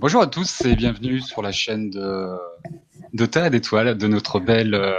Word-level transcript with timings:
Bonjour 0.00 0.22
à 0.22 0.28
tous 0.28 0.60
et 0.64 0.76
bienvenue 0.76 1.20
sur 1.20 1.42
la 1.42 1.50
chaîne 1.50 1.90
de, 1.90 2.28
de 3.14 3.26
Terre 3.26 3.50
d'étoiles 3.50 3.98
de 3.98 4.06
notre 4.06 4.38
belle 4.38 4.74
euh, 4.74 4.94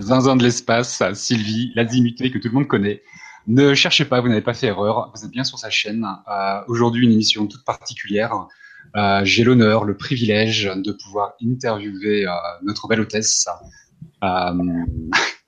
zinzin 0.00 0.34
de 0.34 0.42
l'espace, 0.42 1.04
Sylvie, 1.14 1.70
l'azimutée 1.76 2.32
que 2.32 2.38
tout 2.38 2.48
le 2.48 2.54
monde 2.54 2.66
connaît. 2.66 3.02
Ne 3.46 3.74
cherchez 3.74 4.04
pas, 4.04 4.20
vous 4.20 4.26
n'avez 4.26 4.40
pas 4.40 4.52
fait 4.52 4.66
erreur, 4.66 5.12
vous 5.14 5.24
êtes 5.24 5.30
bien 5.30 5.44
sur 5.44 5.60
sa 5.60 5.70
chaîne. 5.70 6.04
Euh, 6.28 6.60
Aujourd'hui, 6.66 7.04
une 7.04 7.12
émission 7.12 7.46
toute 7.46 7.64
particulière. 7.64 8.48
Euh, 8.96 9.20
J'ai 9.22 9.44
l'honneur, 9.44 9.84
le 9.84 9.96
privilège 9.96 10.64
de 10.64 10.90
pouvoir 10.90 11.34
interviewer 11.40 12.26
notre 12.64 12.88
belle 12.88 13.02
hôtesse, 13.02 13.46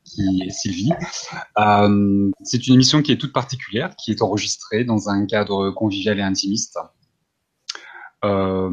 qui 0.05 0.43
est 0.46 0.50
Sylvie. 0.50 0.93
C'est 2.45 2.66
une 2.68 2.75
émission 2.75 3.03
qui 3.03 3.11
est 3.11 3.18
toute 3.18 3.32
particulière, 3.32 3.96
qui 3.96 4.12
est 4.12 4.23
enregistrée 4.23 4.84
dans 4.84 5.09
un 5.09 5.27
cadre 5.27 5.73
convivial 5.73 6.21
et 6.21 6.23
intimiste. 6.23 6.79
Euh, 8.25 8.70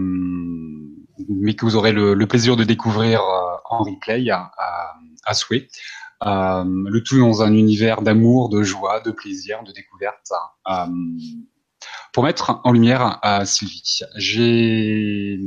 mais 1.29 1.55
que 1.55 1.65
vous 1.65 1.75
aurez 1.75 1.91
le, 1.91 2.13
le 2.13 2.27
plaisir 2.27 2.55
de 2.55 2.63
découvrir 2.63 3.21
euh, 3.21 3.55
en 3.69 3.83
replay 3.83 4.29
à, 4.29 4.51
à, 4.57 4.93
à 5.25 5.33
souhait. 5.33 5.67
Euh, 6.25 6.63
le 6.65 7.03
tout 7.03 7.19
dans 7.19 7.41
un 7.41 7.53
univers 7.53 8.01
d'amour, 8.01 8.49
de 8.49 8.63
joie, 8.63 9.01
de 9.01 9.11
plaisir, 9.11 9.63
de 9.63 9.71
découverte. 9.71 10.31
Pour 12.13 12.23
mettre 12.23 12.61
en 12.63 12.71
lumière 12.71 13.19
Sylvie, 13.45 13.99
j'ai 14.15 15.39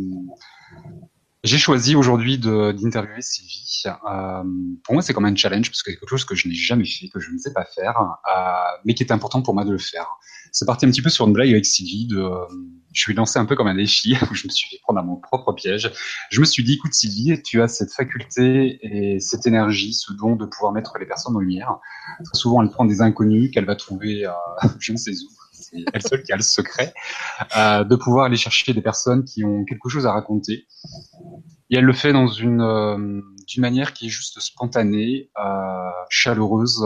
j'ai 1.46 1.59
choisi 1.59 1.95
aujourd'hui 1.95 2.38
d'interviewer 2.38 3.23
Sylvie. 3.23 3.84
Euh, 3.86 4.42
pour 4.82 4.95
moi, 4.95 5.02
c'est 5.02 5.12
comme 5.12 5.24
un 5.24 5.34
challenge 5.34 5.70
parce 5.70 5.82
que 5.82 5.92
c'est 5.92 5.98
quelque 5.98 6.09
chose 6.09 6.24
que 6.24 6.34
je 6.34 6.48
n'ai 6.48 6.55
jamais 6.55 6.84
fait, 6.84 7.09
que 7.09 7.20
je 7.20 7.30
ne 7.30 7.38
sais 7.38 7.52
pas 7.52 7.64
faire, 7.64 7.96
euh, 8.00 8.77
mais 8.84 8.95
qui 8.95 9.05
est 9.05 9.12
important 9.12 9.42
pour 9.42 9.55
moi 9.55 9.64
de 9.64 9.70
le 9.70 9.78
faire. 9.78 10.06
C'est 10.52 10.66
parti 10.66 10.86
un 10.86 10.91
petit 10.91 11.02
peu 11.02 11.10
sur 11.10 11.27
une 11.27 11.32
blague 11.32 11.50
avec 11.50 11.64
Sylvie. 11.64 12.06
De, 12.06 12.19
euh, 12.19 12.45
je 12.92 13.10
ai 13.10 13.14
lancé 13.14 13.38
un 13.38 13.45
peu 13.45 13.55
comme 13.55 13.69
un 13.69 13.74
défi 13.74 14.16
où 14.30 14.34
je 14.34 14.47
me 14.47 14.52
suis 14.52 14.69
fait 14.70 14.80
prendre 14.83 14.98
à 14.98 15.02
mon 15.02 15.17
propre 15.17 15.52
piège. 15.52 15.92
Je 16.30 16.41
me 16.41 16.47
suis 16.47 16.64
dit, 16.64 16.74
écoute 16.74 16.94
Sylvie, 16.94 17.41
tu 17.42 17.62
as 17.62 17.69
cette 17.69 17.92
faculté 17.92 18.78
et 18.83 19.20
cette 19.20 19.47
énergie, 19.47 19.92
ce 19.92 20.12
don 20.14 20.34
de 20.34 20.47
pouvoir 20.47 20.72
mettre 20.72 20.98
les 20.98 21.06
personnes 21.06 21.36
en 21.36 21.41
lumière. 21.41 21.77
Très 22.24 22.39
souvent, 22.39 22.62
elle 22.62 22.70
prend 22.70 22.86
des 22.86 23.02
inconnus 23.02 23.50
qu'elle 23.52 23.67
va 23.67 23.77
trouver, 23.77 24.27
euh, 24.27 24.33
je 24.80 24.92
ne 24.92 24.97
sais 24.97 25.12
où. 25.12 25.36
C'est 25.69 25.84
elle 25.92 26.03
seule 26.03 26.22
qui 26.22 26.33
a 26.33 26.36
le 26.36 26.42
secret 26.42 26.95
euh, 27.56 27.83
de 27.83 27.97
pouvoir 27.97 28.27
aller 28.27 28.36
chercher 28.36 28.72
des 28.72 28.83
personnes 28.83 29.25
qui 29.25 29.45
ont 29.45 29.64
quelque 29.64 29.89
chose 29.89 30.06
à 30.06 30.12
raconter. 30.12 30.67
Et 31.70 31.77
elle 31.77 31.84
le 31.84 31.92
fait 31.92 32.12
dans 32.12 32.28
une 32.28 32.61
euh, 32.61 33.20
d'une 33.48 33.61
manière 33.61 33.92
qui 33.92 34.06
est 34.06 34.11
juste 34.11 34.39
spontanée, 34.41 35.31
euh, 35.45 35.91
chaleureuse, 36.08 36.84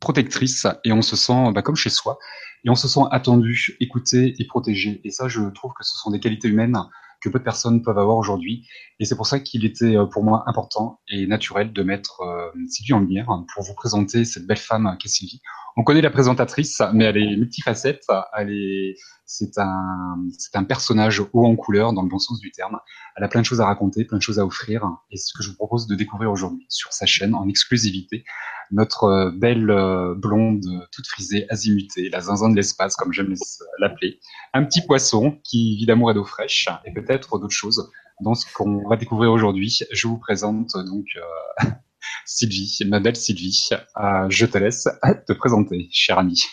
protectrice, 0.00 0.66
et 0.84 0.92
on 0.92 1.02
se 1.02 1.16
sent 1.16 1.52
bah, 1.52 1.62
comme 1.62 1.76
chez 1.76 1.90
soi, 1.90 2.18
et 2.64 2.70
on 2.70 2.74
se 2.74 2.88
sent 2.88 3.00
attendu, 3.10 3.76
écouté 3.80 4.34
et 4.38 4.46
protégé. 4.46 5.00
Et 5.04 5.10
ça, 5.10 5.28
je 5.28 5.40
trouve 5.50 5.72
que 5.72 5.84
ce 5.84 5.96
sont 5.96 6.10
des 6.10 6.20
qualités 6.20 6.48
humaines 6.48 6.76
que 7.20 7.28
peu 7.28 7.38
de 7.38 7.44
personnes 7.44 7.82
peuvent 7.82 7.98
avoir 7.98 8.16
aujourd'hui. 8.16 8.66
Et 9.00 9.04
c'est 9.04 9.16
pour 9.16 9.26
ça 9.26 9.40
qu'il 9.40 9.64
était 9.64 9.96
euh, 9.96 10.06
pour 10.06 10.24
moi 10.24 10.44
important 10.46 11.00
et 11.08 11.26
naturel 11.26 11.72
de 11.72 11.82
mettre 11.82 12.20
euh, 12.20 12.50
Sylvie 12.68 12.92
en 12.92 13.00
lumière 13.00 13.26
pour 13.54 13.64
vous 13.64 13.74
présenter 13.74 14.24
cette 14.24 14.46
belle 14.46 14.56
femme 14.56 14.96
qu'est 15.00 15.08
Sylvie. 15.08 15.40
On 15.76 15.84
connaît 15.84 16.00
la 16.00 16.10
présentatrice, 16.10 16.82
mais 16.92 17.04
elle 17.04 17.16
est 17.16 17.36
multifacette. 17.36 18.04
Elle 18.36 18.50
est, 18.50 18.96
c'est 19.28 19.58
un, 19.58 20.16
c'est 20.38 20.56
un 20.56 20.64
personnage 20.64 21.20
haut 21.20 21.46
en 21.46 21.54
couleur 21.54 21.92
dans 21.92 22.02
le 22.02 22.08
bon 22.08 22.18
sens 22.18 22.40
du 22.40 22.50
terme. 22.50 22.78
Elle 23.14 23.24
a 23.24 23.28
plein 23.28 23.42
de 23.42 23.46
choses 23.46 23.60
à 23.60 23.66
raconter, 23.66 24.06
plein 24.06 24.16
de 24.16 24.22
choses 24.22 24.38
à 24.38 24.46
offrir. 24.46 24.82
Et 25.10 25.18
c'est 25.18 25.28
ce 25.28 25.34
que 25.36 25.44
je 25.44 25.50
vous 25.50 25.54
propose 25.54 25.86
de 25.86 25.94
découvrir 25.94 26.32
aujourd'hui 26.32 26.64
sur 26.70 26.94
sa 26.94 27.04
chaîne 27.04 27.34
en 27.34 27.46
exclusivité. 27.46 28.24
Notre 28.70 29.04
euh, 29.04 29.30
belle 29.30 29.70
euh, 29.70 30.14
blonde 30.14 30.64
toute 30.92 31.06
frisée, 31.06 31.46
azimutée, 31.50 32.08
la 32.08 32.20
zinzin 32.20 32.48
de 32.48 32.56
l'espace, 32.56 32.96
comme 32.96 33.12
j'aime 33.12 33.34
l'appeler. 33.78 34.18
Un 34.54 34.64
petit 34.64 34.80
poisson 34.80 35.38
qui 35.44 35.76
vit 35.76 35.84
d'amour 35.84 36.10
et 36.10 36.14
d'eau 36.14 36.24
fraîche 36.24 36.66
et 36.86 36.92
peut-être 36.92 37.38
d'autres 37.38 37.54
choses 37.54 37.90
dans 38.22 38.34
ce 38.34 38.46
qu'on 38.54 38.88
va 38.88 38.96
découvrir 38.96 39.30
aujourd'hui. 39.30 39.80
Je 39.92 40.08
vous 40.08 40.18
présente 40.18 40.72
donc 40.86 41.04
euh, 41.16 41.66
Sylvie, 42.24 42.78
ma 42.86 42.98
belle 42.98 43.16
Sylvie. 43.16 43.68
Euh, 43.72 44.26
je 44.30 44.46
te 44.46 44.56
laisse 44.56 44.88
te 45.26 45.32
présenter, 45.34 45.88
cher 45.92 46.18
ami. 46.18 46.44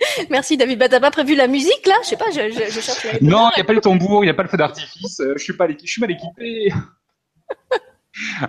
Merci 0.30 0.56
David. 0.56 0.78
Bah, 0.78 0.88
t'as 0.88 1.00
pas 1.00 1.10
prévu 1.10 1.34
la 1.34 1.46
musique 1.46 1.86
là? 1.86 1.94
Je 2.02 2.08
sais 2.08 2.16
pas, 2.16 2.30
je, 2.30 2.50
je, 2.50 2.70
je 2.72 2.80
cherche 2.80 3.04
la 3.04 3.12
Non, 3.20 3.50
il 3.50 3.58
n'y 3.58 3.62
a 3.62 3.64
pas 3.64 3.72
le 3.72 3.80
tambour, 3.80 4.22
il 4.24 4.26
n'y 4.26 4.30
a 4.30 4.34
pas 4.34 4.42
le 4.42 4.48
feu 4.48 4.56
d'artifice. 4.56 5.20
euh, 5.20 5.34
Je 5.36 5.42
suis 5.44 5.52
pas, 5.56 5.66
je 5.68 5.86
suis 5.86 6.00
mal 6.00 6.10
équipé. 6.10 6.72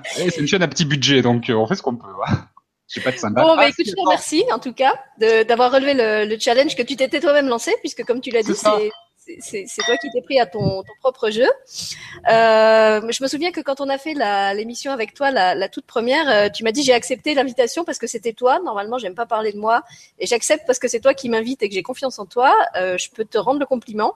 C'est 0.06 0.38
une 0.38 0.47
chaîne 0.47 0.63
à 0.63 0.67
petit 0.67 0.85
budget, 0.85 1.22
donc 1.22 1.50
euh, 1.50 1.53
on 1.53 1.67
fait 1.67 1.75
ce 1.75 1.81
qu'on 1.81 1.95
peut. 1.95 2.07
hein. 2.28 2.47
Je 2.88 2.95
sais 2.95 3.01
pas 3.01 3.11
de 3.11 3.17
cymbales. 3.17 3.45
Bon, 3.45 3.56
bah 3.56 3.63
Ah, 3.66 3.69
écoute, 3.69 3.85
je 3.88 3.91
te 3.94 4.00
remercie 4.01 4.44
en 4.51 4.59
tout 4.59 4.73
cas 4.73 4.94
d'avoir 5.19 5.72
relevé 5.72 5.94
le, 5.94 6.25
le 6.25 6.40
challenge 6.40 6.75
que 6.75 6.81
tu 6.84 6.95
t'étais 6.97 7.19
toi-même 7.22 7.47
lancé, 7.47 7.73
puisque 7.79 8.03
comme 8.03 8.19
tu 8.22 8.31
l'as 8.31 8.44
dit, 8.44 8.53
C'est. 8.53 8.91
C'est 9.39 9.65
toi 9.85 9.97
qui 9.97 10.09
t'es 10.11 10.21
pris 10.21 10.39
à 10.39 10.45
ton, 10.45 10.83
ton 10.83 10.93
propre 10.99 11.29
jeu. 11.29 11.47
Euh, 12.29 13.01
je 13.09 13.23
me 13.23 13.27
souviens 13.27 13.51
que 13.51 13.61
quand 13.61 13.81
on 13.81 13.89
a 13.89 13.97
fait 13.97 14.13
l'émission 14.55 14.91
avec 14.91 15.13
toi, 15.13 15.31
la, 15.31 15.55
la 15.55 15.69
toute 15.69 15.85
première, 15.85 16.29
euh, 16.29 16.49
tu 16.49 16.63
m'as 16.63 16.71
dit 16.71 16.83
j'ai 16.83 16.93
accepté 16.93 17.33
l'invitation 17.33 17.83
parce 17.83 17.97
que 17.97 18.07
c'était 18.07 18.33
toi. 18.33 18.59
Normalement, 18.59 18.97
j'aime 18.97 19.15
pas 19.15 19.25
parler 19.25 19.51
de 19.51 19.57
moi, 19.57 19.83
et 20.19 20.25
j'accepte 20.27 20.65
parce 20.65 20.79
que 20.79 20.87
c'est 20.87 20.99
toi 20.99 21.13
qui 21.13 21.29
m'invite 21.29 21.61
et 21.63 21.69
que 21.69 21.75
j'ai 21.75 21.83
confiance 21.83 22.19
en 22.19 22.25
toi. 22.25 22.55
Euh, 22.75 22.97
je 22.97 23.09
peux 23.09 23.25
te 23.25 23.37
rendre 23.37 23.59
le 23.59 23.65
compliment. 23.65 24.15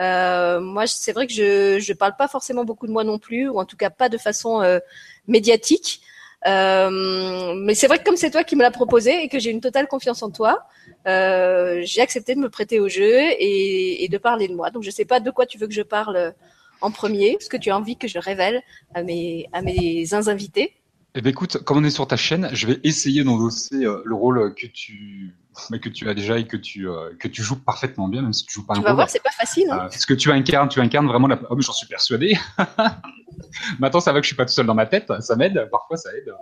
Euh, 0.00 0.60
moi, 0.60 0.86
c'est 0.86 1.12
vrai 1.12 1.26
que 1.26 1.32
je 1.32 1.78
je 1.80 1.92
parle 1.92 2.16
pas 2.16 2.28
forcément 2.28 2.64
beaucoup 2.64 2.86
de 2.86 2.92
moi 2.92 3.04
non 3.04 3.18
plus, 3.18 3.48
ou 3.48 3.58
en 3.58 3.64
tout 3.64 3.76
cas 3.76 3.90
pas 3.90 4.08
de 4.08 4.18
façon 4.18 4.62
euh, 4.62 4.78
médiatique. 5.26 6.00
Euh, 6.46 7.54
mais 7.56 7.74
c'est 7.74 7.88
vrai 7.88 7.98
que 7.98 8.04
comme 8.04 8.16
c'est 8.16 8.30
toi 8.30 8.44
qui 8.44 8.54
me 8.54 8.62
l'as 8.62 8.70
proposé 8.70 9.22
et 9.22 9.28
que 9.28 9.38
j'ai 9.38 9.50
une 9.50 9.60
totale 9.60 9.88
confiance 9.88 10.22
en 10.22 10.30
toi, 10.30 10.66
euh, 11.06 11.80
j'ai 11.82 12.00
accepté 12.00 12.34
de 12.34 12.40
me 12.40 12.48
prêter 12.48 12.78
au 12.78 12.88
jeu 12.88 13.18
et, 13.38 14.08
de 14.10 14.18
parler 14.18 14.48
de 14.48 14.54
moi. 14.54 14.70
Donc 14.70 14.82
je 14.82 14.90
sais 14.90 15.04
pas 15.04 15.20
de 15.20 15.30
quoi 15.30 15.46
tu 15.46 15.58
veux 15.58 15.66
que 15.66 15.74
je 15.74 15.82
parle 15.82 16.34
en 16.80 16.90
premier, 16.90 17.36
ce 17.40 17.48
que 17.48 17.56
tu 17.56 17.70
as 17.70 17.76
envie 17.76 17.96
que 17.96 18.08
je 18.08 18.18
révèle 18.18 18.62
à 18.94 19.02
mes 19.02 19.48
à 19.52 19.62
mes 19.62 20.14
invités. 20.14 20.77
Eh 21.18 21.20
ben 21.20 21.30
écoute, 21.30 21.64
comme 21.64 21.78
on 21.78 21.82
est 21.84 21.90
sur 21.90 22.06
ta 22.06 22.16
chaîne, 22.16 22.48
je 22.52 22.68
vais 22.68 22.78
essayer 22.84 23.24
d'endosser 23.24 23.84
euh, 23.84 24.00
le 24.04 24.14
rôle 24.14 24.54
que 24.54 24.68
tu 24.68 25.34
mais 25.68 25.80
que 25.80 25.88
tu 25.88 26.08
as 26.08 26.14
déjà 26.14 26.38
et 26.38 26.46
que 26.46 26.56
tu 26.56 26.88
euh, 26.88 27.10
que 27.18 27.26
tu 27.26 27.42
joues 27.42 27.58
parfaitement 27.58 28.06
bien, 28.06 28.22
même 28.22 28.32
si 28.32 28.46
tu 28.46 28.52
joues 28.52 28.64
pas 28.64 28.74
un 28.74 28.76
Tu 28.76 28.82
vas 28.82 28.90
rôle. 28.90 28.96
voir, 28.98 29.10
c'est 29.10 29.20
pas 29.20 29.32
facile. 29.32 29.68
Hein. 29.68 29.78
Euh, 29.78 29.88
parce 29.88 30.06
que 30.06 30.14
tu 30.14 30.30
incarnes, 30.30 30.68
tu 30.68 30.78
incarnes 30.80 31.08
vraiment 31.08 31.26
la. 31.26 31.40
Oh, 31.50 31.56
mais 31.56 31.62
j'en 31.62 31.72
suis 31.72 31.88
persuadé. 31.88 32.38
Maintenant, 33.80 33.98
ça 33.98 34.12
va 34.12 34.20
que 34.20 34.26
je 34.26 34.28
suis 34.28 34.36
pas 34.36 34.44
tout 34.46 34.52
seul 34.52 34.66
dans 34.66 34.76
ma 34.76 34.86
tête. 34.86 35.12
Ça 35.18 35.34
m'aide. 35.34 35.68
Parfois, 35.72 35.96
ça 35.96 36.10
aide. 36.16 36.32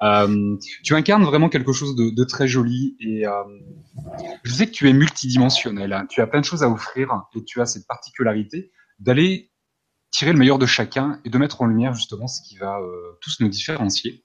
Euh, 0.00 0.56
tu 0.82 0.94
incarnes 0.94 1.24
vraiment 1.24 1.50
quelque 1.50 1.72
chose 1.74 1.94
de, 1.94 2.08
de 2.08 2.24
très 2.24 2.48
joli 2.48 2.96
et 3.00 3.26
euh, 3.26 3.30
je 4.42 4.52
sais 4.54 4.66
que 4.66 4.72
tu 4.72 4.88
es 4.88 4.94
multidimensionnel. 4.94 5.92
hein. 5.92 6.06
Tu 6.08 6.22
as 6.22 6.26
plein 6.26 6.40
de 6.40 6.46
choses 6.46 6.62
à 6.62 6.70
offrir 6.70 7.10
et 7.36 7.44
tu 7.44 7.60
as 7.60 7.66
cette 7.66 7.86
particularité 7.86 8.72
d'aller 9.00 9.50
tirer 10.14 10.32
le 10.32 10.38
meilleur 10.38 10.60
de 10.60 10.66
chacun 10.66 11.18
et 11.24 11.30
de 11.30 11.36
mettre 11.38 11.60
en 11.60 11.66
lumière 11.66 11.92
justement 11.92 12.28
ce 12.28 12.40
qui 12.40 12.56
va 12.56 12.78
euh, 12.78 13.18
tous 13.20 13.40
nous 13.40 13.48
différencier. 13.48 14.22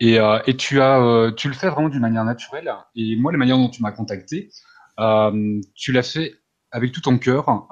Et, 0.00 0.18
euh, 0.18 0.40
et 0.46 0.56
tu 0.56 0.80
as, 0.80 1.00
euh, 1.00 1.30
tu 1.30 1.46
le 1.46 1.54
fais 1.54 1.68
vraiment 1.68 1.88
d'une 1.88 2.00
manière 2.00 2.24
naturelle. 2.24 2.72
Et 2.96 3.14
moi, 3.14 3.30
la 3.30 3.38
manière 3.38 3.56
dont 3.56 3.68
tu 3.68 3.82
m'as 3.82 3.92
contacté, 3.92 4.50
tu 5.74 5.92
l'as 5.92 6.02
fait 6.02 6.34
avec 6.72 6.90
tout 6.90 7.00
ton 7.00 7.18
cœur. 7.18 7.68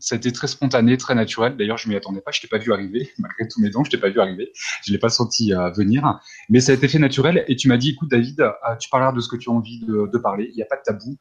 Ça 0.00 0.16
a 0.16 0.18
été 0.18 0.32
très 0.32 0.48
spontané, 0.48 0.96
très 0.96 1.14
naturel. 1.14 1.56
D'ailleurs, 1.56 1.78
je 1.78 1.88
m'y 1.88 1.94
attendais 1.94 2.20
pas. 2.20 2.32
Je 2.32 2.40
t'ai 2.40 2.48
pas 2.48 2.58
vu 2.58 2.72
arriver, 2.72 3.08
malgré 3.18 3.46
tous 3.46 3.60
mes 3.60 3.70
dons, 3.70 3.84
je 3.84 3.90
t'ai 3.90 3.98
pas 3.98 4.10
vu 4.10 4.20
arriver. 4.20 4.50
Je 4.84 4.92
l'ai 4.92 4.98
pas 4.98 5.10
senti 5.10 5.52
venir, 5.76 6.20
mais 6.48 6.58
ça 6.58 6.72
a 6.72 6.74
été 6.74 6.88
fait 6.88 6.98
naturel. 6.98 7.44
Et 7.46 7.54
tu 7.54 7.68
m'as 7.68 7.76
dit, 7.76 7.90
écoute, 7.90 8.10
David, 8.10 8.44
tu 8.80 8.88
parleras 8.90 9.12
de 9.12 9.20
ce 9.20 9.28
que 9.28 9.36
tu 9.36 9.48
as 9.48 9.52
envie 9.52 9.78
de, 9.86 10.18
parler. 10.18 10.48
Il 10.52 10.56
n'y 10.56 10.62
a 10.62 10.66
pas 10.66 10.76
de 10.76 10.82
tabou. 10.82 11.18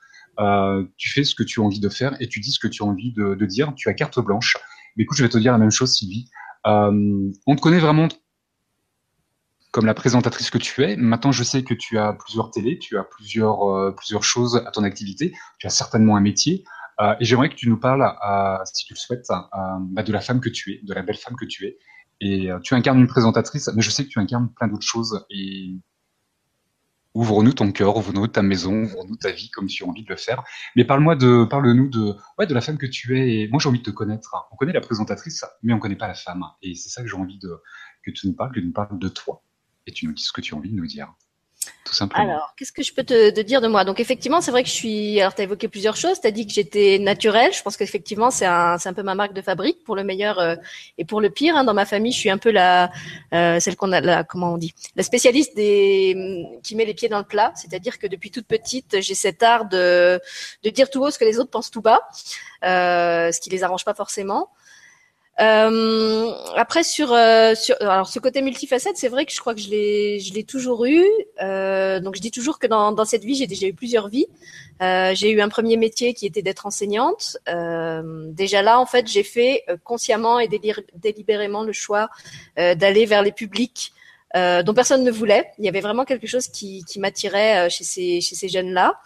Tu 0.98 1.10
fais 1.12 1.24
ce 1.24 1.36
que 1.36 1.44
tu 1.44 1.60
as 1.62 1.64
envie 1.64 1.80
de 1.80 1.90
faire 1.90 2.20
et 2.20 2.28
tu 2.28 2.40
dis 2.40 2.52
ce 2.52 2.60
que 2.60 2.68
tu 2.68 2.82
as 2.82 2.88
envie 2.88 3.14
de 3.14 3.46
dire. 3.46 3.74
Tu 3.76 3.88
as 3.88 3.94
carte 3.94 4.20
blanche. 4.20 4.58
Mais 5.00 5.04
écoute, 5.04 5.18
je 5.18 5.24
vais 5.24 5.30
te 5.30 5.38
dire 5.38 5.54
la 5.54 5.58
même 5.58 5.72
chose, 5.72 5.94
Sylvie. 5.94 6.30
Euh, 6.68 7.32
on 7.48 7.56
te 7.56 7.62
connaît 7.62 7.80
vraiment 7.80 8.10
comme 9.72 9.86
la 9.86 9.94
présentatrice 9.94 10.50
que 10.50 10.58
tu 10.58 10.84
es. 10.84 10.98
Maintenant, 10.98 11.32
je 11.32 11.42
sais 11.42 11.64
que 11.64 11.74
tu 11.74 11.98
as 11.98 12.12
plusieurs 12.12 12.52
télés, 12.52 12.78
tu 12.80 12.98
as 12.98 13.06
plusieurs, 13.06 13.64
euh, 13.64 13.92
plusieurs 13.96 14.26
choses 14.26 14.62
à 14.68 14.72
ton 14.72 14.84
activité, 14.84 15.34
tu 15.58 15.68
as 15.68 15.70
certainement 15.70 16.18
un 16.18 16.20
métier. 16.20 16.66
Euh, 17.00 17.16
et 17.22 17.24
j'aimerais 17.24 17.48
que 17.48 17.56
tu 17.56 17.70
nous 17.70 17.80
parles, 17.80 18.04
si 18.74 18.88
tu 18.88 18.94
le 18.94 19.00
souhaites, 19.00 19.26
bah, 19.30 20.04
de 20.04 20.12
la 20.12 20.20
femme 20.20 20.42
que 20.42 20.50
tu 20.50 20.74
es, 20.74 20.82
de 20.84 20.94
la 20.94 21.02
belle 21.02 21.16
femme 21.16 21.38
que 21.38 21.46
tu 21.46 21.66
es. 21.66 21.78
Et 22.20 22.50
tu 22.64 22.74
incarnes 22.74 23.00
une 23.00 23.08
présentatrice, 23.08 23.70
mais 23.74 23.82
je 23.82 23.90
sais 23.92 24.04
que 24.04 24.10
tu 24.10 24.20
incarnes 24.20 24.50
plein 24.54 24.68
d'autres 24.68 24.86
choses. 24.86 25.26
Et 25.30 25.78
ouvre-nous 27.14 27.54
ton 27.54 27.72
cœur, 27.72 27.98
ouvre-nous 27.98 28.28
ta 28.28 28.42
maison, 28.42 28.84
ouvre-nous 28.84 29.16
ta 29.16 29.32
vie 29.32 29.50
comme 29.50 29.68
tu 29.68 29.84
as 29.84 29.88
envie 29.88 30.04
de 30.04 30.10
le 30.10 30.16
faire. 30.16 30.44
Mais 30.76 30.86
parle-moi 30.86 31.16
de, 31.16 31.46
parle-nous 31.46 31.90
de, 31.90 32.16
ouais, 32.38 32.46
de 32.46 32.54
la 32.54 32.62
femme 32.62 32.78
que 32.78 32.86
tu 32.86 33.20
es. 33.20 33.42
Et 33.42 33.48
moi, 33.50 33.60
j'ai 33.62 33.70
envie 33.70 33.80
de 33.80 33.84
te 33.84 33.92
connaître. 33.92 34.36
On 34.52 34.56
connaît 34.56 34.74
la 34.74 34.82
présentatrice, 34.82 35.44
mais 35.64 35.74
on 35.74 35.80
connaît 35.80 35.96
pas 35.96 36.08
la 36.08 36.14
femme. 36.14 36.44
Et 36.62 36.76
c'est 36.76 36.90
ça 36.90 37.02
que 37.02 37.08
j'ai 37.08 37.16
envie 37.16 37.40
de, 37.40 37.62
que 38.04 38.12
tu 38.12 38.28
nous 38.28 38.34
parles, 38.34 38.52
que 38.52 38.60
tu 38.60 38.66
nous 38.66 38.74
parles 38.74 39.00
de 39.00 39.10
toi 39.10 39.44
et 39.86 39.92
tu 39.92 40.06
nous 40.06 40.14
dis 40.14 40.24
ce 40.24 40.32
que 40.32 40.42
tu 40.42 40.54
as 40.54 40.58
envie 40.58 40.70
de 40.70 40.76
nous 40.76 40.88
dire. 40.88 41.14
Alors, 42.14 42.54
qu'est-ce 42.56 42.72
que 42.72 42.84
je 42.84 42.94
peux 42.94 43.04
te, 43.04 43.42
dire 43.42 43.62
de 43.62 43.68
moi? 43.68 43.84
Donc, 43.84 44.00
effectivement, 44.00 44.42
c'est 44.42 44.52
vrai 44.52 44.64
que 44.64 44.70
je 44.70 44.74
suis. 44.74 45.20
Alors, 45.20 45.34
tu 45.34 45.42
as 45.42 45.46
évoqué 45.46 45.68
plusieurs 45.68 45.96
choses. 45.96 46.22
Tu 46.22 46.28
as 46.28 46.32
dit 46.32 46.46
que 46.46 46.54
j'étais 46.54 47.00
naturelle. 47.00 47.52
Je 47.54 47.62
pense 47.62 47.78
qu'effectivement, 47.78 48.32
c'est 48.32 48.46
un, 48.46 48.78
c'est 48.78 48.90
un 48.90 48.94
peu 48.94 49.04
ma 49.04 49.16
marque 49.16 49.34
de 49.34 49.42
fabrique 49.42 49.84
pour 49.84 49.96
le 49.96 50.04
meilleur 50.04 50.40
euh, 50.40 50.56
et 50.98 51.06
pour 51.06 51.22
le 51.22 51.30
pire. 51.30 51.56
Hein. 51.56 51.64
Dans 51.64 51.74
ma 51.74 51.86
famille, 51.86 52.12
je 52.12 52.20
suis 52.20 52.30
un 52.30 52.38
peu 52.38 52.52
la, 52.52 52.92
euh, 53.34 53.60
celle 53.60 53.76
qu'on 53.76 53.92
a, 53.92 54.02
la, 54.02 54.24
comment 54.24 54.54
on 54.54 54.58
dit, 54.58 54.74
la 54.96 55.04
spécialiste 55.04 55.56
des 55.56 56.46
qui 56.64 56.76
met 56.76 56.86
les 56.86 56.94
pieds 56.94 57.10
dans 57.10 57.20
le 57.20 57.26
plat. 57.26 57.52
C'est-à-dire 57.56 57.98
que 57.98 58.08
depuis 58.08 58.32
toute 58.32 58.46
petite, 58.46 59.02
j'ai 59.02 59.16
cet 59.16 59.42
art 59.44 59.68
de 59.68 60.22
de 60.64 60.70
dire 60.70 60.90
tout 60.90 61.02
haut 61.04 61.12
ce 61.12 61.18
que 61.20 61.26
les 61.26 61.40
autres 61.40 61.50
pensent 61.50 61.72
tout 61.72 61.82
bas, 61.82 62.02
euh, 62.64 63.32
ce 63.32 63.40
qui 63.40 63.50
les 63.50 63.64
arrange 63.64 63.86
pas 63.86 63.94
forcément. 63.94 64.50
Euh, 65.42 66.32
après 66.56 66.84
sur, 66.84 67.14
euh, 67.14 67.56
sur 67.56 67.76
alors 67.80 68.08
ce 68.08 68.20
côté 68.20 68.42
multifacette, 68.42 68.98
c'est 68.98 69.08
vrai 69.08 69.26
que 69.26 69.32
je 69.32 69.40
crois 69.40 69.56
que 69.56 69.62
je 69.62 69.70
l'ai 69.70 70.20
je 70.20 70.34
l'ai 70.34 70.44
toujours 70.44 70.86
eu. 70.86 71.04
Euh, 71.42 72.00
donc 72.02 72.16
je 72.16 72.22
dis 72.22 72.32
toujours 72.32 72.60
que 72.60 72.68
dans, 72.68 72.92
dans 72.92 73.06
cette 73.06 73.24
vie, 73.24 73.36
j'ai 73.36 73.48
déjà 73.48 73.68
eu 73.68 73.74
plusieurs 73.74 74.10
vies. 74.10 74.28
Euh, 74.82 75.14
j'ai 75.16 75.32
eu 75.32 75.42
un 75.42 75.50
premier 75.50 75.78
métier 75.78 76.14
qui 76.14 76.26
était 76.26 76.42
d'être 76.42 76.66
enseignante. 76.66 77.38
Euh, 77.48 78.26
déjà 78.32 78.62
là, 78.62 78.80
en 78.80 78.86
fait, 78.86 79.08
j'ai 79.08 79.24
fait 79.24 79.64
euh, 79.70 79.78
consciemment 79.84 80.40
et 80.40 80.50
délibérément 80.96 81.64
le 81.64 81.74
choix 81.74 82.10
d'aller 82.58 83.06
vers 83.06 83.22
les 83.22 83.32
publics 83.32 83.94
euh, 84.36 84.64
dont 84.64 84.74
personne 84.74 85.04
ne 85.04 85.12
voulait. 85.12 85.52
Il 85.58 85.66
y 85.66 85.70
avait 85.70 85.82
vraiment 85.82 86.06
quelque 86.06 86.28
chose 86.28 86.48
qui, 86.48 86.84
qui 86.86 87.00
m'attirait 87.00 87.70
chez 87.70 87.84
ces, 87.84 88.22
chez 88.22 88.36
ces 88.36 88.48
jeunes-là. 88.48 89.00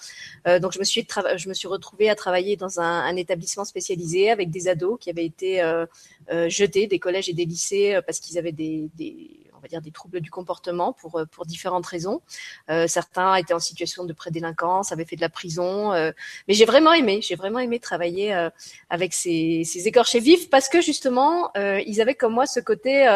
Euh, 0.47 0.59
donc 0.59 0.73
je 0.73 0.79
me 0.79 0.83
suis 0.83 1.07
je 1.37 1.49
me 1.49 1.53
suis 1.53 1.67
retrouvée 1.67 2.09
à 2.09 2.15
travailler 2.15 2.57
dans 2.57 2.79
un, 2.79 3.01
un, 3.01 3.15
établissement 3.15 3.65
spécialisé 3.65 4.29
avec 4.29 4.49
des 4.49 4.67
ados 4.67 4.97
qui 4.99 5.09
avaient 5.09 5.25
été 5.25 5.61
euh, 5.61 5.85
euh 6.31 6.49
jetés 6.49 6.87
des 6.87 6.99
collèges 6.99 7.29
et 7.29 7.33
des 7.33 7.45
lycées 7.45 7.99
parce 8.05 8.19
qu'ils 8.19 8.37
avaient 8.37 8.51
des, 8.51 8.89
des 8.95 9.39
on 9.55 9.59
va 9.59 9.67
dire 9.69 9.81
des 9.81 9.91
troubles 9.91 10.19
du 10.19 10.29
comportement 10.29 10.91
pour 10.91 11.21
pour 11.31 11.45
différentes 11.45 11.85
raisons. 11.85 12.21
Euh, 12.69 12.87
certains 12.87 13.35
étaient 13.35 13.53
en 13.53 13.59
situation 13.59 14.03
de 14.03 14.11
prédélinquance, 14.11 14.91
avaient 14.91 15.05
fait 15.05 15.15
de 15.15 15.21
la 15.21 15.29
prison, 15.29 15.93
euh, 15.93 16.11
mais 16.47 16.53
j'ai 16.53 16.65
vraiment 16.65 16.91
aimé, 16.91 17.21
j'ai 17.21 17.35
vraiment 17.35 17.59
aimé 17.59 17.79
travailler 17.79 18.33
euh, 18.33 18.49
avec 18.89 19.13
ces, 19.13 19.63
ces 19.63 19.87
écorchés 19.87 20.19
vifs 20.19 20.49
parce 20.49 20.67
que 20.67 20.81
justement 20.81 21.51
ils 21.55 22.01
avaient 22.01 22.15
comme 22.15 22.33
moi 22.33 22.45
ce 22.45 22.59
côté 22.59 23.07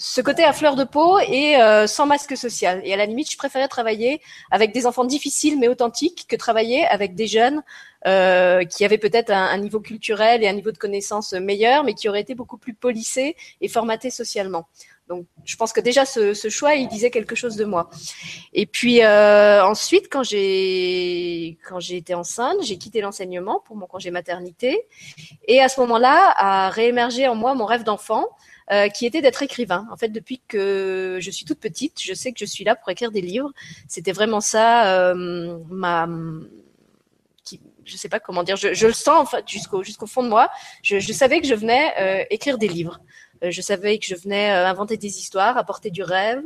ce 0.00 0.22
côté 0.22 0.44
à 0.44 0.54
fleur 0.54 0.76
de 0.76 0.84
peau 0.84 1.18
et 1.18 1.60
euh, 1.60 1.86
sans 1.86 2.06
masque 2.06 2.36
social. 2.36 2.80
Et 2.84 2.94
à 2.94 2.96
la 2.96 3.04
limite, 3.04 3.30
je 3.30 3.36
préférais 3.36 3.68
travailler 3.68 4.22
avec 4.50 4.72
des 4.72 4.86
enfants 4.86 5.04
difficiles 5.04 5.58
mais 5.58 5.68
authentiques 5.68 6.26
que 6.26 6.36
travailler 6.36 6.86
avec 6.86 7.14
des 7.14 7.26
jeunes 7.26 7.62
euh, 8.06 8.64
qui 8.64 8.84
avaient 8.86 8.98
peut-être 8.98 9.30
un, 9.30 9.44
un, 9.44 9.58
niveau 9.58 9.78
culturel 9.78 10.42
et 10.42 10.48
un 10.48 10.54
niveau 10.54 10.72
de 10.72 10.78
connaissance 10.78 11.34
meilleur, 11.34 11.84
mais 11.84 11.92
qui 11.92 12.08
auraient 12.08 12.22
été 12.22 12.34
beaucoup 12.34 12.56
plus 12.56 12.72
polissés 12.72 13.36
et 13.60 13.68
formatés 13.68 14.10
socialement. 14.10 14.66
Donc, 15.10 15.26
je 15.44 15.56
pense 15.56 15.72
que 15.72 15.80
déjà 15.80 16.06
ce, 16.06 16.32
choix, 16.48 16.74
il 16.74 16.86
disait 16.86 17.10
quelque 17.10 17.34
chose 17.34 17.56
de 17.56 17.64
moi. 17.64 17.90
Et 18.52 18.64
puis 18.64 19.02
euh, 19.02 19.62
ensuite, 19.64 20.06
quand 20.08 20.22
j'ai 20.22 21.58
quand 21.68 21.80
j'ai 21.80 21.96
été 21.96 22.14
enceinte, 22.14 22.58
j'ai 22.62 22.78
quitté 22.78 23.00
l'enseignement 23.00 23.60
pour 23.66 23.74
mon 23.74 23.86
congé 23.86 24.12
maternité, 24.12 24.86
et 25.48 25.60
à 25.60 25.68
ce 25.68 25.80
moment-là, 25.80 26.32
a 26.36 26.70
réémergé 26.70 27.26
en 27.26 27.34
moi 27.34 27.54
mon 27.54 27.66
rêve 27.66 27.82
d'enfant. 27.82 28.26
Euh, 28.72 28.86
qui 28.86 29.04
était 29.04 29.20
d'être 29.20 29.42
écrivain. 29.42 29.84
En 29.90 29.96
fait, 29.96 30.10
depuis 30.10 30.40
que 30.46 31.18
je 31.20 31.30
suis 31.32 31.44
toute 31.44 31.58
petite, 31.58 32.00
je 32.00 32.14
sais 32.14 32.30
que 32.30 32.38
je 32.38 32.44
suis 32.44 32.62
là 32.62 32.76
pour 32.76 32.88
écrire 32.88 33.10
des 33.10 33.20
livres. 33.20 33.50
C'était 33.88 34.12
vraiment 34.12 34.40
ça, 34.40 34.94
euh, 34.94 35.58
ma, 35.68 36.06
je 37.84 37.96
sais 37.96 38.08
pas 38.08 38.20
comment 38.20 38.44
dire, 38.44 38.54
je, 38.54 38.86
le 38.86 38.92
sens 38.92 39.08
en 39.08 39.26
fait 39.26 39.48
jusqu'au 39.48 39.82
jusqu'au 39.82 40.06
fond 40.06 40.22
de 40.22 40.28
moi. 40.28 40.50
Je, 40.84 41.00
je, 41.00 41.12
savais 41.12 41.40
que 41.40 41.48
je 41.48 41.54
venais 41.54 41.92
euh, 41.98 42.24
écrire 42.30 42.58
des 42.58 42.68
livres. 42.68 43.00
Euh, 43.44 43.50
je 43.50 43.60
savais 43.60 43.98
que 43.98 44.06
je 44.06 44.14
venais 44.14 44.50
euh, 44.50 44.66
inventer 44.66 44.96
des 44.96 45.18
histoires, 45.18 45.56
apporter 45.56 45.90
du 45.90 46.02
rêve, 46.02 46.42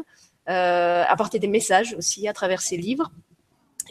apporter 0.47 1.39
des 1.39 1.49
messages 1.49 1.95
aussi 1.95 2.29
à 2.29 2.35
travers 2.35 2.61
ces 2.61 2.77
livres. 2.77 3.11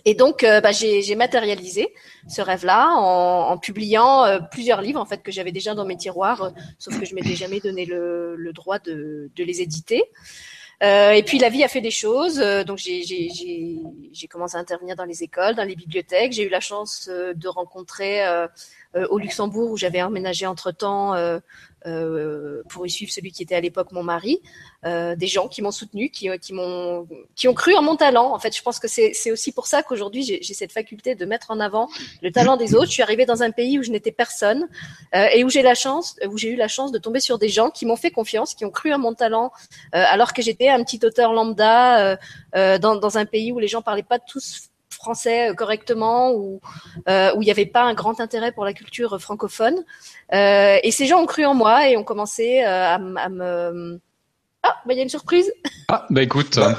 Et 0.05 0.15
donc, 0.15 0.43
euh, 0.43 0.59
bah, 0.59 0.71
j'ai 0.71 1.15
matérialisé 1.15 1.93
ce 2.27 2.41
rêve-là 2.41 2.89
en, 2.95 3.51
en, 3.51 3.57
publiant 3.57 4.25
euh, 4.25 4.39
plusieurs 4.39 4.81
livres 4.81 4.99
en 4.99 5.05
fait 5.05 5.21
que 5.21 5.31
j'avais 5.31 5.51
déjà 5.51 5.75
dans 5.75 5.85
mes 5.85 5.97
tiroirs, 5.97 6.43
euh, 6.43 6.49
sauf 6.77 6.99
que 6.99 7.05
je 7.05 7.15
m'étais 7.15 7.35
jamais 7.35 7.59
donné 7.59 7.85
le, 7.85 8.35
le 8.35 8.53
droit 8.53 8.79
de, 8.79 9.29
de, 9.35 9.43
les 9.43 9.61
éditer. 9.61 10.03
et 10.81 11.23
puis 11.25 11.39
la 11.39 11.49
vie 11.49 11.63
a 11.63 11.69
fait 11.69 11.79
des 11.79 11.91
choses, 11.91 12.39
donc 12.67 12.77
j'ai 12.77 14.27
commencé 14.29 14.57
à 14.57 14.59
intervenir 14.59 14.97
dans 14.97 15.05
les 15.05 15.23
écoles, 15.23 15.55
dans 15.55 15.63
les 15.63 15.75
bibliothèques. 15.75 16.33
J'ai 16.33 16.43
eu 16.43 16.49
la 16.49 16.59
chance 16.59 17.07
de 17.09 17.47
rencontrer 17.47 18.21
au 19.09 19.17
Luxembourg 19.17 19.71
où 19.71 19.77
j'avais 19.77 20.01
emménagé 20.01 20.45
entre 20.45 20.71
temps 20.71 21.15
euh, 21.85 22.63
pour 22.69 22.85
y 22.85 22.89
suivre 22.89 23.11
celui 23.11 23.31
qui 23.31 23.43
était 23.43 23.55
à 23.55 23.61
l'époque 23.61 23.91
mon 23.91 24.03
mari, 24.03 24.41
euh, 24.85 25.15
des 25.15 25.27
gens 25.27 25.47
qui 25.47 25.61
m'ont 25.61 25.71
soutenu, 25.71 26.09
qui, 26.09 26.29
euh, 26.29 26.37
qui 26.37 26.53
m'ont, 26.53 27.07
qui 27.35 27.47
ont 27.47 27.53
cru 27.53 27.75
en 27.75 27.81
mon 27.81 27.95
talent. 27.95 28.33
En 28.33 28.39
fait, 28.39 28.55
je 28.55 28.61
pense 28.61 28.79
que 28.79 28.87
c'est, 28.87 29.13
c'est 29.13 29.31
aussi 29.31 29.51
pour 29.51 29.67
ça 29.67 29.83
qu'aujourd'hui 29.83 30.23
j'ai, 30.23 30.41
cette 30.53 30.71
faculté 30.71 31.15
de 31.15 31.25
mettre 31.25 31.51
en 31.51 31.59
avant 31.59 31.89
le 32.21 32.31
talent 32.31 32.57
des 32.57 32.75
autres. 32.75 32.87
Je 32.87 32.93
suis 32.93 33.03
arrivée 33.03 33.25
dans 33.25 33.43
un 33.43 33.51
pays 33.51 33.79
où 33.79 33.83
je 33.83 33.91
n'étais 33.91 34.11
personne 34.11 34.67
euh, 35.15 35.27
et 35.33 35.43
où 35.43 35.49
j'ai 35.49 35.61
la 35.61 35.75
chance, 35.75 36.15
où 36.29 36.37
j'ai 36.37 36.51
eu 36.51 36.55
la 36.55 36.67
chance 36.67 36.91
de 36.91 36.97
tomber 36.99 37.19
sur 37.19 37.37
des 37.37 37.49
gens 37.49 37.69
qui 37.69 37.85
m'ont 37.85 37.95
fait 37.95 38.11
confiance, 38.11 38.53
qui 38.53 38.65
ont 38.65 38.71
cru 38.71 38.93
en 38.93 38.99
mon 38.99 39.13
talent, 39.13 39.51
euh, 39.95 40.03
alors 40.07 40.33
que 40.33 40.41
j'étais 40.41 40.69
un 40.69 40.83
petit 40.83 40.99
auteur 41.05 41.33
lambda 41.33 42.17
dans, 42.53 42.95
dans 42.95 43.17
un 43.17 43.25
pays 43.25 43.51
où 43.51 43.59
les 43.59 43.67
gens 43.67 43.81
parlaient 43.81 44.03
pas 44.03 44.19
tous 44.19 44.69
français 45.03 45.49
euh, 45.49 45.53
correctement 45.53 46.31
ou 46.31 46.61
euh, 47.09 47.35
où 47.35 47.41
il 47.41 47.45
n'y 47.45 47.51
avait 47.51 47.65
pas 47.65 47.83
un 47.83 47.93
grand 47.93 48.19
intérêt 48.19 48.51
pour 48.51 48.65
la 48.65 48.73
culture 48.73 49.19
francophone. 49.19 49.83
Euh, 50.33 50.77
et 50.81 50.91
ces 50.91 51.05
gens 51.05 51.21
ont 51.21 51.25
cru 51.25 51.45
en 51.45 51.53
moi 51.53 51.89
et 51.89 51.97
ont 51.97 52.03
commencé 52.03 52.61
à, 52.61 52.95
à, 52.95 53.29
me 53.29 53.99
ah 54.65 54.75
bah 54.85 54.93
il 54.93 54.97
y 54.97 54.99
a 55.01 55.03
une 55.03 55.09
surprise. 55.09 55.51
Ah 55.89 56.05
bah 56.09 56.21
écoute. 56.23 56.57
Ah, 56.57 56.75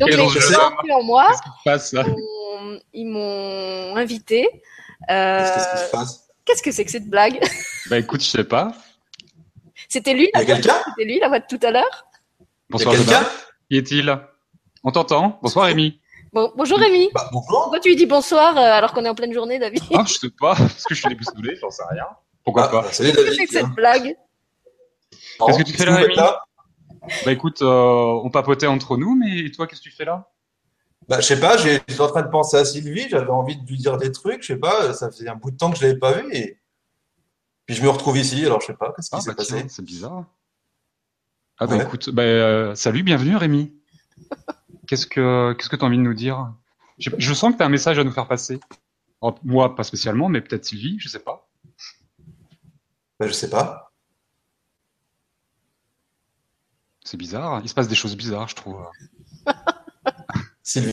Donc 0.00 0.10
les 0.10 0.16
gens 0.16 0.26
ont 0.26 0.76
cru 0.76 0.92
en 0.92 1.02
moi. 1.04 1.28
Ils 2.92 3.06
m'ont 3.06 3.96
invité. 3.96 4.48
Qu'est-ce 5.08 5.72
qui 5.72 5.86
se 5.86 5.90
passe? 5.92 6.28
Qu'est-ce 6.44 6.62
que 6.62 6.72
c'est 6.72 6.84
que 6.84 6.90
cette 6.90 7.08
blague? 7.08 7.38
Bah 7.88 7.98
écoute, 7.98 8.22
je 8.22 8.28
sais 8.28 8.44
pas. 8.44 8.72
C'était 9.88 10.14
lui, 10.14 10.30
la 10.34 10.42
voix, 10.42 10.56
c'était 10.56 11.04
lui 11.04 11.18
la 11.20 11.28
voix 11.28 11.38
de 11.38 11.44
tout 11.48 11.60
à 11.62 11.70
l'heure. 11.70 12.06
Bonsoir. 12.70 12.94
Qui 13.70 13.76
est-il? 13.76 14.18
On 14.82 14.90
t'entend? 14.90 15.38
Bonsoir 15.42 15.66
Rémi. 15.66 16.00
Bon, 16.34 16.52
bonjour 16.56 16.78
Rémi. 16.78 17.10
Bah, 17.14 17.28
bonjour. 17.32 17.48
Pourquoi 17.62 17.78
tu 17.80 17.88
lui 17.90 17.96
dis 17.96 18.06
bonsoir 18.06 18.56
euh, 18.56 18.60
alors 18.60 18.92
qu'on 18.92 19.04
est 19.04 19.08
en 19.08 19.14
pleine 19.14 19.32
journée, 19.32 19.58
David 19.60 19.80
Ah, 19.94 20.04
je 20.06 20.14
sais 20.14 20.30
pas, 20.30 20.54
parce 20.56 20.82
que 20.84 20.94
je 20.94 21.00
suis 21.00 21.08
déboussolé, 21.08 21.54
j'en 21.60 21.70
sais 21.70 21.84
rien. 21.90 22.06
Pourquoi 22.42 22.64
Ah, 22.64 22.68
pas 22.68 22.82
bah, 22.82 22.92
salut 22.92 23.12
Qu'est-ce 23.12 23.20
que 23.22 23.24
David. 23.30 23.46
que 23.46 23.52
cette 23.52 23.74
blague 23.76 24.16
Qu'est-ce 25.46 25.58
que 25.58 25.62
tu 25.62 25.72
fais 25.74 25.84
là, 25.86 25.96
Rémi 25.96 26.16
là 26.16 26.42
Bah 27.24 27.32
écoute, 27.32 27.62
euh, 27.62 28.20
on 28.24 28.30
papotait 28.30 28.66
entre 28.66 28.96
nous, 28.96 29.14
mais 29.14 29.50
toi, 29.52 29.66
qu'est-ce 29.68 29.80
que 29.80 29.88
tu 29.88 29.94
fais 29.94 30.04
là? 30.04 30.28
Bah, 31.08 31.20
je 31.20 31.26
sais 31.26 31.38
pas, 31.38 31.56
j'ai- 31.56 31.80
j'étais 31.86 32.00
en 32.00 32.08
train 32.08 32.22
de 32.22 32.30
penser 32.30 32.56
à 32.56 32.64
Sylvie, 32.64 33.08
j'avais 33.08 33.30
envie 33.30 33.56
de 33.56 33.66
lui 33.68 33.76
dire 33.78 33.96
des 33.98 34.10
trucs, 34.10 34.42
je 34.42 34.48
sais 34.54 34.58
pas, 34.58 34.92
ça 34.92 35.10
faisait 35.10 35.28
un 35.28 35.36
bout 35.36 35.50
de 35.52 35.56
temps 35.56 35.70
que 35.70 35.76
je 35.78 35.82
l'avais 35.86 35.98
pas 35.98 36.12
vu 36.12 36.34
et 36.34 36.58
puis 37.66 37.76
je 37.76 37.82
me 37.82 37.88
retrouve 37.90 38.16
ici, 38.18 38.44
alors 38.44 38.60
je 38.60 38.66
sais 38.66 38.74
pas, 38.74 38.92
qu'est-ce 38.96 39.10
qui 39.10 39.16
Ah 39.16 39.20
s'est 39.20 39.30
bah 39.30 39.34
passé? 39.36 39.64
c'est 39.68 39.84
bizarre. 39.84 40.24
Ah 41.58 41.66
bah 41.66 41.76
Ouais. 41.76 41.84
écoute, 41.84 42.10
bah 42.10 42.22
euh, 42.22 42.74
salut, 42.74 43.02
bienvenue 43.04 43.36
Rémi. 43.36 43.72
Qu'est-ce 44.86 45.06
que 45.06 45.52
qu'est-ce 45.54 45.68
que 45.68 45.76
t'as 45.76 45.86
envie 45.86 45.96
de 45.96 46.02
nous 46.02 46.14
dire? 46.14 46.52
Je, 46.98 47.10
je 47.16 47.34
sens 47.34 47.52
que 47.52 47.58
t'as 47.58 47.66
un 47.66 47.70
message 47.70 47.98
à 47.98 48.04
nous 48.04 48.12
faire 48.12 48.28
passer. 48.28 48.60
Alors, 49.22 49.38
moi, 49.42 49.74
pas 49.74 49.84
spécialement, 49.84 50.28
mais 50.28 50.40
peut-être 50.40 50.64
Sylvie, 50.64 50.96
je 51.00 51.08
sais 51.08 51.18
pas. 51.20 51.48
Bah, 53.18 53.26
je 53.26 53.32
sais 53.32 53.48
pas. 53.50 53.92
C'est 57.04 57.16
bizarre. 57.16 57.60
Il 57.62 57.68
se 57.68 57.74
passe 57.74 57.88
des 57.88 57.94
choses 57.94 58.16
bizarres, 58.16 58.48
je 58.48 58.54
trouve. 58.56 58.78
Sylvie. 60.62 60.92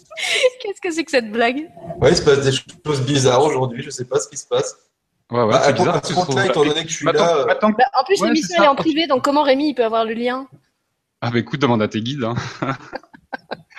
Qu'est-ce 0.62 0.82
que 0.82 0.92
c'est 0.92 1.04
que 1.04 1.12
cette 1.12 1.32
blague? 1.32 1.70
Ouais, 2.02 2.12
il 2.12 2.16
se 2.18 2.22
passe 2.22 2.44
des 2.44 2.52
choses 2.52 3.02
bizarres 3.06 3.44
aujourd'hui, 3.44 3.82
je 3.84 3.90
sais 3.90 4.06
pas 4.06 4.20
ce 4.20 4.28
qui 4.28 4.38
se 4.38 4.46
passe. 4.48 4.76
Ouais, 5.32 5.44
ouais, 5.44 5.52
Bah, 5.52 5.62
c'est 5.64 5.70
à 5.70 5.72
bizarre. 5.72 5.96
à 5.96 6.04
ce 6.04 6.14
compte-là, 6.14 6.46
étant 6.48 6.66
donné 6.66 6.84
que 6.84 6.90
je 6.90 6.96
suis 6.96 7.08
Attends, 7.08 7.24
là, 7.26 7.38
euh, 7.38 7.48
attends. 7.48 7.70
Bah, 7.70 7.86
En 7.98 8.04
plus, 8.04 8.20
Ouais, 8.22 8.28
l'émission 8.28 8.62
est 8.64 8.68
en 8.68 8.76
privé, 8.76 9.08
donc 9.08 9.24
comment 9.24 9.44
Rémi 9.44 9.70
il 9.70 9.76
peut 9.76 9.86
avoir 9.86 10.04
le 10.04 10.14
lien? 10.14 10.48
Ah 11.22 11.32
bah 11.32 11.40
écoute, 11.40 11.62
demande 11.62 11.82
à 11.82 11.88
tes 11.88 12.02
guides. 12.02 12.24
Hein. 12.24 12.36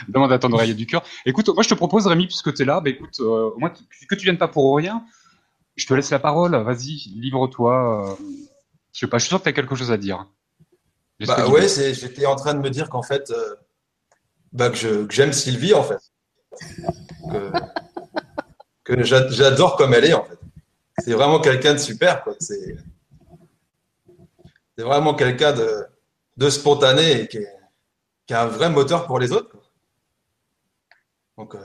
demande 0.09 0.33
à 0.33 0.39
ton 0.39 0.53
oreiller 0.53 0.75
du 0.75 0.87
cœur. 0.87 1.03
Écoute, 1.27 1.49
moi 1.49 1.63
je 1.63 1.69
te 1.69 1.75
propose 1.75 2.07
Rémi, 2.07 2.27
puisque 2.27 2.53
tu 2.55 2.63
es 2.63 2.65
là, 2.65 2.81
bah 2.81 2.91
écoute, 2.91 3.19
euh, 3.21 3.51
au 3.55 3.59
moins 3.59 3.71
tu- 3.71 4.07
que 4.07 4.15
tu 4.15 4.25
viennes 4.25 4.39
pas 4.39 4.49
pour 4.49 4.77
rien, 4.77 5.05
je 5.77 5.87
te 5.87 5.95
laisse 5.95 6.11
la 6.11 6.19
parole. 6.19 6.55
Vas-y, 6.57 7.09
livre-toi. 7.17 8.11
euh, 8.11 8.25
je 8.93 9.01
sais 9.01 9.07
pas, 9.07 9.19
je 9.19 9.23
suis 9.25 9.29
sûr 9.31 9.39
que 9.39 9.45
tu 9.45 9.49
as 9.49 9.53
quelque 9.53 9.75
chose 9.75 9.91
à 9.91 9.97
dire. 9.97 10.27
Bah 11.27 11.37
ouais, 11.53 11.69
j'étais 11.95 12.27
en 12.27 12.37
train 12.37 12.55
de 12.55 12.61
me 12.61 12.69
dire 12.71 12.89
qu'en 12.91 13.03
fait, 13.03 13.31
euh, 13.31 13.55
bah, 14.53 14.71
que 14.71 15.07
j'aime 15.11 15.33
Sylvie 15.33 15.73
en 15.75 15.83
fait. 15.83 15.99
Que, 17.31 17.53
que 18.85 19.03
j'a- 19.05 19.29
j'adore 19.31 19.77
comme 19.77 19.95
elle 19.95 20.05
est 20.05 20.13
en 20.15 20.25
fait. 20.25 20.39
C'est 20.99 21.13
vraiment 21.15 21.41
quelqu'un 21.41 21.73
de 21.75 21.79
super 21.79 22.23
quoi. 22.23 22.35
C'est 22.41 22.77
c'est 24.77 24.85
vraiment 24.85 25.15
quelqu'un 25.15 25.53
de, 25.53 25.85
de 26.37 26.51
spontané 26.51 27.23
et 27.23 27.29
qui, 27.29 27.39
est- 27.39 27.57
qui 28.27 28.35
a 28.35 28.43
un 28.43 28.47
vrai 28.47 28.69
moteur 28.71 29.07
pour 29.07 29.19
les 29.19 29.33
autres. 29.33 29.51
quoi. 29.51 29.62
Donc 31.43 31.57
euh, 31.57 31.59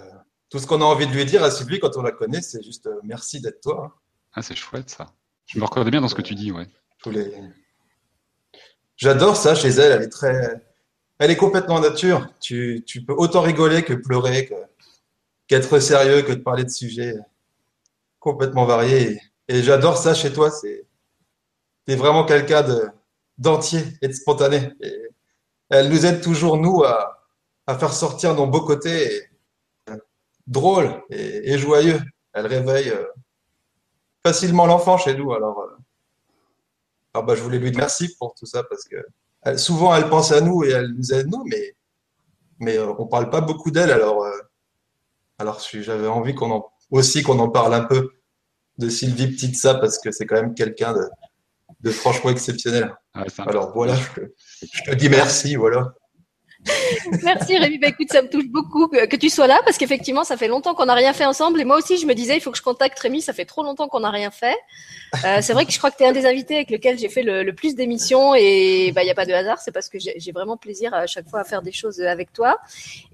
tout 0.49 0.57
ce 0.57 0.65
qu'on 0.65 0.81
a 0.81 0.85
envie 0.85 1.05
de 1.05 1.11
lui 1.11 1.23
dire 1.23 1.43
à 1.43 1.51
Sylvie 1.51 1.79
quand 1.79 1.95
on 1.97 2.01
la 2.01 2.11
connaît, 2.11 2.41
c'est 2.41 2.63
juste 2.63 2.87
euh, 2.87 2.99
merci 3.03 3.41
d'être 3.41 3.61
toi. 3.61 3.83
hein. 3.85 3.93
Ah, 4.33 4.41
c'est 4.41 4.55
chouette 4.55 4.89
ça. 4.89 5.13
Je 5.45 5.59
me 5.59 5.65
reconnais 5.65 5.91
bien 5.91 6.01
dans 6.01 6.07
ce 6.07 6.15
que 6.15 6.23
tu 6.23 6.33
dis, 6.33 6.51
ouais. 6.51 6.67
Tous 6.97 7.11
les... 7.11 7.31
J'adore 8.95 9.37
ça 9.37 9.53
chez 9.53 9.67
elle. 9.69 9.91
Elle 9.91 10.01
est 10.01 10.09
très, 10.09 10.65
elle 11.19 11.29
est 11.29 11.35
complètement 11.37 11.79
nature. 11.79 12.27
Tu, 12.39 12.83
tu 12.87 13.05
peux 13.05 13.13
autant 13.13 13.41
rigoler 13.41 13.83
que 13.83 13.93
pleurer, 13.93 14.49
qu'être 15.45 15.77
sérieux, 15.79 16.23
que 16.23 16.31
de 16.31 16.41
parler 16.41 16.63
de 16.63 16.69
sujets 16.69 17.15
complètement 18.19 18.65
variés. 18.65 19.21
Et, 19.47 19.61
j'adore 19.61 19.99
ça 19.99 20.15
chez 20.15 20.33
toi. 20.33 20.49
C'est, 20.49 20.87
es 21.85 21.95
vraiment 21.95 22.25
quelqu'un 22.25 22.63
de, 22.63 22.87
d'entier 23.37 23.83
et 24.01 24.07
de 24.07 24.13
spontané. 24.13 24.73
Et 24.81 25.03
elle 25.69 25.89
nous 25.89 26.03
aide 26.07 26.21
toujours, 26.21 26.57
nous, 26.57 26.83
à, 26.83 27.23
à 27.67 27.77
faire 27.77 27.93
sortir 27.93 28.33
nos 28.33 28.47
beaux 28.47 28.65
côtés 28.65 29.29
drôles 30.47 31.03
et, 31.09 31.57
joyeux. 31.57 31.99
Elle 32.33 32.47
réveille 32.47 32.89
euh, 32.89 33.05
facilement 34.25 34.65
l'enfant 34.65 34.97
chez 34.97 35.15
nous. 35.15 35.33
Alors, 35.33 35.59
euh, 35.59 35.77
alors 37.13 37.25
bah, 37.25 37.35
je 37.35 37.41
voulais 37.41 37.59
lui 37.59 37.71
dire 37.71 37.79
merci 37.81 38.15
pour 38.17 38.33
tout 38.33 38.45
ça 38.45 38.63
parce 38.63 38.83
que 38.85 39.57
souvent 39.57 39.95
elle 39.95 40.09
pense 40.09 40.31
à 40.31 40.41
nous 40.41 40.63
et 40.63 40.71
elle 40.71 40.93
nous 40.93 41.13
aide 41.13 41.27
nous, 41.27 41.43
mais, 41.45 41.75
mais 42.59 42.77
euh, 42.77 42.93
on 42.97 43.07
parle 43.07 43.29
pas 43.29 43.41
beaucoup 43.41 43.71
d'elle. 43.71 43.91
Alors, 43.91 44.25
alors 45.37 45.59
j'avais 45.59 46.07
envie 46.07 46.33
qu'on 46.33 46.51
en, 46.51 46.71
aussi 46.91 47.23
qu'on 47.23 47.39
en 47.39 47.49
parle 47.49 47.73
un 47.73 47.83
peu 47.83 48.11
de 48.77 48.89
Sylvie 48.89 49.27
Petite 49.27 49.55
ça 49.55 49.75
parce 49.75 49.97
que 49.97 50.11
c'est 50.11 50.25
quand 50.25 50.35
même 50.35 50.53
quelqu'un 50.53 50.93
de, 50.93 51.03
de, 51.81 51.91
franchement 51.91 52.29
exceptionnel. 52.29 52.95
alors 53.39 53.73
voilà, 53.73 53.95
je, 53.95 54.21
je, 54.61 54.83
te 54.83 54.95
dis 54.95 55.09
merci, 55.09 55.55
voilà. 55.55 55.93
Merci 57.23 57.57
Rémi. 57.57 57.77
Bah, 57.77 57.87
écoute, 57.89 58.11
ça 58.11 58.21
me 58.21 58.29
touche 58.29 58.47
beaucoup 58.47 58.87
que, 58.87 59.15
tu 59.15 59.29
sois 59.29 59.47
là 59.47 59.59
parce 59.63 59.77
qu'effectivement, 59.77 60.23
ça 60.23 60.37
fait 60.37 60.47
longtemps 60.47 60.73
qu'on 60.73 60.85
n'a 60.85 60.93
rien 60.93 61.13
fait 61.13 61.25
ensemble. 61.25 61.61
Et 61.61 61.65
moi 61.65 61.77
aussi, 61.77 61.97
je 61.97 62.05
me 62.05 62.13
disais, 62.13 62.37
il 62.37 62.41
faut 62.41 62.51
que 62.51 62.57
je 62.57 62.63
contacte 62.63 62.99
Rémi. 62.99 63.21
Ça 63.21 63.33
fait 63.33 63.45
trop 63.45 63.63
longtemps 63.63 63.87
qu'on 63.87 64.01
n'a 64.01 64.09
rien 64.09 64.31
fait. 64.31 64.57
Euh, 65.25 65.39
c'est 65.41 65.53
vrai 65.53 65.65
que 65.65 65.71
je 65.71 65.77
crois 65.77 65.91
que 65.91 65.97
tu 65.97 66.03
es 66.03 66.07
un 66.07 66.11
des 66.11 66.25
invités 66.25 66.55
avec 66.55 66.69
lequel 66.69 66.97
j'ai 66.97 67.09
fait 67.09 67.23
le, 67.23 67.51
plus 67.53 67.75
d'émissions 67.75 68.35
et 68.35 68.91
bah 68.93 69.03
il 69.03 69.07
y 69.07 69.11
a 69.11 69.15
pas 69.15 69.25
de 69.25 69.33
hasard. 69.33 69.59
C'est 69.59 69.71
parce 69.71 69.89
que 69.89 69.97
j'ai 69.99 70.31
vraiment 70.31 70.57
plaisir 70.57 70.93
à 70.93 71.07
chaque 71.07 71.27
fois 71.29 71.41
à 71.41 71.43
faire 71.43 71.61
des 71.61 71.71
choses 71.71 72.01
avec 72.01 72.33
toi. 72.33 72.59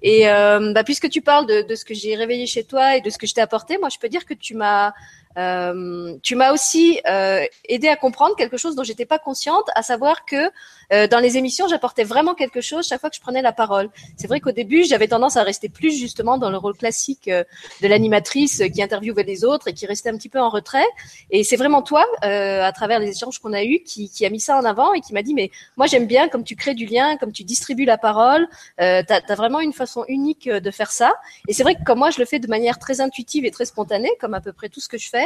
Et 0.02 0.28
euh, 0.28 0.72
bah, 0.72 0.84
puisque 0.84 1.08
tu 1.08 1.20
parles 1.20 1.46
de, 1.46 1.62
de 1.62 1.74
ce 1.74 1.84
que 1.84 1.94
j'ai 1.94 2.16
réveillé 2.16 2.46
chez 2.46 2.64
toi 2.64 2.96
et 2.96 3.00
de 3.00 3.10
ce 3.10 3.18
que 3.18 3.26
je 3.26 3.34
t'ai 3.34 3.40
apporté, 3.40 3.78
moi, 3.78 3.88
je 3.88 3.98
peux 3.98 4.08
dire 4.08 4.24
que 4.24 4.34
tu 4.34 4.54
m'as 4.54 4.92
euh, 5.36 6.16
tu 6.22 6.36
m'as 6.36 6.52
aussi 6.52 7.00
euh, 7.08 7.44
aidé 7.68 7.88
à 7.88 7.96
comprendre 7.96 8.36
quelque 8.36 8.56
chose 8.56 8.76
dont 8.76 8.84
j'étais 8.84 9.06
pas 9.06 9.18
consciente, 9.18 9.66
à 9.74 9.82
savoir 9.82 10.24
que 10.24 10.50
euh, 10.92 11.06
dans 11.06 11.18
les 11.18 11.36
émissions, 11.36 11.66
j'apportais 11.68 12.04
vraiment 12.04 12.34
quelque 12.34 12.60
chose 12.60 12.86
chaque 12.86 13.00
fois 13.00 13.10
que 13.10 13.16
je 13.16 13.20
prenais 13.20 13.42
la 13.42 13.52
parole. 13.52 13.90
C'est 14.16 14.26
vrai 14.26 14.40
qu'au 14.40 14.52
début, 14.52 14.84
j'avais 14.84 15.08
tendance 15.08 15.36
à 15.36 15.42
rester 15.42 15.68
plus 15.68 15.98
justement 15.98 16.38
dans 16.38 16.50
le 16.50 16.56
rôle 16.56 16.76
classique 16.76 17.28
euh, 17.28 17.44
de 17.82 17.88
l'animatrice 17.88 18.62
qui 18.72 18.82
interviewait 18.82 19.24
les 19.24 19.44
autres 19.44 19.68
et 19.68 19.72
qui 19.72 19.86
restait 19.86 20.10
un 20.10 20.16
petit 20.16 20.28
peu 20.28 20.40
en 20.40 20.48
retrait. 20.48 20.86
Et 21.30 21.44
c'est 21.44 21.56
vraiment 21.56 21.82
toi, 21.82 22.04
euh, 22.24 22.62
à 22.62 22.72
travers 22.72 22.98
les 22.98 23.10
échanges 23.10 23.38
qu'on 23.38 23.52
a 23.52 23.64
eus, 23.64 23.80
qui, 23.80 24.10
qui, 24.10 24.26
a 24.26 24.30
mis 24.30 24.40
ça 24.40 24.56
en 24.56 24.64
avant 24.64 24.92
et 24.92 25.00
qui 25.00 25.12
m'a 25.12 25.22
dit 25.22 25.34
mais 25.34 25.50
moi 25.76 25.86
j'aime 25.86 26.06
bien 26.06 26.28
comme 26.28 26.44
tu 26.44 26.56
crées 26.56 26.74
du 26.74 26.86
lien, 26.86 27.16
comme 27.16 27.32
tu 27.32 27.44
distribues 27.44 27.84
la 27.84 27.98
parole. 27.98 28.46
Euh, 28.80 29.02
tu 29.06 29.12
as, 29.12 29.34
vraiment 29.34 29.60
une 29.60 29.72
façon 29.72 30.04
unique 30.08 30.48
de 30.48 30.70
faire 30.70 30.92
ça. 30.92 31.14
Et 31.48 31.52
c'est 31.52 31.62
vrai 31.62 31.74
que 31.74 31.82
comme 31.84 31.98
moi 31.98 32.10
je 32.10 32.20
le 32.20 32.24
fais 32.24 32.38
de 32.38 32.46
manière 32.46 32.78
très 32.78 33.00
intuitive 33.00 33.44
et 33.44 33.50
très 33.50 33.64
spontanée, 33.64 34.12
comme 34.20 34.34
à 34.34 34.40
peu 34.40 34.52
près 34.52 34.68
tout 34.68 34.80
ce 34.80 34.88
que 34.88 34.98
je 34.98 35.08
fais 35.08 35.23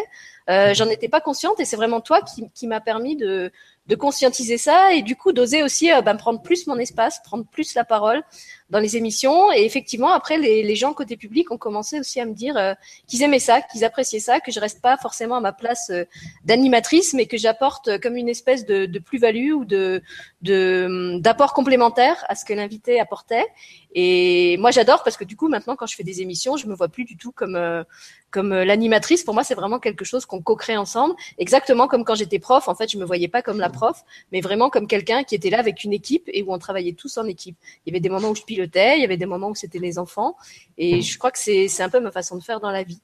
j'en 0.49 0.89
étais 0.89 1.09
pas 1.09 1.21
consciente 1.21 1.61
et 1.61 1.65
c'est 1.65 1.77
vraiment 1.77 2.01
toi 2.01 2.23
qui, 2.23 2.51
qui 2.51 2.67
m'a 2.67 2.81
permis 2.81 3.17
de, 3.17 3.53
de 3.89 3.95
conscientiser 3.95 4.59
ça 4.59 4.93
et 4.93 5.03
du 5.03 5.17
coup 5.17 5.33
d'oser 5.33 5.63
aussi 5.63 5.91
euh, 5.91 6.03
ben, 6.03 6.15
prendre 6.15 6.43
plus 6.43 6.67
mon 6.67 6.77
espace, 6.77 7.21
prendre 7.25 7.45
plus 7.45 7.75
la 7.75 7.85
parole 7.85 8.23
dans 8.69 8.81
les 8.81 8.99
émissions. 8.99 9.51
Et 9.53 9.65
effectivement, 9.65 10.13
après, 10.13 10.37
les, 10.37 10.63
les 10.63 10.77
gens 10.77 10.93
côté 10.93 11.17
public 11.17 11.51
ont 11.51 11.57
commencé 11.57 11.99
aussi 11.99 12.21
à 12.21 12.27
me 12.27 12.35
dire 12.35 12.57
euh, 12.59 12.75
qu'ils 13.07 13.23
aimaient 13.23 13.39
ça, 13.39 13.63
qu'ils 13.63 13.85
appréciaient 13.85 14.19
ça, 14.21 14.41
que 14.41 14.53
je 14.53 14.61
reste 14.61 14.83
pas 14.83 14.99
forcément 14.99 15.37
à 15.37 15.41
ma 15.41 15.53
place 15.53 15.89
euh, 15.91 16.05
d'animatrice, 16.45 17.15
mais 17.15 17.25
que 17.25 17.39
j'apporte 17.39 17.99
comme 18.01 18.17
une 18.17 18.29
espèce 18.29 18.67
de, 18.67 18.85
de 18.85 18.99
plus-value 18.99 19.53
ou 19.53 19.65
de 19.65 20.03
d'apport 20.41 21.53
complémentaire 21.53 22.25
à 22.29 22.37
ce 22.37 22.45
que 22.45 22.53
l'invité 22.53 23.01
apportait. 23.01 23.47
Et 23.93 24.57
moi, 24.59 24.71
j'adore 24.71 25.03
parce 25.03 25.17
que 25.17 25.25
du 25.25 25.35
coup, 25.35 25.49
maintenant, 25.49 25.75
quand 25.75 25.87
je 25.87 25.97
fais 25.97 26.05
des 26.05 26.23
émissions, 26.23 26.57
je 26.57 26.69
me 26.69 26.75
vois 26.75 26.89
plus 26.89 27.05
du 27.05 27.17
tout 27.17 27.33
comme 27.33 27.85
comme 28.31 28.55
l'animatrice. 28.55 29.25
Pour 29.25 29.35
moi, 29.35 29.43
c'est 29.43 29.55
vraiment 29.55 29.81
quelque 29.81 30.05
chose 30.05 30.27
qu'on 30.27 30.41
co-crée 30.41 30.77
ensemble, 30.77 31.15
exactement 31.39 31.89
comme 31.89 32.05
quand 32.05 32.15
j'étais 32.15 32.39
prof. 32.39 32.69
En 32.69 32.75
fait, 32.77 32.89
je 32.89 32.99
me 32.99 33.05
voyais 33.05 33.29
pas 33.29 33.43
comme 33.43 33.59
la 33.59 33.71
prof, 33.79 34.05
mais 34.33 34.41
vraiment 34.41 34.71
comme 34.71 34.87
quelqu'un 34.87 35.23
qui 35.23 35.35
était 35.35 35.51
là 35.51 35.59
avec 35.59 35.85
une 35.85 35.93
équipe 35.93 36.29
et 36.33 36.43
où 36.43 36.53
on 36.53 36.59
travaillait 36.59 36.93
tous 36.93 37.17
en 37.19 37.27
équipe. 37.27 37.57
Il 37.85 37.91
y 37.91 37.93
avait 37.93 38.01
des 38.01 38.09
moments 38.09 38.31
où 38.31 38.35
je 38.35 38.43
pilotais, 38.43 38.97
il 38.97 39.03
y 39.03 39.05
avait 39.05 39.17
des 39.17 39.27
moments 39.27 39.51
où 39.51 39.55
c'était 39.55 39.79
les 39.79 39.99
enfants, 39.99 40.37
et 40.77 41.01
je 41.03 41.19
crois 41.19 41.31
que 41.31 41.39
c'est 41.39 41.83
un 41.83 41.89
peu 41.89 42.01
ma 42.01 42.11
façon 42.11 42.37
de 42.37 42.43
faire 42.43 42.61
dans 42.61 42.71
la 42.71 42.83
vie. 42.83 43.01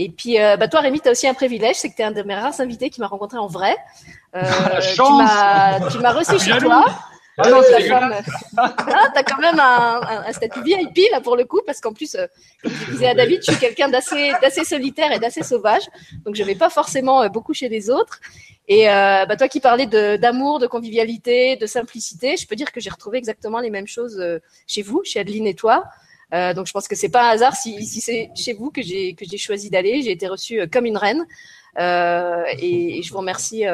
Et 0.00 0.10
puis, 0.10 0.40
euh, 0.40 0.56
bah 0.56 0.68
toi, 0.68 0.80
Rémi, 0.80 1.00
tu 1.00 1.08
as 1.08 1.10
aussi 1.10 1.26
un 1.26 1.34
privilège, 1.34 1.76
c'est 1.76 1.90
que 1.90 1.96
tu 1.96 2.02
es 2.02 2.04
un 2.04 2.12
de 2.12 2.22
mes 2.22 2.34
rares 2.34 2.60
invités 2.60 2.88
qui 2.88 3.00
m'a 3.00 3.08
rencontré 3.08 3.38
en 3.38 3.48
vrai. 3.48 3.76
Euh, 4.36 4.42
tu 4.94 5.98
m'as 5.98 6.12
reçu 6.12 6.38
chez 6.38 6.56
toi. 6.58 6.84
Ah 7.40 7.50
non, 7.50 7.60
ah, 8.56 9.10
t'as 9.14 9.22
quand 9.22 9.40
même 9.40 9.60
un, 9.60 10.00
un, 10.26 10.32
statut 10.32 10.60
VIP 10.64 11.08
là 11.12 11.20
pour 11.20 11.36
le 11.36 11.44
coup, 11.44 11.60
parce 11.64 11.80
qu'en 11.80 11.92
plus, 11.92 12.16
euh, 12.16 12.26
comme 12.60 12.72
je 12.72 12.90
disais 12.90 13.06
à 13.06 13.14
David, 13.14 13.42
je 13.46 13.52
suis 13.52 13.60
quelqu'un 13.60 13.88
d'assez, 13.88 14.32
d'assez 14.42 14.64
solitaire 14.64 15.12
et 15.12 15.20
d'assez 15.20 15.44
sauvage, 15.44 15.84
donc 16.24 16.34
je 16.34 16.42
vais 16.42 16.56
pas 16.56 16.68
forcément 16.68 17.22
euh, 17.22 17.28
beaucoup 17.28 17.54
chez 17.54 17.68
les 17.68 17.90
autres. 17.90 18.18
Et 18.68 18.88
euh, 18.88 19.24
bah, 19.24 19.36
toi 19.36 19.48
qui 19.48 19.60
parlais 19.60 19.86
d'amour, 19.86 20.58
de 20.58 20.66
convivialité, 20.66 21.56
de 21.56 21.66
simplicité, 21.66 22.36
je 22.36 22.46
peux 22.46 22.54
dire 22.54 22.70
que 22.70 22.80
j'ai 22.80 22.90
retrouvé 22.90 23.16
exactement 23.16 23.60
les 23.60 23.70
mêmes 23.70 23.86
choses 23.86 24.20
euh, 24.20 24.38
chez 24.66 24.82
vous, 24.82 25.02
chez 25.04 25.20
Adeline 25.20 25.46
et 25.46 25.54
toi. 25.54 25.84
Euh, 26.34 26.52
donc 26.52 26.66
je 26.66 26.72
pense 26.72 26.86
que 26.86 26.94
c'est 26.94 27.08
pas 27.08 27.30
un 27.30 27.32
hasard 27.32 27.56
si, 27.56 27.82
c'est 27.86 28.30
chez 28.36 28.52
vous 28.52 28.70
que 28.70 28.82
j'ai 28.82 29.14
que 29.14 29.24
j'ai 29.24 29.38
choisi 29.38 29.70
d'aller. 29.70 30.02
J'ai 30.02 30.12
été 30.12 30.28
reçue 30.28 30.68
comme 30.68 30.84
une 30.84 30.98
reine. 30.98 31.26
Et, 31.78 33.00
je 33.02 33.10
vous 33.10 33.18
remercie 33.18 33.64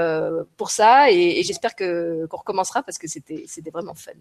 pour 0.56 0.70
ça 0.70 1.10
et, 1.10 1.42
j'espère 1.42 1.74
que 1.74 2.26
qu'on 2.26 2.36
recommencera 2.36 2.82
parce 2.84 2.98
que 2.98 3.08
c'était 3.08 3.70
vraiment 3.72 3.94
fun. 3.94 4.12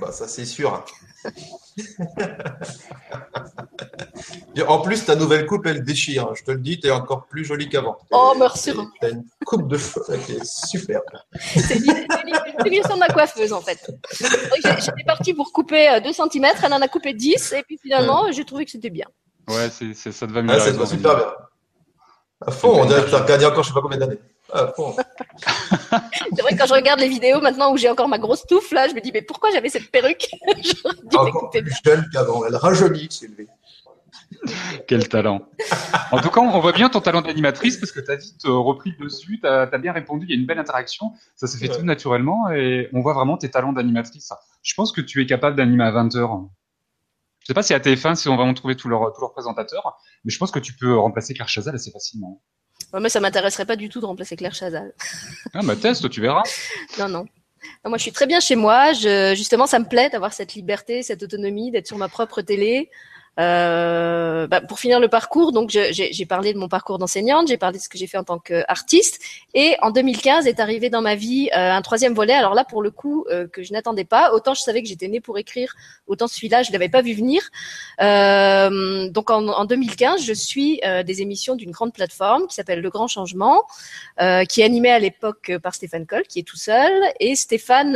Bah 0.00 0.12
ça 0.12 0.26
c'est 0.28 0.46
sûr. 0.46 0.84
en 4.66 4.80
plus, 4.80 5.04
ta 5.04 5.16
nouvelle 5.16 5.46
coupe, 5.46 5.66
elle 5.66 5.82
déchire. 5.82 6.34
Je 6.34 6.44
te 6.44 6.50
le 6.50 6.58
dis, 6.58 6.80
tu 6.80 6.86
es 6.86 6.90
encore 6.90 7.26
plus 7.26 7.44
jolie 7.44 7.68
qu'avant. 7.68 7.98
Oh, 8.10 8.34
merci. 8.38 8.72
Tu 8.72 9.06
as 9.06 9.10
une 9.10 9.24
coupe 9.44 9.68
de 9.68 9.76
cheveux 9.76 10.16
qui 10.24 10.32
est 10.32 10.44
superbe. 10.44 11.04
C'est 11.34 11.78
l'émission 12.64 12.94
de 12.94 12.98
ma 12.98 13.08
coiffeuse, 13.08 13.52
en 13.52 13.60
fait. 13.60 13.90
J'étais 14.78 15.04
partie 15.06 15.34
pour 15.34 15.52
couper 15.52 16.00
2 16.02 16.08
euh, 16.08 16.12
cm, 16.12 16.46
elle 16.62 16.72
en 16.72 16.80
a 16.80 16.88
coupé 16.88 17.12
10, 17.14 17.52
et 17.52 17.62
puis 17.62 17.78
finalement, 17.78 18.30
j'ai 18.32 18.44
trouvé 18.44 18.64
que 18.64 18.70
c'était 18.70 18.90
bien. 18.90 19.06
Ouais, 19.48 19.68
ça 19.70 20.26
te 20.26 20.32
va 20.32 20.42
mieux. 20.42 20.50
Ah, 20.52 20.60
c'est 20.60 20.86
super 20.86 21.16
bien. 21.16 21.26
À 22.46 22.50
fond, 22.50 22.80
on 22.80 22.86
dirait 22.86 23.02
que 23.02 23.08
tu 23.10 23.14
as 23.14 23.22
regardé 23.22 23.44
encore 23.44 23.62
je 23.62 23.68
sais 23.68 23.74
pas 23.74 23.82
combien 23.82 23.98
d'années. 23.98 24.18
Fond. 24.76 24.96
c'est 26.34 26.42
vrai 26.42 26.52
que 26.52 26.58
quand 26.58 26.66
je 26.66 26.74
regarde 26.74 27.00
les 27.00 27.08
vidéos 27.08 27.40
maintenant 27.40 27.72
où 27.72 27.76
j'ai 27.76 27.88
encore 27.88 28.08
ma 28.08 28.18
grosse 28.18 28.46
touffe, 28.46 28.72
là, 28.72 28.88
je 28.88 28.94
me 28.94 29.00
dis, 29.00 29.10
mais 29.12 29.22
pourquoi 29.22 29.50
j'avais 29.50 29.68
cette 29.68 29.90
perruque? 29.90 30.28
Encore 31.14 31.50
plus 31.50 31.72
jeune 31.84 32.04
qu'avant. 32.12 32.44
Elle 32.44 32.56
rajeunit, 32.56 33.08
Sylvie. 33.10 33.48
Quel 34.86 35.08
talent. 35.08 35.46
En 36.12 36.20
tout 36.20 36.30
cas, 36.30 36.40
on 36.40 36.60
voit 36.60 36.72
bien 36.72 36.88
ton 36.88 37.00
talent 37.00 37.20
d'animatrice 37.20 37.76
parce 37.76 37.92
que 37.92 38.00
tu 38.00 38.10
as 38.10 38.16
vite 38.16 38.42
repris 38.44 38.94
dessus, 38.98 39.38
tu 39.40 39.46
as, 39.46 39.66
bien 39.78 39.92
répondu, 39.92 40.26
il 40.26 40.30
y 40.30 40.32
a 40.36 40.40
une 40.40 40.46
belle 40.46 40.58
interaction, 40.58 41.12
ça 41.36 41.46
se 41.46 41.56
fait 41.56 41.68
tout 41.68 41.82
naturellement 41.82 42.50
et 42.50 42.88
on 42.92 43.00
voit 43.00 43.12
vraiment 43.12 43.36
tes 43.36 43.50
talents 43.50 43.72
d'animatrice. 43.72 44.32
Je 44.62 44.74
pense 44.74 44.92
que 44.92 45.00
tu 45.00 45.20
es 45.20 45.26
capable 45.26 45.56
d'animer 45.56 45.84
à 45.84 45.90
20 45.90 46.16
heures. 46.16 46.40
Je 47.40 47.46
sais 47.46 47.54
pas 47.54 47.62
si 47.62 47.74
à 47.74 47.78
TF1, 47.78 48.14
si 48.14 48.28
on 48.28 48.36
va 48.36 48.44
en 48.44 48.54
trouver 48.54 48.76
tous 48.76 48.88
leurs, 48.88 49.12
tous 49.12 49.20
leurs 49.20 49.32
présentateurs, 49.32 49.98
mais 50.24 50.30
je 50.30 50.38
pense 50.38 50.50
que 50.50 50.58
tu 50.58 50.74
peux 50.74 50.96
remplacer 50.96 51.34
Claire 51.34 51.48
Chazal 51.48 51.74
assez 51.74 51.90
facilement. 51.90 52.40
Ouais, 52.92 53.00
mais 53.00 53.08
ça 53.08 53.20
m'intéresserait 53.20 53.66
pas 53.66 53.76
du 53.76 53.88
tout 53.88 54.00
de 54.00 54.06
remplacer 54.06 54.36
Claire 54.36 54.54
Chazal. 54.54 54.92
ah, 55.54 55.60
bah 55.62 55.76
teste, 55.76 56.08
tu 56.10 56.20
verras. 56.20 56.42
non, 56.98 57.08
non. 57.08 57.26
moi, 57.84 57.98
je 57.98 58.02
suis 58.02 58.12
très 58.12 58.26
bien 58.26 58.40
chez 58.40 58.56
moi. 58.56 58.92
Je, 58.92 59.34
justement, 59.36 59.66
ça 59.66 59.78
me 59.78 59.84
plaît 59.84 60.10
d'avoir 60.10 60.32
cette 60.32 60.54
liberté, 60.54 61.02
cette 61.02 61.22
autonomie, 61.22 61.70
d'être 61.70 61.86
sur 61.86 61.98
ma 61.98 62.08
propre 62.08 62.42
télé. 62.42 62.90
Euh, 63.40 64.46
bah, 64.46 64.60
pour 64.60 64.78
finir 64.78 65.00
le 65.00 65.08
parcours, 65.08 65.52
donc 65.52 65.70
j'ai 65.70 66.26
parlé 66.26 66.52
de 66.52 66.58
mon 66.58 66.68
parcours 66.68 66.98
d'enseignante, 66.98 67.48
j'ai 67.48 67.56
parlé 67.56 67.78
de 67.78 67.82
ce 67.82 67.88
que 67.88 67.96
j'ai 67.96 68.06
fait 68.06 68.18
en 68.18 68.24
tant 68.24 68.38
qu'artiste, 68.38 69.20
et 69.54 69.76
en 69.80 69.90
2015 69.90 70.46
est 70.46 70.60
arrivé 70.60 70.90
dans 70.90 71.00
ma 71.00 71.14
vie 71.14 71.48
euh, 71.56 71.72
un 71.72 71.82
troisième 71.82 72.14
volet. 72.14 72.34
Alors 72.34 72.54
là, 72.54 72.64
pour 72.64 72.82
le 72.82 72.90
coup, 72.90 73.24
euh, 73.30 73.46
que 73.48 73.62
je 73.62 73.72
n'attendais 73.72 74.04
pas. 74.04 74.32
Autant 74.32 74.54
je 74.54 74.60
savais 74.60 74.82
que 74.82 74.88
j'étais 74.88 75.08
née 75.08 75.20
pour 75.20 75.38
écrire, 75.38 75.74
autant 76.06 76.26
celui-là, 76.26 76.62
je 76.62 76.72
l'avais 76.72 76.88
pas 76.88 77.02
vu 77.02 77.14
venir. 77.14 77.42
Euh, 78.00 79.08
donc 79.08 79.30
en, 79.30 79.46
en, 79.48 79.64
2015, 79.64 80.22
je 80.22 80.32
suis 80.32 80.80
des 81.06 81.22
émissions 81.22 81.56
d'une 81.56 81.70
grande 81.70 81.92
plateforme 81.92 82.46
qui 82.46 82.54
s'appelle 82.54 82.80
Le 82.80 82.90
Grand 82.90 83.08
Changement, 83.08 83.62
qui 84.48 84.60
est 84.60 84.64
animée 84.64 84.90
à 84.90 84.98
l'époque 84.98 85.52
par 85.62 85.74
Stéphane 85.74 86.06
Coll, 86.06 86.22
qui 86.22 86.40
est 86.40 86.42
tout 86.42 86.56
seul, 86.56 86.92
et 87.20 87.34
Stéphane 87.36 87.92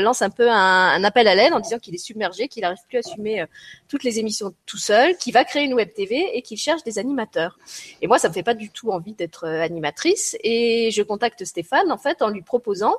lance 0.00 0.22
un 0.22 0.30
peu 0.30 0.48
un, 0.50 0.54
un 0.54 1.04
appel 1.04 1.28
à 1.28 1.34
l'aide 1.34 1.52
en 1.52 1.60
disant 1.60 1.78
qu'il 1.78 1.94
est 1.94 1.98
submergé, 1.98 2.48
qu'il 2.48 2.62
n'arrive 2.62 2.78
plus 2.88 2.98
à 2.98 3.00
assumer 3.00 3.44
toutes 3.88 4.04
les 4.04 4.18
émissions 4.18 4.54
tout 4.66 4.78
seul, 4.78 4.87
qui 5.18 5.32
va 5.32 5.44
créer 5.44 5.64
une 5.64 5.74
web 5.74 5.92
TV 5.92 6.36
et 6.36 6.42
qui 6.42 6.56
cherche 6.56 6.82
des 6.84 6.98
animateurs. 6.98 7.58
Et 8.02 8.06
moi, 8.06 8.18
ça 8.18 8.28
me 8.28 8.34
fait 8.34 8.42
pas 8.42 8.54
du 8.54 8.70
tout 8.70 8.90
envie 8.90 9.14
d'être 9.14 9.44
euh, 9.44 9.62
animatrice. 9.62 10.36
Et 10.42 10.90
je 10.92 11.02
contacte 11.02 11.44
Stéphane 11.44 11.90
en 11.90 11.98
fait 11.98 12.22
en 12.22 12.28
lui 12.28 12.42
proposant 12.42 12.96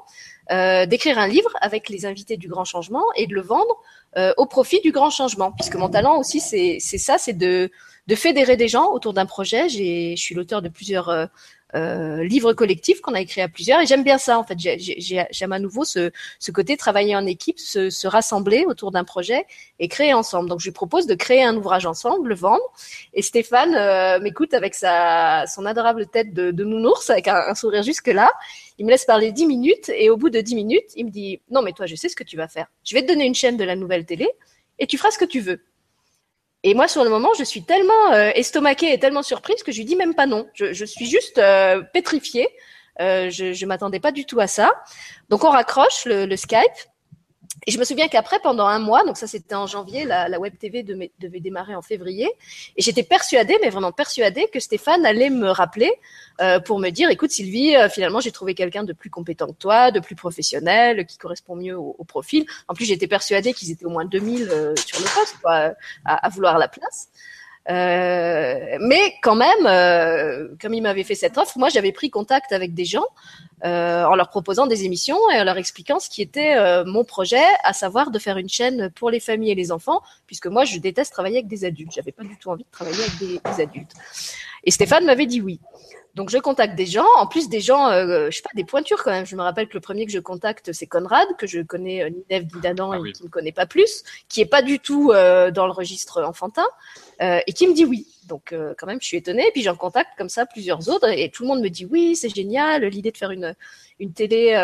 euh, 0.52 0.86
d'écrire 0.86 1.20
un 1.20 1.28
livre 1.28 1.52
avec 1.62 1.90
les 1.90 2.06
invités 2.06 2.38
du 2.38 2.48
Grand 2.48 2.66
Changement 2.66 3.04
et 3.16 3.28
de 3.28 3.34
le 3.34 3.42
vendre 3.42 3.82
euh, 4.18 4.34
au 4.38 4.46
profit 4.46 4.82
du 4.82 4.92
Grand 4.92 5.10
Changement, 5.10 5.52
puisque 5.52 5.76
mon 5.76 5.90
talent 5.90 6.18
aussi 6.18 6.40
c'est 6.40 6.80
ça, 6.80 7.18
c'est 7.18 7.34
de 7.34 7.70
de 8.08 8.16
fédérer 8.16 8.58
des 8.58 8.68
gens 8.68 8.92
autour 8.92 9.14
d'un 9.14 9.28
projet. 9.28 9.70
J'ai, 9.70 10.16
je 10.16 10.22
suis 10.22 10.34
l'auteur 10.34 10.64
de 10.64 10.70
plusieurs 10.70 11.30
euh, 11.76 12.24
livre 12.24 12.54
collectif 12.54 13.02
qu'on 13.02 13.14
a 13.14 13.22
écrit 13.22 13.42
à 13.42 13.48
plusieurs. 13.48 13.82
Et 13.82 13.86
j'aime 13.86 14.04
bien 14.04 14.18
ça, 14.18 14.40
en 14.40 14.44
fait. 14.44 14.58
J'aime 14.58 15.52
à 15.52 15.60
nouveau 15.60 15.84
ce, 15.84 16.12
ce 16.40 16.52
côté 16.52 16.78
travailler 16.78 17.16
en 17.16 17.26
équipe, 17.26 17.60
se, 17.60 17.90
se 17.90 18.08
rassembler 18.08 18.66
autour 18.66 18.92
d'un 18.92 19.04
projet 19.04 19.46
et 19.80 19.88
créer 19.88 20.14
ensemble. 20.14 20.50
Donc, 20.50 20.60
je 20.60 20.66
lui 20.66 20.72
propose 20.72 21.06
de 21.08 21.16
créer 21.16 21.44
un 21.44 21.56
ouvrage 21.56 21.86
ensemble, 21.86 22.30
le 22.30 22.36
vendre. 22.36 22.64
Et 23.14 23.22
Stéphane 23.22 23.76
euh, 23.76 24.20
m'écoute 24.20 24.54
avec 24.54 24.76
sa, 24.76 25.46
son 25.48 25.66
adorable 25.66 26.08
tête 26.08 26.34
de, 26.34 26.52
de 26.52 26.64
nounours, 26.64 27.10
avec 27.10 27.28
un, 27.28 27.56
sourire 27.56 27.84
jusque-là. 27.84 28.32
Il 28.78 28.86
me 28.86 28.92
laisse 28.92 29.06
parler 29.06 29.32
dix 29.32 29.46
minutes 29.46 29.90
et 29.90 30.10
au 30.10 30.18
bout 30.18 30.30
de 30.30 30.42
dix 30.42 30.56
minutes, 30.56 30.92
il 30.96 31.06
me 31.06 31.12
dit 31.12 31.42
non 31.50 31.62
mais 31.62 31.74
toi 31.74 31.86
je 31.86 31.96
sais 31.96 32.08
ce 32.08 32.16
que 32.16 32.24
tu 32.24 32.38
vas 32.38 32.48
faire. 32.48 32.68
Je 32.86 32.96
vais 32.96 33.02
te 33.02 33.08
donner 33.08 33.26
une 33.26 33.36
chaîne 33.36 33.58
de 33.58 33.64
la 33.64 33.76
nouvelle 33.76 34.06
télé 34.06 34.30
et 34.80 34.88
tu 34.88 34.98
feras 34.98 35.12
ce 35.12 35.18
que 35.18 35.26
tu 35.26 35.42
veux. 35.42 35.62
Et 36.64 36.74
moi, 36.74 36.88
sur 36.88 37.04
le 37.04 37.10
moment, 37.10 37.30
je 37.38 37.44
suis 37.44 37.64
tellement 37.64 38.12
euh, 38.12 38.32
estomaquée 38.36 38.92
et 38.92 39.00
tellement 39.00 39.24
surprise 39.24 39.64
que 39.64 39.72
je 39.72 39.78
lui 39.78 39.86
dis 39.86 39.96
même 39.96 40.14
pas 40.14 40.26
non. 40.26 40.48
Je, 40.54 40.74
je 40.74 40.86
suis 40.86 41.06
juste 41.06 41.38
euh, 41.38 41.82
pétrifiée. 41.94 42.50
Euh, 43.00 43.30
je 43.30 43.46
ne 43.46 43.66
m'attendais 43.66 44.02
pas 44.02 44.12
du 44.12 44.26
tout 44.26 44.42
à 44.42 44.48
ça. 44.48 44.74
Donc, 45.30 45.46
on 45.46 45.50
raccroche 45.50 46.06
le, 46.06 46.26
le 46.26 46.36
Skype. 46.36 46.60
Et 47.68 47.72
je 47.72 47.80
me 47.80 47.84
souviens 47.84 48.08
qu'après, 48.08 48.40
pendant 48.40 48.66
un 48.66 48.80
mois, 48.80 49.04
donc 49.04 49.18
ça 49.18 49.28
c'était 49.28 49.56
en 49.56 49.68
janvier, 49.68 50.06
la, 50.06 50.30
la 50.30 50.40
web 50.40 50.58
TV 50.58 50.84
devait, 50.84 51.12
devait 51.20 51.40
démarrer 51.40 51.76
en 51.76 51.82
février, 51.82 52.30
et 52.78 52.82
j'étais 52.82 53.04
persuadée, 53.04 53.58
mais 53.62 53.70
vraiment 53.70 53.92
persuadée, 53.92 54.48
que 54.52 54.60
Stéphane 54.60 55.06
allait 55.06 55.30
me 55.30 55.50
rappeler 55.50 55.92
euh, 56.42 56.60
pour 56.60 56.80
me 56.80 56.90
dire, 56.90 57.10
écoute 57.10 57.32
Sylvie, 57.32 57.76
euh, 57.76 57.90
finalement 57.90 58.20
j'ai 58.20 58.32
trouvé 58.32 58.56
quelqu'un 58.56 58.84
de 58.84 58.94
plus 58.94 59.10
compétent 59.10 59.48
que 59.48 59.58
toi, 59.58 59.92
de 59.92 60.00
plus 60.00 60.16
professionnel, 60.16 61.06
qui 61.06 61.18
correspond 61.18 61.56
mieux 61.56 61.78
au, 61.78 62.04
profil. 62.08 62.46
En 62.68 62.74
plus, 62.74 62.86
j'étais 62.86 63.08
persuadée 63.08 63.54
qu'ils 63.54 63.72
étaient 63.72 63.86
au 63.86 63.90
moins 63.90 64.06
2000 64.06 64.50
euh, 64.50 64.76
sur 64.76 65.00
le 65.00 65.06
poste, 65.14 65.38
quoi, 65.44 65.74
à, 66.06 66.26
à, 66.26 66.30
vouloir 66.30 66.58
la 66.58 66.68
place. 66.68 67.10
Euh, 67.70 68.78
mais 68.82 69.14
quand 69.22 69.36
même, 69.36 69.66
euh, 69.66 70.48
comme 70.60 70.74
il 70.74 70.82
m'avait 70.82 71.04
fait 71.04 71.16
cette 71.16 71.38
offre, 71.38 71.58
moi 71.58 71.70
j'avais 71.70 71.92
pris 71.92 72.10
contact 72.10 72.52
avec 72.52 72.74
des 72.74 72.86
gens 72.86 73.06
euh, 73.64 74.04
en 74.06 74.16
leur 74.16 74.30
proposant 74.30 74.66
des 74.66 74.86
émissions 74.86 75.20
et 75.34 75.40
en 75.40 75.44
leur 75.44 75.58
expliquant 75.58 76.00
ce 76.00 76.10
qui 76.10 76.22
était 76.22 76.56
euh, 76.58 76.84
mon 76.86 77.04
projet, 77.04 77.44
à 77.64 77.74
savoir 77.74 78.10
de 78.10 78.18
faire 78.18 78.38
une 78.38 78.50
chaîne 78.50 78.90
pour 78.92 79.12
les 79.12 79.20
familles 79.20 79.52
et 79.52 79.56
les 79.56 79.72
enfants, 79.72 80.02
puisque 80.26 80.48
moi 80.48 80.66
je 80.66 80.80
déteste 80.80 81.12
travailler 81.12 81.38
avec 81.38 81.48
des 81.48 81.64
adultes. 81.64 81.92
J'avais 81.94 82.12
pas 82.12 82.24
du 82.24 82.38
tout 82.38 82.50
envie 82.50 82.64
de 82.64 82.72
travailler 82.72 83.02
avec 83.02 83.18
des, 83.20 83.40
des 83.40 83.62
adultes. 83.62 83.94
Et 84.64 84.72
Stéphane 84.72 85.06
m'avait 85.06 85.28
dit 85.28 85.42
oui. 85.42 85.60
Donc 86.20 86.32
je 86.32 86.38
contacte 86.38 86.76
des 86.76 86.86
gens, 86.86 87.08
en 87.16 87.28
plus 87.28 87.48
des 87.48 87.62
gens, 87.62 87.88
euh, 87.88 88.30
je 88.30 88.36
sais 88.36 88.42
pas, 88.42 88.50
des 88.54 88.66
pointures 88.66 89.02
quand 89.06 89.12
même. 89.12 89.26
Je 89.26 89.38
me 89.38 89.42
rappelle 89.42 89.70
que 89.70 89.76
le 89.76 89.80
premier 89.80 90.06
que 90.06 90.12
je 90.12 90.20
contacte, 90.20 90.74
c'est 90.74 90.86
Conrad, 90.86 91.26
que 91.38 91.48
je 91.48 91.62
connais 91.62 92.04
euh, 92.04 92.10
ni 92.10 92.26
Neve 92.30 92.46
ni 92.54 92.60
d'Adam 92.60 92.92
Ah 92.92 92.98
et 92.98 93.00
oui. 93.00 93.14
qui 93.14 93.24
me 93.24 93.30
connaît 93.30 93.54
pas 93.54 93.66
plus, 93.66 94.04
qui 94.28 94.42
est 94.42 94.46
pas 94.46 94.62
du 94.62 94.80
tout 94.80 95.12
euh, 95.14 95.50
dans 95.50 95.66
le 95.66 95.72
registre 95.72 96.22
enfantin, 96.22 96.68
euh, 97.22 97.40
et 97.48 97.54
qui 97.54 97.70
me 97.70 97.74
dit 97.74 97.86
oui. 97.86 98.06
Donc 98.28 98.52
euh, 98.52 98.74
quand 98.78 98.86
même, 98.86 99.00
je 99.00 99.08
suis 99.08 99.16
étonnée. 99.16 99.48
Et 99.48 99.52
puis 99.54 99.62
j'en 99.62 99.78
contacte 99.78 100.10
comme 100.18 100.28
ça 100.28 100.46
plusieurs 100.46 100.90
autres, 100.90 101.08
et 101.08 101.30
tout 101.30 101.44
le 101.44 101.48
monde 101.48 101.62
me 101.62 101.70
dit 101.70 101.86
oui, 101.86 102.18
c'est 102.18 102.28
génial, 102.36 102.84
l'idée 102.84 103.12
de 103.12 103.18
faire 103.18 103.32
une 103.32 103.56
une 104.02 104.12
télé 104.12 104.58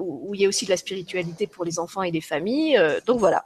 où 0.00 0.30
où 0.30 0.34
il 0.34 0.40
y 0.40 0.46
a 0.46 0.48
aussi 0.48 0.64
de 0.64 0.70
la 0.70 0.78
spiritualité 0.78 1.46
pour 1.46 1.66
les 1.66 1.78
enfants 1.78 2.02
et 2.04 2.10
les 2.10 2.22
familles. 2.22 2.80
donc 3.06 3.18
voilà. 3.18 3.44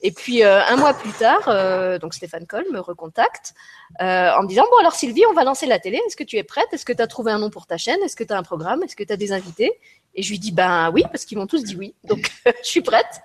Et 0.00 0.12
puis 0.12 0.44
euh, 0.44 0.62
un 0.64 0.76
mois 0.76 0.94
plus 0.94 1.12
tard, 1.12 1.48
euh, 1.48 1.98
donc 1.98 2.14
Stéphane 2.14 2.46
Coll 2.46 2.64
me 2.70 2.78
recontacte 2.78 3.54
euh, 4.00 4.30
en 4.32 4.42
me 4.42 4.48
disant 4.48 4.64
bon 4.70 4.76
alors 4.78 4.92
Sylvie, 4.92 5.24
on 5.28 5.32
va 5.32 5.42
lancer 5.42 5.66
la 5.66 5.80
télé. 5.80 6.00
Est-ce 6.06 6.16
que 6.16 6.24
tu 6.24 6.36
es 6.36 6.44
prête? 6.44 6.68
Est-ce 6.72 6.84
que 6.84 6.92
tu 6.92 7.02
as 7.02 7.08
trouvé 7.08 7.32
un 7.32 7.38
nom 7.38 7.50
pour 7.50 7.66
ta 7.66 7.78
chaîne? 7.78 8.00
Est-ce 8.04 8.14
que 8.14 8.22
tu 8.22 8.32
as 8.32 8.38
un 8.38 8.44
programme? 8.44 8.82
Est-ce 8.84 8.94
que 8.94 9.02
tu 9.02 9.12
as 9.12 9.16
des 9.16 9.32
invités? 9.32 9.72
Et 10.14 10.22
je 10.22 10.30
lui 10.30 10.38
dis 10.38 10.52
ben 10.52 10.90
oui 10.92 11.02
parce 11.10 11.24
qu'ils 11.24 11.36
m'ont 11.36 11.48
tous 11.48 11.64
dit 11.64 11.74
oui. 11.74 11.94
Donc 12.04 12.30
je 12.46 12.68
suis 12.68 12.80
prête. 12.80 13.22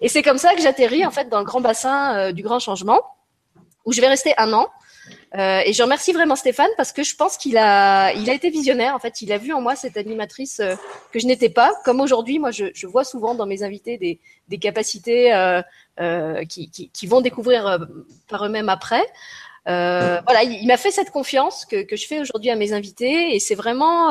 Et 0.00 0.08
c'est 0.08 0.22
comme 0.22 0.38
ça 0.38 0.54
que 0.54 0.60
j'atterris 0.60 1.06
en 1.06 1.10
fait 1.10 1.30
dans 1.30 1.38
le 1.38 1.44
grand 1.44 1.62
bassin 1.62 2.32
du 2.32 2.42
grand 2.42 2.58
changement 2.58 3.00
où 3.86 3.92
je 3.92 4.00
vais 4.02 4.08
rester 4.08 4.34
un 4.36 4.52
an. 4.52 4.68
Euh, 5.38 5.60
et 5.64 5.72
je 5.72 5.82
remercie 5.82 6.12
vraiment 6.12 6.34
Stéphane 6.34 6.70
parce 6.76 6.92
que 6.92 7.04
je 7.04 7.14
pense 7.14 7.36
qu'il 7.36 7.56
a, 7.56 8.12
il 8.14 8.28
a 8.28 8.34
été 8.34 8.50
visionnaire. 8.50 8.94
En 8.94 8.98
fait, 8.98 9.22
il 9.22 9.32
a 9.32 9.38
vu 9.38 9.52
en 9.52 9.60
moi 9.60 9.76
cette 9.76 9.96
animatrice 9.96 10.60
euh, 10.60 10.74
que 11.12 11.20
je 11.20 11.26
n'étais 11.26 11.50
pas. 11.50 11.72
Comme 11.84 12.00
aujourd'hui, 12.00 12.38
moi, 12.38 12.50
je, 12.50 12.66
je 12.74 12.86
vois 12.86 13.04
souvent 13.04 13.34
dans 13.34 13.46
mes 13.46 13.62
invités 13.62 13.96
des, 13.96 14.18
des 14.48 14.58
capacités 14.58 15.32
euh, 15.32 15.62
euh, 16.00 16.44
qui, 16.44 16.70
qui, 16.70 16.90
qui 16.90 17.06
vont 17.06 17.20
découvrir 17.20 17.78
par 18.28 18.44
eux-mêmes 18.44 18.68
après. 18.68 19.04
Voilà, 19.66 20.42
il, 20.42 20.66
m'a 20.66 20.76
fait 20.76 20.90
cette 20.90 21.10
confiance 21.10 21.64
que, 21.64 21.82
que 21.82 21.94
je 21.94 22.06
fais 22.06 22.18
aujourd'hui 22.18 22.50
à 22.50 22.56
mes 22.56 22.72
invités 22.72 23.36
et 23.36 23.38
c'est 23.38 23.54
vraiment, 23.54 24.10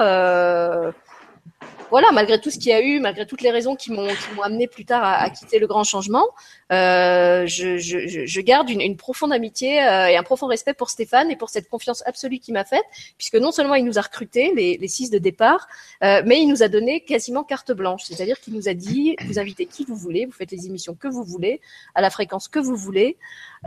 voilà, 1.92 2.12
malgré 2.12 2.40
tout 2.40 2.52
ce 2.52 2.58
qu'il 2.60 2.68
y 2.68 2.74
a 2.74 2.82
eu, 2.82 3.00
malgré 3.00 3.26
toutes 3.26 3.42
les 3.42 3.50
raisons 3.50 3.76
qui 3.76 3.92
m'ont 3.92 4.08
amené 4.44 4.68
plus 4.68 4.86
tard 4.86 5.04
à, 5.04 5.16
à 5.24 5.30
quitter 5.32 5.58
le 5.58 5.66
grand 5.66 5.84
changement, 5.84 6.26
euh, 6.72 7.48
je, 7.48 7.78
je, 7.78 8.26
je- 8.28 8.42
garde 8.42 8.70
une, 8.70 8.80
une 8.82 8.96
profonde 8.96 9.34
amitié 9.34 9.82
euh, 9.82 10.08
et 10.08 10.16
un 10.16 10.22
profond 10.24 10.46
respect 10.46 10.74
pour 10.76 10.90
Stéphane 10.92 11.32
et 11.32 11.36
pour 11.36 11.50
cette 11.50 11.68
confiance 11.68 12.04
absolue 12.06 12.38
qu'il 12.40 12.54
m'a 12.54 12.64
faite, 12.64 12.84
puisque 13.18 13.36
non 13.36 13.52
seulement 13.52 13.74
il 13.76 13.86
nous 13.86 13.98
a 13.98 14.02
recrutés, 14.02 14.54
les, 14.56 14.78
les 14.78 14.88
six 14.88 15.10
de 15.10 15.18
départ, 15.18 15.68
euh, 16.04 16.22
mais 16.26 16.40
il 16.42 16.48
nous 16.48 16.62
a 16.62 16.68
donné 16.68 17.02
quasiment 17.02 17.44
carte 17.44 17.72
blanche, 17.72 18.04
c'est-à-dire 18.06 18.40
qu'il 18.40 18.54
nous 18.54 18.70
a 18.70 18.74
dit 18.76 19.16
vous 19.26 19.40
invitez 19.40 19.66
qui 19.66 19.84
vous 19.84 19.96
voulez, 19.96 20.26
vous 20.28 20.32
faites 20.32 20.52
les 20.52 20.68
émissions 20.68 20.94
que 20.94 21.08
vous 21.08 21.24
voulez, 21.24 21.60
à 21.96 22.02
la 22.02 22.12
fréquence 22.12 22.48
que 22.48 22.60
vous 22.60 22.76
voulez. 22.76 23.18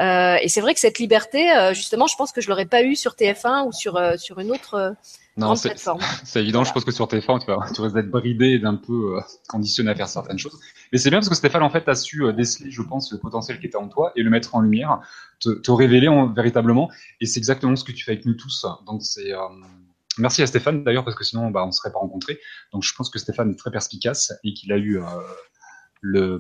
Euh, 0.01 0.37
et 0.40 0.49
c'est 0.49 0.61
vrai 0.61 0.75
que 0.75 0.81
cette 0.81 0.99
liberté, 1.01 1.51
euh, 1.51 1.75
justement, 1.75 2.07
je 2.07 2.14
pense 2.17 2.31
que 2.33 2.40
je 2.40 2.49
l'aurais 2.49 2.67
pas 2.67 2.83
eu 2.83 2.95
sur 2.95 3.12
TF1 3.14 3.67
ou 3.67 3.73
sur 3.73 3.97
euh, 3.97 4.17
sur 4.17 4.38
une 4.38 4.51
autre 4.53 4.95
Non, 5.37 5.55
c'est 6.25 6.40
évident. 6.42 6.64
Je 6.64 6.73
pense 6.73 6.85
que 6.85 6.90
sur 6.90 7.07
TF1, 7.07 7.40
tu, 7.40 7.47
vas, 7.47 7.66
tu 7.75 7.81
risques 7.81 7.95
d'être 7.95 8.11
bridé 8.11 8.47
et 8.51 8.59
d'un 8.59 8.77
peu 8.77 9.16
euh, 9.16 9.21
conditionné 9.49 9.90
à 9.90 9.95
faire 9.95 10.09
certaines 10.09 10.38
choses. 10.38 10.59
Mais 10.92 10.99
c'est 10.99 11.11
bien 11.11 11.21
parce 11.21 11.29
que 11.29 11.35
Stéphane, 11.35 11.62
en 11.62 11.71
fait, 11.71 11.88
a 11.88 11.95
su 11.95 12.25
euh, 12.25 12.33
déceler, 12.33 12.71
je 12.71 12.83
pense, 12.83 13.11
le 13.12 13.18
potentiel 13.18 13.59
qui 13.59 13.66
était 13.66 13.77
en 13.77 13.88
toi 13.88 14.12
et 14.16 14.23
le 14.23 14.31
mettre 14.31 14.55
en 14.55 14.61
lumière, 14.61 15.01
te, 15.40 15.51
te 15.51 15.71
révéler 15.71 16.09
en, 16.09 16.27
véritablement. 16.33 16.90
Et 17.21 17.27
c'est 17.27 17.38
exactement 17.38 17.77
ce 17.77 17.85
que 17.85 17.92
tu 17.92 18.05
fais 18.05 18.12
avec 18.12 18.27
nous 18.27 18.35
tous. 18.35 18.66
Donc, 18.87 19.03
c'est. 19.03 19.33
euh, 19.33 19.38
Merci 20.18 20.42
à 20.42 20.47
Stéphane 20.47 20.85
d'ailleurs 20.85 21.05
parce 21.05 21.16
que 21.16 21.25
sinon 21.25 21.51
bah, 21.51 21.62
on 21.64 21.68
ne 21.68 21.73
serait 21.73 21.90
pas 21.90 21.99
rencontrés. 21.99 22.38
Donc 22.71 22.83
je 22.83 22.95
pense 22.95 23.09
que 23.09 23.18
Stéphane 23.18 23.51
est 23.51 23.57
très 23.57 23.71
perspicace 23.71 24.31
et 24.45 24.53
qu'il 24.53 24.71
a 24.71 24.77
eu 24.77 24.99
euh, 24.99 25.05
le, 26.03 26.38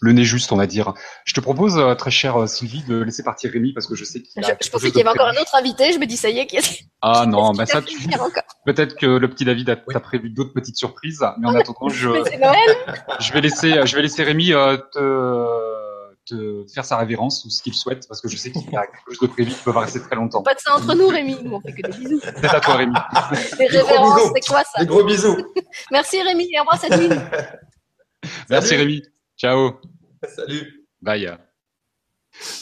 le 0.00 0.12
nez 0.12 0.24
juste, 0.24 0.50
on 0.50 0.56
va 0.56 0.66
dire. 0.66 0.94
Je 1.24 1.34
te 1.34 1.40
propose, 1.40 1.76
euh, 1.78 1.94
très 1.94 2.10
chère 2.10 2.36
euh, 2.40 2.46
Sylvie, 2.46 2.82
de 2.84 3.02
laisser 3.02 3.22
partir 3.22 3.50
Rémi 3.52 3.72
parce 3.74 3.86
que 3.86 3.94
je 3.94 4.04
sais 4.04 4.22
qu'il 4.22 4.42
Je, 4.42 4.48
a. 4.48 4.52
je 4.52 4.56
quelque 4.58 4.70
pensais 4.70 4.88
qu'il 4.90 4.98
y 4.98 5.00
avait 5.02 5.10
encore 5.10 5.28
un 5.28 5.40
autre 5.40 5.54
invité. 5.54 5.92
Je 5.92 5.98
me 5.98 6.06
dis 6.06 6.16
ça 6.16 6.30
y 6.30 6.38
est, 6.38 6.46
qu'il 6.46 6.58
y 6.58 6.62
a 6.62 6.66
Ah 7.02 7.26
non, 7.28 7.52
bah 7.52 7.66
ça, 7.66 7.82
tu... 7.82 7.98
peut-être 8.64 8.96
que 8.96 9.06
le 9.06 9.28
petit 9.28 9.44
David 9.44 9.68
a 9.70 9.76
Oui. 9.86 9.94
prévu 10.02 10.30
d'autres 10.30 10.54
petites 10.54 10.76
surprises, 10.76 11.22
mais 11.38 11.48
en 11.48 11.54
attendant, 11.54 11.88
je, 11.90 12.08
Mais 12.08 12.22
c'est 12.24 12.38
Noël. 12.38 12.76
je 13.20 13.32
vais 13.32 13.40
laisser, 13.42 13.80
je 13.84 13.94
vais 13.94 14.02
laisser 14.02 14.22
Rémi 14.22 14.52
euh, 14.54 14.78
te, 14.94 16.34
te 16.34 16.64
faire 16.74 16.86
sa 16.86 16.96
révérence 16.96 17.44
ou 17.44 17.50
ce 17.50 17.62
qu'il 17.62 17.74
souhaite 17.74 18.06
parce 18.08 18.22
que 18.22 18.28
je 18.28 18.36
sais 18.38 18.50
qu'il 18.50 18.62
y 18.70 18.76
a 18.76 18.86
quelque 18.86 19.10
chose 19.10 19.20
de 19.20 19.26
prévu 19.26 19.50
qui 19.50 19.62
peut 19.62 19.72
pas 19.74 19.80
rester 19.80 20.00
très 20.00 20.16
longtemps. 20.16 20.42
Pas 20.42 20.54
de 20.54 20.60
ça 20.60 20.76
entre 20.76 20.94
nous, 20.94 21.08
Rémi. 21.08 21.36
Nous, 21.42 21.52
on 21.52 21.60
fait 21.60 21.72
que 21.74 21.82
des 21.90 21.98
bisous. 21.98 22.20
C'est 22.22 22.46
à 22.48 22.60
toi, 22.60 22.76
Rémi. 22.76 22.94
Des 23.58 23.66
révérences, 23.66 24.30
c'est 24.34 24.48
quoi 24.48 24.62
ça 24.64 24.80
Des 24.80 24.86
gros 24.86 25.04
bisous. 25.04 25.36
Merci 25.90 26.22
Rémi 26.22 26.48
et 26.54 26.58
embrasse 26.58 26.84
Adeline. 26.84 27.20
Merci 28.48 28.68
Salut. 28.70 28.80
Rémi. 28.80 29.02
Ciao. 29.40 29.80
Salut. 30.36 30.86
Bye. 31.00 31.34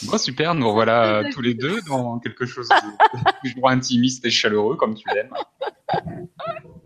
Bon, 0.05 0.17
super, 0.17 0.55
nous 0.55 0.65
revoilà 0.69 1.17
euh, 1.19 1.23
tous 1.29 1.41
les 1.41 1.53
deux 1.53 1.81
dans 1.81 2.19
quelque 2.19 2.45
chose 2.45 2.69
de 2.69 3.49
toujours 3.49 3.69
intimiste 3.69 4.23
et 4.23 4.29
chaleureux, 4.29 4.77
comme 4.77 4.95
tu 4.95 5.03
l'aimes. 5.13 5.33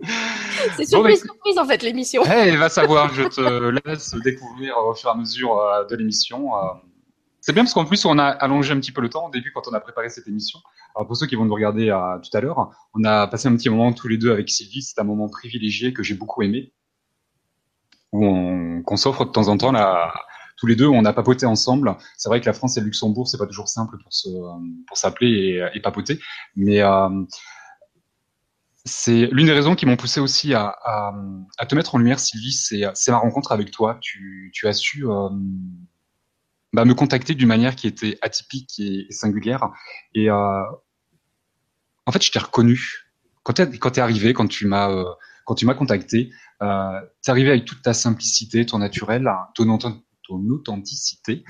C'est 0.01 0.89
Bon, 0.91 1.03
bah, 1.03 1.13
surprise, 1.13 1.21
surprise 1.21 1.59
en 1.59 1.65
fait 1.65 1.83
l'émission. 1.83 2.23
Eh, 2.25 2.55
va 2.55 2.69
savoir, 2.69 3.13
je 3.13 3.21
te 3.21 3.87
laisse 3.87 4.15
découvrir 4.23 4.75
au 4.79 4.95
fur 4.95 5.09
et 5.09 5.13
à 5.13 5.15
mesure 5.15 5.59
euh, 5.59 5.85
de 5.85 5.95
l'émission. 5.95 6.57
euh. 6.57 6.61
C'est 7.39 7.53
bien 7.53 7.61
parce 7.63 7.75
qu'en 7.75 7.85
plus, 7.85 8.03
on 8.05 8.17
a 8.17 8.25
allongé 8.25 8.73
un 8.73 8.79
petit 8.79 8.91
peu 8.91 9.01
le 9.01 9.09
temps 9.09 9.27
au 9.27 9.29
début 9.29 9.51
quand 9.53 9.67
on 9.67 9.73
a 9.73 9.79
préparé 9.79 10.09
cette 10.09 10.27
émission. 10.27 10.57
Alors, 10.95 11.05
pour 11.05 11.17
ceux 11.17 11.27
qui 11.27 11.35
vont 11.35 11.45
nous 11.45 11.53
regarder 11.53 11.91
euh, 11.91 12.17
tout 12.17 12.35
à 12.35 12.41
l'heure, 12.41 12.71
on 12.95 13.03
a 13.03 13.27
passé 13.27 13.47
un 13.47 13.55
petit 13.55 13.69
moment 13.69 13.93
tous 13.93 14.07
les 14.07 14.17
deux 14.17 14.31
avec 14.31 14.49
Sylvie. 14.49 14.81
C'est 14.81 14.99
un 14.99 15.03
moment 15.03 15.29
privilégié 15.29 15.93
que 15.93 16.01
j'ai 16.01 16.15
beaucoup 16.15 16.41
aimé, 16.41 16.73
où 18.13 18.25
on, 18.25 18.81
qu'on 18.83 18.95
s'offre 18.95 19.25
de 19.25 19.31
temps 19.31 19.49
en 19.49 19.57
temps 19.57 19.73
tous 20.55 20.67
les 20.67 20.77
deux, 20.77 20.87
on 20.87 21.03
a 21.03 21.11
papoté 21.11 21.45
ensemble. 21.45 21.97
C'est 22.15 22.29
vrai 22.29 22.39
que 22.39 22.45
la 22.45 22.53
France 22.53 22.77
et 22.77 22.79
le 22.79 22.85
Luxembourg, 22.85 23.27
c'est 23.27 23.37
pas 23.37 23.47
toujours 23.47 23.67
simple 23.67 23.97
pour 24.01 24.13
se, 24.13 24.29
pour 24.87 24.95
s'appeler 24.97 25.31
et, 25.31 25.77
et 25.77 25.81
papoter, 25.81 26.19
mais 26.55 26.81
euh, 26.81 27.09
c'est 28.85 29.27
l'une 29.31 29.45
des 29.45 29.53
raisons 29.53 29.75
qui 29.75 29.85
m'ont 29.85 29.95
poussé 29.95 30.19
aussi 30.19 30.53
à, 30.53 30.75
à, 30.83 31.13
à 31.57 31.65
te 31.65 31.73
mettre 31.73 31.95
en 31.95 31.99
lumière, 31.99 32.19
Sylvie, 32.19 32.51
c'est, 32.51 32.83
c'est 32.93 33.11
ma 33.11 33.17
rencontre 33.17 33.51
avec 33.53 33.71
toi. 33.71 33.97
Tu, 34.01 34.51
tu 34.53 34.67
as 34.67 34.73
su 34.73 35.07
euh, 35.07 35.29
bah, 36.73 36.83
me 36.83 36.93
contacter 36.93 37.33
d'une 37.33 37.47
manière 37.47 37.77
qui 37.77 37.87
était 37.87 38.17
atypique 38.21 38.79
et, 38.79 39.07
et 39.07 39.11
singulière. 39.11 39.69
Et 40.13 40.29
euh, 40.29 40.63
en 42.05 42.11
fait, 42.11 42.21
je 42.21 42.31
t'ai 42.31 42.39
reconnu 42.39 43.05
quand 43.43 43.53
t'es, 43.53 43.69
quand 43.77 43.91
t'es 43.91 44.01
arrivé, 44.01 44.33
quand 44.33 44.47
tu 44.47 44.67
m'as, 44.67 44.89
euh, 44.89 45.05
quand 45.45 45.55
tu 45.55 45.65
m'as 45.65 45.73
contacté. 45.73 46.31
Euh, 46.61 46.99
t'es 47.21 47.31
arrivé 47.31 47.49
avec 47.49 47.65
toute 47.65 47.81
ta 47.81 47.93
simplicité, 47.93 48.65
ton 48.65 48.79
naturel, 48.79 49.29
ton, 49.55 49.65
authent- 49.69 50.01
ton 50.27 50.39
authenticité. 50.49 51.43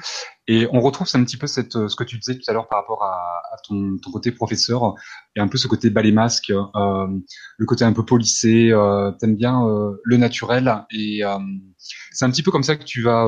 Et 0.48 0.68
on 0.72 0.82
retrouve 0.82 1.08
un 1.14 1.24
petit 1.24 1.38
peu 1.38 1.46
euh, 1.46 1.88
ce 1.88 1.96
que 1.96 2.04
tu 2.04 2.18
disais 2.18 2.36
tout 2.36 2.44
à 2.48 2.54
l'heure 2.54 2.68
par 2.68 2.80
rapport 2.80 3.04
à, 3.04 3.58
ton, 3.68 3.98
côté 4.12 4.32
professeur 4.32 4.96
et 5.36 5.40
un 5.40 5.48
peu 5.48 5.58
ce 5.58 5.68
côté 5.68 5.90
balai 5.90 6.12
masque, 6.12 6.50
euh, 6.50 7.08
le 7.58 7.66
côté 7.66 7.86
un 7.86 7.94
peu 7.94 8.06
polissé. 8.06 8.72
Euh, 8.72 9.12
T'aimes 9.12 9.36
bien 9.36 9.66
euh, 9.66 10.02
le 10.04 10.18
naturel 10.18 10.86
et 10.92 11.22
c'est 12.12 12.26
un 12.26 12.30
petit 12.30 12.44
peu 12.44 12.52
comme 12.52 12.64
ça 12.64 12.76
que 12.76 12.84
tu 12.84 13.02
vas 13.02 13.28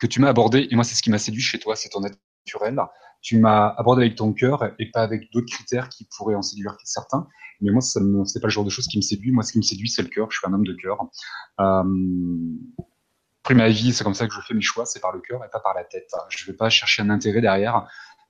que 0.00 0.06
tu 0.06 0.20
m'as 0.20 0.28
abordé. 0.28 0.66
Et 0.70 0.74
moi, 0.74 0.84
c'est 0.84 0.94
ce 0.94 1.02
qui 1.02 1.10
m'a 1.10 1.18
séduit 1.18 1.42
chez 1.42 1.58
toi, 1.58 1.76
c'est 1.76 1.90
ton 1.90 2.00
naturel. 2.00 2.80
Tu 3.20 3.38
m'as 3.38 3.68
abordé 3.76 4.02
avec 4.02 4.16
ton 4.16 4.32
cœur 4.32 4.72
et 4.78 4.90
pas 4.90 5.02
avec 5.02 5.30
d'autres 5.32 5.52
critères 5.52 5.88
qui 5.88 6.08
pourraient 6.16 6.34
en 6.34 6.42
séduire 6.42 6.76
certains. 6.84 7.26
Mais 7.60 7.70
moi, 7.70 7.80
ça 7.80 8.00
c'est 8.24 8.40
pas 8.40 8.46
le 8.46 8.52
genre 8.52 8.64
de 8.64 8.70
choses 8.70 8.86
qui 8.86 8.96
me 8.96 9.02
séduit. 9.02 9.32
Moi, 9.32 9.42
ce 9.42 9.52
qui 9.52 9.58
me 9.58 9.62
séduit, 9.62 9.88
c'est 9.88 10.02
le 10.02 10.08
cœur. 10.08 10.30
Je 10.30 10.38
suis 10.38 10.46
un 10.46 10.54
homme 10.54 10.66
de 10.66 10.72
cœur. 10.72 10.98
Euh, 11.60 11.84
après 13.42 13.54
ma 13.54 13.68
vie, 13.68 13.92
c'est 13.92 14.04
comme 14.04 14.14
ça 14.14 14.26
que 14.26 14.34
je 14.34 14.40
fais 14.40 14.54
mes 14.54 14.60
choix, 14.60 14.84
c'est 14.84 15.00
par 15.00 15.12
le 15.12 15.20
cœur 15.20 15.42
et 15.44 15.48
pas 15.50 15.60
par 15.60 15.74
la 15.74 15.84
tête. 15.84 16.10
Je 16.28 16.46
vais 16.46 16.52
pas 16.52 16.68
chercher 16.68 17.02
un 17.02 17.10
intérêt 17.10 17.40
derrière 17.40 17.88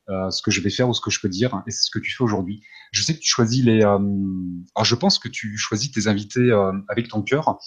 euh, 0.08 0.30
ce 0.30 0.42
que 0.42 0.50
je 0.50 0.60
vais 0.60 0.70
faire 0.70 0.88
ou 0.88 0.94
ce 0.94 1.00
que 1.00 1.10
je 1.10 1.20
peux 1.20 1.28
dire. 1.28 1.62
Et 1.66 1.70
c'est 1.70 1.84
ce 1.84 1.90
que 1.90 1.98
tu 1.98 2.10
fais 2.14 2.24
aujourd'hui. 2.24 2.62
Je 2.92 3.02
sais 3.02 3.14
que 3.14 3.20
tu 3.20 3.28
choisis 3.28 3.64
les. 3.64 3.84
Euh, 3.84 3.98
alors, 4.74 4.84
je 4.84 4.94
pense 4.94 5.18
que 5.18 5.28
tu 5.28 5.56
choisis 5.56 5.92
tes 5.92 6.08
invités 6.08 6.50
euh, 6.50 6.72
avec 6.88 7.08
ton 7.08 7.22
cœur. 7.22 7.58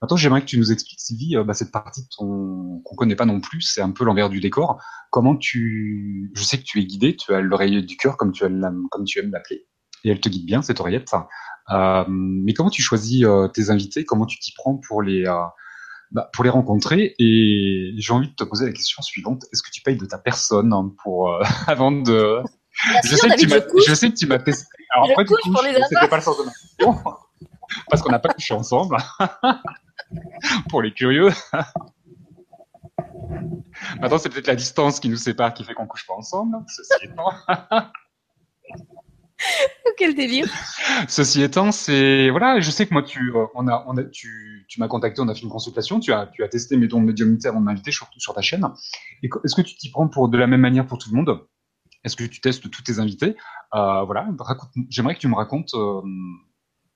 Maintenant, 0.00 0.16
j'aimerais 0.16 0.40
que 0.40 0.46
tu 0.46 0.58
nous 0.58 0.70
expliques, 0.70 1.00
Sylvie, 1.00 1.36
euh, 1.36 1.44
bah, 1.44 1.54
cette 1.54 1.72
partie 1.72 2.02
de 2.02 2.08
ton 2.16 2.80
qu'on 2.84 2.94
connaît 2.94 3.16
pas 3.16 3.26
non 3.26 3.40
plus. 3.40 3.62
C'est 3.62 3.80
un 3.80 3.90
peu 3.90 4.04
l'envers 4.04 4.28
du 4.28 4.40
décor. 4.40 4.80
Comment 5.10 5.36
tu. 5.36 6.30
Je 6.34 6.42
sais 6.42 6.58
que 6.58 6.64
tu 6.64 6.78
es 6.80 6.84
guidé. 6.84 7.16
Tu 7.16 7.34
as 7.34 7.40
l'oreillette 7.40 7.86
du 7.86 7.96
cœur, 7.96 8.16
comme 8.16 8.32
tu 8.32 8.44
aimes, 8.44 8.84
comme 8.90 9.04
tu 9.04 9.18
aimes 9.18 9.32
l'appeler, 9.32 9.66
et 10.04 10.10
elle 10.10 10.20
te 10.20 10.28
guide 10.28 10.46
bien 10.46 10.62
cette 10.62 10.80
oreillette. 10.80 11.12
Euh, 11.70 12.04
mais 12.08 12.54
comment 12.54 12.70
tu 12.70 12.82
choisis 12.82 13.26
tes 13.52 13.70
invités? 13.70 14.04
Comment 14.04 14.26
tu 14.26 14.38
t'y 14.38 14.52
prends 14.52 14.76
pour 14.76 15.02
les 15.02 15.24
bah, 16.10 16.30
pour 16.32 16.44
les 16.44 16.50
rencontrer. 16.50 17.14
Et 17.18 17.94
j'ai 17.96 18.12
envie 18.12 18.28
de 18.28 18.34
te 18.34 18.44
poser 18.44 18.66
la 18.66 18.72
question 18.72 19.02
suivante 19.02 19.44
est-ce 19.52 19.62
que 19.62 19.70
tu 19.70 19.82
payes 19.82 19.96
de 19.96 20.06
ta 20.06 20.18
personne 20.18 20.72
hein, 20.72 20.92
pour 21.02 21.32
euh, 21.32 21.42
avant 21.66 21.92
de 21.92 22.42
je, 23.04 23.16
sais 23.16 23.28
que 23.28 23.36
tu 23.36 23.48
m'as, 23.48 23.60
je 23.86 23.94
sais 23.94 24.10
que 24.10 24.14
tu 24.16 24.26
m'as 24.26 24.38
testé. 24.38 24.66
Alors 24.90 25.10
après, 25.10 25.24
du 25.24 25.30
coup, 25.30 25.56
c'était 25.88 26.08
pas 26.08 26.16
le 26.16 26.22
sens 26.22 26.38
de 26.38 26.44
ma 26.44 26.52
question 26.52 26.96
parce 27.90 28.02
qu'on 28.02 28.10
n'a 28.10 28.20
pas 28.20 28.32
couché 28.32 28.54
ensemble. 28.54 28.96
pour 30.70 30.80
les 30.82 30.92
curieux. 30.92 31.30
Maintenant, 34.00 34.18
c'est 34.18 34.28
peut-être 34.28 34.46
la 34.46 34.56
distance 34.56 35.00
qui 35.00 35.08
nous 35.08 35.16
sépare 35.16 35.52
qui 35.54 35.64
fait 35.64 35.74
qu'on 35.74 35.86
couche 35.86 36.06
pas 36.06 36.14
ensemble. 36.14 36.56
Ceci 36.68 36.92
étant. 37.04 37.32
Quel 39.96 40.14
délire. 40.14 40.48
Ceci 41.08 41.42
étant, 41.42 41.72
c'est 41.72 42.30
voilà, 42.30 42.60
je 42.60 42.70
sais 42.70 42.86
que 42.86 42.94
moi 42.94 43.02
tu 43.02 43.32
euh, 43.34 43.46
on 43.54 43.66
a 43.68 43.84
on 43.86 43.96
a 43.96 44.04
tu 44.04 44.47
tu 44.68 44.80
m'as 44.80 44.88
contacté, 44.88 45.20
on 45.20 45.28
a 45.28 45.34
fait 45.34 45.42
une 45.42 45.48
consultation, 45.48 45.98
tu 45.98 46.12
as 46.12 46.26
tu 46.26 46.44
as 46.44 46.48
testé 46.48 46.76
mes 46.76 46.86
dons 46.86 47.00
de 47.00 47.06
médiumnité 47.06 47.48
avant 47.48 47.60
de 47.60 47.64
m'inviter 47.64 47.90
sur 47.90 48.34
ta 48.34 48.42
chaîne. 48.42 48.66
Est-ce 49.22 49.56
que 49.56 49.62
tu 49.62 49.74
t'y 49.76 49.90
prends 49.90 50.08
pour 50.08 50.28
de 50.28 50.38
la 50.38 50.46
même 50.46 50.60
manière 50.60 50.86
pour 50.86 50.98
tout 50.98 51.10
le 51.10 51.16
monde? 51.16 51.46
Est-ce 52.04 52.14
que 52.14 52.24
tu 52.24 52.40
testes 52.40 52.70
tous 52.70 52.82
tes 52.82 53.00
invités? 53.00 53.34
Euh, 53.74 54.04
Voilà, 54.04 54.28
j'aimerais 54.88 55.14
que 55.14 55.20
tu 55.20 55.28
me 55.28 55.34
racontes 55.34 55.74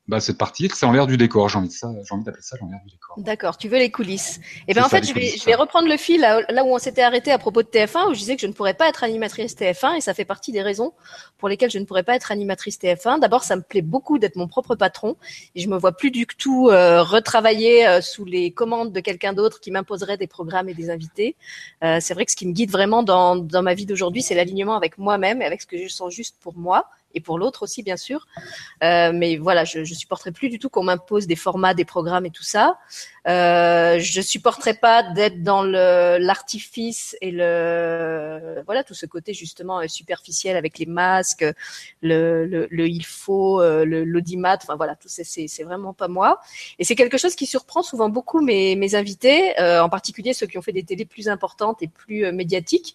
bah, 0.08 0.18
cette 0.18 0.36
partie, 0.36 0.68
c'est 0.74 0.84
en 0.84 0.90
l'air 0.90 1.06
du 1.06 1.16
décor. 1.16 1.48
J'ai 1.48 1.58
envie 1.58 1.68
de 1.68 1.72
ça, 1.72 1.88
j'ai 2.02 2.12
envie 2.12 2.24
d'appeler 2.24 2.42
ça 2.42 2.56
l'envers 2.60 2.80
du 2.84 2.90
décor. 2.90 3.14
D'accord. 3.18 3.56
Tu 3.56 3.68
veux 3.68 3.78
les 3.78 3.92
coulisses. 3.92 4.38
Et 4.38 4.64
eh 4.68 4.74
ben 4.74 4.84
en 4.84 4.88
fait, 4.88 5.06
je 5.06 5.14
vais, 5.14 5.28
je 5.28 5.44
vais 5.44 5.54
reprendre 5.54 5.88
le 5.88 5.96
fil 5.96 6.20
là, 6.20 6.40
là, 6.48 6.64
où 6.64 6.74
on 6.74 6.78
s'était 6.78 7.02
arrêté 7.02 7.30
à 7.30 7.38
propos 7.38 7.62
de 7.62 7.68
TF1, 7.68 8.10
où 8.10 8.14
je 8.14 8.18
disais 8.18 8.34
que 8.34 8.42
je 8.42 8.48
ne 8.48 8.52
pourrais 8.52 8.74
pas 8.74 8.88
être 8.88 9.04
animatrice 9.04 9.54
TF1, 9.54 9.98
et 9.98 10.00
ça 10.00 10.12
fait 10.12 10.24
partie 10.24 10.50
des 10.50 10.60
raisons 10.60 10.92
pour 11.38 11.48
lesquelles 11.48 11.70
je 11.70 11.78
ne 11.78 11.84
pourrais 11.84 12.02
pas 12.02 12.16
être 12.16 12.32
animatrice 12.32 12.80
TF1. 12.80 13.20
D'abord, 13.20 13.44
ça 13.44 13.54
me 13.54 13.62
plaît 13.62 13.80
beaucoup 13.80 14.18
d'être 14.18 14.34
mon 14.34 14.48
propre 14.48 14.74
patron, 14.74 15.16
et 15.54 15.60
je 15.60 15.68
me 15.68 15.78
vois 15.78 15.92
plus 15.92 16.10
du 16.10 16.26
tout 16.26 16.68
euh, 16.68 17.04
retravailler 17.04 17.86
euh, 17.86 18.00
sous 18.00 18.24
les 18.24 18.50
commandes 18.50 18.92
de 18.92 19.00
quelqu'un 19.00 19.32
d'autre 19.32 19.60
qui 19.60 19.70
m'imposerait 19.70 20.16
des 20.16 20.26
programmes 20.26 20.68
et 20.68 20.74
des 20.74 20.90
invités. 20.90 21.36
Euh, 21.84 21.98
c'est 22.00 22.14
vrai 22.14 22.24
que 22.24 22.32
ce 22.32 22.36
qui 22.36 22.48
me 22.48 22.52
guide 22.52 22.72
vraiment 22.72 23.04
dans, 23.04 23.36
dans 23.36 23.62
ma 23.62 23.74
vie 23.74 23.86
d'aujourd'hui, 23.86 24.22
c'est 24.22 24.34
l'alignement 24.34 24.74
avec 24.74 24.98
moi-même 24.98 25.42
et 25.42 25.44
avec 25.44 25.62
ce 25.62 25.66
que 25.68 25.78
je 25.78 25.86
sens 25.86 26.12
juste 26.12 26.36
pour 26.40 26.56
moi 26.56 26.88
et 27.14 27.20
pour 27.20 27.38
l'autre 27.38 27.62
aussi 27.62 27.82
bien 27.82 27.96
sûr. 27.96 28.26
Euh, 28.82 29.12
mais 29.14 29.36
voilà, 29.36 29.64
je, 29.64 29.84
je 29.84 29.94
supporterai 29.94 30.32
plus 30.32 30.48
du 30.48 30.58
tout 30.58 30.68
qu'on 30.68 30.84
m'impose 30.84 31.26
des 31.26 31.36
formats, 31.36 31.74
des 31.74 31.84
programmes 31.84 32.26
et 32.26 32.30
tout 32.30 32.42
ça. 32.42 32.78
Euh, 33.28 34.00
je 34.00 34.20
supporterais 34.20 34.74
pas 34.74 35.04
d'être 35.04 35.44
dans 35.44 35.62
le 35.62 36.18
l'artifice 36.18 37.16
et 37.20 37.30
le 37.30 38.62
voilà 38.66 38.82
tout 38.82 38.94
ce 38.94 39.06
côté 39.06 39.32
justement 39.32 39.80
euh, 39.80 39.86
superficiel 39.86 40.56
avec 40.56 40.80
les 40.80 40.86
masques, 40.86 41.44
le, 42.00 42.46
le, 42.46 42.66
le 42.68 42.88
il 42.88 43.04
faut, 43.04 43.60
euh, 43.60 43.84
l'audimat, 43.84 44.56
enfin 44.56 44.74
voilà 44.74 44.96
tout 44.96 45.08
c'est 45.08 45.22
c'est 45.24 45.62
vraiment 45.62 45.92
pas 45.92 46.08
moi. 46.08 46.40
Et 46.80 46.84
c'est 46.84 46.96
quelque 46.96 47.16
chose 47.16 47.36
qui 47.36 47.46
surprend 47.46 47.82
souvent 47.82 48.08
beaucoup 48.08 48.40
mes 48.40 48.74
mes 48.74 48.96
invités, 48.96 49.58
euh, 49.60 49.80
en 49.82 49.88
particulier 49.88 50.32
ceux 50.32 50.46
qui 50.46 50.58
ont 50.58 50.62
fait 50.62 50.72
des 50.72 50.82
télés 50.82 51.04
plus 51.04 51.28
importantes 51.28 51.80
et 51.82 51.88
plus 51.88 52.24
euh, 52.24 52.32
médiatiques. 52.32 52.94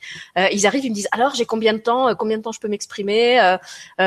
ils 0.52 0.68
arrivent, 0.68 0.86
ils 0.86 0.90
me 0.90 0.96
disent 0.96 1.08
alors 1.12 1.36
j'ai 1.36 1.46
combien 1.46 1.74
de 1.74 1.80
temps, 1.80 2.14
combien 2.16 2.38
de 2.38 2.44
temps 2.44 2.52
je 2.52 2.60
peux 2.60 2.68
m'exprimer, 2.68 3.38
quel 3.98 4.06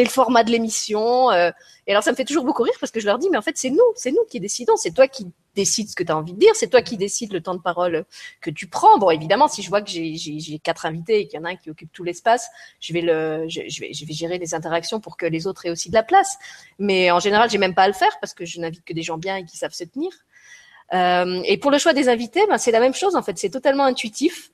est 0.00 0.04
le 0.04 0.10
format 0.10 0.44
de 0.44 0.50
l'émission. 0.50 1.30
Et 1.86 1.92
alors 1.92 2.02
ça 2.02 2.10
me 2.10 2.16
fait 2.16 2.24
toujours 2.24 2.44
beaucoup 2.44 2.62
rire 2.62 2.74
parce 2.80 2.92
que 2.92 3.00
je 3.00 3.06
leur 3.06 3.18
dis 3.18 3.28
mais 3.30 3.38
en 3.38 3.42
fait 3.42 3.56
c'est 3.56 3.70
nous, 3.70 3.82
c'est 3.98 4.12
nous 4.12 4.24
qui 4.30 4.40
décidons, 4.40 4.76
c'est 4.76 4.92
toi 4.92 5.08
qui 5.08 5.30
décides 5.54 5.88
ce 5.88 5.96
que 5.96 6.04
tu 6.04 6.12
as 6.12 6.16
envie 6.16 6.32
de 6.34 6.38
dire, 6.38 6.54
c'est 6.54 6.68
toi 6.68 6.82
qui 6.82 6.96
décides 6.96 7.32
le 7.32 7.40
temps 7.40 7.54
de 7.54 7.60
parole 7.60 8.04
que 8.40 8.50
tu 8.50 8.68
prends. 8.68 8.98
Bon 8.98 9.10
évidemment 9.10 9.48
si 9.48 9.62
je 9.62 9.68
vois 9.68 9.82
que 9.82 9.90
j'ai 9.90 10.58
quatre 10.62 10.86
invités 10.86 11.20
et 11.20 11.26
qu'il 11.26 11.38
y 11.38 11.42
en 11.42 11.44
a 11.44 11.50
un 11.50 11.56
qui 11.56 11.70
occupe 11.70 11.92
tout 11.92 12.04
l'espace, 12.04 12.48
je 12.80 12.92
vais 12.92 14.12
gérer 14.14 14.38
les 14.38 14.54
interactions 14.54 15.00
pour 15.00 15.16
que 15.16 15.26
les 15.26 15.46
autres 15.46 15.66
aient 15.66 15.70
aussi 15.70 15.88
de 15.88 15.94
la 15.94 16.04
place. 16.04 16.38
Mais 16.78 17.10
en 17.10 17.18
général 17.18 17.50
j'ai 17.50 17.58
même 17.58 17.74
pas 17.74 17.82
à 17.82 17.88
le 17.88 17.94
faire 17.94 18.16
parce 18.20 18.34
que 18.34 18.44
je 18.44 18.60
n'invite 18.60 18.84
que 18.84 18.92
des 18.92 19.02
gens 19.02 19.18
bien 19.18 19.36
et 19.36 19.44
qui 19.44 19.56
savent 19.56 19.72
se 19.72 19.84
tenir. 19.84 20.10
Euh, 20.94 21.42
et 21.44 21.58
pour 21.58 21.70
le 21.70 21.78
choix 21.78 21.92
des 21.92 22.08
invités, 22.08 22.46
ben, 22.48 22.56
c'est 22.56 22.70
la 22.70 22.80
même 22.80 22.94
chose 22.94 23.16
en 23.16 23.22
fait, 23.22 23.36
c'est 23.38 23.50
totalement 23.50 23.84
intuitif. 23.84 24.50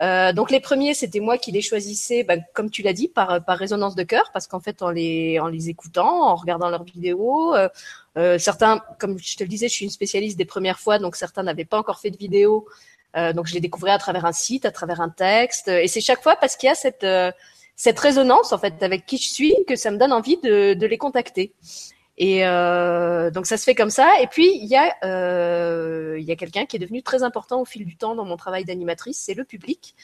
Euh, 0.00 0.32
donc 0.32 0.50
les 0.50 0.60
premiers, 0.60 0.94
c'était 0.94 1.20
moi 1.20 1.38
qui 1.38 1.50
les 1.50 1.60
choisissais, 1.60 2.22
bah, 2.22 2.36
comme 2.54 2.70
tu 2.70 2.82
l'as 2.82 2.92
dit, 2.92 3.08
par, 3.08 3.42
résonance 3.48 3.96
de 3.96 4.04
cœur, 4.04 4.30
parce 4.32 4.46
qu'en 4.46 4.60
fait, 4.60 4.82
en 4.82 4.90
les, 4.90 5.40
en 5.40 5.48
les 5.48 5.70
écoutant, 5.70 6.28
en 6.28 6.36
regardant 6.36 6.70
leurs 6.70 6.84
vidéos, 6.84 7.54
euh, 7.54 7.68
euh, 8.18 8.38
certains, 8.38 8.82
comme 8.98 9.18
je 9.18 9.36
te 9.36 9.44
le 9.44 9.48
disais, 9.48 9.68
je 9.68 9.74
suis 9.74 9.84
une 9.84 9.90
spécialiste 9.90 10.36
des 10.36 10.44
premières 10.44 10.80
fois, 10.80 10.98
donc 10.98 11.14
certains 11.14 11.44
n'avaient 11.44 11.64
pas 11.64 11.78
encore 11.78 12.00
fait 12.00 12.10
de 12.10 12.16
vidéo, 12.16 12.66
euh, 13.16 13.32
donc 13.32 13.46
je 13.46 13.54
les 13.54 13.60
découvrais 13.60 13.92
à 13.92 13.98
travers 13.98 14.24
un 14.24 14.32
site, 14.32 14.64
à 14.64 14.72
travers 14.72 15.00
un 15.00 15.08
texte, 15.08 15.68
et 15.68 15.86
c'est 15.86 16.00
chaque 16.00 16.22
fois 16.22 16.34
parce 16.36 16.56
qu'il 16.56 16.66
y 16.66 16.70
a 16.70 16.74
cette, 16.74 17.04
euh, 17.04 17.30
cette 17.76 17.98
résonance 17.98 18.52
en 18.52 18.58
fait 18.58 18.82
avec 18.82 19.06
qui 19.06 19.18
je 19.18 19.28
suis 19.32 19.54
que 19.68 19.76
ça 19.76 19.92
me 19.92 19.98
donne 19.98 20.12
envie 20.12 20.36
de, 20.38 20.74
de 20.74 20.86
les 20.86 20.98
contacter. 20.98 21.52
Et 22.20 22.40
donc 22.40 23.46
ça 23.46 23.56
se 23.56 23.62
fait 23.62 23.76
comme 23.76 23.90
ça. 23.90 24.20
Et 24.20 24.26
puis 24.26 24.50
il 24.52 24.66
y 24.66 24.74
a 24.74 26.16
il 26.16 26.24
y 26.24 26.32
a 26.32 26.34
quelqu'un 26.34 26.66
qui 26.66 26.74
est 26.74 26.80
devenu 26.80 27.00
très 27.00 27.22
important 27.22 27.60
au 27.60 27.64
fil 27.64 27.84
du 27.84 27.96
temps 27.96 28.16
dans 28.16 28.24
mon 28.24 28.36
travail 28.36 28.64
d'animatrice, 28.64 29.22
c'est 29.24 29.34
le 29.34 29.44
public. 29.44 29.94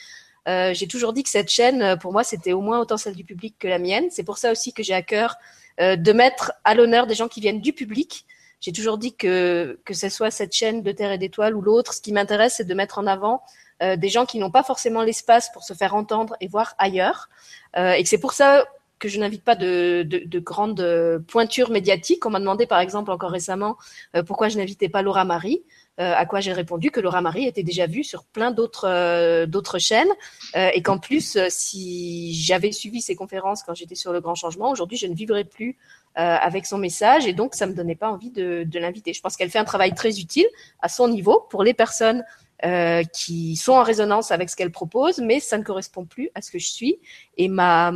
J'ai 0.46 0.86
toujours 0.86 1.12
dit 1.12 1.24
que 1.24 1.28
cette 1.28 1.50
chaîne, 1.50 1.98
pour 1.98 2.12
moi, 2.12 2.22
c'était 2.22 2.52
au 2.52 2.60
moins 2.60 2.78
autant 2.78 2.96
celle 2.98 3.16
du 3.16 3.24
public 3.24 3.56
que 3.58 3.66
la 3.66 3.80
mienne. 3.80 4.04
C'est 4.10 4.22
pour 4.22 4.38
ça 4.38 4.52
aussi 4.52 4.72
que 4.72 4.84
j'ai 4.84 4.94
à 4.94 5.02
cœur 5.02 5.36
de 5.78 6.12
mettre 6.12 6.52
à 6.64 6.74
l'honneur 6.74 7.06
des 7.06 7.14
gens 7.14 7.28
qui 7.28 7.40
viennent 7.40 7.60
du 7.60 7.72
public. 7.72 8.26
J'ai 8.60 8.72
toujours 8.72 8.96
dit 8.96 9.14
que 9.14 9.78
que 9.84 9.92
ce 9.92 10.08
soit 10.08 10.30
cette 10.30 10.54
chaîne 10.54 10.82
de 10.82 10.92
Terre 10.92 11.12
et 11.12 11.18
d'étoiles 11.18 11.54
ou 11.54 11.60
l'autre, 11.60 11.92
ce 11.92 12.00
qui 12.00 12.12
m'intéresse, 12.12 12.54
c'est 12.56 12.64
de 12.64 12.74
mettre 12.74 12.98
en 12.98 13.06
avant 13.06 13.42
euh, 13.82 13.96
des 13.96 14.08
gens 14.08 14.24
qui 14.24 14.38
n'ont 14.38 14.50
pas 14.50 14.62
forcément 14.62 15.02
l'espace 15.02 15.50
pour 15.52 15.64
se 15.64 15.74
faire 15.74 15.94
entendre 15.94 16.36
et 16.40 16.48
voir 16.48 16.74
ailleurs. 16.78 17.28
Euh, 17.76 17.92
et 17.92 18.02
que 18.02 18.08
c'est 18.08 18.18
pour 18.18 18.32
ça 18.32 18.64
que 18.98 19.08
je 19.08 19.18
n'invite 19.18 19.44
pas 19.44 19.54
de, 19.56 20.02
de, 20.06 20.22
de, 20.24 20.38
grandes 20.38 20.80
euh, 20.80 21.18
pointures 21.18 21.70
médiatiques. 21.70 22.24
On 22.24 22.30
m'a 22.30 22.40
demandé 22.40 22.66
par 22.66 22.80
exemple 22.80 23.10
encore 23.10 23.30
récemment 23.30 23.76
euh, 24.16 24.22
pourquoi 24.22 24.48
je 24.48 24.56
n'invitais 24.56 24.88
pas 24.88 25.02
Laura 25.02 25.24
Marie. 25.24 25.62
Euh, 26.00 26.12
à 26.16 26.26
quoi 26.26 26.40
j'ai 26.40 26.52
répondu 26.52 26.90
que 26.90 26.98
Laura 26.98 27.20
Marie 27.20 27.46
était 27.46 27.62
déjà 27.62 27.86
vue 27.86 28.02
sur 28.02 28.24
plein 28.24 28.50
d'autres 28.50 28.88
euh, 28.88 29.46
d'autres 29.46 29.78
chaînes. 29.78 30.08
Euh, 30.56 30.70
et 30.74 30.82
qu'en 30.82 30.98
plus, 30.98 31.38
si 31.48 32.34
j'avais 32.34 32.72
suivi 32.72 33.00
ses 33.00 33.14
conférences 33.14 33.62
quand 33.62 33.74
j'étais 33.74 33.94
sur 33.94 34.12
le 34.12 34.20
Grand 34.20 34.34
Changement, 34.34 34.70
aujourd'hui 34.70 34.96
je 34.96 35.06
ne 35.06 35.14
vivrais 35.14 35.44
plus 35.44 35.76
avec 36.16 36.64
son 36.64 36.78
message. 36.78 37.26
Et 37.26 37.32
donc 37.32 37.54
ça 37.54 37.66
me 37.66 37.74
donnait 37.74 37.96
pas 37.96 38.10
envie 38.10 38.30
de, 38.30 38.64
de 38.64 38.78
l'inviter. 38.78 39.12
Je 39.12 39.20
pense 39.20 39.36
qu'elle 39.36 39.50
fait 39.50 39.58
un 39.58 39.64
travail 39.64 39.94
très 39.94 40.20
utile 40.20 40.46
à 40.80 40.88
son 40.88 41.08
niveau 41.08 41.46
pour 41.50 41.64
les 41.64 41.74
personnes 41.74 42.24
qui 43.12 43.56
sont 43.56 43.72
en 43.72 43.82
résonance 43.82 44.30
avec 44.30 44.48
ce 44.48 44.56
qu'elle 44.56 44.70
propose, 44.70 45.18
mais 45.18 45.40
ça 45.40 45.58
ne 45.58 45.64
correspond 45.64 46.04
plus 46.04 46.30
à 46.34 46.40
ce 46.40 46.52
que 46.52 46.58
je 46.58 46.70
suis. 46.70 46.98
Et 47.36 47.48
ma 47.48 47.92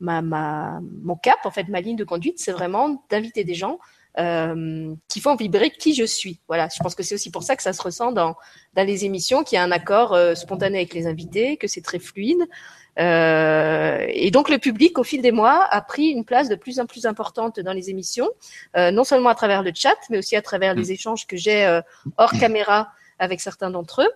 ma, 0.00 0.22
ma, 0.22 0.80
mon 1.02 1.16
cap, 1.16 1.38
en 1.44 1.50
fait, 1.50 1.68
ma 1.68 1.80
ligne 1.80 1.96
de 1.96 2.04
conduite, 2.04 2.38
c'est 2.38 2.52
vraiment 2.52 3.04
d'inviter 3.10 3.44
des 3.44 3.54
gens 3.54 3.78
euh, 4.18 4.94
qui 5.08 5.20
font 5.20 5.36
vibrer 5.36 5.70
qui 5.70 5.94
je 5.94 6.04
suis. 6.04 6.40
Voilà, 6.48 6.68
je 6.74 6.82
pense 6.82 6.94
que 6.94 7.02
c'est 7.02 7.14
aussi 7.14 7.30
pour 7.30 7.42
ça 7.42 7.56
que 7.56 7.62
ça 7.62 7.72
se 7.72 7.82
ressent 7.82 8.12
dans, 8.12 8.36
dans 8.74 8.86
les 8.86 9.04
émissions, 9.04 9.44
qu'il 9.44 9.56
y 9.56 9.58
a 9.58 9.62
un 9.62 9.70
accord 9.70 10.14
euh, 10.14 10.34
spontané 10.34 10.78
avec 10.78 10.94
les 10.94 11.06
invités, 11.06 11.56
que 11.56 11.66
c'est 11.66 11.82
très 11.82 11.98
fluide. 11.98 12.46
Euh, 12.98 14.04
et 14.08 14.30
donc 14.30 14.48
le 14.48 14.58
public, 14.58 14.98
au 14.98 15.04
fil 15.04 15.22
des 15.22 15.30
mois, 15.30 15.66
a 15.70 15.80
pris 15.80 16.08
une 16.08 16.24
place 16.24 16.48
de 16.48 16.56
plus 16.56 16.80
en 16.80 16.86
plus 16.86 17.06
importante 17.06 17.60
dans 17.60 17.72
les 17.72 17.90
émissions, 17.90 18.28
euh, 18.76 18.90
non 18.90 19.04
seulement 19.04 19.28
à 19.28 19.34
travers 19.34 19.62
le 19.62 19.72
chat, 19.74 19.96
mais 20.10 20.18
aussi 20.18 20.36
à 20.36 20.42
travers 20.42 20.74
les 20.74 20.90
échanges 20.90 21.26
que 21.26 21.36
j'ai 21.36 21.64
euh, 21.64 21.80
hors 22.16 22.32
caméra 22.32 22.88
avec 23.18 23.40
certains 23.40 23.70
d'entre 23.70 24.02
eux 24.02 24.10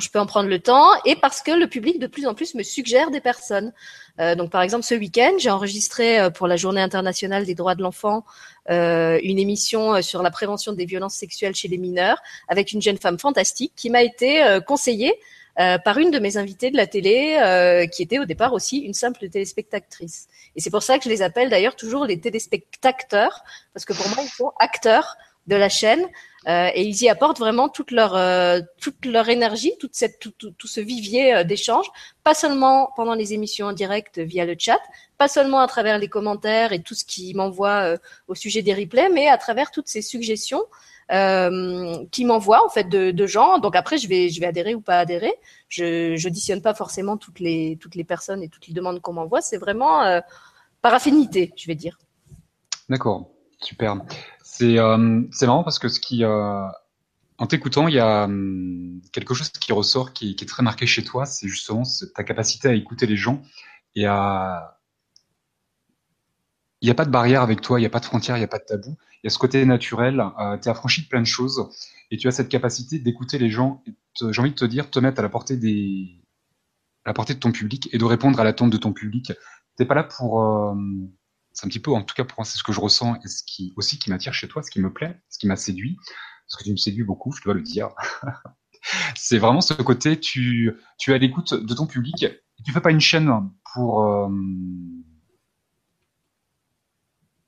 je 0.00 0.10
peux 0.10 0.18
en 0.18 0.26
prendre 0.26 0.48
le 0.48 0.58
temps, 0.58 0.88
et 1.04 1.16
parce 1.16 1.42
que 1.42 1.50
le 1.50 1.66
public 1.66 1.98
de 1.98 2.06
plus 2.06 2.26
en 2.26 2.34
plus 2.34 2.54
me 2.54 2.62
suggère 2.62 3.10
des 3.10 3.20
personnes. 3.20 3.72
Euh, 4.20 4.34
donc, 4.34 4.50
par 4.50 4.62
exemple, 4.62 4.84
ce 4.84 4.94
week-end, 4.94 5.32
j'ai 5.38 5.50
enregistré 5.50 6.18
euh, 6.18 6.30
pour 6.30 6.46
la 6.46 6.56
Journée 6.56 6.80
internationale 6.80 7.44
des 7.44 7.54
droits 7.54 7.74
de 7.74 7.82
l'enfant 7.82 8.24
euh, 8.70 9.18
une 9.22 9.38
émission 9.38 10.02
sur 10.02 10.22
la 10.22 10.30
prévention 10.30 10.72
des 10.72 10.86
violences 10.86 11.14
sexuelles 11.14 11.54
chez 11.54 11.68
les 11.68 11.78
mineurs 11.78 12.18
avec 12.48 12.72
une 12.72 12.82
jeune 12.82 12.98
femme 12.98 13.18
fantastique 13.18 13.72
qui 13.76 13.90
m'a 13.90 14.02
été 14.02 14.58
conseillée 14.66 15.14
par 15.56 15.96
une 15.98 16.10
de 16.10 16.18
mes 16.18 16.36
invitées 16.36 16.70
de 16.70 16.76
la 16.76 16.86
télé, 16.86 17.88
qui 17.92 18.02
était 18.02 18.18
au 18.18 18.24
départ 18.24 18.52
aussi 18.52 18.78
une 18.78 18.92
simple 18.92 19.28
téléspectatrice. 19.28 20.26
Et 20.56 20.60
c'est 20.60 20.70
pour 20.70 20.82
ça 20.82 20.98
que 20.98 21.04
je 21.04 21.08
les 21.08 21.22
appelle 21.22 21.48
d'ailleurs 21.48 21.76
toujours 21.76 22.04
les 22.04 22.20
téléspectateurs, 22.20 23.42
parce 23.72 23.84
que 23.84 23.92
pour 23.92 24.08
moi, 24.08 24.18
ils 24.22 24.28
sont 24.28 24.52
acteurs 24.58 25.16
de 25.46 25.56
la 25.56 25.68
chaîne. 25.68 26.04
Euh, 26.48 26.70
et 26.74 26.84
ils 26.84 27.02
y 27.02 27.08
apportent 27.08 27.40
vraiment 27.40 27.68
toute 27.68 27.90
leur 27.90 28.14
euh, 28.14 28.60
toute 28.80 29.04
leur 29.04 29.28
énergie, 29.28 29.72
toute 29.80 29.96
cette 29.96 30.20
tout, 30.20 30.30
tout, 30.38 30.52
tout 30.52 30.68
ce 30.68 30.80
vivier 30.80 31.34
euh, 31.34 31.44
d'échange, 31.44 31.86
pas 32.22 32.34
seulement 32.34 32.90
pendant 32.94 33.14
les 33.14 33.34
émissions 33.34 33.66
en 33.66 33.72
direct 33.72 34.20
via 34.20 34.44
le 34.44 34.54
chat, 34.56 34.78
pas 35.18 35.26
seulement 35.26 35.58
à 35.58 35.66
travers 35.66 35.98
les 35.98 36.06
commentaires 36.06 36.72
et 36.72 36.82
tout 36.82 36.94
ce 36.94 37.04
qui 37.04 37.34
m'envoie 37.34 37.96
au 38.28 38.36
sujet 38.36 38.62
des 38.62 38.74
replays, 38.74 39.08
mais 39.08 39.26
à 39.26 39.38
travers 39.38 39.72
toutes 39.72 39.88
ces 39.88 40.02
suggestions 40.02 40.64
euh, 41.10 42.04
qui 42.12 42.24
m'envoient 42.24 42.64
en 42.64 42.68
fait 42.68 42.88
de, 42.88 43.10
de, 43.10 43.26
gens. 43.26 43.58
Donc 43.58 43.74
après, 43.74 43.98
je 43.98 44.06
vais 44.06 44.28
je 44.28 44.38
vais 44.38 44.46
adhérer 44.46 44.76
ou 44.76 44.80
pas 44.80 45.00
adhérer. 45.00 45.34
Je 45.68 46.14
j'auditionne 46.16 46.62
pas 46.62 46.74
forcément 46.74 47.16
toutes 47.16 47.40
les 47.40 47.76
toutes 47.80 47.96
les 47.96 48.04
personnes 48.04 48.44
et 48.44 48.48
toutes 48.48 48.68
les 48.68 48.74
demandes 48.74 49.00
qu'on 49.00 49.14
m'envoie. 49.14 49.40
C'est 49.40 49.58
vraiment 49.58 50.22
par 50.80 50.94
affinité, 50.94 51.52
je 51.56 51.66
vais 51.66 51.74
dire. 51.74 51.98
D'accord, 52.88 53.30
super. 53.60 53.96
C'est 54.58 54.78
euh, 54.78 55.22
c'est 55.32 55.46
marrant 55.46 55.64
parce 55.64 55.78
que 55.78 55.88
euh, 56.22 56.68
en 57.38 57.46
t'écoutant, 57.46 57.88
il 57.88 57.94
y 57.94 57.98
a 57.98 58.24
hum, 58.24 59.02
quelque 59.12 59.34
chose 59.34 59.50
qui 59.50 59.72
ressort, 59.72 60.12
qui, 60.14 60.30
est 60.30 60.48
très 60.48 60.62
marqué 60.62 60.86
chez 60.86 61.04
toi, 61.04 61.26
c'est 61.26 61.48
justement 61.48 61.82
ta 62.14 62.24
capacité 62.24 62.68
à 62.68 62.72
écouter 62.72 63.06
les 63.06 63.16
gens 63.16 63.42
et 63.94 64.06
il 66.82 66.86
n'y 66.86 66.90
a 66.90 66.94
pas 66.94 67.04
de 67.04 67.10
barrière 67.10 67.42
avec 67.42 67.60
toi, 67.60 67.78
il 67.78 67.82
n'y 67.82 67.86
a 67.86 67.90
pas 67.90 68.00
de 68.00 68.04
frontière, 68.06 68.36
il 68.36 68.40
n'y 68.40 68.44
a 68.44 68.48
pas 68.48 68.58
de 68.58 68.64
tabou. 68.64 68.96
Il 69.22 69.26
y 69.26 69.28
a 69.28 69.30
ce 69.30 69.38
côté 69.38 69.64
naturel, 69.66 70.20
euh, 70.20 70.56
tu 70.58 70.68
es 70.68 70.70
affranchi 70.70 71.02
de 71.02 71.08
plein 71.08 71.20
de 71.20 71.26
choses 71.26 71.68
et 72.10 72.16
tu 72.16 72.28
as 72.28 72.30
cette 72.30 72.48
capacité 72.48 72.98
d'écouter 72.98 73.38
les 73.38 73.50
gens. 73.50 73.82
J'ai 74.30 74.40
envie 74.40 74.50
de 74.50 74.56
te 74.56 74.64
dire, 74.64 74.90
te 74.90 74.98
mettre 74.98 75.18
à 75.18 75.22
la 75.22 75.28
portée 75.28 75.56
des, 75.56 76.22
à 77.04 77.10
la 77.10 77.14
portée 77.14 77.34
de 77.34 77.40
ton 77.40 77.52
public 77.52 77.88
et 77.92 77.98
de 77.98 78.04
répondre 78.04 78.38
à 78.40 78.44
l'attente 78.44 78.70
de 78.70 78.76
ton 78.76 78.92
public. 78.92 79.32
T'es 79.76 79.84
pas 79.84 79.94
là 79.94 80.04
pour, 80.04 80.42
euh, 80.42 80.74
c'est 81.56 81.64
un 81.64 81.70
petit 81.70 81.80
peu, 81.80 81.90
en 81.90 82.02
tout 82.02 82.14
cas 82.14 82.24
pour 82.24 82.38
moi, 82.38 82.44
c'est 82.44 82.58
ce 82.58 82.62
que 82.62 82.72
je 82.72 82.80
ressens 82.80 83.16
et 83.24 83.28
ce 83.28 83.42
qui 83.42 83.72
aussi 83.76 83.98
qui 83.98 84.10
m'attire 84.10 84.34
chez 84.34 84.46
toi, 84.46 84.62
ce 84.62 84.70
qui 84.70 84.78
me 84.78 84.92
plaît, 84.92 85.18
ce 85.30 85.38
qui 85.38 85.46
m'a 85.46 85.56
séduit, 85.56 85.96
parce 86.46 86.58
que 86.58 86.64
tu 86.64 86.70
me 86.70 86.76
séduis 86.76 87.02
beaucoup, 87.02 87.32
je 87.32 87.42
dois 87.42 87.54
le 87.54 87.62
dire. 87.62 87.88
c'est 89.16 89.38
vraiment 89.38 89.62
ce 89.62 89.72
côté, 89.72 90.20
tu, 90.20 90.76
tu 90.98 91.12
es 91.12 91.14
à 91.14 91.18
l'écoute 91.18 91.54
de 91.54 91.74
ton 91.74 91.86
public. 91.86 92.24
Et 92.24 92.62
tu 92.62 92.72
fais 92.72 92.82
pas 92.82 92.90
une 92.90 93.00
chaîne 93.00 93.32
pour 93.72 94.04
euh, 94.04 94.28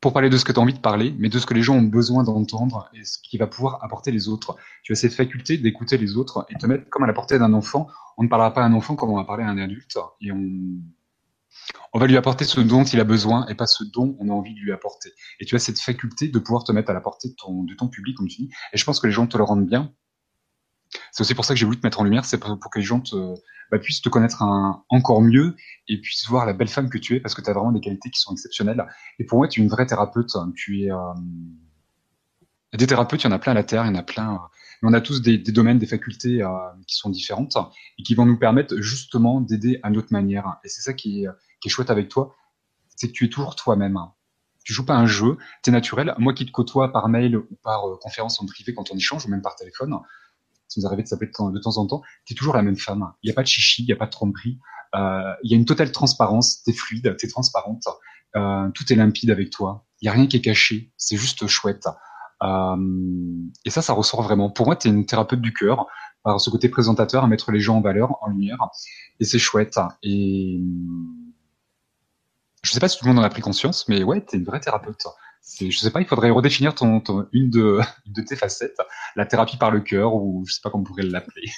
pour 0.01 0.15
parler 0.15 0.31
de 0.31 0.39
ce 0.39 0.45
que 0.47 0.53
tu 0.53 0.59
as 0.59 0.63
envie 0.63 0.73
de 0.73 0.79
parler, 0.79 1.15
mais 1.19 1.29
de 1.29 1.39
ce 1.39 1.45
que 1.45 1.53
les 1.53 1.63
gens 1.63 1.77
ont 1.77 1.83
besoin 1.83 2.25
d'entendre 2.25 2.89
et 2.95 3.05
ce 3.05 3.19
qui 3.19 3.37
va 3.37 3.47
pouvoir 3.47 3.85
apporter 3.85 4.11
les 4.11 4.29
autres. 4.29 4.57
Tu 4.85 4.93
as 4.93 4.95
cette 4.95 5.13
faculté 5.13 5.59
d'écouter 5.59 5.99
les 5.99 6.17
autres 6.17 6.47
et 6.49 6.55
te 6.55 6.65
mettre 6.65 6.89
comme 6.89 7.03
à 7.03 7.07
la 7.07 7.13
portée 7.13 7.39
d'un 7.39 7.53
enfant. 7.53 7.89
On 8.17 8.23
ne 8.23 8.29
parlera 8.29 8.55
pas 8.55 8.63
à 8.63 8.65
un 8.65 8.73
enfant 8.73 8.97
comme 8.97 9.11
on 9.11 9.17
va 9.17 9.25
parler 9.25 9.45
à 9.45 9.49
un 9.49 9.59
adulte 9.59 9.99
et 10.23 10.33
on 10.33 10.81
on 11.93 11.99
va 11.99 12.07
lui 12.07 12.17
apporter 12.17 12.45
ce 12.45 12.61
dont 12.61 12.85
il 12.85 13.01
a 13.01 13.05
besoin 13.05 13.47
et 13.47 13.55
pas 13.55 13.67
ce 13.67 13.85
dont 13.85 14.17
on 14.21 14.29
a 14.29 14.33
envie 14.33 14.55
de 14.55 14.61
lui 14.61 14.73
apporter. 14.73 15.11
Et 15.41 15.45
tu 15.45 15.57
as 15.57 15.59
cette 15.59 15.81
faculté 15.81 16.29
de 16.29 16.39
pouvoir 16.39 16.65
te 16.65 16.73
mettre 16.73 16.91
à 16.91 16.95
la 16.95 17.01
portée 17.01 17.29
de 17.29 17.35
ton, 17.35 17.89
public, 17.89 18.17
comme 18.17 18.29
tu 18.29 18.43
dis. 18.43 18.51
Et 18.73 18.79
je 18.79 18.85
pense 18.85 19.01
que 19.01 19.07
les 19.07 19.13
gens 19.13 19.27
te 19.27 19.37
le 19.37 19.45
rendent 19.45 19.67
bien. 19.67 19.93
C'est 21.13 21.23
aussi 21.23 21.35
pour 21.35 21.45
ça 21.45 21.55
que 21.55 21.61
j'ai 21.61 21.67
voulu 21.67 21.79
te 21.79 21.87
mettre 21.87 22.01
en 22.01 22.05
lumière, 22.05 22.25
c'est 22.25 22.39
pour, 22.39 22.59
que 22.59 22.79
les 22.79 22.85
gens 22.85 23.03
bah, 23.71 23.79
puissent 23.79 24.01
te 24.01 24.09
connaître 24.09 24.43
encore 24.89 25.21
mieux 25.21 25.55
et 25.87 26.01
puissent 26.01 26.27
voir 26.29 26.47
la 26.47 26.55
belle 26.55 26.69
femme 26.69 26.89
que 26.89 26.99
tu 26.99 27.15
es 27.15 27.21
parce 27.21 27.35
que 27.35 27.43
tu 27.43 27.51
as 27.51 27.53
vraiment 27.53 27.73
des 27.73 27.81
qualités 27.81 28.11
qui 28.11 28.21
sont 28.21 28.33
exceptionnelles. 28.33 28.87
Et 29.19 29.25
pour 29.25 29.39
moi, 29.39 29.49
tu 29.49 29.61
es 29.61 29.63
une 29.63 29.69
vraie 29.69 29.87
thérapeute. 29.87 30.31
Tu 30.57 30.85
es, 30.85 30.91
euh... 30.91 30.97
des 32.75 32.87
thérapeutes, 32.87 33.23
il 33.23 33.27
y 33.27 33.29
en 33.29 33.33
a 33.33 33.39
plein 33.39 33.53
à 33.53 33.55
la 33.55 33.65
Terre, 33.65 33.85
il 33.85 33.89
y 33.89 33.91
en 33.91 33.99
a 33.99 34.03
plein. 34.03 34.35
Euh, 34.35 34.39
mais 34.81 34.91
on 34.91 34.93
a 34.93 35.01
tous 35.01 35.21
des, 35.21 35.39
des 35.39 35.53
domaines, 35.53 35.79
des 35.79 35.87
facultés 35.87 36.41
euh, 36.41 36.49
qui 36.87 36.97
sont 36.97 37.11
différentes 37.11 37.57
et 37.99 38.03
qui 38.05 38.15
vont 38.15 38.25
nous 38.25 38.39
permettre 38.39 38.81
justement 38.81 39.41
d'aider 39.41 39.81
à 39.83 39.91
notre 39.91 40.13
manière. 40.13 40.57
Et 40.65 40.69
c'est 40.69 40.83
ça 40.83 40.93
qui 40.93 41.25
est, 41.25 41.29
qui 41.61 41.69
est 41.69 41.71
chouette 41.71 41.91
avec 41.91 42.09
toi, 42.09 42.35
c'est 42.97 43.09
que 43.09 43.13
tu 43.13 43.25
es 43.25 43.29
toujours 43.29 43.57
toi-même. 43.57 43.99
Tu 44.65 44.73
joues 44.73 44.85
pas 44.85 44.97
un 44.97 45.07
jeu, 45.07 45.39
tu 45.63 45.71
es 45.71 45.73
naturel. 45.73 46.15
Moi 46.19 46.35
qui 46.35 46.45
te 46.45 46.51
côtoie 46.51 46.93
par 46.93 47.09
mail 47.09 47.37
ou 47.37 47.49
par 47.63 47.89
euh, 47.89 47.97
conférence 48.01 48.41
en 48.41 48.47
privé 48.47 48.75
quand 48.75 48.91
on 48.91 48.97
échange, 48.97 49.27
ou 49.27 49.31
même 49.31 49.43
par 49.43 49.57
téléphone, 49.57 49.99
ça 50.69 50.81
nous 50.81 50.87
arrive 50.87 51.03
de 51.03 51.09
s'appeler 51.09 51.31
de, 51.31 51.61
temps 51.61 51.79
en 51.79 51.87
temps, 51.87 52.03
tu 52.25 52.35
es 52.35 52.37
toujours 52.37 52.55
la 52.55 52.63
même 52.63 52.77
femme. 52.77 53.13
Il 53.23 53.29
n'y 53.29 53.33
a 53.33 53.35
pas 53.35 53.43
de 53.43 53.49
chichi, 53.49 53.83
il 53.83 53.87
n'y 53.87 53.93
a 53.93 53.97
pas 53.97 54.07
de 54.07 54.11
tromperie. 54.11 54.59
Euh, 54.95 55.33
il 55.43 55.51
y 55.51 55.55
a 55.55 55.57
une 55.57 55.65
totale 55.65 55.93
transparence, 55.93 56.63
tu 56.63 56.71
es 56.71 56.73
fluide, 56.73 57.17
tu 57.19 57.27
es 57.27 57.29
transparente. 57.29 57.85
Euh, 58.37 58.69
tout 58.75 58.93
est 58.93 58.97
limpide 58.97 59.31
avec 59.31 59.51
toi. 59.51 59.87
Il 60.01 60.05
n'y 60.05 60.09
a 60.11 60.13
rien 60.13 60.27
qui 60.27 60.37
est 60.37 60.43
caché, 60.43 60.93
c'est 60.97 61.17
juste 61.17 61.47
chouette. 61.47 61.89
Euh, 62.43 62.77
et 63.65 63.71
ça, 63.71 63.83
ça 63.83 63.95
ressort 63.95 64.23
vraiment. 64.23 64.51
Pour 64.51 64.67
moi, 64.67 64.77
tu 64.77 64.89
es 64.89 64.91
une 64.91 65.07
thérapeute 65.07 65.41
du 65.41 65.53
cœur, 65.53 65.87
par 66.23 66.41
ce 66.41 66.51
côté 66.51 66.69
présentateur, 66.69 67.25
à 67.25 67.27
mettre 67.27 67.51
les 67.51 67.61
gens 67.61 67.79
en 67.79 67.81
valeur, 67.81 68.17
en 68.23 68.29
lumière. 68.29 68.59
Et 69.21 69.25
c'est 69.25 69.39
chouette. 69.39 69.79
Et 70.03 70.61
je 72.69 72.75
sais 72.75 72.81
pas 72.81 72.89
si 72.89 72.99
tout 72.99 73.07
le 73.07 73.13
monde 73.15 73.21
en 73.21 73.27
a 73.27 73.31
pris 73.31 73.41
conscience, 73.41 73.89
mais 73.89 74.03
ouais, 74.03 74.23
tu 74.23 74.37
es 74.37 74.39
une 74.39 74.45
vraie 74.45 74.61
thérapeute. 74.61 75.07
Je 75.59 75.71
sais 75.71 75.91
pas, 75.91 76.03
il 76.03 76.07
faudrait 76.07 76.29
redéfinir 76.29 76.75
ton, 76.75 77.03
une, 77.33 77.49
de, 77.49 77.81
une 78.07 78.13
de 78.13 78.21
tes 78.21 78.37
facettes, 78.37 78.77
la 79.17 79.25
thérapie 79.25 79.57
par 79.57 79.71
le 79.71 79.81
cœur, 79.81 80.15
ou 80.15 80.45
je 80.47 80.53
sais 80.53 80.61
pas 80.63 80.69
comment 80.69 80.83
on 80.83 80.87
pourrait 80.87 81.05
l'appeler. 81.05 81.51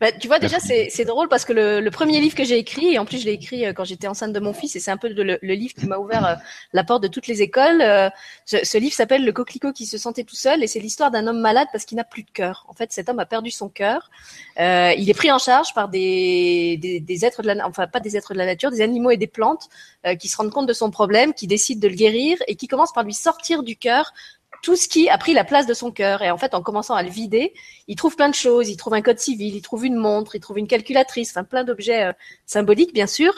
Bah, 0.00 0.12
tu 0.12 0.28
vois, 0.28 0.38
déjà, 0.38 0.58
c'est 0.60 1.04
drôle 1.04 1.28
parce 1.28 1.44
que 1.44 1.52
le, 1.52 1.80
le 1.80 1.90
premier 1.90 2.20
livre 2.20 2.34
que 2.34 2.44
j'ai 2.44 2.58
écrit, 2.58 2.94
et 2.94 2.98
en 2.98 3.04
plus, 3.04 3.20
je 3.20 3.26
l'ai 3.26 3.32
écrit 3.32 3.66
euh, 3.66 3.72
quand 3.72 3.84
j'étais 3.84 4.06
enceinte 4.06 4.32
de 4.32 4.40
mon 4.40 4.52
fils, 4.52 4.76
et 4.76 4.80
c'est 4.80 4.90
un 4.90 4.96
peu 4.96 5.08
le, 5.08 5.38
le, 5.40 5.54
livre 5.54 5.74
qui 5.74 5.86
m'a 5.86 5.98
ouvert 5.98 6.24
euh, 6.26 6.34
la 6.72 6.84
porte 6.84 7.02
de 7.02 7.08
toutes 7.08 7.26
les 7.26 7.42
écoles. 7.42 7.80
Euh, 7.82 8.08
ce, 8.44 8.58
ce, 8.64 8.78
livre 8.78 8.94
s'appelle 8.94 9.24
Le 9.24 9.32
coquelicot 9.32 9.72
qui 9.72 9.86
se 9.86 9.98
sentait 9.98 10.24
tout 10.24 10.36
seul, 10.36 10.62
et 10.62 10.66
c'est 10.66 10.78
l'histoire 10.78 11.10
d'un 11.10 11.26
homme 11.26 11.40
malade 11.40 11.66
parce 11.72 11.84
qu'il 11.84 11.96
n'a 11.96 12.04
plus 12.04 12.22
de 12.22 12.30
cœur. 12.30 12.64
En 12.68 12.74
fait, 12.74 12.92
cet 12.92 13.08
homme 13.08 13.18
a 13.18 13.26
perdu 13.26 13.50
son 13.50 13.68
cœur. 13.68 14.10
Il 14.58 15.10
est 15.10 15.16
pris 15.16 15.32
en 15.32 15.38
charge 15.38 15.74
par 15.74 15.88
des, 15.88 16.78
des, 16.80 17.00
des, 17.00 17.24
êtres 17.24 17.42
de 17.42 17.48
la, 17.48 17.66
enfin 17.66 17.86
pas 17.86 18.00
des 18.00 18.16
êtres 18.16 18.32
de 18.32 18.38
la 18.38 18.46
nature, 18.46 18.70
des 18.70 18.80
animaux 18.80 19.10
et 19.10 19.16
des 19.16 19.26
plantes 19.26 19.68
qui 20.18 20.28
se 20.28 20.36
rendent 20.36 20.50
compte 20.50 20.66
de 20.66 20.72
son 20.72 20.90
problème, 20.90 21.34
qui 21.34 21.46
décident 21.46 21.80
de 21.80 21.88
le 21.88 21.94
guérir 21.94 22.38
et 22.46 22.56
qui 22.56 22.68
commencent 22.68 22.92
par 22.92 23.04
lui 23.04 23.14
sortir 23.14 23.62
du 23.62 23.76
cœur 23.76 24.12
tout 24.66 24.74
ce 24.74 24.88
qui 24.88 25.08
a 25.08 25.16
pris 25.16 25.32
la 25.32 25.44
place 25.44 25.64
de 25.66 25.74
son 25.74 25.92
cœur. 25.92 26.22
Et 26.22 26.30
en 26.32 26.38
fait, 26.38 26.52
en 26.52 26.60
commençant 26.60 26.96
à 26.96 27.04
le 27.04 27.08
vider, 27.08 27.54
il 27.86 27.94
trouve 27.94 28.16
plein 28.16 28.28
de 28.28 28.34
choses. 28.34 28.68
Il 28.68 28.76
trouve 28.76 28.94
un 28.94 29.00
code 29.00 29.20
civil, 29.20 29.54
il 29.54 29.62
trouve 29.62 29.86
une 29.86 29.94
montre, 29.94 30.34
il 30.34 30.40
trouve 30.40 30.58
une 30.58 30.66
calculatrice, 30.66 31.30
enfin 31.30 31.44
plein 31.44 31.62
d'objets 31.62 32.06
euh, 32.06 32.12
symboliques, 32.46 32.92
bien 32.92 33.06
sûr. 33.06 33.32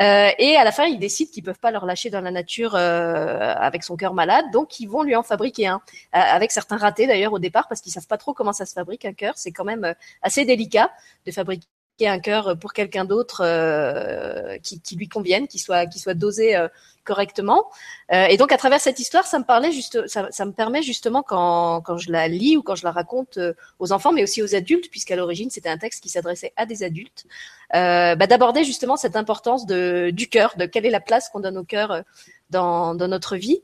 Euh, 0.00 0.28
et 0.38 0.56
à 0.56 0.62
la 0.62 0.72
fin, 0.72 0.84
il 0.84 0.98
décide 0.98 1.30
qu'ils 1.30 1.42
peuvent 1.42 1.58
pas 1.58 1.70
le 1.70 1.78
relâcher 1.78 2.10
dans 2.10 2.20
la 2.20 2.30
nature 2.30 2.74
euh, 2.74 3.54
avec 3.56 3.82
son 3.82 3.96
cœur 3.96 4.12
malade, 4.12 4.44
donc 4.52 4.78
ils 4.78 4.86
vont 4.86 5.02
lui 5.02 5.16
en 5.16 5.22
fabriquer 5.22 5.68
un. 5.68 5.80
Avec 6.12 6.52
certains 6.52 6.76
ratés 6.76 7.06
d'ailleurs 7.06 7.32
au 7.32 7.38
départ 7.38 7.66
parce 7.66 7.80
qu'ils 7.80 7.92
savent 7.92 8.06
pas 8.06 8.18
trop 8.18 8.34
comment 8.34 8.52
ça 8.52 8.66
se 8.66 8.74
fabrique 8.74 9.06
un 9.06 9.14
cœur. 9.14 9.32
C'est 9.36 9.52
quand 9.52 9.64
même 9.64 9.94
assez 10.20 10.44
délicat 10.44 10.90
de 11.24 11.32
fabriquer 11.32 11.66
un 12.02 12.18
cœur 12.18 12.58
pour 12.58 12.72
quelqu'un 12.72 13.04
d'autre 13.04 13.42
euh, 13.44 14.58
qui, 14.58 14.96
lui 14.96 15.08
convienne, 15.08 15.46
qui 15.46 15.58
soit 15.58 15.86
qui 15.86 15.98
soit 15.98 16.14
dosé 16.14 16.56
euh, 16.56 16.68
correctement. 17.04 17.70
Euh, 18.12 18.26
et 18.26 18.36
donc 18.36 18.50
à 18.50 18.56
travers 18.56 18.80
cette 18.80 18.98
histoire, 18.98 19.26
ça 19.26 19.38
me 19.38 19.44
parlait 19.44 19.70
juste, 19.70 20.06
ça, 20.08 20.28
ça, 20.30 20.44
me 20.44 20.52
permet 20.52 20.82
justement 20.82 21.22
quand 21.22 21.82
quand 21.82 21.98
je 21.98 22.10
la 22.10 22.26
lis 22.28 22.56
ou 22.56 22.62
quand 22.62 22.74
je 22.74 22.84
la 22.84 22.90
raconte 22.90 23.38
euh, 23.38 23.52
aux 23.78 23.92
enfants, 23.92 24.12
mais 24.12 24.22
aussi 24.22 24.42
aux 24.42 24.54
adultes, 24.54 24.90
puisqu'à 24.90 25.16
l'origine 25.16 25.50
c'était 25.50 25.68
un 25.68 25.78
texte 25.78 26.02
qui 26.02 26.08
s'adressait 26.08 26.52
à 26.56 26.66
des 26.66 26.82
adultes, 26.82 27.26
euh, 27.74 28.16
bah, 28.16 28.26
d'aborder 28.26 28.64
justement 28.64 28.96
cette 28.96 29.16
importance 29.16 29.66
de 29.66 30.10
du 30.10 30.28
cœur, 30.28 30.54
de 30.56 30.66
quelle 30.66 30.86
est 30.86 30.90
la 30.90 31.00
place 31.00 31.28
qu'on 31.28 31.40
donne 31.40 31.58
au 31.58 31.64
cœur 31.64 32.02
dans 32.50 32.94
notre 32.94 33.36
vie. 33.36 33.60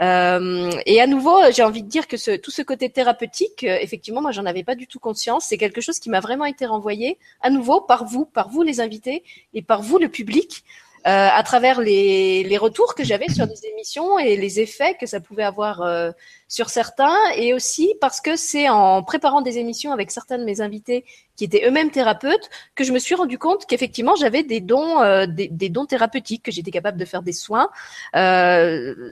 Euh, 0.00 0.70
et 0.86 1.00
à 1.00 1.06
nouveau, 1.06 1.38
j'ai 1.52 1.62
envie 1.62 1.82
de 1.82 1.88
dire 1.88 2.08
que 2.08 2.36
tout 2.36 2.50
ce 2.50 2.62
côté 2.62 2.90
thérapeutique, 2.90 3.64
euh, 3.64 3.78
effectivement, 3.80 4.20
moi, 4.20 4.32
j'en 4.32 4.44
avais 4.44 4.64
pas 4.64 4.74
du 4.74 4.86
tout 4.86 4.98
conscience. 4.98 5.46
C'est 5.46 5.58
quelque 5.58 5.80
chose 5.80 5.98
qui 5.98 6.10
m'a 6.10 6.20
vraiment 6.20 6.46
été 6.46 6.66
renvoyé 6.66 7.18
à 7.40 7.50
nouveau 7.50 7.80
par 7.80 8.04
vous, 8.04 8.24
par 8.24 8.48
vous 8.48 8.62
les 8.62 8.80
invités 8.80 9.22
et 9.52 9.62
par 9.62 9.82
vous 9.82 9.98
le 9.98 10.08
public. 10.08 10.64
Euh, 11.06 11.28
à 11.30 11.42
travers 11.42 11.80
les, 11.82 12.44
les 12.44 12.56
retours 12.56 12.94
que 12.94 13.04
j'avais 13.04 13.28
sur 13.28 13.46
des 13.46 13.66
émissions 13.66 14.18
et 14.18 14.36
les 14.36 14.60
effets 14.60 14.96
que 14.98 15.04
ça 15.04 15.20
pouvait 15.20 15.42
avoir 15.42 15.82
euh, 15.82 16.12
sur 16.48 16.70
certains, 16.70 17.16
et 17.36 17.52
aussi 17.52 17.94
parce 18.00 18.22
que 18.22 18.36
c'est 18.36 18.70
en 18.70 19.02
préparant 19.02 19.42
des 19.42 19.58
émissions 19.58 19.92
avec 19.92 20.10
certains 20.10 20.38
de 20.38 20.44
mes 20.44 20.62
invités 20.62 21.04
qui 21.36 21.44
étaient 21.44 21.66
eux-mêmes 21.66 21.90
thérapeutes 21.90 22.48
que 22.74 22.84
je 22.84 22.92
me 22.92 22.98
suis 22.98 23.14
rendu 23.14 23.38
compte 23.38 23.66
qu'effectivement 23.66 24.14
j'avais 24.14 24.44
des 24.44 24.60
dons, 24.60 25.02
euh, 25.02 25.26
des, 25.26 25.68
dons 25.68 25.84
thérapeutiques, 25.84 26.42
que 26.42 26.52
j'étais 26.52 26.70
capable 26.70 26.96
de 26.96 27.04
faire 27.04 27.22
des 27.22 27.32
soins. 27.32 27.68
Euh, 28.16 29.10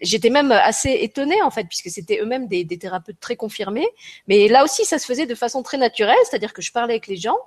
j'étais 0.00 0.30
même 0.30 0.50
assez 0.50 0.90
étonnée 0.90 1.40
en 1.42 1.50
fait, 1.50 1.64
puisque 1.64 1.90
c'était 1.90 2.20
eux-mêmes 2.20 2.48
des, 2.48 2.64
des 2.64 2.78
thérapeutes 2.78 3.20
très 3.20 3.36
confirmés. 3.36 3.88
Mais 4.26 4.48
là 4.48 4.64
aussi, 4.64 4.84
ça 4.84 4.98
se 4.98 5.06
faisait 5.06 5.26
de 5.26 5.34
façon 5.34 5.62
très 5.62 5.78
naturelle, 5.78 6.16
c'est-à-dire 6.28 6.52
que 6.52 6.62
je 6.62 6.72
parlais 6.72 6.94
avec 6.94 7.06
les 7.06 7.16
gens. 7.16 7.38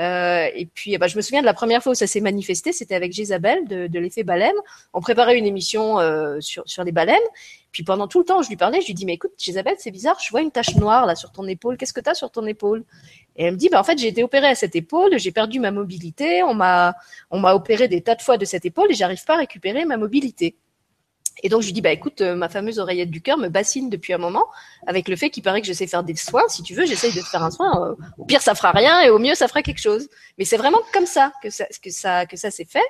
Euh, 0.00 0.48
et 0.54 0.66
puis, 0.66 0.96
bah, 0.96 1.06
je 1.06 1.16
me 1.16 1.22
souviens 1.22 1.40
de 1.40 1.46
la 1.46 1.54
première 1.54 1.82
fois 1.82 1.92
où 1.92 1.94
ça 1.94 2.06
s'est 2.06 2.20
manifesté, 2.20 2.72
c'était 2.72 2.94
avec 2.94 3.12
Jésabelle 3.12 3.66
de, 3.66 3.98
l'effet 3.98 4.24
baleine. 4.24 4.54
On 4.92 5.00
préparait 5.00 5.38
une 5.38 5.46
émission 5.46 6.00
euh, 6.00 6.40
sur, 6.40 6.64
les 6.84 6.92
baleines. 6.92 7.16
Puis 7.72 7.84
pendant 7.84 8.06
tout 8.06 8.18
le 8.18 8.24
temps, 8.24 8.42
je 8.42 8.48
lui 8.48 8.56
parlais, 8.56 8.80
je 8.82 8.86
lui 8.86 8.94
dis, 8.94 9.06
mais 9.06 9.14
écoute, 9.14 9.32
Jésabelle, 9.38 9.76
c'est 9.78 9.90
bizarre, 9.90 10.18
je 10.22 10.30
vois 10.30 10.42
une 10.42 10.50
tache 10.50 10.74
noire 10.76 11.06
là 11.06 11.14
sur 11.14 11.32
ton 11.32 11.46
épaule. 11.46 11.76
Qu'est-ce 11.78 11.94
que 11.94 12.00
tu 12.00 12.10
as 12.10 12.14
sur 12.14 12.30
ton 12.30 12.46
épaule? 12.46 12.84
Et 13.36 13.44
elle 13.44 13.52
me 13.52 13.58
dit, 13.58 13.68
bah, 13.70 13.80
en 13.80 13.84
fait, 13.84 13.98
j'ai 13.98 14.08
été 14.08 14.22
opérée 14.22 14.48
à 14.48 14.54
cette 14.54 14.76
épaule, 14.76 15.18
j'ai 15.18 15.32
perdu 15.32 15.58
ma 15.58 15.70
mobilité, 15.70 16.42
on 16.42 16.52
m'a, 16.52 16.94
on 17.30 17.38
m'a 17.40 17.54
opéré 17.54 17.88
des 17.88 18.02
tas 18.02 18.14
de 18.14 18.22
fois 18.22 18.36
de 18.36 18.44
cette 18.44 18.66
épaule 18.66 18.90
et 18.90 18.94
j'arrive 18.94 19.24
pas 19.24 19.34
à 19.34 19.38
récupérer 19.38 19.84
ma 19.86 19.96
mobilité. 19.96 20.56
Et 21.42 21.48
donc 21.48 21.62
je 21.62 21.66
lui 21.66 21.72
dis 21.72 21.80
bah 21.80 21.92
écoute, 21.92 22.20
euh, 22.20 22.34
ma 22.34 22.48
fameuse 22.48 22.78
oreillette 22.78 23.10
du 23.10 23.22
cœur 23.22 23.38
me 23.38 23.48
bassine 23.48 23.88
depuis 23.88 24.12
un 24.12 24.18
moment 24.18 24.46
avec 24.86 25.08
le 25.08 25.16
fait 25.16 25.30
qu'il 25.30 25.42
paraît 25.42 25.60
que 25.60 25.66
je 25.66 25.72
sais 25.72 25.86
faire 25.86 26.02
des 26.02 26.16
soins. 26.16 26.46
Si 26.48 26.62
tu 26.62 26.74
veux, 26.74 26.86
j'essaye 26.86 27.12
de 27.12 27.20
te 27.20 27.26
faire 27.26 27.42
un 27.42 27.50
soin. 27.50 27.90
Euh, 27.90 27.94
au 28.18 28.24
pire, 28.24 28.42
ça 28.42 28.54
fera 28.54 28.72
rien 28.72 29.00
et 29.02 29.10
au 29.10 29.18
mieux, 29.18 29.34
ça 29.34 29.48
fera 29.48 29.62
quelque 29.62 29.80
chose. 29.80 30.08
Mais 30.38 30.44
c'est 30.44 30.56
vraiment 30.56 30.80
comme 30.92 31.06
ça 31.06 31.32
que 31.42 31.50
ça 31.50 31.66
que 31.82 31.90
ça 31.90 32.26
que 32.26 32.36
ça 32.36 32.50
s'est 32.50 32.64
fait. 32.64 32.80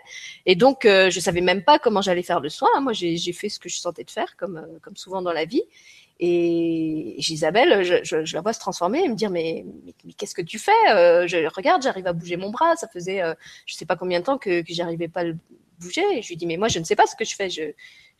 Et 0.46 0.54
donc 0.56 0.84
euh, 0.84 1.10
je 1.10 1.20
savais 1.20 1.40
même 1.40 1.62
pas 1.62 1.78
comment 1.78 2.02
j'allais 2.02 2.22
faire 2.22 2.40
le 2.40 2.48
soin. 2.48 2.68
Moi, 2.80 2.92
j'ai 2.92 3.32
fait 3.32 3.48
ce 3.48 3.58
que 3.58 3.68
je 3.68 3.76
sentais 3.76 4.04
de 4.04 4.10
faire, 4.10 4.36
comme 4.36 4.56
euh, 4.56 4.78
comme 4.82 4.96
souvent 4.96 5.22
dans 5.22 5.32
la 5.32 5.44
vie. 5.44 5.62
Et 6.24 7.16
Isabelle, 7.18 7.82
je, 7.82 8.24
je, 8.24 8.34
la 8.34 8.42
vois 8.42 8.52
se 8.52 8.60
transformer 8.60 9.02
et 9.02 9.08
me 9.08 9.16
dire 9.16 9.30
mais, 9.30 9.64
mais, 9.84 10.12
qu'est-ce 10.12 10.34
que 10.34 10.42
tu 10.42 10.58
fais 10.58 10.70
Je 11.26 11.48
regarde, 11.52 11.82
j'arrive 11.82 12.06
à 12.06 12.12
bouger 12.12 12.36
mon 12.36 12.50
bras. 12.50 12.76
Ça 12.76 12.86
faisait 12.86 13.22
je 13.66 13.74
sais 13.74 13.86
pas 13.86 13.96
combien 13.96 14.20
de 14.20 14.24
temps 14.24 14.38
que, 14.38 14.60
que 14.60 14.72
j'arrivais 14.72 15.08
pas 15.08 15.20
à 15.20 15.24
le 15.24 15.36
bouger. 15.80 16.04
Et 16.12 16.22
je 16.22 16.28
lui 16.28 16.36
dis 16.36 16.46
mais 16.46 16.58
moi 16.58 16.68
je 16.68 16.78
ne 16.78 16.84
sais 16.84 16.94
pas 16.94 17.06
ce 17.06 17.16
que 17.16 17.24
je 17.24 17.34
fais. 17.34 17.50
Je 17.50 17.72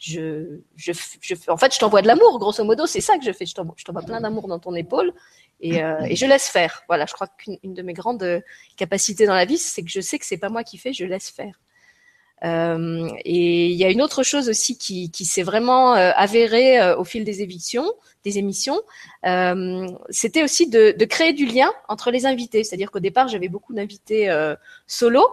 je, 0.03 0.61
je, 0.77 0.93
je 1.21 1.35
en 1.49 1.57
fait, 1.57 1.73
je 1.73 1.79
t'envoie 1.79 2.03
de 2.03 2.09
l'amour, 2.09 2.39
grosso 2.39 2.65
modo, 2.65 2.87
c'est 2.87 3.01
ça 3.01 3.17
que 3.19 3.25
je 3.25 3.33
fais. 3.33 3.47
Je 3.47 3.55
t'envoie 3.55 4.03
plein 4.03 4.21
d'amour 4.21 4.49
dans 4.49 4.59
ton 4.59 4.75
épaule 4.75 5.13
et, 5.61 5.83
euh, 5.83 6.01
et, 6.09 6.17
je 6.17 6.27
laisse 6.27 6.49
faire. 6.49 6.83
Voilà, 6.89 7.07
je 7.07 7.13
crois 7.13 7.29
qu'une 7.29 7.59
de 7.63 7.83
mes 7.83 7.93
grandes 7.93 8.43
capacités 8.77 9.27
dans 9.27 9.35
la 9.35 9.45
vie, 9.45 9.59
c'est 9.59 9.83
que 9.83 9.91
je 9.91 10.01
sais 10.01 10.19
que 10.19 10.27
c'est 10.27 10.39
pas 10.39 10.49
moi 10.49 10.65
qui 10.65 10.77
fais, 10.77 10.93
je 10.93 11.05
laisse 11.05 11.31
faire. 11.31 11.61
Euh, 12.45 13.09
et 13.25 13.67
il 13.67 13.77
y 13.77 13.85
a 13.85 13.91
une 13.91 14.03
autre 14.03 14.23
chose 14.23 14.49
aussi 14.49 14.77
qui, 14.77 15.11
qui 15.11 15.25
s'est 15.25 15.43
vraiment 15.43 15.95
euh, 15.95 16.11
avérée 16.17 16.81
euh, 16.81 16.97
au 16.97 17.05
fil 17.05 17.25
des 17.25 17.43
émissions, 17.43 17.93
des 18.25 18.39
émissions, 18.39 18.81
c'était 20.11 20.45
aussi 20.45 20.69
de, 20.69 20.95
de, 20.97 21.05
créer 21.05 21.33
du 21.33 21.45
lien 21.45 21.73
entre 21.89 22.13
les 22.13 22.25
invités. 22.25 22.63
C'est-à-dire 22.63 22.91
qu'au 22.91 23.01
départ, 23.01 23.27
j'avais 23.27 23.49
beaucoup 23.49 23.75
d'invités 23.75 24.31
solo, 24.87 25.27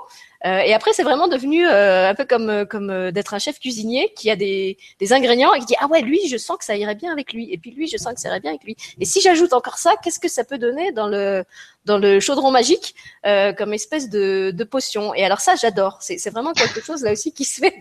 et 0.43 0.73
après, 0.73 0.91
c'est 0.93 1.03
vraiment 1.03 1.27
devenu 1.27 1.67
un 1.67 2.15
peu 2.15 2.25
comme 2.25 2.65
comme 2.65 3.11
d'être 3.11 3.35
un 3.35 3.39
chef 3.39 3.59
cuisinier 3.59 4.11
qui 4.15 4.31
a 4.31 4.35
des, 4.35 4.77
des 4.99 5.13
ingrédients 5.13 5.53
et 5.53 5.59
qui 5.59 5.67
dit 5.67 5.75
ah 5.79 5.87
ouais 5.87 6.01
lui 6.01 6.19
je 6.27 6.37
sens 6.37 6.57
que 6.57 6.65
ça 6.65 6.75
irait 6.77 6.95
bien 6.95 7.11
avec 7.11 7.31
lui 7.31 7.53
et 7.53 7.59
puis 7.59 7.69
lui 7.71 7.87
je 7.87 7.97
sens 7.97 8.13
que 8.15 8.21
ça 8.21 8.29
irait 8.29 8.39
bien 8.39 8.51
avec 8.51 8.63
lui. 8.63 8.75
Et 8.99 9.05
si 9.05 9.21
j'ajoute 9.21 9.53
encore 9.53 9.77
ça 9.77 9.93
qu'est-ce 10.03 10.19
que 10.19 10.29
ça 10.29 10.43
peut 10.43 10.57
donner 10.57 10.91
dans 10.91 11.07
le 11.07 11.43
dans 11.89 11.97
le 11.97 12.19
chaudron 12.19 12.51
magique 12.51 12.95
euh, 13.25 13.51
comme 13.51 13.73
espèce 13.73 14.09
de, 14.09 14.63
potion. 14.63 15.13
Et 15.15 15.25
alors 15.25 15.39
ça 15.39 15.55
j'adore. 15.55 15.97
C'est 16.01 16.29
vraiment 16.29 16.53
quelque 16.53 16.81
chose 16.81 17.03
là 17.03 17.11
aussi 17.11 17.33
qui 17.33 17.43
se 17.43 17.59
fait 17.59 17.75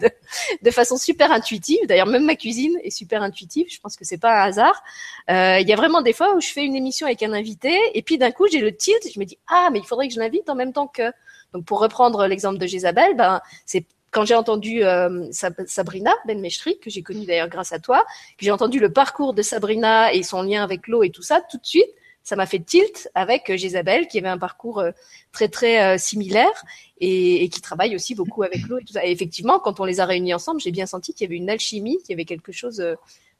de, 0.62 0.71
façon 0.71 0.97
super 0.97 1.31
intuitive. 1.31 1.79
D'ailleurs 1.87 2.07
même 2.07 2.25
ma 2.25 2.35
cuisine 2.35 2.79
est 2.83 2.90
super 2.90 3.23
intuitive. 3.23 3.66
Je 3.71 3.79
pense 3.81 3.97
que 3.97 4.05
c'est 4.05 4.18
pas 4.18 4.42
un 4.42 4.49
hasard. 4.49 4.83
Il 5.29 5.68
y 5.68 5.73
a 5.73 5.77
vraiment 5.77 6.03
des 6.03 6.12
fois 6.12 6.35
où 6.35 6.40
je 6.40 6.49
fais 6.49 6.64
une 6.64 6.75
émission 6.75 7.07
avec 7.07 7.23
un 7.23 7.33
invité 7.33 7.79
et 7.94 8.03
puis 8.03 8.18
d'un 8.18 8.31
coup 8.31 8.47
j'ai 8.51 8.61
le 8.61 8.75
tilt. 8.75 9.03
Je 9.12 9.21
me 9.21 9.25
dis 9.25 9.38
ah 9.49 9.68
mais 9.73 9.79
il 9.79 9.87
faudrait 9.87 10.09
que 10.09 10.14
je 10.14 10.21
l'invite 10.21 10.49
en 10.49 10.55
même 10.55 10.73
temps 10.73 10.87
que 10.88 11.12
donc 11.53 11.64
pour 11.64 11.81
reprendre 11.81 12.27
l'exemple 12.27 12.59
de 12.59 12.66
Jézabel, 12.66 13.14
ben 13.16 13.40
c'est 13.66 13.87
quand 14.11 14.25
j'ai 14.25 14.35
entendu 14.35 14.85
euh, 14.85 15.27
Sabrina 15.31 16.12
Ben 16.27 16.40
Mestri, 16.40 16.79
que 16.79 16.90
j'ai 16.90 17.03
connue 17.03 17.27
d'ailleurs 17.27 17.49
grâce 17.49 17.73
à 17.73 17.79
toi, 17.79 18.05
que 18.38 18.44
j'ai 18.44 18.51
entendu 18.51 18.81
le 18.81 18.92
parcours 18.92 19.35
de 19.35 19.42
Sabrina 19.42 20.12
et 20.12 20.23
son 20.23 20.42
lien 20.42 20.62
avec 20.62 20.88
l'eau 20.88 21.03
et 21.03 21.11
tout 21.11 21.23
ça, 21.23 21.42
tout 21.51 21.59
de 21.59 21.66
suite, 21.66 21.90
ça 22.29 22.37
m'a 22.37 22.45
fait 22.45 22.59
tilt 22.59 23.09
avec 23.14 23.57
Jézabel, 23.57 24.07
qui 24.07 24.19
avait 24.19 24.29
un 24.29 24.37
parcours 24.37 24.81
euh, 24.81 24.91
très 25.33 25.49
très 25.49 25.83
euh, 25.83 25.97
similaire 25.97 26.62
et, 27.01 27.49
qui 27.49 27.62
travaille 27.62 27.95
aussi 27.95 28.14
beaucoup 28.14 28.43
avec 28.43 28.69
l'eau 28.69 28.79
et 28.79 28.85
tout 28.85 28.93
ça. 28.93 29.07
Et 29.07 29.11
effectivement, 29.11 29.59
quand 29.59 29.81
on 29.81 29.87
les 29.87 29.99
a 29.99 30.05
réunis 30.05 30.35
ensemble, 30.35 30.61
j'ai 30.61 30.71
bien 30.71 30.85
senti 30.85 31.14
qu'il 31.14 31.25
y 31.25 31.29
avait 31.29 31.38
une 31.38 31.49
alchimie, 31.49 31.97
qu'il 31.99 32.11
y 32.11 32.12
avait 32.12 32.27
quelque 32.27 32.53
chose 32.53 32.85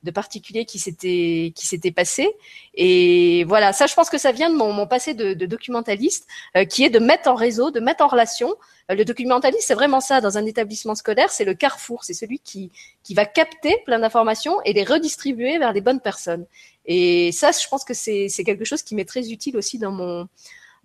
de 0.05 0.11
particulier 0.11 0.65
qui 0.65 0.79
s'était 0.79 1.53
qui 1.55 1.67
s'était 1.67 1.91
passé 1.91 2.29
et 2.75 3.45
voilà 3.45 3.73
ça 3.73 3.87
je 3.87 3.95
pense 3.95 4.09
que 4.09 4.19
ça 4.19 4.31
vient 4.31 4.49
de 4.49 4.55
mon, 4.55 4.73
mon 4.73 4.87
passé 4.87 5.13
de, 5.13 5.35
de 5.35 5.47
documentaliste 5.47 6.29
euh, 6.57 6.65
qui 6.65 6.85
est 6.85 6.91
de 6.91 7.01
mettre 7.01 7.29
en 7.29 7.35
réseau 7.35 7.73
de 7.73 7.81
mettre 7.81 8.05
en 8.05 8.07
relation 8.07 8.49
euh, 8.51 8.55
le 8.89 9.05
documentaliste 9.05 9.67
c'est 9.67 9.75
vraiment 9.75 10.01
ça. 10.01 10.21
Dans 10.21 10.39
un 10.39 10.47
établissement 10.47 10.95
scolaire 10.95 11.31
c'est 11.31 11.45
le 11.45 11.55
carrefour. 11.55 12.05
C'est 12.05 12.15
celui 12.15 12.39
qui 12.39 12.71
qui 13.03 13.15
va 13.15 13.27
capter 13.27 13.77
plein 13.85 13.99
d'informations 13.99 14.61
et 14.65 14.73
les 14.73 14.85
redistribuer 14.85 15.59
vers 15.59 15.73
les 15.73 15.81
bonnes 15.81 16.01
personnes. 16.01 16.47
Et 16.87 17.33
ça 17.33 17.51
je 17.53 17.67
pense 17.69 17.85
que 17.85 17.95
c'est 17.95 18.29
c'est 18.29 18.45
quelque 18.45 18.65
chose 18.65 18.83
qui 18.83 18.95
m'est 18.95 19.05
très 19.05 19.31
utile 19.31 19.57
aussi 19.57 19.79
dans 19.79 19.93
mon 19.93 20.29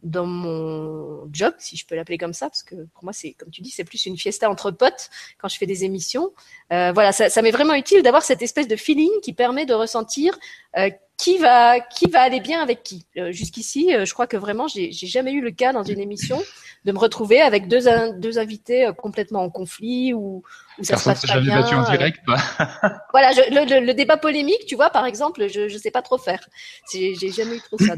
dans 0.04 0.26
mon 0.26 1.30
job, 1.32 1.54
si 1.58 1.78
je 1.78 1.88
peux 1.88 1.96
l'appeler 1.96 2.18
comme 2.18 2.34
ça, 2.34 2.50
parce 2.50 2.62
que 2.62 2.76
pour 2.94 3.04
moi, 3.04 3.13
c'est 3.13 3.34
comme 3.34 3.50
tu 3.50 3.62
dis, 3.62 3.72
c'est 3.72 3.86
plus 3.86 4.06
une 4.06 4.18
fiesta 4.18 4.50
entre 4.50 4.70
potes 4.70 5.10
quand 5.38 5.48
je 5.48 5.58
fais 5.58 5.66
des 5.66 5.86
émissions. 5.86 6.34
Euh, 6.72 6.92
voilà, 6.92 7.13
ça, 7.13 7.30
ça 7.30 7.42
m'est 7.42 7.52
vraiment 7.52 7.74
utile 7.74 8.04
d'avoir 8.04 8.24
cette 8.24 8.42
espèce 8.42 8.68
de 8.68 8.76
feeling 8.76 9.10
qui 9.22 9.34
permet 9.34 9.66
de 9.66 9.74
ressentir 9.74 10.38
euh, 10.78 10.89
qui 11.24 11.38
va 11.38 11.80
qui 11.80 12.10
va 12.10 12.22
aller 12.22 12.42
bien 12.42 12.62
avec 12.62 12.84
qui. 12.84 13.06
Euh, 13.18 13.32
Jusqu'ici, 13.32 13.96
euh, 13.96 14.04
je 14.04 14.14
crois 14.14 14.28
que 14.28 14.36
vraiment, 14.36 14.68
j'ai 14.68 14.92
jamais 14.92 15.32
eu 15.32 15.40
le 15.40 15.52
cas 15.52 15.72
dans 15.72 15.84
une 15.84 16.02
émission 16.02 16.42
de 16.84 16.92
me 16.92 17.00
retrouver 17.00 17.40
avec 17.40 17.70
deux 17.70 17.86
deux 18.18 18.40
invités 18.40 18.88
euh, 18.88 18.92
complètement 18.92 19.42
en 19.42 19.50
conflit 19.50 20.14
ou 20.14 20.44
ça 20.82 20.96
Personne 20.96 21.16
se 21.16 21.22
passe 21.22 21.32
pas 21.32 21.40
bien. 21.40 21.62
battu 21.62 21.76
en 21.76 21.90
direct, 21.90 22.20
voilà, 23.14 23.32
je, 23.32 23.42
le, 23.54 23.80
le, 23.80 23.86
le, 23.86 23.94
débat 23.94 24.18
polémique, 24.18 24.66
tu 24.68 24.76
vois, 24.76 24.90
par 24.90 25.06
exemple, 25.06 25.48
je 25.48 25.70
je 25.70 25.78
sais 25.78 25.92
pas 25.92 26.02
trop 26.02 26.18
faire. 26.18 26.46
J'ai 26.92 27.16
jamais 27.16 27.56
eu 27.56 27.62
trop 27.62 27.78
ça. 27.78 27.96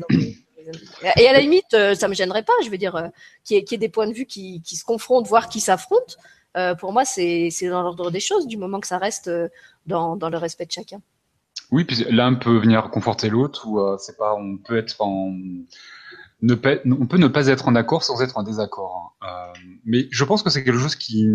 Et 1.18 1.28
à 1.28 1.34
la 1.34 1.40
limite, 1.40 1.76
ça 1.96 2.08
me 2.08 2.14
gênerait 2.14 2.44
pas. 2.44 2.54
Je 2.64 2.70
veux 2.70 2.78
dire, 2.78 3.10
qu'il 3.44 3.58
y, 3.58 3.60
y, 3.60 3.74
ait 3.74 3.78
des 3.78 3.90
points 3.90 4.08
de 4.08 4.14
vue 4.14 4.26
qui, 4.28 4.62
qui 4.62 4.76
se 4.76 4.84
confrontent, 4.84 5.28
voire 5.28 5.50
qui 5.50 5.62
s'affrontent. 5.62 6.16
Euh, 6.58 6.76
pour 6.76 6.94
moi, 6.94 7.06
c'est 7.06 7.50
dans 7.64 7.82
l'ordre 7.82 8.12
des 8.12 8.20
choses, 8.20 8.46
du 8.46 8.58
moment 8.58 8.80
que 8.80 8.88
ça 8.88 9.00
reste 9.00 9.32
dans, 9.88 10.16
dans 10.16 10.30
le 10.30 10.38
respect 10.38 10.66
de 10.66 10.72
chacun. 10.72 11.02
Oui, 11.72 11.84
puis 11.84 12.06
l'un 12.10 12.36
peut 12.36 12.58
venir 12.58 12.90
conforter 12.90 13.30
l'autre, 13.30 13.68
ou 13.68 13.80
euh, 13.80 13.98
c'est 14.00 14.18
pas, 14.18 14.36
on 14.36 14.58
peut 14.58 14.78
être 14.78 15.02
en, 15.02 15.34
ne 16.42 16.56
pas, 16.56 16.76
on 16.86 17.08
peut 17.08 17.18
ne 17.18 17.28
pas 17.28 17.48
être 17.48 17.68
en 17.68 17.76
accord 17.76 18.04
sans 18.04 18.22
être 18.22 18.38
en 18.38 18.44
désaccord. 18.44 19.16
Hein. 19.22 19.28
Euh, 19.28 19.60
mais 19.86 20.08
je 20.12 20.24
pense 20.24 20.44
que 20.44 20.50
c'est 20.50 20.64
quelque 20.64 20.80
chose 20.80 20.96
qui, 20.96 21.28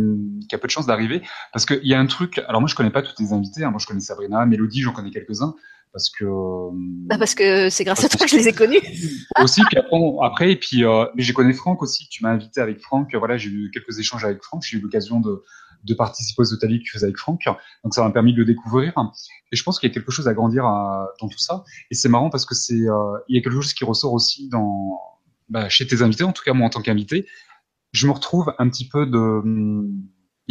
qui, 0.49 0.55
a 0.55 0.59
peu 0.59 0.67
de 0.67 0.73
chance 0.73 0.87
d'arriver, 0.87 1.23
parce 1.53 1.67
qu'il 1.67 1.87
y 1.87 1.95
a 1.95 1.99
un 2.01 2.07
truc. 2.07 2.39
Alors 2.47 2.61
moi, 2.61 2.69
je 2.69 2.75
connais 2.75 2.91
pas 2.91 3.03
tous 3.03 3.21
les 3.21 3.33
invités. 3.33 3.65
Hein, 3.65 3.71
moi, 3.71 3.81
je 3.81 3.87
connais 3.87 4.01
Sabrina, 4.01 4.45
Mélodie, 4.47 4.83
j'en 4.83 4.93
connais 4.93 5.11
quelques-uns 5.11 5.55
parce 5.93 6.09
que 6.11 6.25
bah 7.09 7.19
parce 7.19 7.35
que 7.35 7.69
c'est 7.69 7.83
grâce 7.83 8.05
à 8.05 8.09
toi 8.09 8.25
que 8.25 8.31
je 8.31 8.37
les 8.37 8.47
ai 8.47 8.53
connus 8.53 8.81
aussi 9.43 9.61
puis 9.69 9.77
après, 9.77 9.99
après 10.23 10.53
et 10.53 10.57
puis 10.57 10.85
euh, 10.85 11.07
mais 11.17 11.23
j'ai 11.25 11.33
connu 11.33 11.53
Franck 11.53 11.83
aussi 11.83 12.09
tu 12.09 12.23
m'as 12.23 12.31
invité 12.31 12.61
avec 12.61 12.81
Franck 12.81 13.13
voilà 13.17 13.37
j'ai 13.37 13.51
eu 13.51 13.71
quelques 13.73 13.99
échanges 13.99 14.25
avec 14.25 14.41
Franck 14.43 14.63
j'ai 14.63 14.79
eu 14.79 14.81
l'occasion 14.81 15.19
de 15.19 15.43
de 15.85 15.95
participer 15.95 16.43
aux 16.43 16.53
hôteliers 16.53 16.79
que 16.79 16.85
tu 16.85 16.93
faisais 16.93 17.07
avec 17.07 17.17
Franck 17.17 17.45
donc 17.85 17.95
ça 17.95 18.03
m'a 18.03 18.11
permis 18.11 18.33
de 18.33 18.39
le 18.39 18.45
découvrir 18.45 18.93
et 19.53 19.57
je 19.57 19.63
pense 19.63 19.79
qu'il 19.79 19.89
y 19.89 19.93
a 19.93 19.95
quelque 19.95 20.11
chose 20.11 20.29
à 20.29 20.35
grandir 20.35 20.65
à, 20.65 21.09
dans 21.21 21.29
tout 21.29 21.39
ça 21.39 21.65
et 21.91 21.95
c'est 21.95 22.09
marrant 22.09 22.31
parce 22.31 22.47
que 22.47 22.55
c'est 22.55 22.75
euh, 22.75 23.19
il 23.29 23.37
y 23.37 23.39
a 23.39 23.43
quelque 23.43 23.55
chose 23.55 23.75
qui 23.75 23.85
ressort 23.85 24.13
aussi 24.13 24.49
dans 24.49 24.99
bah, 25.49 25.69
chez 25.69 25.87
tes 25.87 26.03
invités 26.03 26.25
en 26.25 26.33
tout 26.33 26.43
cas 26.45 26.53
moi 26.53 26.67
en 26.67 26.71
tant 26.71 26.83
qu'invité 26.83 27.27
je 27.93 28.07
me 28.07 28.13
retrouve 28.13 28.53
un 28.59 28.69
petit 28.69 28.89
peu 28.89 29.07
de 29.07 29.43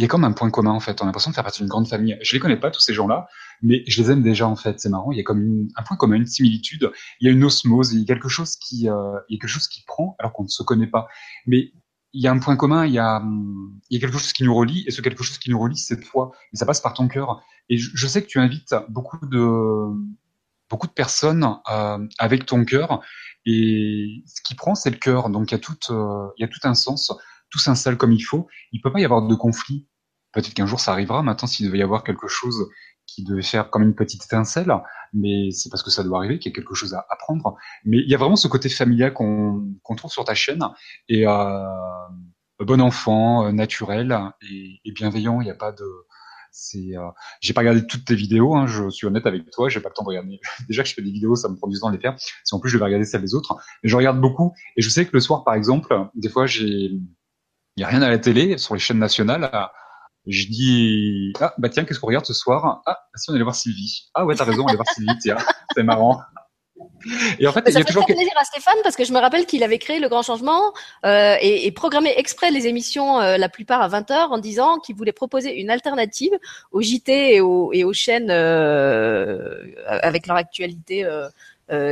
il 0.00 0.02
y 0.02 0.06
a 0.06 0.08
comme 0.08 0.24
un 0.24 0.32
point 0.32 0.50
commun 0.50 0.70
en 0.70 0.80
fait. 0.80 1.02
On 1.02 1.04
a 1.04 1.06
l'impression 1.08 1.30
de 1.30 1.34
faire 1.34 1.44
partie 1.44 1.60
d'une 1.60 1.68
grande 1.68 1.86
famille. 1.86 2.16
Je 2.22 2.32
les 2.32 2.40
connais 2.40 2.56
pas 2.56 2.70
tous 2.70 2.80
ces 2.80 2.94
gens-là, 2.94 3.28
mais 3.60 3.84
je 3.86 4.00
les 4.00 4.10
aime 4.10 4.22
déjà 4.22 4.48
en 4.48 4.56
fait. 4.56 4.80
C'est 4.80 4.88
marrant. 4.88 5.12
Il 5.12 5.18
y 5.18 5.20
a 5.20 5.24
comme 5.24 5.42
une, 5.42 5.68
un 5.76 5.82
point 5.82 5.98
commun, 5.98 6.16
une 6.16 6.24
similitude. 6.24 6.90
Il 7.20 7.26
y 7.26 7.28
a 7.28 7.32
une 7.34 7.44
osmose. 7.44 7.92
Il 7.92 8.00
y 8.00 8.04
a 8.04 8.06
quelque 8.06 8.30
chose 8.30 8.56
qui, 8.56 8.88
euh, 8.88 9.18
il 9.28 9.34
y 9.34 9.36
a 9.36 9.40
quelque 9.40 9.50
chose 9.50 9.68
qui 9.68 9.84
prend 9.86 10.16
alors 10.18 10.32
qu'on 10.32 10.44
ne 10.44 10.48
se 10.48 10.62
connaît 10.62 10.86
pas. 10.86 11.06
Mais 11.46 11.74
il 12.12 12.22
y 12.22 12.26
a 12.26 12.32
un 12.32 12.38
point 12.38 12.56
commun. 12.56 12.86
Il 12.86 12.92
y 12.92 12.98
a, 12.98 13.22
il 13.90 13.94
y 13.94 13.96
a 13.96 14.00
quelque 14.00 14.18
chose 14.18 14.32
qui 14.32 14.44
nous 14.44 14.54
relie. 14.54 14.84
Et 14.86 14.90
ce 14.90 15.00
quelque 15.00 15.22
chose 15.22 15.38
qui 15.38 15.50
nous 15.50 15.58
relie, 15.58 15.76
c'est 15.76 16.00
toi. 16.00 16.32
Et 16.52 16.56
ça 16.56 16.66
passe 16.66 16.80
par 16.80 16.94
ton 16.94 17.08
cœur. 17.08 17.42
Et 17.68 17.78
je, 17.78 17.90
je, 17.94 18.06
sais 18.06 18.22
que 18.22 18.26
tu 18.26 18.38
invites 18.38 18.74
beaucoup 18.88 19.18
de 19.26 19.86
beaucoup 20.68 20.86
de 20.86 20.92
personnes 20.92 21.46
euh, 21.70 22.06
avec 22.18 22.46
ton 22.46 22.64
cœur. 22.64 23.00
Et 23.46 24.22
ce 24.26 24.40
qui 24.42 24.54
prend, 24.54 24.74
c'est 24.74 24.90
le 24.90 24.96
cœur. 24.96 25.30
Donc 25.30 25.50
il 25.50 25.54
y 25.54 25.56
a 25.56 25.58
tout, 25.58 25.76
euh, 25.90 26.28
il 26.36 26.42
y 26.42 26.44
a 26.44 26.48
tout 26.48 26.60
un 26.64 26.74
sens 26.74 27.12
tout 27.50 27.58
s'installe 27.58 27.96
comme 27.96 28.12
il 28.12 28.22
faut, 28.22 28.48
il 28.72 28.80
peut 28.80 28.92
pas 28.92 29.00
y 29.00 29.04
avoir 29.04 29.22
de 29.22 29.34
conflit. 29.34 29.86
Peut-être 30.32 30.54
qu'un 30.54 30.66
jour 30.66 30.80
ça 30.80 30.92
arrivera. 30.92 31.22
Maintenant, 31.22 31.48
s'il 31.48 31.66
devait 31.66 31.78
y 31.78 31.82
avoir 31.82 32.04
quelque 32.04 32.28
chose 32.28 32.68
qui 33.14 33.24
devait 33.24 33.42
faire 33.42 33.70
comme 33.70 33.82
une 33.82 33.94
petite 33.94 34.24
étincelle, 34.24 34.72
mais 35.12 35.50
c'est 35.50 35.68
parce 35.68 35.82
que 35.82 35.90
ça 35.90 36.04
doit 36.04 36.18
arriver 36.18 36.38
qu'il 36.38 36.50
y 36.50 36.54
a 36.54 36.56
quelque 36.56 36.74
chose 36.74 36.94
à 36.94 37.04
apprendre. 37.10 37.56
Mais 37.84 37.98
il 37.98 38.08
y 38.08 38.14
a 38.14 38.18
vraiment 38.18 38.36
ce 38.36 38.48
côté 38.48 38.68
familial 38.68 39.12
qu'on 39.12 39.74
qu 39.84 39.96
trouve 39.96 40.12
sur 40.12 40.24
ta 40.24 40.34
chaîne 40.34 40.62
et 41.08 41.26
euh, 41.26 41.64
bon 42.60 42.80
enfant, 42.80 43.46
euh, 43.46 43.52
naturel 43.52 44.16
et, 44.48 44.92
bienveillant. 44.92 45.40
Il 45.40 45.44
n'y 45.44 45.50
a 45.50 45.56
pas 45.56 45.72
de 45.72 45.86
c'est 46.52 46.96
euh, 46.96 47.06
j'ai 47.40 47.52
pas 47.52 47.60
regardé 47.60 47.86
toutes 47.86 48.04
tes 48.04 48.16
vidéos 48.16 48.56
hein, 48.56 48.66
je 48.66 48.90
suis 48.90 49.06
honnête 49.06 49.24
avec 49.24 49.48
toi 49.52 49.68
j'ai 49.68 49.78
pas 49.78 49.88
le 49.88 49.94
temps 49.94 50.02
de 50.02 50.08
regarder 50.08 50.40
déjà 50.68 50.82
que 50.82 50.88
je 50.88 50.94
fais 50.94 51.00
des 51.00 51.12
vidéos 51.12 51.36
ça 51.36 51.48
me 51.48 51.54
prend 51.54 51.68
du 51.68 51.78
temps 51.78 51.90
de 51.90 51.94
les 51.94 52.00
faire 52.00 52.16
si 52.18 52.52
en 52.56 52.58
plus 52.58 52.68
je 52.68 52.76
vais 52.76 52.84
regarder 52.84 53.04
celles 53.04 53.20
des 53.20 53.36
autres 53.36 53.54
mais 53.84 53.88
je 53.88 53.94
regarde 53.94 54.20
beaucoup 54.20 54.52
et 54.76 54.82
je 54.82 54.88
sais 54.88 55.06
que 55.06 55.12
le 55.12 55.20
soir 55.20 55.44
par 55.44 55.54
exemple 55.54 55.94
des 56.16 56.28
fois 56.28 56.46
il 56.48 57.82
y 57.82 57.84
a 57.84 57.88
rien 57.88 58.02
à 58.02 58.10
la 58.10 58.18
télé 58.18 58.58
sur 58.58 58.74
les 58.74 58.80
chaînes 58.80 58.98
nationales. 58.98 59.50
Je 60.26 60.46
dis 60.46 61.32
ah 61.40 61.54
bah 61.58 61.68
tiens 61.68 61.84
qu'est-ce 61.84 61.98
qu'on 61.98 62.08
regarde 62.08 62.26
ce 62.26 62.34
soir? 62.34 62.82
Ah 62.86 62.98
si 63.14 63.30
on 63.30 63.34
allait 63.34 63.42
voir 63.42 63.54
Sylvie. 63.54 64.10
Ah 64.14 64.26
ouais 64.26 64.34
t'as 64.34 64.44
raison 64.44 64.64
on 64.64 64.66
allait 64.66 64.76
voir 64.76 64.88
Sylvie 64.88 65.18
tiens 65.22 65.36
c'est 65.74 65.82
marrant. 65.82 66.20
Et 67.38 67.46
en 67.46 67.52
fait, 67.52 67.64
ça 67.64 67.70
il 67.70 67.78
y 67.78 67.82
a 67.82 67.84
toujours 67.84 68.04
plaisir 68.04 68.32
à 68.36 68.44
Stéphane 68.44 68.76
parce 68.82 68.96
que 68.96 69.04
je 69.04 69.12
me 69.12 69.18
rappelle 69.18 69.46
qu'il 69.46 69.62
avait 69.62 69.78
créé 69.78 70.00
le 70.00 70.08
grand 70.08 70.22
changement 70.22 70.72
euh, 71.04 71.36
et, 71.40 71.66
et, 71.66 71.72
programmé 71.72 72.12
exprès 72.16 72.50
les 72.50 72.66
émissions 72.66 73.20
euh, 73.20 73.36
la 73.38 73.48
plupart 73.48 73.80
à 73.80 73.88
20 73.88 74.10
h 74.10 74.28
en 74.28 74.38
disant 74.38 74.78
qu'il 74.78 74.96
voulait 74.96 75.12
proposer 75.12 75.58
une 75.60 75.70
alternative 75.70 76.32
aux 76.72 76.82
JT 76.82 77.36
et 77.36 77.40
aux, 77.40 77.72
et 77.72 77.84
aux 77.84 77.92
chaînes 77.92 78.30
euh, 78.30 79.62
avec 79.86 80.26
leur 80.26 80.36
actualité 80.36 81.06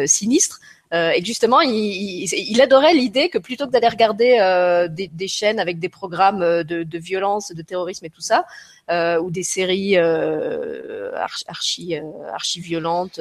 sinistre 0.07 0.61
Euh, 0.95 1.11
et 1.11 1.25
justement, 1.25 1.61
il, 1.61 2.61
adorait 2.63 2.95
l'idée 2.95 3.29
que 3.29 3.39
plutôt 3.39 3.67
que 3.67 3.71
d'aller 3.73 3.89
regarder 3.89 4.39
euh, 4.41 4.89
des, 4.89 5.29
chaînes 5.29 5.61
avec 5.61 5.79
des 5.79 5.89
programmes 5.89 6.41
de, 6.41 6.83
de, 6.83 6.99
violence, 6.99 7.53
de 7.53 7.63
terrorisme 7.63 8.07
et 8.07 8.11
tout 8.11 8.21
ça, 8.21 8.39
euh, 8.39 8.43
ou 8.91 9.31
des 9.31 9.43
séries 9.43 9.97
euh, 9.97 11.13
archi, 11.47 11.97
euh, 11.97 12.33
archi 12.33 12.61
violentes, 12.61 13.21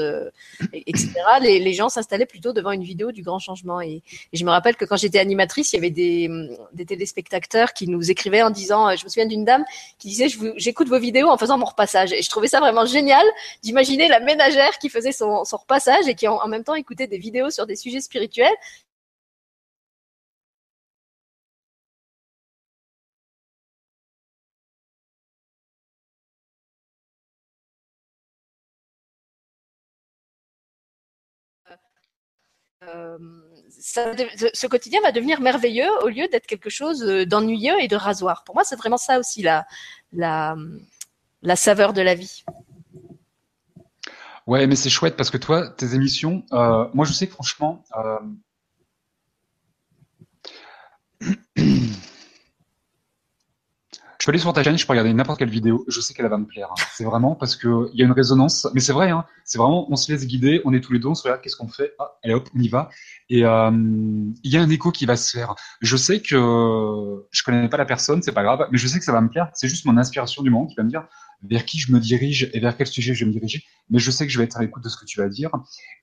etc., 0.73 1.13
les, 1.41 1.73
gens 1.73 1.89
s'installaient 1.89 2.25
plutôt 2.25 2.53
devant 2.53 2.71
une 2.71 2.83
vidéo 2.83 3.11
du 3.11 3.21
grand 3.23 3.39
changement. 3.39 3.81
Et, 3.81 4.01
je 4.33 4.43
me 4.45 4.49
rappelle 4.49 4.75
que 4.75 4.85
quand 4.85 4.97
j'étais 4.97 5.19
animatrice, 5.19 5.73
il 5.73 5.75
y 5.75 5.79
avait 5.79 5.89
des, 5.89 6.29
des 6.73 6.85
téléspectateurs 6.85 7.73
qui 7.73 7.87
nous 7.87 8.09
écrivaient 8.09 8.41
en 8.41 8.49
disant, 8.49 8.95
je 8.95 9.03
me 9.03 9.09
souviens 9.09 9.25
d'une 9.25 9.45
dame 9.45 9.63
qui 9.99 10.09
disait, 10.09 10.27
j'écoute 10.55 10.87
vos 10.87 10.99
vidéos 10.99 11.27
en 11.27 11.37
faisant 11.37 11.57
mon 11.57 11.65
repassage. 11.65 12.13
Et 12.13 12.21
je 12.21 12.29
trouvais 12.29 12.47
ça 12.47 12.59
vraiment 12.59 12.85
génial 12.85 13.25
d'imaginer 13.61 14.07
la 14.07 14.19
ménagère 14.19 14.77
qui 14.79 14.89
faisait 14.89 15.11
son, 15.11 15.43
son 15.43 15.57
repassage 15.57 16.07
et 16.07 16.15
qui 16.15 16.27
en, 16.27 16.35
en 16.35 16.47
même 16.47 16.63
temps 16.63 16.75
écoutait 16.75 17.07
des 17.07 17.17
vidéos 17.17 17.49
sur 17.49 17.65
des 17.65 17.75
sujets 17.75 18.01
spirituels. 18.01 18.55
Euh, 32.87 33.17
ce 33.69 34.67
quotidien 34.67 35.01
va 35.01 35.11
devenir 35.11 35.41
merveilleux 35.41 35.89
au 36.03 36.07
lieu 36.07 36.27
d'être 36.27 36.47
quelque 36.47 36.69
chose 36.69 37.01
d'ennuyeux 37.01 37.79
et 37.79 37.87
de 37.87 37.95
rasoir. 37.95 38.43
Pour 38.43 38.55
moi, 38.55 38.63
c'est 38.63 38.75
vraiment 38.75 38.97
ça 38.97 39.19
aussi 39.19 39.41
la, 39.41 39.65
la, 40.13 40.55
saveur 41.55 41.93
de 41.93 42.01
la 42.01 42.15
vie. 42.15 42.43
Ouais, 44.45 44.65
mais 44.67 44.75
c'est 44.75 44.89
chouette 44.89 45.15
parce 45.17 45.29
que 45.29 45.37
toi, 45.37 45.69
tes 45.69 45.93
émissions, 45.93 46.43
euh, 46.53 46.87
moi 46.93 47.05
je 47.05 47.11
sais 47.11 47.27
que 47.27 47.33
franchement, 47.33 47.83
euh, 47.97 48.19
peux 54.27 54.31
aller 54.31 54.39
sur 54.39 54.51
ta 54.51 54.61
chaîne, 54.61 54.77
je 54.77 54.85
peux 54.85 54.91
regarder 54.91 55.13
n'importe 55.13 55.39
quelle 55.39 55.49
vidéo, 55.49 55.85
je 55.87 56.01
sais 56.01 56.13
qu'elle 56.13 56.27
va 56.27 56.37
me 56.37 56.45
plaire. 56.45 56.67
Hein. 56.69 56.83
C'est 56.91 57.05
vraiment 57.05 57.33
parce 57.33 57.55
que 57.55 57.89
il 57.93 57.99
y 57.99 58.03
a 58.03 58.05
une 58.05 58.11
résonance, 58.11 58.67
mais 58.73 58.81
c'est 58.81 58.91
vrai, 58.91 59.09
hein, 59.09 59.23
c'est 59.45 59.57
vraiment, 59.57 59.89
on 59.89 59.95
se 59.95 60.11
laisse 60.11 60.27
guider, 60.27 60.61
on 60.65 60.73
est 60.73 60.81
tous 60.81 60.91
les 60.91 60.99
deux, 60.99 61.07
on 61.07 61.15
se 61.15 61.23
regarde, 61.23 61.39
qu'est-ce 61.39 61.55
qu'on 61.55 61.69
fait, 61.69 61.93
ah, 61.97 62.11
allez 62.25 62.33
hop, 62.33 62.49
on 62.53 62.59
y 62.59 62.67
va, 62.67 62.89
et 63.29 63.45
euh, 63.45 63.71
il 63.71 64.51
y 64.51 64.57
a 64.57 64.61
un 64.61 64.69
écho 64.69 64.91
qui 64.91 65.05
va 65.05 65.15
se 65.15 65.31
faire. 65.31 65.55
Je 65.79 65.95
sais 65.95 66.19
que 66.19 67.25
je 67.31 67.43
connais 67.43 67.69
pas 67.69 67.77
la 67.77 67.85
personne, 67.85 68.21
c'est 68.21 68.33
pas 68.33 68.43
grave, 68.43 68.67
mais 68.69 68.77
je 68.77 68.85
sais 68.87 68.99
que 68.99 69.05
ça 69.05 69.13
va 69.13 69.21
me 69.21 69.29
plaire. 69.29 69.49
C'est 69.53 69.69
juste 69.69 69.85
mon 69.85 69.95
inspiration 69.95 70.43
du 70.43 70.49
moment 70.49 70.67
qui 70.67 70.75
va 70.75 70.83
me 70.83 70.89
dire, 70.89 71.07
vers 71.43 71.63
qui 71.63 71.77
je 71.77 71.93
me 71.93 71.99
dirige 72.01 72.49
et 72.53 72.59
vers 72.59 72.75
quel 72.75 72.87
sujet 72.87 73.13
je 73.13 73.23
vais 73.23 73.27
me 73.27 73.33
diriger, 73.33 73.63
mais 73.89 73.99
je 73.99 74.11
sais 74.11 74.25
que 74.25 74.33
je 74.33 74.37
vais 74.39 74.43
être 74.43 74.57
à 74.57 74.61
l'écoute 74.61 74.83
de 74.83 74.89
ce 74.89 74.97
que 74.97 75.05
tu 75.05 75.21
vas 75.21 75.29
dire. 75.29 75.51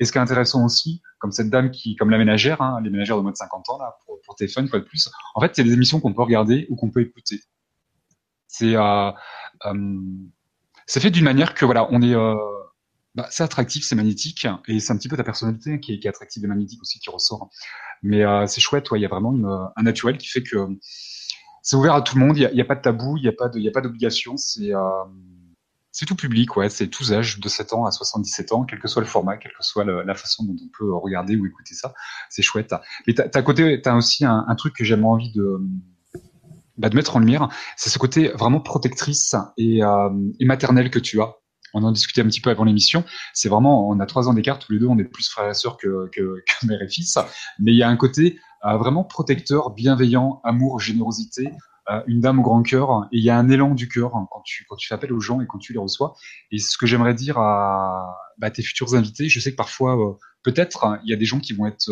Et 0.00 0.06
ce 0.06 0.12
qui 0.12 0.16
est 0.16 0.22
intéressant 0.22 0.64
aussi, 0.64 1.02
comme 1.18 1.30
cette 1.30 1.50
dame 1.50 1.70
qui, 1.70 1.94
comme 1.96 2.08
la 2.08 2.16
ménagère, 2.16 2.62
hein, 2.62 2.80
les 2.82 2.88
ménagères 2.88 3.18
de 3.18 3.22
moins 3.22 3.32
de 3.32 3.36
50 3.36 3.68
ans, 3.68 3.78
là, 3.78 3.98
pour, 4.06 4.18
pour 4.24 4.34
téléphone, 4.34 4.66
fois 4.66 4.78
de 4.78 4.84
plus, 4.84 5.10
en 5.34 5.42
fait, 5.42 5.52
c'est 5.54 5.64
des 5.64 5.74
émissions 5.74 6.00
qu'on 6.00 6.14
peut 6.14 6.22
regarder 6.22 6.66
ou 6.70 6.76
qu'on 6.76 6.90
peut 6.90 7.02
écouter. 7.02 7.40
C'est 8.56 8.76
euh, 8.76 9.10
euh, 9.66 10.00
c'est 10.86 11.00
fait 11.00 11.10
d'une 11.10 11.24
manière 11.24 11.54
que, 11.54 11.64
voilà, 11.64 11.88
on 11.90 12.02
est... 12.02 12.14
Euh, 12.14 12.36
bah, 13.14 13.26
c'est 13.30 13.42
attractif, 13.44 13.84
c'est 13.84 13.94
magnétique, 13.94 14.46
et 14.66 14.80
c'est 14.80 14.92
un 14.92 14.96
petit 14.96 15.08
peu 15.08 15.16
ta 15.16 15.24
personnalité 15.24 15.78
qui 15.78 15.92
est, 15.92 16.06
attractive 16.06 16.44
et 16.44 16.48
magnétique 16.48 16.82
aussi 16.82 16.98
qui 16.98 17.10
ressort. 17.10 17.48
Mais 18.02 18.24
euh, 18.24 18.46
c'est 18.46 18.60
chouette, 18.60 18.88
il 18.94 19.00
y 19.00 19.04
a 19.04 19.08
vraiment 19.08 19.34
un 19.76 19.82
naturel 19.82 20.18
qui 20.18 20.28
fait 20.28 20.42
que 20.42 20.56
c'est 21.62 21.76
ouvert 21.76 21.94
à 21.94 22.02
tout 22.02 22.18
le 22.18 22.26
monde. 22.26 22.36
Il 22.36 22.50
n'y 22.52 22.60
a, 22.60 22.64
pas 22.64 22.74
de 22.74 22.82
tabou, 22.82 23.16
il 23.16 23.22
n'y 23.22 23.28
a 23.28 23.32
pas 23.32 23.48
de, 23.48 23.58
il 23.58 23.68
a 23.68 23.70
pas 23.70 23.80
d'obligation. 23.80 24.36
C'est, 24.36 24.74
euh, 24.74 24.80
c'est 25.92 26.06
tout 26.06 26.16
public, 26.16 26.56
ouais. 26.56 26.68
C'est 26.68 26.88
tous 26.88 27.12
âges, 27.12 27.38
de 27.38 27.48
7 27.48 27.72
ans 27.72 27.86
à 27.86 27.92
77 27.92 28.52
ans, 28.52 28.64
quel 28.64 28.80
que 28.80 28.88
soit 28.88 29.00
le 29.00 29.08
format, 29.08 29.36
quelle 29.36 29.52
que 29.52 29.62
soit 29.62 29.84
la 29.84 30.14
façon 30.14 30.44
dont 30.44 30.56
on 30.60 30.68
peut 30.76 30.92
regarder 30.92 31.36
ou 31.36 31.46
écouter 31.46 31.74
ça. 31.74 31.94
C'est 32.30 32.42
chouette. 32.42 32.74
Mais 33.06 33.14
t'as, 33.14 33.28
à 33.32 33.42
côté, 33.42 33.80
t'as 33.80 33.94
aussi 33.94 34.24
un, 34.24 34.54
truc 34.56 34.74
que 34.74 34.82
j'ai 34.84 35.00
envie 35.00 35.30
de, 35.32 35.60
bah, 36.76 36.88
de 36.88 36.96
mettre 36.96 37.16
en 37.16 37.20
lumière. 37.20 37.48
C'est 37.76 37.90
ce 37.90 37.98
côté 37.98 38.28
vraiment 38.28 38.60
protectrice 38.60 39.34
et, 39.56 39.82
euh, 39.82 40.10
et 40.40 40.44
maternel 40.44 40.90
que 40.90 40.98
tu 40.98 41.20
as 41.20 41.34
on 41.74 41.82
en 41.82 41.92
discutait 41.92 42.22
un 42.22 42.26
petit 42.26 42.40
peu 42.40 42.50
avant 42.50 42.64
l'émission. 42.64 43.04
C'est 43.34 43.48
vraiment, 43.48 43.88
on 43.88 44.00
a 44.00 44.06
trois 44.06 44.28
ans 44.28 44.34
d'écart 44.34 44.58
tous 44.58 44.72
les 44.72 44.78
deux, 44.78 44.86
on 44.86 44.98
est 44.98 45.04
plus 45.04 45.28
frères 45.28 45.50
et 45.50 45.54
sœurs 45.54 45.76
que, 45.76 46.08
que, 46.12 46.42
que 46.46 46.66
mère 46.66 46.80
et 46.80 46.88
fils. 46.88 47.18
Mais 47.58 47.72
il 47.72 47.76
y 47.76 47.82
a 47.82 47.88
un 47.88 47.96
côté 47.96 48.38
euh, 48.64 48.76
vraiment 48.76 49.04
protecteur, 49.04 49.70
bienveillant, 49.70 50.40
amour, 50.44 50.80
générosité, 50.80 51.50
euh, 51.90 52.00
une 52.06 52.20
dame 52.20 52.38
au 52.38 52.42
grand 52.42 52.62
cœur. 52.62 53.08
Et 53.12 53.18
il 53.18 53.24
y 53.24 53.30
a 53.30 53.36
un 53.36 53.50
élan 53.50 53.74
du 53.74 53.88
cœur 53.88 54.12
quand 54.30 54.42
tu, 54.44 54.64
quand 54.68 54.76
tu 54.76 54.88
fais 54.88 54.94
appel 54.94 55.12
aux 55.12 55.20
gens 55.20 55.40
et 55.40 55.46
quand 55.46 55.58
tu 55.58 55.72
les 55.72 55.78
reçois. 55.78 56.14
Et 56.50 56.58
ce 56.58 56.78
que 56.78 56.86
j'aimerais 56.86 57.14
dire 57.14 57.38
à, 57.38 58.16
bah, 58.38 58.50
tes 58.50 58.62
futurs 58.62 58.94
invités, 58.94 59.28
je 59.28 59.40
sais 59.40 59.50
que 59.50 59.56
parfois, 59.56 59.98
euh, 59.98 60.12
peut-être, 60.44 60.98
il 61.04 61.10
y 61.10 61.12
a 61.12 61.16
des 61.16 61.26
gens 61.26 61.40
qui 61.40 61.52
vont 61.52 61.66
être 61.66 61.90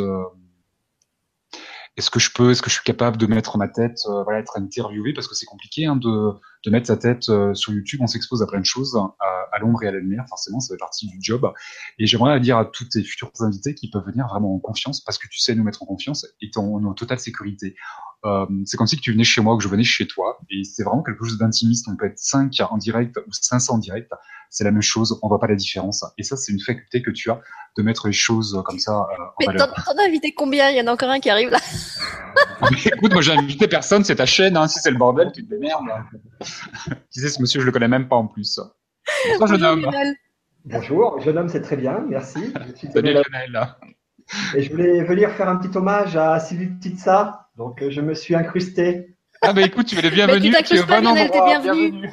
est-ce 1.96 2.10
que 2.10 2.18
je 2.18 2.30
peux, 2.32 2.50
est-ce 2.50 2.62
que 2.62 2.70
je 2.70 2.74
suis 2.74 2.84
capable 2.84 3.16
de 3.16 3.26
mettre 3.26 3.58
ma 3.58 3.68
tête, 3.68 3.98
euh, 4.06 4.22
voilà, 4.24 4.40
être 4.40 4.56
interviewé? 4.56 5.12
Parce 5.12 5.28
que 5.28 5.34
c'est 5.34 5.46
compliqué 5.46 5.86
hein, 5.86 5.96
de, 5.96 6.32
de 6.64 6.70
mettre 6.70 6.86
sa 6.86 6.96
tête 6.96 7.28
euh, 7.28 7.54
sur 7.54 7.72
YouTube. 7.72 8.00
On 8.02 8.06
s'expose 8.06 8.42
à 8.42 8.46
plein 8.46 8.60
de 8.60 8.64
choses, 8.64 8.96
à, 8.96 9.26
à 9.52 9.58
l'ombre 9.58 9.82
et 9.82 9.88
à 9.88 9.92
la 9.92 9.98
lumière, 9.98 10.24
forcément, 10.28 10.60
ça 10.60 10.74
fait 10.74 10.78
partie 10.78 11.06
du 11.08 11.18
job. 11.20 11.50
Et 11.98 12.06
j'aimerais 12.06 12.38
dire 12.40 12.58
à 12.58 12.64
tous 12.64 12.84
tes 12.84 13.02
futurs 13.02 13.30
invités 13.40 13.74
qu'ils 13.74 13.90
peuvent 13.90 14.06
venir 14.06 14.26
vraiment 14.28 14.54
en 14.54 14.58
confiance 14.58 15.00
parce 15.00 15.18
que 15.18 15.28
tu 15.28 15.38
sais 15.38 15.54
nous 15.54 15.64
mettre 15.64 15.82
en 15.82 15.86
confiance 15.86 16.26
et 16.40 16.50
en, 16.56 16.84
en 16.84 16.94
totale 16.94 17.18
sécurité. 17.18 17.74
Euh, 18.24 18.46
c'est 18.64 18.76
comme 18.76 18.86
si 18.86 18.96
tu 18.96 19.12
venais 19.12 19.24
chez 19.24 19.40
moi, 19.40 19.56
que 19.56 19.62
je 19.62 19.68
venais 19.68 19.84
chez 19.84 20.06
toi, 20.06 20.38
et 20.50 20.62
c'est 20.64 20.84
vraiment 20.84 21.02
quelque 21.02 21.24
chose 21.24 21.38
d'intimiste. 21.38 21.88
On 21.88 21.96
peut 21.96 22.06
être 22.06 22.18
5 22.18 22.52
en 22.70 22.78
direct 22.78 23.16
ou 23.26 23.32
500 23.32 23.74
en 23.74 23.78
direct 23.78 24.10
c'est 24.52 24.64
la 24.64 24.70
même 24.70 24.82
chose, 24.82 25.18
on 25.22 25.28
voit 25.28 25.40
pas 25.40 25.46
la 25.46 25.54
différence. 25.54 26.04
Et 26.18 26.22
ça, 26.22 26.36
c'est 26.36 26.52
une 26.52 26.60
faculté 26.60 27.00
que 27.00 27.10
tu 27.10 27.30
as 27.30 27.40
de 27.78 27.82
mettre 27.82 28.06
les 28.06 28.12
choses 28.12 28.62
comme 28.66 28.78
ça 28.78 28.92
euh, 28.92 29.46
en 29.46 29.52
Mais 29.52 29.56
t'en 29.56 29.64
as 29.64 30.06
invité 30.06 30.34
combien? 30.34 30.68
Il 30.68 30.76
y 30.76 30.80
en 30.82 30.86
a 30.88 30.92
encore 30.92 31.08
un 31.08 31.20
qui 31.20 31.30
arrive 31.30 31.48
là. 31.48 31.58
écoute, 32.84 33.12
moi 33.12 33.22
j'ai 33.22 33.32
invité 33.32 33.66
personne, 33.66 34.04
c'est 34.04 34.16
ta 34.16 34.26
chaîne, 34.26 34.58
hein. 34.58 34.68
si 34.68 34.78
c'est 34.78 34.90
le 34.90 34.98
bordel, 34.98 35.32
tu 35.34 35.42
te 35.42 35.50
démerdes. 35.50 35.84
qui 37.10 37.20
c'est 37.20 37.28
ce 37.28 37.40
monsieur, 37.40 37.60
je 37.60 37.66
le 37.66 37.72
connais 37.72 37.88
même 37.88 38.08
pas 38.08 38.16
en 38.16 38.26
plus. 38.26 38.60
Bonjour 39.38 39.46
jeune 39.46 39.64
homme. 39.64 39.90
Bonjour, 40.64 41.20
jeune 41.20 41.38
homme, 41.38 41.48
c'est 41.48 41.62
très 41.62 41.76
bien, 41.76 42.04
merci. 42.08 42.52
Salut 42.92 43.12
Lionel. 43.12 43.76
Et 44.54 44.62
je 44.62 44.70
voulais 44.70 45.02
venir 45.04 45.30
faire 45.32 45.48
un 45.48 45.56
petit 45.56 45.76
hommage 45.76 46.16
à 46.16 46.38
Sylvie 46.38 46.68
Petitsa, 46.68 47.48
donc 47.56 47.82
euh, 47.82 47.90
je 47.90 48.00
me 48.00 48.14
suis 48.14 48.34
incrusté. 48.34 49.16
Ah 49.42 49.52
bah 49.52 49.62
écoute, 49.62 49.86
tu 49.86 49.98
es 49.98 50.02
le 50.02 50.10
bienvenu, 50.10 50.52
tu 50.64 50.76
es 50.76 50.80
au 50.80 50.86
bon 50.86 51.06
endroit, 51.06 51.44
bienvenue. 51.46 52.10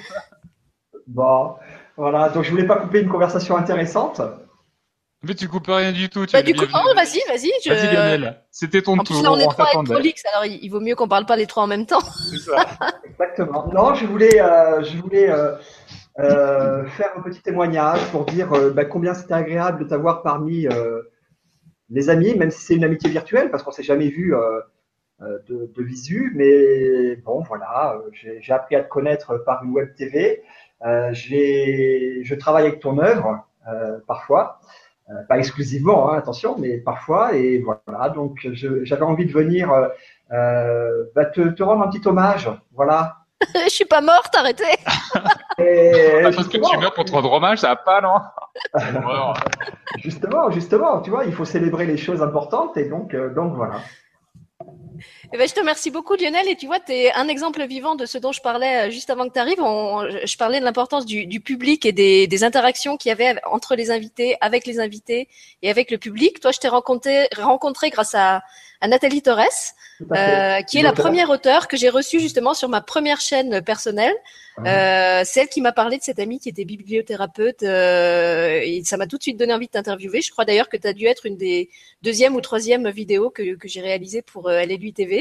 Bon, 1.08 1.56
voilà, 1.96 2.30
donc 2.30 2.44
je 2.44 2.52
voulais 2.52 2.66
pas 2.66 2.78
couper 2.78 3.02
une 3.02 3.10
conversation 3.10 3.56
intéressante. 3.56 4.22
Mais 5.22 5.36
tu 5.36 5.50
coupes 5.50 5.68
rien 5.68 5.92
du 5.92 6.10
tout. 6.10 6.26
Tu 6.26 6.32
bah, 6.32 6.42
du 6.42 6.54
coup, 6.54 6.64
oh, 6.74 6.94
vas-y, 6.96 7.20
vas-y. 7.28 7.52
Je... 7.64 7.70
Vas-y, 7.70 7.94
Lionel. 7.94 8.42
C'était 8.52 8.82
ton 8.82 8.94
en 8.94 9.04
tour. 9.04 9.18
Plus, 9.18 9.24
là, 9.24 9.34
on 9.34 9.38
est 9.38 9.48
trois 9.48 9.84
prolix, 9.84 10.24
alors 10.34 10.46
il 10.46 10.70
vaut 10.70 10.80
mieux 10.80 10.96
qu'on 10.96 11.10
parle 11.10 11.26
pas 11.26 11.36
les 11.36 11.46
trois 11.46 11.64
en 11.64 11.68
même 11.68 11.86
temps. 11.86 12.00
C'est 12.32 12.38
ça. 12.38 12.66
Exactement. 13.04 13.70
Non, 13.74 13.94
je 13.96 14.06
voulais, 14.06 14.42
euh, 14.42 14.82
je 14.82 14.98
voulais 14.98 15.30
euh, 15.30 15.56
euh, 16.20 16.86
faire 16.86 17.12
un 17.18 17.22
petit 17.22 17.42
témoignage 17.42 18.00
pour 18.12 18.26
dire 18.26 18.54
euh, 18.54 18.72
bah, 18.72 18.86
combien 18.86 19.14
c'était 19.14 19.34
agréable 19.34 19.84
de 19.84 19.90
t'avoir 19.90 20.22
parmi 20.22 20.68
euh, 20.68 21.02
les 21.90 22.10
amis, 22.10 22.36
même 22.36 22.52
si 22.52 22.62
c'est 22.62 22.76
une 22.76 22.86
amitié 22.86 23.10
virtuelle, 23.10 23.52
parce 23.52 23.64
qu'on 23.64 23.72
s'est 23.72 23.84
jamais 23.84 24.08
vu 24.08 24.34
euh, 24.34 24.62
de, 25.50 25.70
de, 25.76 25.84
visu. 25.84 26.32
Mais 26.36 27.18
bon, 27.18 27.42
voilà, 27.42 27.98
j'ai 28.14 28.54
appris 28.54 28.76
à 28.76 28.84
te 28.84 28.90
connaître 28.90 29.38
par 29.46 29.66
une 29.66 29.72
web 29.72 29.94
TV. 29.96 30.44
Euh, 30.86 31.12
je 31.14 32.36
travaille 32.36 32.68
avec 32.68 32.80
ton 32.80 33.00
œuvre 33.00 33.46
euh, 33.68 34.00
parfois, 34.08 34.62
euh, 35.10 35.24
pas 35.28 35.38
exclusivement, 35.38 36.12
hein, 36.12 36.18
attention, 36.18 36.58
mais 36.58 36.78
parfois. 36.78 37.36
Et 37.36 37.60
voilà, 37.60 38.10
donc 38.10 38.48
j'avais 38.54 39.04
envie 39.04 39.26
de 39.26 39.32
venir 39.32 39.70
bah, 40.30 41.26
te, 41.26 41.50
te, 41.50 41.64
rendre 41.64 41.84
un 41.84 41.90
petit 41.90 42.08
hommage. 42.08 42.50
Voilà. 42.74 43.18
je 43.66 43.70
suis 43.70 43.86
pas 43.86 44.02
morte, 44.02 44.36
arrêtez. 44.36 44.64
Et, 45.58 46.22
parce 46.24 46.48
que 46.48 46.58
tu 46.58 46.78
meurs 46.78 46.94
pour 46.94 47.04
te 47.04 47.12
rendre 47.12 47.34
hommage, 47.34 47.60
ça 47.60 47.70
va 47.70 47.76
pas, 47.76 48.02
non 48.02 48.16
Justement, 49.98 50.50
justement, 50.52 51.02
tu 51.02 51.10
vois, 51.10 51.26
il 51.26 51.34
faut 51.34 51.44
célébrer 51.44 51.86
les 51.86 51.98
choses 51.98 52.22
importantes 52.22 52.78
et 52.78 52.86
donc, 52.86 53.14
donc 53.36 53.56
voilà. 53.56 53.82
Eh 55.32 55.38
ben, 55.38 55.48
je 55.48 55.54
te 55.54 55.60
remercie 55.60 55.92
beaucoup, 55.92 56.16
Lionel. 56.16 56.48
Et 56.48 56.56
tu 56.56 56.66
vois, 56.66 56.80
tu 56.80 56.92
es 56.92 57.14
un 57.14 57.28
exemple 57.28 57.64
vivant 57.68 57.96
de 57.96 58.06
ce 58.06 58.18
dont 58.18 58.32
je 58.32 58.42
parlais 58.42 58.88
euh, 58.88 58.90
juste 58.90 59.10
avant 59.12 59.28
que 59.28 59.34
tu 59.34 59.40
arrives. 59.40 59.60
je 59.60 60.38
parlais 60.38 60.60
de 60.60 60.66
l'importance 60.66 61.06
du, 61.06 61.28
du, 61.28 61.40
public 61.40 61.86
et 61.86 61.92
des, 61.92 62.26
des 62.26 62.44
interactions 62.44 62.98
qu'il 62.98 63.10
y 63.10 63.12
avait 63.12 63.36
entre 63.46 63.76
les 63.76 63.92
invités, 63.92 64.38
avec 64.42 64.66
les 64.66 64.80
invités 64.80 65.28
et 65.62 65.70
avec 65.70 65.92
le 65.92 66.00
public. 66.00 66.40
Toi, 66.40 66.52
je 66.52 66.60
t'ai 66.60 66.68
rencontré, 66.68 67.28
rencontré 67.38 67.92
grâce 67.92 68.16
à, 68.16 68.42
à 68.82 68.88
Nathalie 68.88 69.22
Torres, 69.22 69.74
euh, 70.12 70.62
qui 70.62 70.78
est 70.78 70.82
la 70.82 70.94
première 70.94 71.30
auteure 71.30 71.68
que 71.68 71.76
j'ai 71.76 71.90
reçue 71.90 72.20
justement 72.20 72.54
sur 72.54 72.70
ma 72.70 72.80
première 72.80 73.20
chaîne 73.20 73.62
personnelle. 73.62 74.16
Euh, 74.66 75.24
celle 75.26 75.48
qui 75.48 75.62
m'a 75.62 75.72
parlé 75.72 75.98
de 75.98 76.04
cette 76.04 76.20
amie 76.20 76.40
qui 76.40 76.50
était 76.50 76.66
bibliothérapeute 76.66 77.64
euh, 77.64 78.60
et 78.62 78.82
ça 78.84 78.98
m'a 78.98 79.08
tout 79.08 79.18
de 79.18 79.22
suite 79.22 79.38
donné 79.38 79.54
envie 79.54 79.68
de 79.68 79.72
t'interviewer. 79.72 80.22
Je 80.22 80.32
crois 80.32 80.44
d'ailleurs 80.44 80.68
que 80.68 80.76
tu 80.76 80.88
as 80.88 80.94
dû 80.94 81.06
être 81.06 81.26
une 81.26 81.38
des 81.38 81.70
deuxième 82.02 82.36
ou 82.36 82.42
troisième 82.42 82.90
vidéos 82.90 83.30
que, 83.30 83.56
que 83.56 83.68
j'ai 83.68 83.82
réalisées 83.82 84.22
pour 84.22 84.50
LLU 84.50 84.92
TV. 84.92 85.19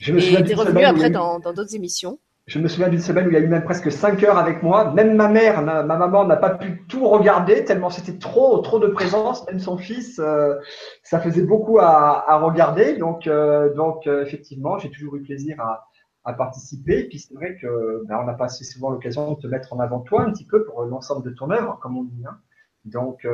Je 0.00 0.12
me 0.12 0.18
et 0.18 0.44
t'es 0.44 0.54
revenu 0.54 0.82
après 0.82 1.10
dans 1.10 1.38
d'autres 1.38 1.74
émissions. 1.74 2.18
Je 2.46 2.58
me 2.58 2.66
souviens 2.66 2.88
d'une 2.88 3.00
semaine 3.00 3.26
où 3.26 3.30
il 3.30 3.34
y 3.34 3.36
a 3.36 3.40
eu 3.40 3.46
même 3.46 3.62
presque 3.62 3.92
5 3.92 4.24
heures 4.24 4.38
avec 4.38 4.62
moi. 4.62 4.92
Même 4.92 5.14
ma 5.14 5.28
mère, 5.28 5.62
ma, 5.62 5.84
maman 5.84 6.24
n'a 6.24 6.36
pas 6.36 6.50
pu 6.50 6.84
tout 6.88 7.06
regarder 7.06 7.64
tellement 7.64 7.90
c'était 7.90 8.18
trop, 8.18 8.58
trop 8.58 8.80
de 8.80 8.88
présence. 8.88 9.46
Même 9.46 9.60
son 9.60 9.76
fils, 9.76 10.18
euh, 10.18 10.56
ça 11.04 11.20
faisait 11.20 11.42
beaucoup 11.42 11.78
à, 11.78 12.28
à 12.28 12.38
regarder. 12.38 12.96
Donc, 12.96 13.26
euh, 13.26 13.72
donc 13.74 14.06
euh, 14.06 14.24
effectivement, 14.24 14.78
j'ai 14.78 14.90
toujours 14.90 15.14
eu 15.14 15.22
plaisir 15.22 15.60
à, 15.60 15.86
à 16.24 16.32
participer. 16.32 17.00
Et 17.00 17.08
puis 17.08 17.20
c'est 17.20 17.34
vrai 17.34 17.56
que 17.60 18.04
ben, 18.08 18.18
on 18.20 18.24
n'a 18.24 18.34
pas 18.34 18.46
assez 18.46 18.64
souvent 18.64 18.90
l'occasion 18.90 19.34
de 19.34 19.40
te 19.40 19.46
mettre 19.46 19.72
en 19.72 19.78
avant 19.78 20.00
toi 20.00 20.22
un 20.22 20.32
petit 20.32 20.46
peu 20.46 20.64
pour 20.64 20.82
l'ensemble 20.82 21.24
de 21.24 21.30
ton 21.30 21.50
œuvre, 21.50 21.78
comme 21.80 21.98
on 21.98 22.04
dit. 22.04 22.24
Hein. 22.26 22.38
Donc, 22.84 23.28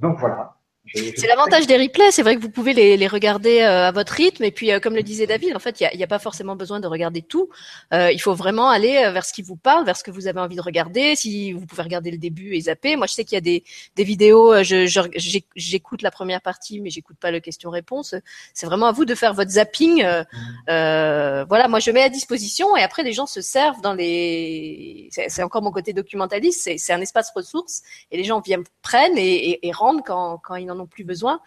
donc 0.00 0.18
voilà. 0.20 0.54
C'est 0.94 1.28
l'avantage 1.28 1.68
des 1.68 1.76
replays, 1.76 2.10
c'est 2.10 2.22
vrai 2.22 2.34
que 2.34 2.40
vous 2.40 2.50
pouvez 2.50 2.72
les, 2.72 2.96
les 2.96 3.06
regarder 3.06 3.60
euh, 3.60 3.88
à 3.88 3.92
votre 3.92 4.12
rythme 4.14 4.42
et 4.42 4.50
puis 4.50 4.72
euh, 4.72 4.80
comme 4.80 4.96
le 4.96 5.04
disait 5.04 5.28
David, 5.28 5.54
en 5.54 5.60
fait, 5.60 5.80
il 5.80 5.96
n'y 5.96 6.02
a, 6.02 6.04
a, 6.04 6.08
pas 6.08 6.18
forcément 6.18 6.56
besoin 6.56 6.80
de 6.80 6.88
regarder 6.88 7.22
tout. 7.22 7.48
Euh, 7.94 8.10
il 8.10 8.20
faut 8.20 8.34
vraiment 8.34 8.68
aller 8.68 8.94
vers 9.12 9.24
ce 9.24 9.32
qui 9.32 9.42
vous 9.42 9.54
parle, 9.54 9.86
vers 9.86 9.96
ce 9.96 10.02
que 10.02 10.10
vous 10.10 10.26
avez 10.26 10.40
envie 10.40 10.56
de 10.56 10.60
regarder. 10.60 11.14
Si 11.14 11.52
vous 11.52 11.66
pouvez 11.66 11.84
regarder 11.84 12.10
le 12.10 12.18
début 12.18 12.56
et 12.56 12.62
zapper. 12.62 12.96
Moi, 12.96 13.06
je 13.06 13.14
sais 13.14 13.24
qu'il 13.24 13.36
y 13.36 13.38
a 13.38 13.42
des, 13.42 13.62
des 13.94 14.02
vidéos, 14.02 14.60
j'écoute 14.62 16.00
je, 16.00 16.04
la 16.04 16.10
première 16.10 16.40
partie, 16.40 16.80
mais 16.80 16.90
j'écoute 16.90 17.16
pas 17.20 17.30
le 17.30 17.38
question-réponse. 17.38 18.16
C'est 18.52 18.66
vraiment 18.66 18.86
à 18.86 18.92
vous 18.92 19.04
de 19.04 19.14
faire 19.14 19.34
votre 19.34 19.52
zapping. 19.52 20.04
Euh, 20.68 21.44
voilà, 21.48 21.68
moi, 21.68 21.78
je 21.78 21.92
mets 21.92 22.02
à 22.02 22.08
disposition 22.08 22.76
et 22.76 22.82
après, 22.82 23.04
les 23.04 23.12
gens 23.12 23.26
se 23.26 23.40
servent 23.40 23.80
dans 23.82 23.94
les. 23.94 25.08
C'est 25.12 25.44
encore 25.44 25.62
mon 25.62 25.70
côté 25.70 25.92
documentaliste. 25.92 26.76
C'est 26.76 26.92
un 26.92 27.00
espace 27.00 27.30
ressources 27.34 27.82
et 28.10 28.16
les 28.16 28.24
gens 28.24 28.40
viennent 28.40 28.64
prennent 28.82 29.16
et, 29.16 29.50
et, 29.50 29.68
et 29.68 29.72
rendent 29.72 30.04
quand, 30.04 30.38
quand 30.42 30.56
ils 30.56 30.71
n'en 30.74 30.80
ont 30.80 30.86
plus 30.86 31.04
besoin. 31.04 31.40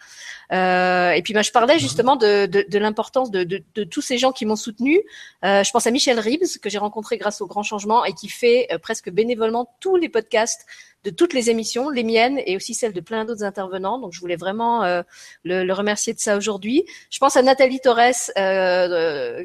Euh, 0.52 1.10
et 1.10 1.22
puis, 1.22 1.32
moi, 1.32 1.42
je 1.42 1.50
parlais 1.50 1.78
justement 1.78 2.16
de, 2.16 2.46
de, 2.46 2.64
de 2.68 2.78
l'importance 2.78 3.30
de, 3.30 3.44
de, 3.44 3.84
tous 3.84 4.02
ces 4.02 4.18
gens 4.18 4.32
qui 4.32 4.46
m'ont 4.46 4.56
soutenu. 4.56 5.00
Euh, 5.44 5.62
je 5.62 5.70
pense 5.70 5.86
à 5.86 5.90
Michel 5.90 6.18
Ribs, 6.18 6.58
que 6.62 6.70
j'ai 6.70 6.78
rencontré 6.78 7.18
grâce 7.18 7.40
au 7.40 7.46
Grand 7.46 7.62
Changement 7.62 8.04
et 8.04 8.12
qui 8.12 8.28
fait 8.28 8.68
euh, 8.72 8.78
presque 8.78 9.10
bénévolement 9.10 9.74
tous 9.80 9.96
les 9.96 10.08
podcasts 10.08 10.66
de 11.04 11.10
toutes 11.10 11.34
les 11.34 11.50
émissions, 11.50 11.88
les 11.88 12.02
miennes 12.02 12.40
et 12.46 12.56
aussi 12.56 12.74
celles 12.74 12.92
de 12.92 13.00
plein 13.00 13.24
d'autres 13.24 13.44
intervenants. 13.44 13.98
Donc, 13.98 14.12
je 14.12 14.20
voulais 14.20 14.36
vraiment 14.36 14.82
euh, 14.82 15.02
le, 15.44 15.64
le, 15.64 15.72
remercier 15.72 16.12
de 16.12 16.18
ça 16.18 16.36
aujourd'hui. 16.36 16.84
Je 17.10 17.18
pense 17.18 17.36
à 17.36 17.42
Nathalie 17.42 17.80
Torres, 17.80 18.30
euh, 18.36 19.44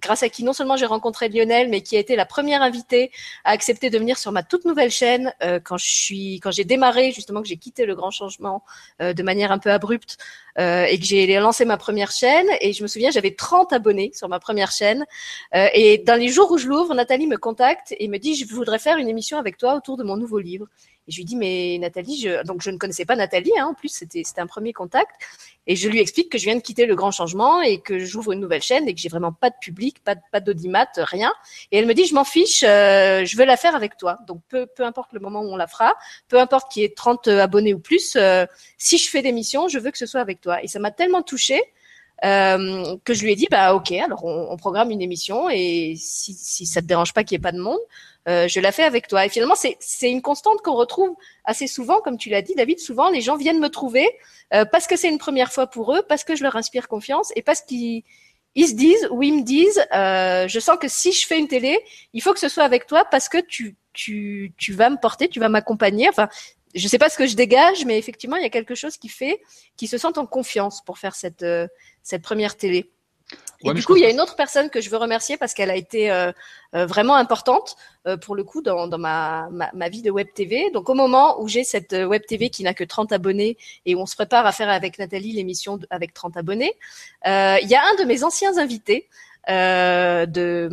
grâce 0.00 0.22
à 0.22 0.28
qui 0.28 0.44
non 0.44 0.52
seulement 0.52 0.76
j'ai 0.76 0.86
rencontré 0.86 1.28
Lionel, 1.28 1.68
mais 1.68 1.80
qui 1.80 1.96
a 1.96 2.00
été 2.00 2.16
la 2.16 2.26
première 2.26 2.62
invitée 2.62 3.10
à 3.44 3.50
accepter 3.50 3.90
de 3.90 3.98
venir 3.98 4.18
sur 4.18 4.32
ma 4.32 4.42
toute 4.42 4.64
nouvelle 4.64 4.90
chaîne 4.90 5.32
euh, 5.42 5.60
quand 5.62 5.76
je 5.78 5.86
suis, 5.86 6.40
quand 6.40 6.50
j'ai 6.50 6.64
démarré 6.64 7.12
justement 7.12 7.42
que 7.42 7.48
j'ai 7.48 7.56
quitté 7.56 7.86
le 7.86 7.94
grand 7.94 8.10
changement 8.10 8.62
euh, 9.00 9.12
de 9.12 9.22
manière 9.22 9.52
un 9.52 9.58
peu 9.58 9.70
abrupte 9.70 10.18
euh, 10.58 10.84
et 10.84 10.98
que 10.98 11.04
j'ai 11.04 11.38
lancé 11.38 11.64
ma 11.64 11.76
première 11.76 12.10
chaîne. 12.10 12.46
Et 12.60 12.72
je 12.72 12.82
me 12.82 12.88
souviens, 12.88 13.10
j'avais 13.10 13.34
30 13.34 13.72
abonnés 13.72 14.10
sur 14.14 14.28
ma 14.28 14.40
première 14.40 14.72
chaîne. 14.72 15.04
Euh, 15.54 15.68
et 15.72 15.98
dans 15.98 16.18
les 16.18 16.28
jours 16.28 16.50
où 16.50 16.58
je 16.58 16.66
l'ouvre, 16.66 16.94
Nathalie 16.94 17.26
me 17.26 17.36
contacte 17.36 17.94
et 17.98 18.08
me 18.08 18.18
dit 18.18 18.34
je 18.34 18.46
voudrais 18.46 18.78
faire 18.78 18.96
une 18.98 19.08
émission 19.08 19.38
avec 19.38 19.56
toi 19.56 19.76
autour 19.76 19.96
de 19.96 20.02
mon 20.02 20.16
nouveau 20.16 20.38
livre. 20.38 20.66
Et 21.08 21.10
je 21.10 21.16
lui 21.16 21.24
dis 21.24 21.36
mais 21.36 21.78
Nathalie, 21.80 22.20
je... 22.20 22.44
donc 22.44 22.62
je 22.62 22.70
ne 22.70 22.76
connaissais 22.76 23.06
pas 23.06 23.16
Nathalie, 23.16 23.52
hein, 23.58 23.68
en 23.70 23.74
plus 23.74 23.88
c'était 23.88 24.22
un 24.36 24.46
premier 24.46 24.72
contact. 24.72 25.10
Et 25.66 25.76
je 25.76 25.88
lui 25.88 26.00
explique 26.00 26.30
que 26.30 26.38
je 26.38 26.44
viens 26.44 26.56
de 26.56 26.60
quitter 26.60 26.86
le 26.86 26.94
grand 26.94 27.10
changement 27.10 27.60
et 27.60 27.80
que 27.80 27.98
j'ouvre 27.98 28.32
une 28.32 28.40
nouvelle 28.40 28.62
chaîne 28.62 28.88
et 28.88 28.94
que 28.94 29.00
j'ai 29.00 29.10
vraiment 29.10 29.32
pas 29.32 29.50
de 29.50 29.56
public, 29.60 30.02
pas, 30.02 30.14
pas 30.16 30.40
d'audimat, 30.40 30.88
rien. 30.96 31.32
Et 31.72 31.78
elle 31.78 31.86
me 31.86 31.92
dit, 31.92 32.06
je 32.06 32.14
m'en 32.14 32.24
fiche, 32.24 32.62
euh, 32.62 33.24
je 33.26 33.36
veux 33.36 33.44
la 33.44 33.58
faire 33.58 33.74
avec 33.74 33.96
toi. 33.98 34.18
Donc 34.26 34.40
peu, 34.48 34.66
peu 34.66 34.84
importe 34.84 35.12
le 35.12 35.20
moment 35.20 35.40
où 35.40 35.52
on 35.52 35.56
la 35.56 35.66
fera, 35.66 35.94
peu 36.28 36.38
importe 36.38 36.72
qu'il 36.72 36.82
y 36.82 36.84
ait 36.86 36.94
30 36.94 37.28
abonnés 37.28 37.74
ou 37.74 37.80
plus, 37.80 38.16
euh, 38.16 38.46
si 38.78 38.96
je 38.96 39.10
fais 39.10 39.20
l'émission, 39.20 39.68
je 39.68 39.78
veux 39.78 39.90
que 39.90 39.98
ce 39.98 40.06
soit 40.06 40.20
avec 40.20 40.40
toi. 40.40 40.62
Et 40.62 40.68
ça 40.68 40.78
m'a 40.78 40.90
tellement 40.90 41.22
touchée 41.22 41.62
euh, 42.24 42.96
que 43.04 43.14
je 43.14 43.24
lui 43.24 43.32
ai 43.32 43.36
dit, 43.36 43.46
bah 43.50 43.74
ok, 43.74 43.92
alors 43.92 44.24
on, 44.24 44.48
on 44.50 44.56
programme 44.56 44.90
une 44.90 45.02
émission 45.02 45.48
et 45.48 45.94
si, 45.96 46.34
si 46.34 46.66
ça 46.66 46.80
te 46.80 46.86
dérange 46.86 47.12
pas 47.12 47.24
qu'il 47.24 47.36
n'y 47.36 47.40
ait 47.40 47.42
pas 47.42 47.52
de 47.52 47.60
monde, 47.60 47.78
euh, 48.28 48.46
je 48.46 48.60
la 48.60 48.72
fais 48.72 48.82
avec 48.84 49.08
toi. 49.08 49.24
Et 49.24 49.28
finalement, 49.28 49.54
c'est 49.54 50.10
une 50.10 50.20
constante 50.20 50.60
qu'on 50.62 50.74
retrouve 50.74 51.16
assez 51.44 51.66
souvent, 51.66 52.00
comme 52.00 52.18
tu 52.18 52.28
l'as 52.28 52.42
dit, 52.42 52.54
David. 52.54 52.78
Souvent, 52.78 53.08
les 53.08 53.22
gens 53.22 53.36
viennent 53.36 53.60
me 53.60 53.70
trouver 53.70 54.06
euh, 54.52 54.64
parce 54.66 54.86
que 54.86 54.96
c'est 54.96 55.08
une 55.08 55.18
première 55.18 55.52
fois 55.52 55.66
pour 55.66 55.94
eux, 55.94 56.02
parce 56.06 56.24
que 56.24 56.36
je 56.36 56.42
leur 56.42 56.56
inspire 56.56 56.88
confiance 56.88 57.32
et 57.36 57.42
parce 57.42 57.62
qu'ils 57.62 58.02
ils 58.54 58.66
se 58.66 58.74
disent 58.74 59.08
ou 59.10 59.22
ils 59.22 59.34
me 59.34 59.42
disent, 59.42 59.82
euh, 59.94 60.46
je 60.48 60.60
sens 60.60 60.76
que 60.78 60.88
si 60.88 61.12
je 61.12 61.26
fais 61.26 61.38
une 61.38 61.48
télé, 61.48 61.78
il 62.12 62.20
faut 62.20 62.32
que 62.32 62.40
ce 62.40 62.48
soit 62.48 62.64
avec 62.64 62.86
toi 62.86 63.04
parce 63.04 63.28
que 63.28 63.38
tu 63.38 63.76
tu 63.94 64.52
tu 64.58 64.72
vas 64.72 64.90
me 64.90 64.96
porter, 64.96 65.28
tu 65.28 65.40
vas 65.40 65.48
m'accompagner. 65.48 66.08
Enfin, 66.08 66.28
je 66.74 66.88
sais 66.88 66.98
pas 66.98 67.08
ce 67.08 67.16
que 67.16 67.26
je 67.26 67.36
dégage, 67.36 67.84
mais 67.84 67.98
effectivement, 67.98 68.36
il 68.36 68.42
y 68.42 68.46
a 68.46 68.50
quelque 68.50 68.74
chose 68.74 68.96
qui 68.96 69.08
fait 69.08 69.40
qu'ils 69.76 69.88
se 69.88 69.98
sentent 69.98 70.18
en 70.18 70.26
confiance 70.26 70.82
pour 70.84 70.98
faire 70.98 71.14
cette 71.14 71.42
euh, 71.42 71.66
cette 72.02 72.22
première 72.22 72.56
télé. 72.56 72.90
Et 73.64 73.74
du 73.74 73.84
coup, 73.84 73.96
il 73.96 74.02
y 74.02 74.06
a 74.06 74.10
une 74.10 74.20
autre 74.20 74.36
personne 74.36 74.70
que 74.70 74.80
je 74.80 74.88
veux 74.88 74.96
remercier 74.96 75.36
parce 75.36 75.52
qu'elle 75.52 75.70
a 75.70 75.74
été 75.74 76.12
euh, 76.12 76.30
euh, 76.74 76.86
vraiment 76.86 77.16
importante 77.16 77.76
euh, 78.06 78.16
pour 78.16 78.36
le 78.36 78.44
coup 78.44 78.62
dans, 78.62 78.86
dans 78.86 78.98
ma, 78.98 79.48
ma, 79.50 79.70
ma, 79.74 79.88
vie 79.88 80.00
de 80.00 80.10
web 80.12 80.28
TV. 80.32 80.70
Donc 80.70 80.88
au 80.88 80.94
moment 80.94 81.40
où 81.42 81.48
j'ai 81.48 81.64
cette 81.64 81.92
web 81.92 82.22
TV 82.26 82.50
qui 82.50 82.62
n'a 82.62 82.72
que 82.72 82.84
30 82.84 83.10
abonnés 83.12 83.58
et 83.84 83.96
où 83.96 84.00
on 84.00 84.06
se 84.06 84.14
prépare 84.14 84.46
à 84.46 84.52
faire 84.52 84.68
avec 84.68 84.98
Nathalie 84.98 85.32
l'émission 85.32 85.80
avec 85.90 86.14
30 86.14 86.36
abonnés, 86.36 86.72
il 87.24 87.68
y 87.68 87.74
a 87.74 87.82
un 87.84 87.94
de 87.96 88.04
mes 88.04 88.22
anciens 88.22 88.56
invités 88.58 89.08
euh, 89.50 90.26
de, 90.26 90.68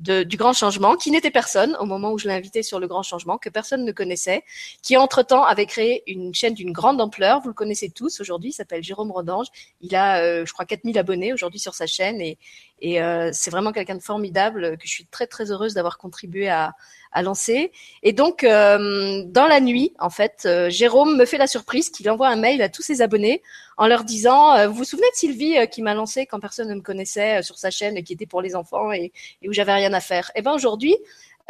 de, 0.00 0.22
du 0.22 0.36
Grand 0.36 0.52
Changement, 0.52 0.96
qui 0.96 1.10
n'était 1.10 1.30
personne 1.30 1.76
au 1.78 1.84
moment 1.84 2.12
où 2.12 2.18
je 2.18 2.26
l'ai 2.26 2.34
invité 2.34 2.62
sur 2.62 2.80
le 2.80 2.86
Grand 2.86 3.02
Changement, 3.02 3.36
que 3.36 3.50
personne 3.50 3.84
ne 3.84 3.92
connaissait, 3.92 4.44
qui 4.82 4.96
entre-temps 4.96 5.44
avait 5.44 5.66
créé 5.66 6.02
une 6.06 6.34
chaîne 6.34 6.54
d'une 6.54 6.72
grande 6.72 7.00
ampleur. 7.00 7.40
Vous 7.40 7.48
le 7.48 7.54
connaissez 7.54 7.90
tous 7.90 8.20
aujourd'hui, 8.20 8.50
il 8.50 8.54
s'appelle 8.54 8.82
Jérôme 8.82 9.10
Rodange. 9.10 9.48
Il 9.80 9.94
a, 9.94 10.22
euh, 10.22 10.46
je 10.46 10.52
crois, 10.52 10.64
4000 10.64 10.98
abonnés 10.98 11.32
aujourd'hui 11.32 11.60
sur 11.60 11.74
sa 11.74 11.86
chaîne 11.86 12.20
et, 12.20 12.38
et 12.82 13.00
euh, 13.00 13.30
c'est 13.32 13.50
vraiment 13.50 13.72
quelqu'un 13.72 13.94
de 13.94 14.02
formidable 14.02 14.76
que 14.76 14.86
je 14.86 14.90
suis 14.90 15.06
très 15.06 15.26
très 15.26 15.50
heureuse 15.52 15.72
d'avoir 15.72 15.98
contribué 15.98 16.48
à, 16.48 16.74
à 17.12 17.22
lancer. 17.22 17.70
Et 18.02 18.12
donc, 18.12 18.42
euh, 18.42 19.22
dans 19.26 19.46
la 19.46 19.60
nuit, 19.60 19.94
en 20.00 20.10
fait, 20.10 20.42
euh, 20.46 20.68
Jérôme 20.68 21.16
me 21.16 21.24
fait 21.24 21.38
la 21.38 21.46
surprise 21.46 21.90
qu'il 21.90 22.10
envoie 22.10 22.28
un 22.28 22.36
mail 22.36 22.60
à 22.60 22.68
tous 22.68 22.82
ses 22.82 23.00
abonnés 23.02 23.42
en 23.76 23.86
leur 23.86 24.04
disant 24.04 24.56
euh, 24.56 24.66
Vous 24.68 24.74
vous 24.74 24.84
souvenez 24.84 25.08
de 25.10 25.16
Sylvie 25.16 25.58
euh, 25.58 25.66
qui 25.66 25.82
m'a 25.82 25.94
lancé 25.94 26.26
quand 26.26 26.40
personne 26.40 26.68
ne 26.68 26.74
me 26.74 26.80
connaissait 26.80 27.42
sur 27.42 27.56
sa 27.56 27.70
chaîne, 27.70 28.02
qui 28.02 28.14
était 28.14 28.26
pour 28.26 28.42
les 28.42 28.56
enfants 28.56 28.92
et, 28.92 29.12
et 29.42 29.48
où 29.48 29.52
j'avais 29.52 29.74
rien 29.74 29.92
à 29.92 30.00
faire? 30.00 30.32
Eh 30.34 30.42
ben 30.42 30.52
aujourd'hui, 30.52 30.96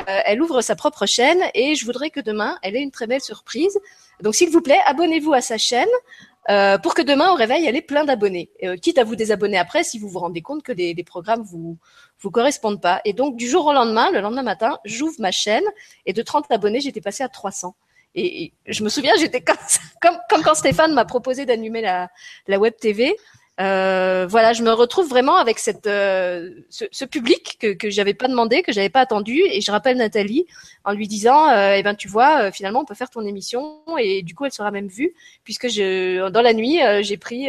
elle 0.07 0.43
ouvre 0.43 0.63
sa 0.63 0.75
propre 0.75 1.07
chaîne 1.07 1.39
et 1.55 1.75
je 1.75 1.85
voudrais 1.85 2.11
que 2.11 2.19
demain, 2.19 2.59
elle 2.63 2.77
ait 2.77 2.83
une 2.83 2.91
très 2.91 3.07
belle 3.07 3.21
surprise. 3.21 3.79
Donc, 4.21 4.35
s'il 4.35 4.51
vous 4.51 4.63
plaît, 4.63 4.81
abonnez-vous 4.87 5.33
à 5.33 5.41
sa 5.41 5.59
chaîne. 5.59 5.89
Euh, 6.51 6.77
pour 6.79 6.95
que 6.95 7.03
demain 7.03 7.31
au 7.31 7.35
réveil, 7.35 7.67
elle 7.67 7.77
ait 7.77 7.83
plein 7.83 8.05
d'abonnés. 8.05 8.51
Euh, 8.65 8.77
quitte 8.77 8.99
à 8.99 9.05
vous 9.05 9.15
désabonner 9.15 9.59
après 9.59 9.85
si 9.85 9.99
vous 9.99 10.09
vous 10.09 10.19
rendez 10.19 10.43
compte 10.43 10.63
que 10.63 10.73
les, 10.73 10.95
programmes 11.05 11.43
vous 11.43 11.79
vous 12.21 12.31
correspondent 12.31 12.81
pas. 12.81 13.01
Et 13.05 13.13
donc 13.13 13.37
du 13.37 13.49
jour 13.49 13.67
au 13.67 13.73
lendemain, 13.73 14.11
le 14.11 14.21
lendemain 14.21 14.43
matin, 14.43 14.79
j'ouvre 14.85 15.17
ma 15.21 15.31
chaîne 15.31 15.65
et 16.07 16.13
de 16.13 16.23
30 16.23 16.51
abonnés, 16.51 16.81
j'étais 16.81 17.01
passé 17.01 17.23
à 17.23 17.29
300. 17.29 17.77
Et, 18.15 18.45
et 18.45 18.53
je 18.67 18.83
me 18.83 18.89
souviens, 18.89 19.13
j'étais 19.19 19.43
comme 19.43 20.43
quand 20.43 20.55
Stéphane 20.55 20.93
m'a 20.95 21.05
proposé 21.05 21.47
d'animer 21.47 21.81
la, 21.81 22.11
la 22.49 22.59
web 22.59 22.75
TV. 22.79 23.17
Euh, 23.61 24.27
voilà, 24.27 24.55
je 24.55 24.63
me 24.63 24.71
retrouve 24.71 25.09
vraiment 25.09 25.37
avec 25.37 25.59
cette, 25.59 25.87
euh, 25.87 26.51
ce, 26.71 26.87
ce, 26.91 27.05
public 27.05 27.59
que, 27.61 27.75
que 27.75 27.91
j'avais 27.91 28.15
pas 28.15 28.27
demandé, 28.27 28.63
que 28.63 28.73
j'avais 28.73 28.89
pas 28.89 29.01
attendu, 29.01 29.43
et 29.45 29.61
je 29.61 29.71
rappelle 29.71 29.99
Nathalie 29.99 30.47
en 30.85 30.93
lui 30.93 31.07
disant, 31.07 31.51
euh, 31.51 31.75
eh 31.77 31.83
ben 31.83 31.95
tu 31.95 32.09
vois, 32.09 32.45
euh, 32.45 32.51
finalement 32.51 32.81
on 32.81 32.85
peut 32.87 32.95
faire 32.95 33.11
ton 33.11 33.27
émission, 33.27 33.83
et 33.99 34.23
du 34.23 34.35
coup 34.35 34.47
elle 34.47 34.53
sera 34.53 34.71
même 34.71 34.89
vue, 34.89 35.13
puisque 35.45 35.69
je, 35.69 36.31
dans 36.31 36.41
la 36.41 36.55
nuit 36.55 36.83
euh, 36.83 37.03
j'ai 37.03 37.19
pris, 37.19 37.49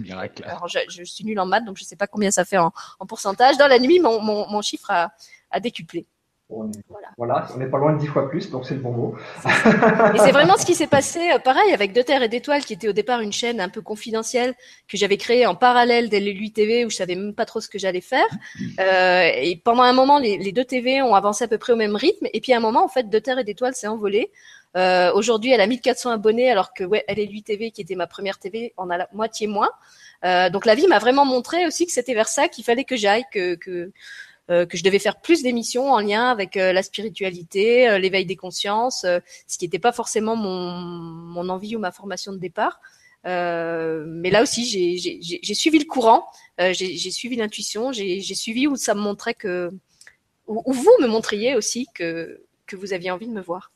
Miracle. 0.00 0.44
alors 0.44 0.68
je, 0.68 0.80
je, 0.88 1.02
suis 1.02 1.24
nulle 1.24 1.40
en 1.40 1.46
maths, 1.46 1.64
donc 1.64 1.78
je 1.78 1.84
sais 1.84 1.96
pas 1.96 2.06
combien 2.06 2.30
ça 2.30 2.44
fait 2.44 2.58
en, 2.58 2.70
en 2.98 3.06
pourcentage. 3.06 3.56
Dans 3.56 3.68
la 3.68 3.78
nuit, 3.78 4.00
mon, 4.00 4.20
mon, 4.20 4.46
mon 4.50 4.60
chiffre 4.60 4.90
a, 4.90 5.12
a 5.50 5.60
décuplé. 5.60 6.04
On 6.50 6.70
est, 6.70 6.84
voilà. 6.88 7.08
voilà. 7.16 7.48
on 7.54 7.58
n'est 7.58 7.68
pas 7.70 7.78
loin 7.78 7.94
de 7.94 7.98
dix 7.98 8.06
fois 8.06 8.28
plus, 8.28 8.50
donc 8.50 8.66
c'est 8.66 8.74
le 8.74 8.80
bon 8.80 8.92
mot. 8.92 9.14
et 9.46 10.18
c'est 10.18 10.30
vraiment 10.30 10.58
ce 10.58 10.66
qui 10.66 10.74
s'est 10.74 10.86
passé, 10.86 11.32
euh, 11.32 11.38
pareil, 11.38 11.72
avec 11.72 11.94
De 11.94 12.02
Terre 12.02 12.22
et 12.22 12.28
d'Étoiles, 12.28 12.62
qui 12.64 12.74
était 12.74 12.88
au 12.88 12.92
départ 12.92 13.20
une 13.20 13.32
chaîne 13.32 13.60
un 13.60 13.70
peu 13.70 13.80
confidentielle 13.80 14.54
que 14.86 14.98
j'avais 14.98 15.16
créée 15.16 15.46
en 15.46 15.54
parallèle 15.54 16.10
d'LLU 16.10 16.52
TV, 16.52 16.84
où 16.84 16.90
je 16.90 16.96
savais 16.96 17.14
même 17.14 17.34
pas 17.34 17.46
trop 17.46 17.60
ce 17.60 17.68
que 17.68 17.78
j'allais 17.78 18.02
faire. 18.02 18.26
Euh, 18.78 19.30
et 19.36 19.56
pendant 19.56 19.82
un 19.82 19.92
moment, 19.92 20.18
les, 20.18 20.36
les, 20.36 20.52
deux 20.52 20.64
TV 20.64 21.00
ont 21.00 21.14
avancé 21.14 21.44
à 21.44 21.48
peu 21.48 21.58
près 21.58 21.72
au 21.72 21.76
même 21.76 21.96
rythme. 21.96 22.26
Et 22.32 22.40
puis 22.40 22.52
à 22.52 22.58
un 22.58 22.60
moment, 22.60 22.84
en 22.84 22.88
fait, 22.88 23.08
De 23.08 23.18
Terre 23.18 23.38
et 23.38 23.44
d'Étoiles 23.44 23.74
s'est 23.74 23.86
envolé. 23.86 24.30
Euh, 24.76 25.12
Aujourd'hui, 25.14 25.52
elle 25.52 25.60
a 25.60 25.66
1400 25.66 26.10
abonnés, 26.10 26.50
alors 26.50 26.74
que 26.74 26.84
ouais, 26.84 27.04
LLU 27.08 27.42
TV, 27.42 27.70
qui 27.70 27.80
était 27.80 27.94
ma 27.94 28.06
première 28.06 28.38
TV, 28.38 28.74
en 28.76 28.90
a 28.90 28.96
la 28.96 29.08
moitié 29.12 29.46
moins. 29.46 29.70
Euh, 30.24 30.48
donc 30.50 30.64
la 30.64 30.74
vie 30.74 30.86
m'a 30.86 30.98
vraiment 30.98 31.24
montré 31.24 31.66
aussi 31.66 31.86
que 31.86 31.92
c'était 31.92 32.14
vers 32.14 32.28
ça 32.28 32.48
qu'il 32.48 32.64
fallait 32.64 32.84
que 32.84 32.96
j'aille, 32.96 33.24
que, 33.30 33.56
que 33.56 33.92
euh, 34.50 34.66
que 34.66 34.76
je 34.76 34.84
devais 34.84 34.98
faire 34.98 35.22
plus 35.22 35.42
d'émissions 35.42 35.90
en 35.90 36.00
lien 36.00 36.28
avec 36.28 36.58
euh, 36.58 36.74
la 36.74 36.82
spiritualité, 36.82 37.88
euh, 37.88 37.98
l'éveil 37.98 38.26
des 38.26 38.36
consciences, 38.36 39.06
ce 39.46 39.58
qui 39.58 39.64
n'était 39.64 39.78
pas 39.78 39.92
forcément 39.92 40.36
mon, 40.36 40.70
mon 40.70 41.48
envie 41.48 41.76
ou 41.76 41.78
ma 41.78 41.92
formation 41.92 42.30
de 42.30 42.36
départ. 42.36 42.78
mais 43.24 44.30
là 44.30 44.42
aussi, 44.42 44.66
j'ai 44.66 45.54
suivi 45.54 45.78
le 45.78 45.86
courant, 45.86 46.26
j'ai 46.58 47.10
suivi 47.10 47.36
l'intuition, 47.36 47.90
j'ai 47.92 48.34
suivi 48.34 48.66
où 48.66 48.76
ça 48.76 48.94
me 48.94 49.00
montrait 49.00 49.34
que, 49.34 49.70
où, 50.46 50.62
où, 50.66 50.72
vous 50.74 50.92
me 51.00 51.06
montriez 51.06 51.56
aussi 51.56 51.86
que, 51.94 52.44
que 52.66 52.76
vous 52.76 52.92
aviez 52.92 53.10
envie 53.10 53.28
de 53.28 53.32
me 53.32 53.40
voir. 53.40 53.72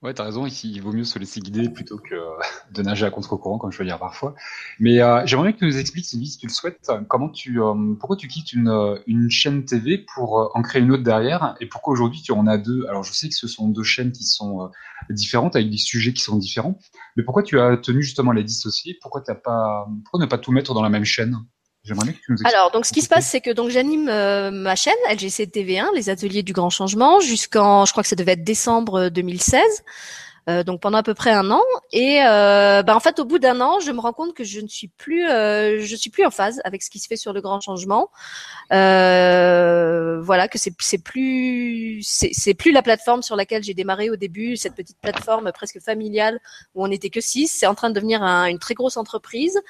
Ouais, 0.00 0.14
t'as 0.14 0.24
raison. 0.24 0.46
Ici, 0.46 0.70
il 0.72 0.80
vaut 0.80 0.92
mieux 0.92 1.02
se 1.02 1.18
laisser 1.18 1.40
guider 1.40 1.68
plutôt 1.68 1.98
que 1.98 2.14
de 2.72 2.82
nager 2.82 3.04
à 3.04 3.10
contre-courant, 3.10 3.58
comme 3.58 3.72
je 3.72 3.78
veux 3.78 3.84
dire 3.84 3.98
parfois. 3.98 4.34
Mais 4.78 5.00
euh, 5.00 5.26
j'aimerais 5.26 5.52
que 5.52 5.58
tu 5.58 5.64
nous 5.64 5.76
expliques, 5.76 6.04
Sylvie, 6.04 6.28
si 6.28 6.38
tu 6.38 6.46
le 6.46 6.52
souhaites, 6.52 6.92
comment 7.08 7.28
tu, 7.28 7.60
euh, 7.60 7.74
pourquoi 7.98 8.16
tu 8.16 8.28
quittes 8.28 8.52
une, 8.52 8.68
euh, 8.68 8.96
une 9.08 9.28
chaîne 9.28 9.64
TV 9.64 9.98
pour 10.14 10.38
euh, 10.40 10.48
en 10.54 10.62
créer 10.62 10.82
une 10.82 10.92
autre 10.92 11.02
derrière, 11.02 11.56
et 11.60 11.66
pourquoi 11.66 11.92
aujourd'hui 11.94 12.22
tu 12.22 12.30
en 12.30 12.46
as 12.46 12.58
deux? 12.58 12.86
Alors, 12.88 13.02
je 13.02 13.12
sais 13.12 13.28
que 13.28 13.34
ce 13.34 13.48
sont 13.48 13.68
deux 13.68 13.82
chaînes 13.82 14.12
qui 14.12 14.24
sont 14.24 14.70
différentes 15.10 15.56
avec 15.56 15.68
des 15.68 15.78
sujets 15.78 16.12
qui 16.12 16.22
sont 16.22 16.36
différents, 16.36 16.78
mais 17.16 17.24
pourquoi 17.24 17.42
tu 17.42 17.58
as 17.58 17.76
tenu 17.76 18.02
justement 18.02 18.30
à 18.30 18.34
les 18.34 18.44
dissocier 18.44 18.96
Pourquoi 19.02 19.20
t'as 19.22 19.34
pas, 19.34 19.88
pourquoi 20.04 20.20
ne 20.20 20.26
pas 20.26 20.38
tout 20.38 20.52
mettre 20.52 20.74
dans 20.74 20.82
la 20.82 20.90
même 20.90 21.04
chaîne? 21.04 21.38
J'aimerais 21.88 22.12
que 22.12 22.18
tu 22.18 22.30
nous 22.30 22.34
expliques. 22.36 22.54
Alors, 22.54 22.70
donc, 22.70 22.86
ce 22.86 22.92
qui 22.92 23.02
se 23.02 23.08
passe, 23.08 23.26
c'est 23.26 23.40
que 23.40 23.50
donc 23.50 23.70
j'anime 23.70 24.08
euh, 24.08 24.50
ma 24.50 24.76
chaîne 24.76 24.94
LGC 25.10 25.46
TV1, 25.46 25.86
les 25.94 26.10
ateliers 26.10 26.42
du 26.42 26.52
grand 26.52 26.70
changement, 26.70 27.18
jusqu'en, 27.20 27.84
je 27.86 27.92
crois 27.92 28.02
que 28.02 28.08
ça 28.08 28.16
devait 28.16 28.32
être 28.32 28.44
décembre 28.44 29.08
2016. 29.08 29.62
Euh, 30.48 30.62
donc 30.64 30.80
pendant 30.80 30.96
à 30.96 31.02
peu 31.02 31.12
près 31.12 31.30
un 31.30 31.50
an 31.50 31.60
et 31.92 32.22
euh, 32.24 32.82
bah, 32.82 32.96
en 32.96 33.00
fait 33.00 33.18
au 33.18 33.26
bout 33.26 33.38
d'un 33.38 33.60
an 33.60 33.80
je 33.80 33.92
me 33.92 34.00
rends 34.00 34.14
compte 34.14 34.32
que 34.32 34.44
je 34.44 34.60
ne 34.60 34.66
suis 34.66 34.88
plus 34.88 35.28
euh, 35.28 35.78
je 35.78 35.94
suis 35.94 36.08
plus 36.08 36.24
en 36.24 36.30
phase 36.30 36.62
avec 36.64 36.82
ce 36.82 36.88
qui 36.88 37.00
se 37.00 37.06
fait 37.06 37.16
sur 37.16 37.34
le 37.34 37.42
grand 37.42 37.60
changement 37.60 38.08
euh, 39.02 40.20
voilà 40.22 40.48
que 40.48 40.56
c'est 40.58 40.72
c'est 40.80 41.02
plus 41.02 42.00
c'est 42.02 42.30
c'est 42.32 42.54
plus 42.54 42.72
la 42.72 42.82
plateforme 42.82 43.22
sur 43.22 43.36
laquelle 43.36 43.62
j'ai 43.62 43.74
démarré 43.74 44.08
au 44.10 44.16
début 44.16 44.56
cette 44.56 44.74
petite 44.74 44.98
plateforme 45.00 45.50
presque 45.52 45.80
familiale 45.80 46.40
où 46.74 46.82
on 46.84 46.88
n'était 46.88 47.10
que 47.10 47.20
six 47.20 47.48
c'est 47.48 47.66
en 47.66 47.74
train 47.74 47.90
de 47.90 47.94
devenir 47.94 48.22
un- 48.22 48.46
une 48.46 48.58
très 48.58 48.72
grosse 48.74 48.96
entreprise 48.96 49.56
euh, 49.56 49.60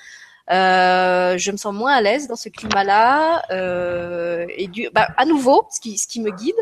je 0.48 1.50
me 1.50 1.56
sens 1.56 1.74
moins 1.74 1.94
à 1.94 2.00
l'aise 2.00 2.28
dans 2.28 2.36
ce 2.36 2.48
climat-là. 2.48 3.42
Euh, 3.50 4.46
et 4.56 4.68
du, 4.68 4.88
bah, 4.92 5.08
à 5.16 5.24
nouveau, 5.24 5.66
ce 5.70 5.80
qui, 5.80 5.98
ce 5.98 6.06
qui 6.06 6.20
me 6.20 6.30
guide, 6.30 6.56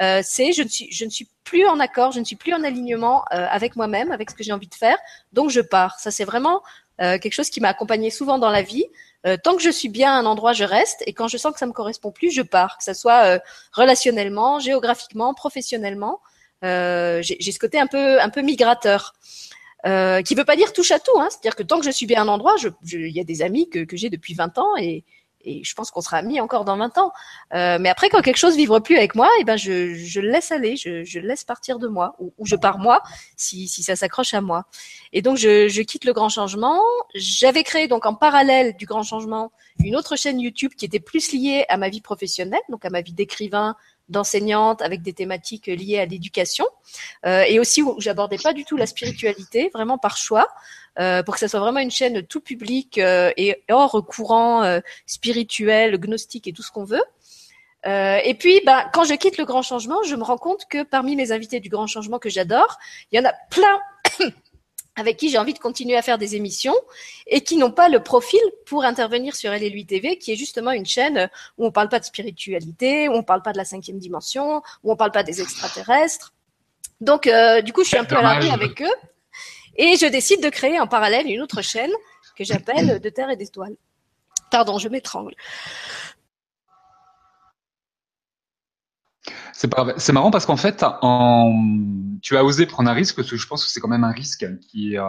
euh, 0.00 0.20
c'est 0.24 0.52
je 0.52 0.62
ne 0.62 0.68
suis, 0.68 0.90
je 0.90 1.04
ne 1.04 1.10
suis 1.10 1.28
plus 1.44 1.66
en 1.66 1.78
accord, 1.78 2.12
je 2.12 2.20
ne 2.20 2.24
suis 2.24 2.36
plus 2.36 2.54
en 2.54 2.64
alignement 2.64 3.24
euh, 3.32 3.46
avec 3.50 3.76
moi-même, 3.76 4.12
avec 4.12 4.30
ce 4.30 4.34
que 4.34 4.42
j'ai 4.42 4.52
envie 4.52 4.68
de 4.68 4.74
faire. 4.74 4.96
Donc 5.32 5.50
je 5.50 5.60
pars. 5.60 6.00
Ça, 6.00 6.10
c'est 6.10 6.24
vraiment 6.24 6.62
euh, 7.02 7.18
quelque 7.18 7.32
chose 7.32 7.50
qui 7.50 7.60
m'a 7.60 7.68
accompagné 7.68 8.10
souvent 8.10 8.38
dans 8.38 8.50
la 8.50 8.62
vie. 8.62 8.86
Euh, 9.26 9.36
tant 9.42 9.54
que 9.56 9.62
je 9.62 9.70
suis 9.70 9.88
bien 9.88 10.12
à 10.12 10.16
un 10.16 10.26
endroit, 10.26 10.52
je 10.52 10.64
reste. 10.64 11.02
Et 11.06 11.12
quand 11.12 11.28
je 11.28 11.36
sens 11.36 11.52
que 11.52 11.58
ça 11.58 11.66
me 11.66 11.72
correspond 11.72 12.10
plus, 12.10 12.30
je 12.30 12.42
pars. 12.42 12.78
Que 12.78 12.84
ça 12.84 12.94
soit 12.94 13.24
euh, 13.24 13.38
relationnellement, 13.72 14.58
géographiquement, 14.58 15.34
professionnellement. 15.34 16.20
Euh, 16.64 17.20
j'ai 17.22 17.52
ce 17.52 17.58
côté 17.58 17.78
un 17.78 17.86
peu, 17.86 18.20
un 18.20 18.28
peu 18.30 18.42
migrateur. 18.42 19.14
Euh, 19.86 20.20
qui 20.20 20.34
veut 20.34 20.44
pas 20.44 20.56
dire 20.56 20.72
touche 20.72 20.90
à 20.90 20.98
tout, 20.98 21.18
hein. 21.18 21.28
c'est-à-dire 21.30 21.56
que 21.56 21.62
tant 21.62 21.78
que 21.78 21.86
je 21.86 21.90
suis 21.90 22.04
bien 22.04 22.22
un 22.22 22.28
endroit, 22.28 22.56
il 22.92 23.08
y 23.08 23.20
a 23.20 23.24
des 23.24 23.40
amis 23.40 23.70
que, 23.70 23.84
que 23.84 23.96
j'ai 23.96 24.10
depuis 24.10 24.34
20 24.34 24.58
ans 24.58 24.76
et, 24.76 25.04
et 25.42 25.64
je 25.64 25.74
pense 25.74 25.90
qu'on 25.90 26.00
sera 26.00 26.18
amis 26.18 26.40
encore 26.40 26.64
dans 26.64 26.76
20 26.76 26.98
ans. 26.98 27.12
Euh, 27.54 27.78
mais 27.80 27.88
après, 27.88 28.08
quand 28.08 28.20
quelque 28.20 28.36
chose 28.36 28.56
vivre 28.56 28.78
plus 28.80 28.96
avec 28.96 29.14
moi, 29.14 29.28
et 29.40 29.44
ben 29.44 29.56
je, 29.56 29.94
je 29.94 30.20
le 30.20 30.30
laisse 30.30 30.52
aller, 30.52 30.76
je, 30.76 31.04
je 31.04 31.18
laisse 31.18 31.44
partir 31.44 31.78
de 31.78 31.88
moi, 31.88 32.14
ou, 32.18 32.32
ou 32.38 32.46
je 32.46 32.56
pars 32.56 32.78
moi, 32.78 33.02
si, 33.36 33.68
si 33.68 33.82
ça 33.82 33.96
s'accroche 33.96 34.34
à 34.34 34.40
moi. 34.40 34.66
Et 35.12 35.22
donc 35.22 35.38
je, 35.38 35.68
je 35.68 35.82
quitte 35.82 36.04
le 36.04 36.12
grand 36.12 36.28
changement. 36.28 36.80
J'avais 37.14 37.62
créé 37.62 37.88
donc 37.88 38.06
en 38.06 38.14
parallèle 38.14 38.76
du 38.76 38.86
grand 38.86 39.02
changement 39.02 39.52
une 39.82 39.96
autre 39.96 40.16
chaîne 40.16 40.38
YouTube 40.40 40.72
qui 40.76 40.84
était 40.84 41.00
plus 41.00 41.32
liée 41.32 41.64
à 41.68 41.78
ma 41.78 41.88
vie 41.88 42.02
professionnelle, 42.02 42.60
donc 42.68 42.84
à 42.84 42.90
ma 42.90 43.00
vie 43.00 43.14
d'écrivain, 43.14 43.76
d'enseignante, 44.10 44.82
avec 44.82 45.02
des 45.02 45.12
thématiques 45.12 45.66
liées 45.66 45.98
à 45.98 46.06
l'éducation, 46.06 46.66
euh, 47.26 47.44
et 47.48 47.58
aussi 47.58 47.82
où 47.82 48.00
j'abordais 48.00 48.38
pas 48.38 48.52
du 48.52 48.64
tout 48.64 48.76
la 48.76 48.86
spiritualité, 48.86 49.70
vraiment 49.72 49.98
par 49.98 50.16
choix, 50.16 50.48
euh, 50.98 51.22
pour 51.22 51.34
que 51.34 51.40
ça 51.40 51.48
soit 51.48 51.60
vraiment 51.60 51.80
une 51.80 51.90
chaîne 51.90 52.22
tout 52.22 52.40
public 52.40 52.98
euh, 52.98 53.30
et 53.36 53.62
hors 53.70 54.04
courant 54.06 54.62
euh, 54.64 54.80
spirituel, 55.06 55.98
gnostique 55.98 56.46
et 56.46 56.52
tout 56.52 56.62
ce 56.62 56.70
qu'on 56.70 56.84
veut. 56.84 57.02
Euh, 57.86 58.18
et 58.24 58.34
puis, 58.34 58.60
ben, 58.66 58.84
quand 58.92 59.04
je 59.04 59.14
quitte 59.14 59.38
le 59.38 59.44
grand 59.44 59.62
changement, 59.62 60.02
je 60.02 60.14
me 60.14 60.22
rends 60.22 60.38
compte 60.38 60.66
que 60.68 60.82
parmi 60.82 61.16
mes 61.16 61.32
invités 61.32 61.60
du 61.60 61.68
grand 61.68 61.86
changement 61.86 62.18
que 62.18 62.28
j'adore, 62.28 62.78
il 63.10 63.18
y 63.18 63.22
en 63.22 63.28
a 63.28 63.32
plein 63.50 63.80
avec 65.00 65.16
qui 65.16 65.30
j'ai 65.30 65.38
envie 65.38 65.54
de 65.54 65.58
continuer 65.58 65.96
à 65.96 66.02
faire 66.02 66.18
des 66.18 66.36
émissions 66.36 66.76
et 67.26 67.40
qui 67.40 67.56
n'ont 67.56 67.72
pas 67.72 67.88
le 67.88 68.02
profil 68.02 68.40
pour 68.66 68.84
intervenir 68.84 69.34
sur 69.34 69.50
LLU 69.50 69.84
TV, 69.86 70.18
qui 70.18 70.32
est 70.32 70.36
justement 70.36 70.70
une 70.70 70.86
chaîne 70.86 71.28
où 71.58 71.66
on 71.66 71.72
parle 71.72 71.88
pas 71.88 71.98
de 71.98 72.04
spiritualité, 72.04 73.08
où 73.08 73.14
on 73.14 73.22
parle 73.22 73.42
pas 73.42 73.52
de 73.52 73.58
la 73.58 73.64
cinquième 73.64 73.98
dimension, 73.98 74.62
où 74.84 74.92
on 74.92 74.96
parle 74.96 75.10
pas 75.10 75.22
des 75.22 75.40
extraterrestres. 75.40 76.32
Donc, 77.00 77.26
euh, 77.26 77.62
du 77.62 77.72
coup, 77.72 77.82
je 77.82 77.88
suis 77.88 77.98
un 77.98 78.04
peu 78.04 78.16
à 78.16 78.18
Dommage. 78.18 78.50
avec 78.50 78.82
eux 78.82 78.94
et 79.76 79.96
je 79.96 80.06
décide 80.06 80.42
de 80.42 80.50
créer 80.50 80.78
en 80.78 80.86
parallèle 80.86 81.26
une 81.26 81.40
autre 81.40 81.62
chaîne 81.62 81.90
que 82.36 82.44
j'appelle 82.44 83.00
De 83.00 83.08
Terre 83.08 83.30
et 83.30 83.36
d'Étoiles. 83.36 83.76
Pardon, 84.50 84.78
je 84.78 84.88
m'étrangle. 84.88 85.34
C'est 89.52 89.68
pas. 89.68 89.94
C'est 89.96 90.12
marrant 90.12 90.30
parce 90.30 90.46
qu'en 90.46 90.56
fait, 90.56 90.84
tu 92.22 92.36
as 92.36 92.44
osé 92.44 92.66
prendre 92.66 92.90
un 92.90 92.94
risque 92.94 93.16
parce 93.16 93.30
que 93.30 93.36
je 93.36 93.46
pense 93.46 93.64
que 93.64 93.70
c'est 93.70 93.80
quand 93.80 93.88
même 93.88 94.04
un 94.04 94.12
risque 94.12 94.46
qui, 94.60 94.96
euh, 94.96 95.04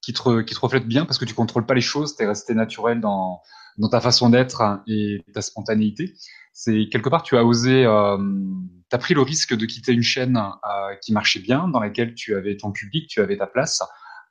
qui, 0.00 0.12
te, 0.12 0.40
qui 0.42 0.54
te 0.54 0.60
reflète 0.60 0.86
bien 0.86 1.04
parce 1.04 1.18
que 1.18 1.24
tu 1.24 1.34
contrôles 1.34 1.66
pas 1.66 1.74
les 1.74 1.80
choses, 1.80 2.16
tu 2.16 2.22
es 2.22 2.26
resté 2.26 2.54
naturel 2.54 3.00
dans, 3.00 3.40
dans 3.78 3.88
ta 3.88 4.00
façon 4.00 4.30
d'être 4.30 4.80
et 4.86 5.24
ta 5.32 5.42
spontanéité. 5.42 6.14
C'est 6.52 6.88
quelque 6.88 7.08
part, 7.08 7.22
tu 7.22 7.36
as 7.36 7.44
osé, 7.44 7.84
euh, 7.84 8.16
pris 8.98 9.14
le 9.14 9.22
risque 9.22 9.54
de 9.54 9.66
quitter 9.66 9.92
une 9.92 10.02
chaîne 10.02 10.36
euh, 10.36 10.94
qui 11.02 11.12
marchait 11.12 11.40
bien, 11.40 11.68
dans 11.68 11.80
laquelle 11.80 12.14
tu 12.14 12.36
avais 12.36 12.56
ton 12.56 12.72
public, 12.72 13.08
tu 13.08 13.20
avais 13.20 13.36
ta 13.36 13.46
place, 13.46 13.82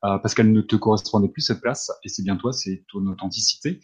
euh, 0.06 0.18
parce 0.20 0.34
qu'elle 0.34 0.52
ne 0.52 0.62
te 0.62 0.76
correspondait 0.76 1.28
plus 1.28 1.42
cette 1.42 1.62
place, 1.62 1.92
et 2.04 2.10
c'est 2.10 2.24
bien 2.24 2.38
toi, 2.38 2.54
c'est 2.54 2.86
ton 2.92 3.06
authenticité. 3.08 3.82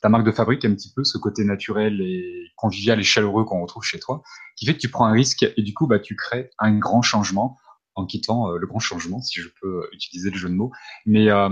Ta 0.00 0.08
marque 0.08 0.24
de 0.24 0.32
fabrique, 0.32 0.64
un 0.64 0.74
petit 0.74 0.92
peu 0.94 1.04
ce 1.04 1.18
côté 1.18 1.44
naturel 1.44 2.00
et 2.00 2.46
convivial 2.56 2.98
et 2.98 3.02
chaleureux 3.02 3.44
qu'on 3.44 3.60
retrouve 3.60 3.82
chez 3.82 3.98
toi 3.98 4.22
qui 4.56 4.66
fait 4.66 4.74
que 4.74 4.78
tu 4.78 4.88
prends 4.88 5.06
un 5.06 5.12
risque 5.12 5.42
et 5.42 5.62
du 5.62 5.74
coup 5.74 5.86
bah 5.86 5.98
tu 5.98 6.16
crées 6.16 6.50
un 6.58 6.76
grand 6.78 7.02
changement 7.02 7.58
en 7.94 8.06
quittant 8.06 8.50
euh, 8.50 8.58
le 8.58 8.66
grand 8.66 8.78
changement 8.78 9.20
si 9.20 9.40
je 9.40 9.48
peux 9.60 9.88
utiliser 9.92 10.30
le 10.30 10.38
jeu 10.38 10.48
de 10.48 10.54
mots. 10.54 10.72
Mais 11.06 11.30
euh, 11.30 11.48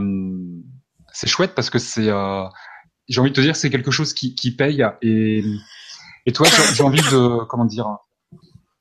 c'est 1.13 1.27
chouette 1.27 1.55
parce 1.55 1.71
que 1.71 1.79
c'est 1.79 2.09
euh, 2.09 2.45
j'ai 3.09 3.21
envie 3.21 3.31
de 3.31 3.37
te 3.37 3.41
dire 3.41 3.57
c'est 3.57 3.71
quelque 3.71 3.91
chose 3.91 4.13
qui, 4.13 4.35
qui 4.35 4.55
paye 4.55 4.85
et 5.03 5.43
et 6.27 6.33
toi 6.33 6.47
j'ai 6.75 6.83
envie 6.83 7.01
de 7.01 7.45
comment 7.45 7.65
dire 7.65 7.87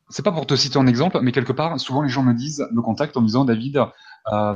c'est 0.09 0.24
pas 0.24 0.32
pour 0.32 0.45
te 0.45 0.55
citer 0.55 0.78
un 0.78 0.88
exemple 0.88 1.20
mais 1.22 1.32
quelque 1.32 1.53
part 1.53 1.80
souvent 1.80 2.01
les 2.01 2.09
gens 2.09 2.24
me 2.24 2.34
disent 2.34 2.65
me 2.72 2.82
contactent 2.82 3.18
en 3.18 3.22
me 3.22 3.28
disant 3.28 3.45
David 3.45 3.82
euh, 4.32 4.55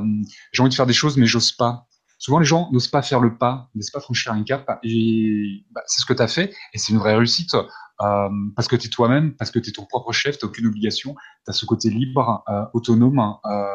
j'ai 0.51 0.61
envie 0.61 0.69
de 0.69 0.75
faire 0.75 0.85
des 0.85 0.93
choses 0.93 1.17
mais 1.17 1.25
j'ose 1.25 1.51
pas 1.51 1.87
souvent 2.21 2.37
les 2.37 2.45
gens 2.45 2.69
n'osent 2.71 2.87
pas 2.87 3.01
faire 3.01 3.19
le 3.19 3.35
pas 3.35 3.69
n'osent 3.73 3.89
pas 3.89 3.99
franchir 3.99 4.31
un 4.31 4.43
cap 4.43 4.79
et 4.83 5.65
bah, 5.71 5.81
c'est 5.87 6.01
ce 6.01 6.05
que 6.05 6.13
tu 6.13 6.21
as 6.21 6.27
fait 6.27 6.53
et 6.71 6.77
c'est 6.77 6.93
une 6.93 6.99
vraie 6.99 7.15
réussite 7.15 7.55
euh, 8.01 8.29
parce 8.55 8.67
que 8.67 8.75
tu 8.75 8.87
es 8.87 8.89
toi-même, 8.89 9.35
parce 9.35 9.51
que 9.51 9.59
tu 9.59 9.69
es 9.69 9.73
ton 9.73 9.85
propre 9.85 10.11
chef, 10.11 10.37
tu 10.37 10.45
aucune 10.45 10.65
obligation, 10.67 11.15
tu 11.45 11.49
as 11.49 11.53
ce 11.53 11.65
côté 11.65 11.89
libre, 11.89 12.43
euh, 12.49 12.65
autonome, 12.73 13.19
euh, 13.45 13.65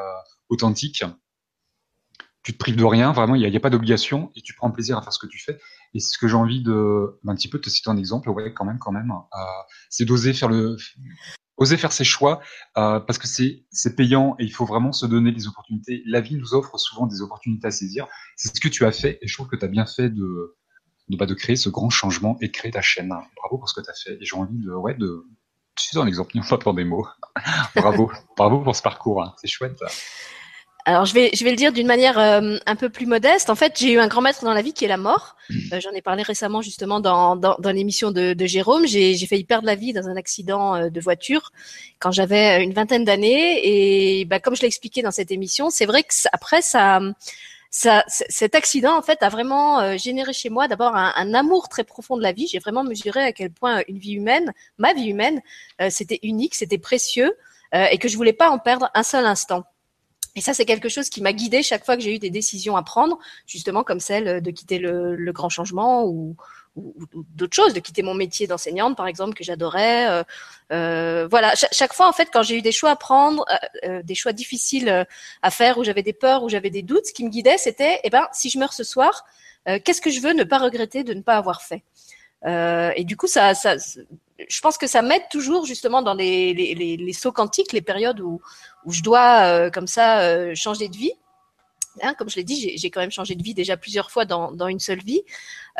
authentique. 0.49 1.05
Tu 2.43 2.53
te 2.53 2.59
prives 2.59 2.77
de 2.77 2.85
rien, 2.85 3.13
vraiment, 3.13 3.35
il 3.35 3.49
n'y 3.49 3.57
a, 3.57 3.61
pas 3.61 3.71
d'obligation 3.71 4.31
et 4.37 4.41
tu 4.41 4.55
prends 4.55 4.71
plaisir 4.71 4.97
à 4.97 5.03
faire 5.03 5.13
ce 5.13 5.19
que 5.19 5.27
tu 5.27 5.39
fais. 5.39 5.59
Et 5.95 6.01
c'est 6.01 6.11
ce 6.11 6.19
que 6.19 6.29
j'ai 6.29 6.37
envie 6.37 6.63
de, 6.63 7.19
un 7.27 7.35
petit 7.35 7.49
peu 7.49 7.61
te 7.61 7.69
citer 7.69 7.91
un 7.91 7.97
exemple, 7.97 8.31
ouais, 8.31 8.53
quand 8.53 8.65
même, 8.65 8.79
quand 8.79 8.93
même, 8.93 9.13
c'est 9.91 10.05
d'oser 10.05 10.33
faire 10.33 10.49
le, 10.49 10.77
oser 11.57 11.77
faire 11.77 11.93
ses 11.93 12.05
choix 12.05 12.41
euh, 12.77 13.01
parce 13.01 13.19
que 13.19 13.27
c'est 13.27 13.97
payant 13.97 14.37
et 14.39 14.45
il 14.45 14.53
faut 14.53 14.67
vraiment 14.67 14.93
se 14.93 15.07
donner 15.07 15.33
des 15.33 15.47
opportunités. 15.47 16.03
La 16.07 16.21
vie 16.21 16.37
nous 16.37 16.55
offre 16.55 16.79
souvent 16.79 17.07
des 17.07 17.23
opportunités 17.23 17.67
à 17.67 17.71
saisir. 17.71 18.07
C'est 18.37 18.55
ce 18.55 18.61
que 18.61 18.69
tu 18.69 18.85
as 18.85 18.93
fait 18.93 19.19
et 19.23 19.29
je 19.29 19.35
trouve 19.35 19.49
que 19.49 19.57
tu 19.57 19.65
as 19.65 19.69
bien 19.69 19.87
fait 19.87 20.11
de 20.11 20.57
de, 21.09 21.17
bah, 21.17 21.27
de 21.27 21.35
créer 21.35 21.57
ce 21.57 21.69
grand 21.69 21.91
changement 21.91 22.37
et 22.41 22.51
créer 22.51 22.73
ta 22.73 22.83
chaîne. 22.83 23.09
Bravo 23.09 23.59
pour 23.59 23.69
ce 23.69 23.75
que 23.75 23.85
tu 23.85 23.91
as 23.91 23.95
fait. 23.95 24.19
Et 24.21 24.25
j'ai 24.25 24.37
envie 24.37 24.59
de, 24.59 24.73
ouais, 24.73 24.95
de, 24.95 25.25
tu 25.77 25.99
un 25.99 26.07
exemple, 26.07 26.33
non 26.37 26.43
pas 26.49 26.59
pour 26.59 26.75
des 26.75 26.85
mots. 26.85 27.07
Bravo. 27.75 28.11
Bravo 28.37 28.61
pour 28.61 28.75
ce 28.75 28.83
parcours. 28.83 29.23
hein. 29.23 29.35
C'est 29.41 29.49
chouette. 29.49 29.79
Alors 30.89 31.05
je 31.05 31.15
vais 31.15 31.31
je 31.35 31.43
vais 31.43 31.51
le 31.51 31.57
dire 31.57 31.73
d'une 31.73 31.89
manière 31.89 32.17
euh, 32.17 32.59
un 32.65 32.77
peu 32.77 32.89
plus 32.89 33.07
modeste. 33.07 33.51
En 33.51 33.57
fait, 33.57 33.73
j'ai 33.77 33.91
eu 33.91 33.99
un 33.99 34.07
grand 34.07 34.21
maître 34.21 34.45
dans 34.45 34.53
la 34.53 34.63
vie 34.63 34.73
qui 34.73 34.85
est 34.85 34.89
la 34.89 34.97
mort. 34.97 35.35
Euh, 35.73 35.81
J'en 35.81 35.91
ai 35.91 36.01
parlé 36.01 36.23
récemment 36.23 36.63
justement 36.63 37.01
dans 37.01 37.35
dans, 37.35 37.57
dans 37.59 37.73
l'émission 37.73 38.13
de, 38.13 38.35
de 38.35 38.47
Jérôme. 38.47 38.87
J'ai 38.87 39.15
j'ai 39.17 39.27
failli 39.27 39.43
perdre 39.43 39.67
la 39.67 39.75
vie 39.75 39.93
dans 39.93 40.07
un 40.07 40.17
accident 40.17 40.77
euh, 40.77 40.89
de 40.89 41.01
voiture 41.01 41.51
quand 41.99 42.13
j'avais 42.13 42.63
une 42.63 42.73
vingtaine 42.73 43.05
d'années. 43.05 44.21
Et 44.21 44.25
bah, 44.27 44.39
comme 44.39 44.55
je 44.55 44.61
l'ai 44.61 44.69
expliqué 44.69 45.03
dans 45.03 45.11
cette 45.11 45.33
émission, 45.33 45.71
c'est 45.71 45.87
vrai 45.87 46.05
que 46.05 46.15
après 46.33 46.63
ça. 46.63 47.01
Ça, 47.73 48.05
cet 48.09 48.55
accident 48.55 48.97
en 48.97 49.03
fait 49.03 49.23
a 49.23 49.29
vraiment 49.29 49.81
euh, 49.81 49.99
généré 49.99 50.33
chez 50.33 50.49
moi 50.49 50.67
d'abord 50.69 50.97
un, 50.97 51.13
un 51.15 51.35
amour 51.35 51.69
très 51.69 51.85
profond 51.85 52.17
de 52.17 52.23
la 52.23 52.33
vie. 52.33 52.47
J'ai 52.47 52.59
vraiment 52.61 52.85
mesuré 52.85 53.23
à 53.23 53.33
quel 53.33 53.51
point 53.51 53.83
une 53.89 53.99
vie 53.99 54.13
humaine, 54.15 54.55
ma 54.79 54.95
vie 54.95 55.09
humaine, 55.09 55.43
euh, 55.83 55.89
c'était 55.91 56.21
unique, 56.23 56.55
c'était 56.55 56.79
précieux 56.79 57.37
euh, 57.75 57.87
et 57.91 57.99
que 57.99 58.09
je 58.09 58.17
voulais 58.17 58.33
pas 58.33 58.49
en 58.51 58.59
perdre 58.59 58.89
un 58.95 59.03
seul 59.03 59.27
instant. 59.27 59.65
Et 60.37 60.41
ça, 60.43 60.55
c'est 60.55 60.67
quelque 60.67 60.89
chose 60.89 61.09
qui 61.09 61.23
m'a 61.23 61.33
guidée 61.33 61.63
chaque 61.63 61.85
fois 61.85 61.97
que 61.97 62.03
j'ai 62.03 62.15
eu 62.15 62.19
des 62.19 62.31
décisions 62.31 62.77
à 62.77 62.83
prendre, 62.83 63.19
justement 63.47 63.83
comme 63.83 64.01
celle 64.01 64.43
de 64.43 64.51
quitter 64.51 64.79
le, 64.79 65.33
grand 65.33 65.49
changement 65.49 66.05
ou, 66.07 66.37
d'autres 67.35 67.57
choses, 67.57 67.73
de 67.73 67.81
quitter 67.81 68.03
mon 68.03 68.13
métier 68.13 68.47
d'enseignante, 68.47 68.99
par 68.99 69.07
exemple, 69.07 69.33
que 69.35 69.43
j'adorais. 69.43 70.11
Euh, 70.11 70.23
euh, 70.73 71.27
voilà, 71.31 71.55
Cha- 71.55 71.69
chaque 71.73 71.95
fois, 71.95 72.07
en 72.07 72.13
fait, 72.13 72.29
quand 72.31 72.43
j'ai 72.43 72.59
eu 72.59 72.61
des 72.63 72.71
choix 72.73 72.91
à 72.91 72.97
prendre, 72.97 73.47
euh, 73.85 74.03
des 74.03 74.15
choix 74.15 74.33
difficiles 74.35 75.07
à 75.43 75.51
faire, 75.51 75.79
où 75.79 75.85
j'avais 75.85 76.03
des 76.03 76.13
peurs, 76.13 76.43
où 76.43 76.51
j'avais 76.51 76.69
des 76.71 76.83
doutes, 76.83 77.07
ce 77.07 77.13
qui 77.15 77.25
me 77.25 77.31
guidait, 77.31 77.57
c'était, 77.57 78.01
eh 78.05 78.11
ben, 78.11 78.29
si 78.33 78.51
je 78.51 78.59
meurs 78.59 78.75
ce 78.75 78.85
soir, 78.85 79.25
qu'est-ce 79.85 80.01
que 80.03 80.11
je 80.11 80.21
veux 80.21 80.33
ne 80.33 80.45
pas 80.45 80.59
regretter 80.59 81.03
de 81.03 81.15
ne 81.15 81.23
pas 81.23 81.37
avoir 81.37 81.63
fait? 81.63 81.83
Et 82.97 83.05
du 83.05 83.17
coup, 83.17 83.27
ça, 83.27 83.55
ça, 83.55 83.77
je 84.49 84.61
pense 84.61 84.79
que 84.79 84.87
ça 84.87 85.03
m'aide 85.03 85.29
toujours 85.31 85.67
justement 85.67 86.03
dans 86.03 86.15
les, 86.15 86.53
les, 86.55 86.75
les, 86.75 86.97
les, 86.97 87.13
sauts 87.13 87.33
quantiques, 87.33 87.73
les 87.73 87.83
périodes 87.83 88.21
où, 88.21 88.41
où 88.85 88.93
je 88.93 89.03
dois 89.03 89.43
euh, 89.43 89.71
comme 89.71 89.87
ça 89.87 90.21
euh, 90.21 90.55
changer 90.55 90.89
de 90.89 90.97
vie. 90.97 91.13
Hein, 92.03 92.15
comme 92.19 92.29
je 92.29 92.37
l'ai 92.37 92.45
dit, 92.45 92.77
j'ai 92.77 92.91
quand 92.91 93.01
même 93.01 93.11
changé 93.11 93.35
de 93.35 93.43
vie 93.43 93.55
déjà 93.55 93.77
plusieurs 93.77 94.11
fois 94.11 94.27
dans, 94.27 94.53
dans 94.53 94.69
une 94.69 94.81
seule 94.81 95.03
vie. 95.03 95.23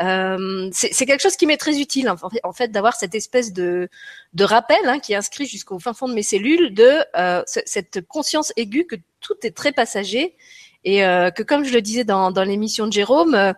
Euh, 0.01 0.69
c'est 0.71 1.05
quelque 1.05 1.21
chose 1.21 1.35
qui 1.35 1.45
m'est 1.45 1.57
très 1.57 1.79
utile 1.79 2.09
en 2.09 2.53
fait, 2.53 2.69
d'avoir 2.69 2.95
cette 2.95 3.15
espèce 3.15 3.53
de, 3.53 3.89
de 4.33 4.43
rappel 4.43 4.79
hein, 4.85 4.99
qui 4.99 5.13
est 5.13 5.15
inscrit 5.15 5.45
jusqu'au 5.45 5.79
fin 5.79 5.93
fond 5.93 6.07
de 6.07 6.13
mes 6.13 6.23
cellules 6.23 6.73
de 6.73 7.03
euh, 7.15 7.43
cette 7.45 8.01
conscience 8.07 8.51
aiguë 8.55 8.85
que 8.85 8.95
tout 9.19 9.35
est 9.43 9.55
très 9.55 9.71
passager 9.71 10.35
et 10.83 11.03
euh, 11.03 11.31
que 11.31 11.43
comme 11.43 11.63
je 11.65 11.73
le 11.73 11.81
disais 11.81 12.03
dans, 12.03 12.31
dans 12.31 12.43
l'émission 12.43 12.87
de 12.87 12.93
Jérôme, 12.93 13.35
euh, 13.35 13.53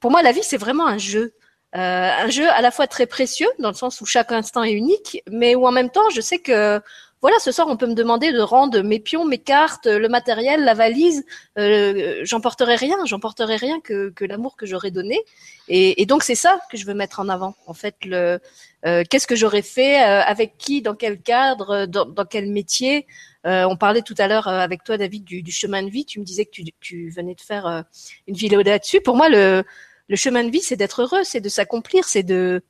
pour 0.00 0.10
moi 0.10 0.22
la 0.22 0.32
vie 0.32 0.42
c'est 0.42 0.56
vraiment 0.56 0.86
un 0.86 0.98
jeu. 0.98 1.34
Euh, 1.76 1.78
un 1.78 2.28
jeu 2.28 2.48
à 2.50 2.60
la 2.62 2.70
fois 2.70 2.86
très 2.88 3.06
précieux 3.06 3.48
dans 3.60 3.68
le 3.68 3.74
sens 3.74 4.00
où 4.00 4.06
chaque 4.06 4.32
instant 4.32 4.64
est 4.64 4.72
unique, 4.72 5.22
mais 5.30 5.54
où 5.54 5.66
en 5.66 5.70
même 5.70 5.90
temps 5.90 6.08
je 6.10 6.20
sais 6.20 6.38
que 6.38 6.80
voilà, 7.22 7.38
ce 7.38 7.52
soir, 7.52 7.68
on 7.68 7.76
peut 7.76 7.86
me 7.86 7.94
demander 7.94 8.32
de 8.32 8.40
rendre 8.40 8.80
mes 8.80 8.98
pions, 8.98 9.26
mes 9.26 9.38
cartes, 9.38 9.86
le 9.86 10.08
matériel, 10.08 10.64
la 10.64 10.72
valise. 10.72 11.22
Euh, 11.58 12.20
j'emporterai 12.22 12.76
rien, 12.76 12.96
j'emporterai 13.04 13.56
rien 13.56 13.78
que, 13.80 14.08
que 14.08 14.24
l'amour 14.24 14.56
que 14.56 14.64
j'aurais 14.64 14.90
donné. 14.90 15.20
Et, 15.68 16.00
et 16.00 16.06
donc, 16.06 16.22
c'est 16.22 16.34
ça 16.34 16.60
que 16.70 16.78
je 16.78 16.86
veux 16.86 16.94
mettre 16.94 17.20
en 17.20 17.28
avant. 17.28 17.54
En 17.66 17.74
fait, 17.74 17.96
le 18.06 18.40
euh, 18.86 19.04
qu'est-ce 19.08 19.26
que 19.26 19.36
j'aurais 19.36 19.60
fait, 19.60 20.02
euh, 20.02 20.22
avec 20.22 20.56
qui, 20.56 20.80
dans 20.80 20.94
quel 20.94 21.20
cadre, 21.20 21.84
dans, 21.84 22.06
dans 22.06 22.24
quel 22.24 22.50
métier. 22.50 23.06
Euh, 23.46 23.64
on 23.68 23.76
parlait 23.76 24.02
tout 24.02 24.14
à 24.16 24.26
l'heure 24.26 24.48
euh, 24.48 24.58
avec 24.58 24.82
toi, 24.84 24.96
David, 24.96 25.24
du, 25.24 25.42
du, 25.42 25.52
chemin 25.52 25.82
de 25.82 25.90
vie. 25.90 26.06
Tu 26.06 26.20
me 26.20 26.24
disais 26.24 26.46
que 26.46 26.50
tu, 26.50 26.64
tu 26.80 27.10
venais 27.10 27.34
de 27.34 27.40
faire 27.42 27.84
une 28.26 28.34
vidéo 28.34 28.62
là-dessus. 28.62 29.02
Pour 29.02 29.16
moi, 29.16 29.28
le, 29.28 29.62
le 30.10 30.16
chemin 30.16 30.42
de 30.42 30.50
vie, 30.50 30.60
c'est 30.60 30.76
d'être 30.76 31.02
heureux, 31.02 31.22
c'est 31.22 31.40
de 31.40 31.48
s'accomplir, 31.48 32.04
c'est 32.04 32.24
de 32.24 32.62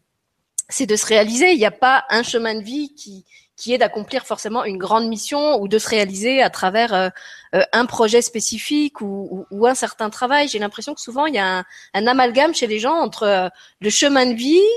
c'est 0.68 0.86
de 0.86 0.94
se 0.94 1.06
réaliser. 1.06 1.52
Il 1.52 1.58
n'y 1.58 1.64
a 1.64 1.70
pas 1.72 2.04
un 2.10 2.22
chemin 2.22 2.54
de 2.54 2.62
vie 2.62 2.94
qui 2.94 3.24
qui 3.56 3.72
est 3.72 3.78
d'accomplir 3.78 4.26
forcément 4.26 4.64
une 4.64 4.76
grande 4.76 5.08
mission 5.08 5.60
ou 5.60 5.66
de 5.66 5.78
se 5.78 5.88
réaliser 5.88 6.42
à 6.42 6.50
travers 6.50 6.92
euh, 6.92 7.08
euh, 7.54 7.62
un 7.72 7.86
projet 7.86 8.22
spécifique 8.22 9.00
ou, 9.00 9.46
ou, 9.50 9.66
un 9.66 9.74
certain 9.74 10.08
travail. 10.10 10.48
J'ai 10.48 10.58
l'impression 10.58 10.94
que 10.94 11.00
souvent 11.00 11.26
il 11.26 11.34
y 11.34 11.38
a 11.38 11.64
un, 11.94 12.06
amalgame 12.06 12.54
chez 12.54 12.66
les 12.66 12.78
gens 12.78 12.94
entre 12.94 13.22
euh, 13.24 13.48
le 13.80 13.90
chemin 13.90 14.26
de 14.26 14.34
vie 14.34 14.70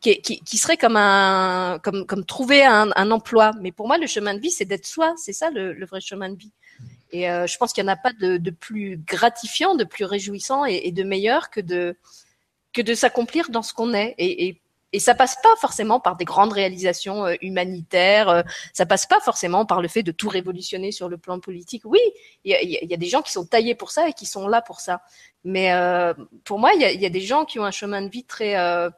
qui, 0.00 0.20
qui, 0.20 0.58
serait 0.58 0.76
comme 0.76 0.96
un 0.96 1.78
comme 1.82 2.04
comme 2.06 2.24
trouver 2.26 2.62
un, 2.64 3.10
emploi. 3.10 3.52
Mais 3.60 3.72
pour 3.72 3.86
moi, 3.86 3.96
le 3.96 4.06
chemin 4.06 4.34
de 4.34 4.40
vie, 4.40 4.50
c'est 4.50 4.66
d'être 4.66 4.86
soi. 4.86 5.14
C'est 5.16 5.32
ça 5.32 5.50
le, 5.50 5.86
vrai 5.86 6.00
chemin 6.00 6.28
de 6.28 6.36
vie. 6.36 6.52
Et 7.12 7.30
euh, 7.30 7.46
je 7.46 7.56
pense 7.58 7.72
qu'il 7.72 7.84
n'y 7.84 7.90
en 7.90 7.92
a 7.92 7.96
pas 7.96 8.12
de, 8.12 8.36
de, 8.38 8.50
plus 8.50 8.96
gratifiant, 8.96 9.74
de 9.74 9.84
plus 9.84 10.04
réjouissant 10.04 10.64
et, 10.64 10.82
et 10.84 10.92
de 10.92 11.02
meilleur 11.02 11.50
que 11.50 11.60
de 11.60 11.96
que 12.72 12.80
de 12.80 12.94
s'accomplir 12.94 13.50
dans 13.50 13.62
ce 13.62 13.74
qu'on 13.74 13.92
est. 13.92 14.14
Et, 14.16 14.46
et 14.46 14.62
et 14.92 15.00
ça 15.00 15.14
passe 15.14 15.36
pas 15.42 15.54
forcément 15.58 16.00
par 16.00 16.16
des 16.16 16.24
grandes 16.24 16.52
réalisations 16.52 17.26
euh, 17.26 17.34
humanitaires. 17.40 18.28
Euh, 18.28 18.42
ça 18.74 18.84
passe 18.84 19.06
pas 19.06 19.20
forcément 19.20 19.64
par 19.64 19.80
le 19.80 19.88
fait 19.88 20.02
de 20.02 20.12
tout 20.12 20.28
révolutionner 20.28 20.92
sur 20.92 21.08
le 21.08 21.16
plan 21.16 21.40
politique. 21.40 21.82
Oui, 21.84 22.00
il 22.44 22.52
y 22.52 22.54
a, 22.54 22.62
y 22.62 22.92
a, 22.92 22.96
des 22.96 23.08
gens 23.08 23.22
qui 23.22 23.32
sont 23.32 23.46
taillés 23.46 23.74
pour 23.74 23.90
ça 23.90 24.08
et 24.08 24.12
qui 24.12 24.26
sont 24.26 24.48
là 24.48 24.60
pour 24.60 24.80
ça. 24.80 25.02
Mais 25.44 25.72
euh, 25.72 26.12
pour 26.44 26.58
moi, 26.58 26.72
il 26.74 26.82
y 26.82 26.84
a, 26.84 26.92
y 26.92 27.06
a, 27.06 27.10
des 27.10 27.20
gens 27.22 27.44
qui 27.46 27.58
ont 27.58 27.64
un 27.64 27.70
chemin 27.70 28.02
de 28.02 28.08
vie 28.08 28.24
très 28.24 28.58
euh, 28.58 28.90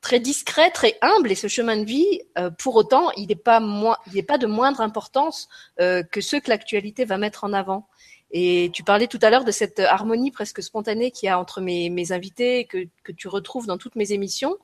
très 0.00 0.20
discret, 0.20 0.70
très 0.70 0.96
humble. 1.02 1.30
Et 1.30 1.34
ce 1.34 1.48
chemin 1.48 1.76
de 1.76 1.84
vie, 1.84 2.20
euh, 2.38 2.50
pour 2.50 2.76
autant, 2.76 3.10
il 3.16 3.28
n'est 3.28 3.34
pas 3.34 3.60
moins, 3.60 3.96
il 4.12 4.24
pas 4.24 4.38
de 4.38 4.46
moindre 4.46 4.80
importance 4.80 5.48
euh, 5.80 6.02
que 6.02 6.20
ceux 6.20 6.40
que 6.40 6.50
l'actualité 6.50 7.04
va 7.04 7.18
mettre 7.18 7.44
en 7.44 7.52
avant. 7.52 7.88
Et 8.30 8.70
tu 8.74 8.84
parlais 8.84 9.06
tout 9.06 9.18
à 9.22 9.30
l'heure 9.30 9.44
de 9.44 9.50
cette 9.50 9.80
harmonie 9.80 10.30
presque 10.30 10.62
spontanée 10.62 11.10
qu'il 11.10 11.28
y 11.28 11.30
a 11.30 11.38
entre 11.38 11.62
mes, 11.62 11.88
mes 11.88 12.12
invités 12.12 12.66
que, 12.66 12.86
que, 13.02 13.10
tu 13.10 13.26
retrouves 13.26 13.66
dans 13.66 13.78
toutes 13.78 13.96
mes 13.96 14.12
émissions. 14.12 14.58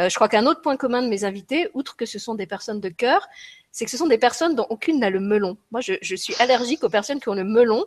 Euh, 0.00 0.08
je 0.08 0.14
crois 0.14 0.28
qu'un 0.28 0.46
autre 0.46 0.62
point 0.62 0.76
commun 0.76 1.02
de 1.02 1.08
mes 1.08 1.24
invités, 1.24 1.68
outre 1.74 1.96
que 1.96 2.06
ce 2.06 2.18
sont 2.18 2.34
des 2.34 2.46
personnes 2.46 2.80
de 2.80 2.88
cœur, 2.88 3.28
c'est 3.72 3.84
que 3.84 3.90
ce 3.90 3.98
sont 3.98 4.06
des 4.06 4.18
personnes 4.18 4.54
dont 4.54 4.66
aucune 4.70 5.00
n'a 5.00 5.10
le 5.10 5.20
melon. 5.20 5.58
Moi, 5.70 5.82
je, 5.82 5.94
je, 6.00 6.16
suis 6.16 6.34
allergique 6.38 6.82
aux 6.82 6.88
personnes 6.88 7.20
qui 7.20 7.28
ont 7.28 7.34
le 7.34 7.44
melon. 7.44 7.84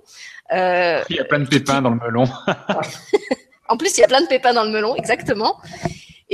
Euh, 0.51 1.01
il 1.09 1.15
y 1.15 1.19
a 1.19 1.25
plein 1.25 1.39
de 1.39 1.47
pépins 1.47 1.81
dans 1.81 1.89
le 1.89 1.99
melon. 1.99 2.25
en 3.67 3.75
plus, 3.75 3.97
il 3.97 4.01
y 4.01 4.03
a 4.03 4.07
plein 4.07 4.21
de 4.21 4.27
pépins 4.27 4.53
dans 4.53 4.63
le 4.63 4.71
melon, 4.71 4.95
exactement. 4.95 5.59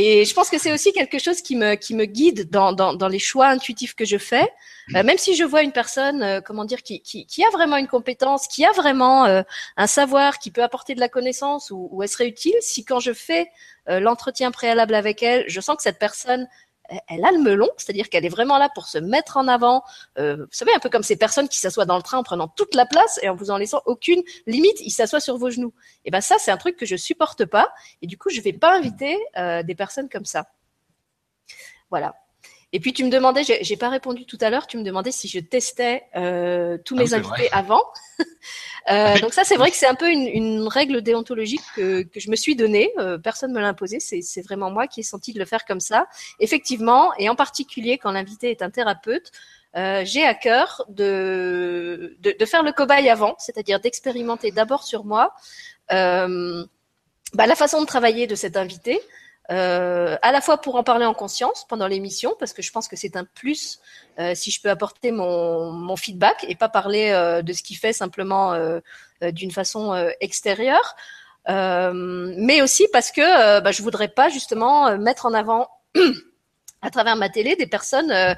Et 0.02 0.24
je 0.24 0.34
pense 0.34 0.50
que 0.50 0.58
c'est 0.58 0.72
aussi 0.72 0.94
quelque 0.94 1.20
chose 1.20 1.42
qui 1.42 1.58
me, 1.58 1.76
qui 1.76 1.94
me 1.94 2.06
guide 2.06 2.50
dans, 2.50 2.72
dans, 2.72 2.94
dans 2.94 3.10
les 3.10 3.20
choix 3.20 3.48
intuitifs 3.48 3.96
que 3.96 4.06
je 4.06 4.18
fais. 4.18 4.50
Euh, 4.96 5.04
même 5.04 5.18
si 5.18 5.36
je 5.36 5.44
vois 5.44 5.62
une 5.62 5.74
personne, 5.74 6.24
euh, 6.24 6.40
comment 6.40 6.64
dire, 6.64 6.84
qui, 6.84 7.02
qui, 7.02 7.26
qui, 7.26 7.44
a 7.44 7.50
vraiment 7.50 7.76
une 7.76 7.90
compétence, 7.90 8.48
qui 8.48 8.64
a 8.64 8.72
vraiment 8.72 9.26
euh, 9.26 9.42
un 9.76 9.88
savoir, 9.88 10.40
qui 10.40 10.52
peut 10.52 10.64
apporter 10.64 10.96
de 10.96 11.02
la 11.02 11.10
connaissance 11.10 11.70
ou, 11.70 11.90
ou 11.92 12.02
elle 12.02 12.08
serait 12.08 12.30
utile, 12.30 12.56
si 12.62 12.86
quand 12.86 13.02
je 13.02 13.12
fais 13.12 13.52
l'entretien 13.88 14.52
préalable 14.52 14.94
avec 14.94 15.24
elle, 15.24 15.46
je 15.48 15.60
sens 15.60 15.76
que 15.76 15.82
cette 15.82 15.98
personne 15.98 16.48
elle 17.08 17.26
a 17.26 17.32
le 17.32 17.40
melon, 17.40 17.70
c'est-à-dire 17.78 18.10
qu'elle 18.10 18.26
est 18.26 18.30
vraiment 18.30 18.58
là 18.58 18.70
pour 18.74 18.88
se 18.88 18.98
mettre 18.98 19.38
en 19.38 19.48
avant. 19.48 19.84
Euh, 20.18 20.38
vous 20.38 20.48
savez, 20.52 20.74
un 20.74 20.80
peu 20.80 20.90
comme 20.90 21.04
ces 21.04 21.16
personnes 21.16 21.48
qui 21.48 21.58
s'assoient 21.58 21.86
dans 21.86 21.98
le 21.98 22.04
train 22.04 22.18
en 22.18 22.24
prenant 22.24 22.48
toute 22.48 22.76
la 22.76 22.86
place 22.86 23.20
et 23.22 23.30
en 23.30 23.36
vous 23.36 23.52
en 23.52 23.58
laissant 23.58 23.82
aucune 23.86 24.22
limite, 24.48 24.80
ils 24.82 24.92
s'assoient 24.92 25.20
sur 25.20 25.38
vos 25.38 25.50
genoux. 25.50 25.74
Et 26.06 26.12
ben 26.12 26.22
ça, 26.22 26.38
c'est 26.40 26.52
un 26.52 26.58
truc 26.58 26.78
que 26.78 26.86
je 26.86 26.96
supporte 26.96 27.46
pas. 27.46 27.72
Et 28.02 28.08
du 28.08 28.18
coup, 28.18 28.30
je 28.30 28.42
vais 28.42 28.54
pas 28.54 28.76
inviter 28.76 29.18
euh, 29.38 29.64
des 29.64 29.76
personnes 29.76 30.10
comme 30.10 30.26
ça. 30.26 30.48
Voilà. 31.90 32.16
Et 32.72 32.80
puis 32.80 32.94
tu 32.94 33.04
me 33.04 33.10
demandais, 33.10 33.42
j'ai 33.44 33.78
pas 33.78 33.90
répondu 33.90 34.26
tout 34.26 34.38
à 34.42 34.52
l'heure, 34.52 34.68
tu 34.68 34.78
me 34.78 34.84
demandais 34.84 35.12
si 35.12 35.28
je 35.28 35.40
testais 35.40 36.04
euh, 36.16 36.78
tous 36.86 36.96
mes 36.96 37.14
ah, 37.14 37.18
invités 37.18 37.48
vrai. 37.48 37.50
avant. 37.52 37.82
euh, 38.90 39.20
donc 39.20 39.34
ça, 39.34 39.44
c'est 39.44 39.56
vrai 39.56 39.72
que 39.72 39.78
c'est 39.78 39.88
un 39.88 39.96
peu 39.96 40.10
une, 40.10 40.28
une, 40.28 40.68
règle 40.68 41.02
déontologique 41.02 41.62
que, 41.76 42.04
que 42.04 42.20
je 42.20 42.30
me 42.30 42.36
suis 42.36 42.56
donnée. 42.56 42.92
Euh, 42.98 43.18
personne 43.18 43.52
me 43.52 43.60
l'a 43.60 43.68
imposé, 43.68 44.00
c'est 44.00 44.42
vraiment 44.42 44.72
moi 44.72 44.88
qui 44.88 45.02
ai 45.02 45.04
senti 45.04 45.34
de 45.34 45.40
le 45.40 45.46
faire 45.46 45.66
comme 45.66 45.80
ça. 45.80 46.08
Effectivement, 46.40 47.12
et 47.18 47.30
en 47.30 47.36
particulier 47.36 47.98
quand 47.98 48.12
l'invité 48.12 48.52
est 48.52 48.62
un 48.62 48.70
thérapeute, 48.70 49.32
euh, 49.76 50.02
j'ai 50.04 50.24
à 50.24 50.34
cœur 50.34 50.84
de, 50.90 52.18
de, 52.22 52.36
de, 52.38 52.46
faire 52.46 52.64
le 52.64 52.72
cobaye 52.72 53.08
avant, 53.08 53.36
c'est-à-dire 53.38 53.80
d'expérimenter 53.80 54.50
d'abord 54.52 54.82
sur 54.82 55.06
moi 55.06 55.36
euh, 55.92 56.66
bah, 57.36 57.46
la 57.46 57.56
façon 57.56 57.82
de 57.82 57.86
travailler 57.86 58.26
de 58.26 58.34
cet 58.34 58.58
invité, 58.58 59.00
euh, 59.52 60.16
à 60.22 60.32
la 60.32 60.42
fois 60.42 60.62
pour 60.62 60.76
en 60.76 60.84
parler 60.84 61.06
en 61.06 61.14
conscience 61.14 61.66
pendant 61.68 61.88
l'émission, 61.88 62.36
parce 62.38 62.54
que 62.54 62.62
je 62.62 62.72
pense 62.72 62.88
que 62.88 62.96
c'est 62.96 63.16
un 63.16 63.26
plus 63.26 63.80
euh, 64.20 64.36
si 64.36 64.52
je 64.52 64.62
peux 64.62 64.70
apporter 64.70 65.12
mon, 65.12 65.72
mon, 65.72 65.96
feedback 65.96 66.46
et 66.48 66.56
pas 66.56 66.70
parler 66.70 67.10
euh, 67.10 67.42
de 67.42 67.54
ce 67.54 67.64
qu'il 67.64 67.78
fait 67.78 67.94
simplement 67.94 68.54
euh, 68.54 68.80
euh, 69.24 69.32
d'une 69.32 69.52
façon 69.52 70.12
extérieure, 70.20 70.96
mais 71.48 72.62
aussi 72.62 72.88
parce 72.94 73.12
que 73.12 73.60
bah, 73.62 73.72
je 73.72 73.82
voudrais 73.82 74.10
pas 74.10 74.30
justement 74.30 74.96
mettre 74.98 75.26
en 75.26 75.34
avant 75.34 75.68
à 76.82 76.90
travers 76.90 77.16
ma 77.16 77.30
télé 77.30 77.56
des 77.56 77.68
personnes 77.68 78.12
euh, 78.12 78.34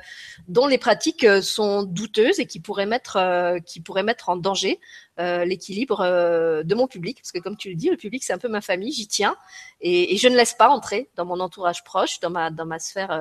dont 0.47 0.67
les 0.67 0.77
pratiques 0.77 1.23
euh, 1.23 1.41
sont 1.41 1.83
douteuses 1.83 2.39
et 2.39 2.45
qui 2.45 2.59
pourraient 2.59 2.85
mettre 2.85 3.17
euh, 3.17 3.59
qui 3.59 3.81
pourraient 3.81 4.03
mettre 4.03 4.29
en 4.29 4.35
danger 4.35 4.79
euh, 5.19 5.45
l'équilibre 5.45 6.01
euh, 6.01 6.63
de 6.63 6.73
mon 6.75 6.87
public. 6.87 7.17
Parce 7.21 7.31
que 7.31 7.39
comme 7.39 7.57
tu 7.57 7.69
le 7.69 7.75
dis 7.75 7.89
le 7.89 7.97
public 7.97 8.23
c'est 8.23 8.33
un 8.33 8.37
peu 8.37 8.49
ma 8.49 8.61
famille 8.61 8.91
j'y 8.91 9.07
tiens. 9.07 9.35
Et, 9.79 10.13
et, 10.13 10.17
je 10.17 10.27
ne 10.27 10.35
laisse 10.35 10.53
pas 10.53 10.69
entrer 10.69 11.09
dans 11.15 11.25
mon 11.25 11.39
entourage 11.39 11.83
proche 11.83 12.19
dans 12.19 12.29
ma 12.29 12.49
dans 12.49 12.65
ma 12.65 12.79
sphère 12.79 13.11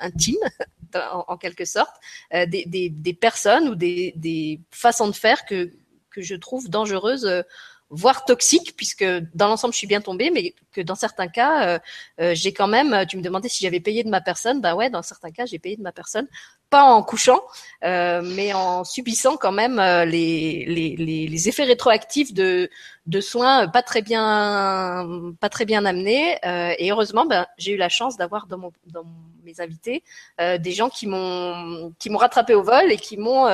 intime 0.00 0.36
en, 0.94 1.24
en, 1.28 1.36
quelque 1.36 1.64
sorte 1.64 1.94
des, 2.32 2.64
des, 2.66 2.88
des, 2.88 3.14
personnes 3.14 3.68
ou 3.68 3.74
des, 3.74 4.12
des 4.16 4.60
façons 4.70 5.08
de 5.08 5.14
faire 5.14 5.44
que 5.44 5.70
que 6.10 6.22
je 6.22 6.34
trouve 6.34 6.68
dangereuses 6.68 7.44
voire 7.90 8.24
toxique, 8.24 8.74
puisque 8.76 9.04
dans 9.34 9.48
l'ensemble, 9.48 9.72
je 9.72 9.78
suis 9.78 9.86
bien 9.86 10.00
tombée, 10.00 10.30
mais 10.30 10.54
que 10.72 10.80
dans 10.80 10.94
certains 10.94 11.28
cas, 11.28 11.66
euh, 11.66 11.78
euh, 12.20 12.34
j'ai 12.34 12.52
quand 12.52 12.68
même, 12.68 13.06
tu 13.06 13.16
me 13.16 13.22
demandais 13.22 13.48
si 13.48 13.62
j'avais 13.64 13.80
payé 13.80 14.04
de 14.04 14.10
ma 14.10 14.20
personne, 14.20 14.60
ben 14.60 14.74
ouais, 14.74 14.90
dans 14.90 15.02
certains 15.02 15.30
cas, 15.30 15.46
j'ai 15.46 15.58
payé 15.58 15.76
de 15.76 15.82
ma 15.82 15.92
personne, 15.92 16.28
pas 16.70 16.82
en 16.82 17.02
couchant, 17.02 17.40
euh, 17.84 18.20
mais 18.22 18.52
en 18.52 18.84
subissant 18.84 19.36
quand 19.36 19.52
même 19.52 19.78
euh, 19.78 20.04
les, 20.04 20.66
les, 20.66 20.96
les, 20.96 21.26
les, 21.26 21.48
effets 21.48 21.64
rétroactifs 21.64 22.34
de, 22.34 22.68
de 23.06 23.20
soins 23.20 23.68
pas 23.68 23.82
très 23.82 24.02
bien, 24.02 25.32
pas 25.40 25.48
très 25.48 25.64
bien 25.64 25.84
amenés. 25.86 26.36
Euh, 26.44 26.74
et 26.78 26.90
heureusement, 26.90 27.24
ben, 27.24 27.46
j'ai 27.56 27.72
eu 27.72 27.76
la 27.76 27.88
chance 27.88 28.16
d'avoir 28.16 28.46
dans, 28.46 28.58
mon, 28.58 28.72
dans 28.86 29.04
mes 29.44 29.60
invités 29.60 30.02
des 30.38 30.72
gens 30.72 30.90
qui 30.90 31.06
m'ont 31.06 31.94
qui 31.98 32.10
m'ont 32.10 32.18
rattrapé 32.18 32.54
au 32.54 32.62
vol 32.62 32.92
et 32.92 32.98
qui 32.98 33.16
m'ont 33.16 33.44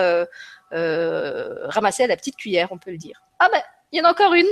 ramassé 0.71 2.03
à 2.03 2.07
la 2.07 2.17
petite 2.17 2.37
cuillère, 2.37 2.69
on 2.73 2.79
peut 2.79 2.91
le 2.91 2.99
dire. 2.99 3.23
Ah 3.39 3.49
ben 3.53 3.63
il 3.95 3.99
y 3.99 4.01
en 4.01 4.05
a 4.07 4.11
encore 4.11 4.35
une. 4.35 4.49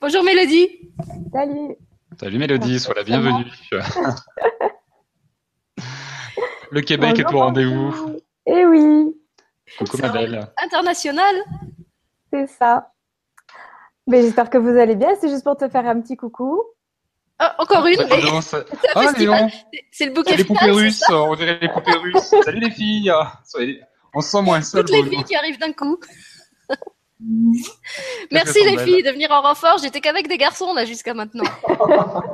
Bonjour 0.00 0.24
Mélodie. 0.24 0.90
Salut. 1.30 1.76
Salut 2.18 2.38
Mélodie, 2.38 2.80
sois 2.80 2.94
la 2.94 3.02
bienvenue. 3.04 3.44
Le 6.70 6.80
Québec 6.80 7.10
Bonjour, 7.16 7.30
est 7.30 7.34
au 7.34 7.38
rendez-vous. 7.38 8.20
Eh 8.46 8.64
oui. 8.64 9.14
Coucou 9.76 9.98
ma 9.98 10.08
belle. 10.08 10.50
International. 10.64 11.34
C'est 12.32 12.46
ça. 12.46 12.90
Mais 14.06 14.22
j'espère 14.22 14.48
que 14.48 14.56
vous 14.56 14.78
allez 14.78 14.96
bien. 14.96 15.10
C'est 15.20 15.28
juste 15.28 15.44
pour 15.44 15.58
te 15.58 15.68
faire 15.68 15.86
un 15.86 16.00
petit 16.00 16.16
coucou. 16.16 16.62
Oh, 17.40 17.44
encore 17.58 17.86
une. 17.86 18.00
Ah, 18.00 18.40
c'est 19.92 20.06
le 20.06 20.12
bouquet. 20.12 20.36
Les 20.36 20.44
poupées 20.44 20.70
russes, 20.70 21.04
on 21.10 21.36
dirait 21.36 21.58
les 21.60 21.68
poupées 21.68 21.98
russes. 21.98 22.34
Salut 22.44 22.60
les 22.60 22.70
filles. 22.70 23.12
On 24.14 24.22
se 24.22 24.30
sent 24.30 24.40
moins 24.40 24.62
seul. 24.62 24.86
Toutes 24.86 24.96
les 24.96 25.04
filles 25.04 25.24
qui 25.24 25.36
arrivent 25.36 25.58
d'un 25.58 25.74
coup. 25.74 26.00
Merci 28.32 28.64
les 28.64 28.78
filles 28.78 29.02
de 29.02 29.10
venir 29.10 29.30
en 29.30 29.42
renfort. 29.42 29.78
J'étais 29.78 30.00
qu'avec 30.00 30.28
des 30.28 30.38
garçons 30.38 30.72
là 30.74 30.84
jusqu'à 30.84 31.14
maintenant. 31.14 31.44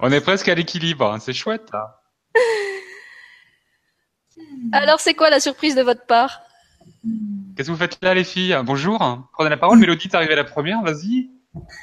On 0.00 0.10
est 0.10 0.20
presque 0.20 0.48
à 0.48 0.54
l'équilibre, 0.54 1.12
hein, 1.12 1.18
c'est 1.18 1.32
chouette. 1.32 1.70
Là. 1.72 2.00
Alors, 4.72 5.00
c'est 5.00 5.14
quoi 5.14 5.30
la 5.30 5.40
surprise 5.40 5.74
de 5.74 5.82
votre 5.82 6.06
part? 6.06 6.42
Qu'est-ce 7.56 7.68
que 7.68 7.72
vous 7.72 7.78
faites 7.78 7.98
là, 8.02 8.14
les 8.14 8.24
filles? 8.24 8.56
Bonjour. 8.64 8.98
Prenez 9.32 9.50
la 9.50 9.56
parole. 9.56 9.78
Mélodie, 9.78 10.08
t'es 10.08 10.16
arrivée 10.16 10.34
la 10.34 10.44
première, 10.44 10.82
vas-y. 10.82 11.30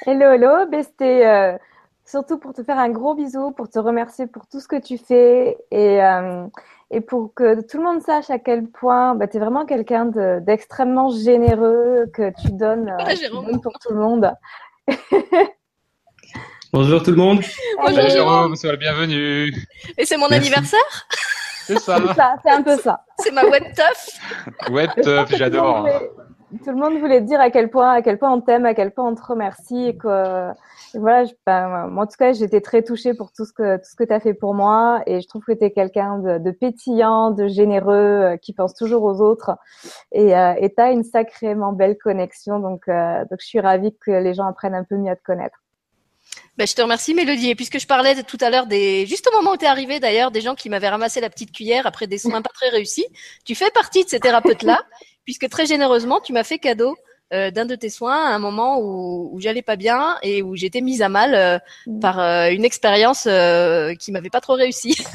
Hello, 0.05 0.31
hello. 0.31 0.65
Ben, 0.71 0.83
C'était 0.83 1.25
euh, 1.25 1.57
surtout 2.05 2.39
pour 2.39 2.53
te 2.53 2.63
faire 2.63 2.79
un 2.79 2.89
gros 2.89 3.15
bisou, 3.15 3.51
pour 3.51 3.69
te 3.69 3.79
remercier 3.79 4.27
pour 4.27 4.47
tout 4.47 4.59
ce 4.59 4.67
que 4.67 4.79
tu 4.79 4.97
fais 4.97 5.57
et, 5.71 6.03
euh, 6.03 6.45
et 6.91 7.01
pour 7.01 7.33
que 7.33 7.61
tout 7.67 7.77
le 7.77 7.83
monde 7.83 8.01
sache 8.01 8.29
à 8.29 8.39
quel 8.39 8.67
point 8.67 9.15
ben, 9.15 9.27
tu 9.27 9.37
es 9.37 9.39
vraiment 9.39 9.65
quelqu'un 9.65 10.05
de- 10.05 10.39
d'extrêmement 10.41 11.09
généreux, 11.09 12.05
que 12.13 12.31
tu 12.41 12.51
donnes, 12.51 12.89
euh, 12.89 13.03
tu 13.09 13.17
Jérôme. 13.17 13.45
donnes 13.45 13.61
pour 13.61 13.73
tout 13.79 13.93
le 13.93 13.99
monde. 13.99 14.31
Bonjour 16.73 17.01
tout 17.01 17.11
le 17.11 17.17
monde. 17.17 17.41
Bonjour, 17.77 17.95
Salut 17.95 18.09
Jérôme. 18.11 18.55
Sois 18.55 18.71
le 18.71 18.77
bienvenu. 18.77 19.53
Et 19.97 20.05
c'est 20.05 20.17
mon 20.17 20.27
Merci. 20.29 20.35
anniversaire 20.47 21.07
C'est 21.65 21.79
ça. 21.79 21.97
C'est 21.97 22.13
ça, 22.13 22.35
c'est 22.43 22.51
un 22.51 22.61
peu 22.61 22.77
ça. 22.77 23.03
C'est 23.17 23.31
ma 23.31 23.43
web 23.45 23.63
teuf 23.75 24.19
tout 24.67 24.71
le 25.31 25.37
j'adore. 25.37 25.87
Tout 26.63 26.71
le 26.71 26.75
monde 26.77 26.97
voulait 26.99 27.21
te 27.21 27.25
dire 27.25 27.39
à 27.39 27.49
quel 27.51 27.69
point, 27.69 27.91
à 27.91 28.01
quel 28.01 28.17
point 28.17 28.31
on 28.31 28.41
t'aime, 28.41 28.65
à 28.65 28.73
quel 28.73 28.91
point 28.91 29.07
on 29.07 29.15
te 29.15 29.21
remercie 29.23 29.87
et 29.89 29.97
que 29.97 30.49
et 30.49 30.53
voilà, 30.95 31.25
je, 31.25 31.33
ben, 31.45 31.87
moi, 31.87 32.03
en 32.03 32.07
tout 32.07 32.17
cas, 32.17 32.33
j'étais 32.33 32.61
très 32.61 32.83
touchée 32.83 33.13
pour 33.13 33.31
tout 33.31 33.45
ce 33.45 33.53
que 33.53 33.77
tout 33.77 33.89
ce 33.89 33.95
que 33.95 34.03
tu 34.03 34.13
as 34.13 34.19
fait 34.19 34.33
pour 34.33 34.53
moi 34.53 35.01
et 35.05 35.21
je 35.21 35.27
trouve 35.27 35.43
que 35.43 35.51
tu 35.53 35.63
es 35.63 35.71
quelqu'un 35.71 36.19
de, 36.19 36.37
de 36.37 36.51
pétillant, 36.51 37.31
de 37.31 37.47
généreux, 37.47 37.93
euh, 37.93 38.37
qui 38.37 38.53
pense 38.53 38.73
toujours 38.73 39.03
aux 39.03 39.21
autres 39.21 39.51
et 40.11 40.35
euh, 40.35 40.53
tu 40.59 40.81
as 40.81 40.91
une 40.91 41.03
sacrément 41.03 41.73
belle 41.73 41.97
connexion 41.97 42.59
donc 42.59 42.87
euh, 42.87 43.21
donc 43.29 43.39
je 43.41 43.45
suis 43.45 43.59
ravie 43.59 43.95
que 43.99 44.11
les 44.11 44.33
gens 44.33 44.45
apprennent 44.45 44.75
un 44.75 44.83
peu 44.83 44.95
mieux 44.95 45.11
à 45.11 45.15
te 45.15 45.23
connaître. 45.23 45.57
Ben, 46.57 46.67
je 46.67 46.75
te 46.75 46.81
remercie, 46.81 47.13
Mélodie. 47.13 47.51
Et 47.51 47.55
puisque 47.55 47.79
je 47.79 47.87
parlais 47.87 48.15
de- 48.15 48.21
tout 48.21 48.37
à 48.41 48.49
l'heure 48.49 48.67
des, 48.67 49.05
juste 49.05 49.27
au 49.27 49.35
moment 49.35 49.53
où 49.53 49.57
tu 49.57 49.65
es 49.65 49.67
arrivé 49.67 49.99
d'ailleurs, 49.99 50.29
des 50.31 50.41
gens 50.41 50.55
qui 50.55 50.69
m'avaient 50.69 50.89
ramassé 50.89 51.21
la 51.21 51.29
petite 51.29 51.51
cuillère 51.51 51.87
après 51.87 52.05
des 52.05 52.17
soins 52.17 52.41
pas 52.41 52.51
très 52.53 52.69
réussis, 52.69 53.05
tu 53.45 53.55
fais 53.55 53.71
partie 53.71 54.03
de 54.03 54.09
ces 54.09 54.19
thérapeutes-là, 54.19 54.83
puisque 55.25 55.49
très 55.49 55.65
généreusement, 55.65 56.19
tu 56.19 56.33
m'as 56.33 56.43
fait 56.43 56.59
cadeau 56.59 56.95
euh, 57.33 57.51
d'un 57.51 57.65
de 57.65 57.75
tes 57.75 57.89
soins 57.89 58.25
à 58.25 58.33
un 58.33 58.39
moment 58.39 58.79
où, 58.79 59.29
où 59.31 59.39
j'allais 59.39 59.61
pas 59.61 59.75
bien 59.75 60.17
et 60.23 60.41
où 60.41 60.55
j'étais 60.55 60.81
mise 60.81 61.01
à 61.01 61.09
mal 61.09 61.35
euh, 61.35 61.59
Mm. 61.85 61.99
par 61.99 62.19
euh, 62.19 62.49
une 62.51 62.65
expérience 62.65 63.27
qui 63.99 64.11
m'avait 64.11 64.29
pas 64.29 64.41
trop 64.41 64.53
réussi. 64.53 64.95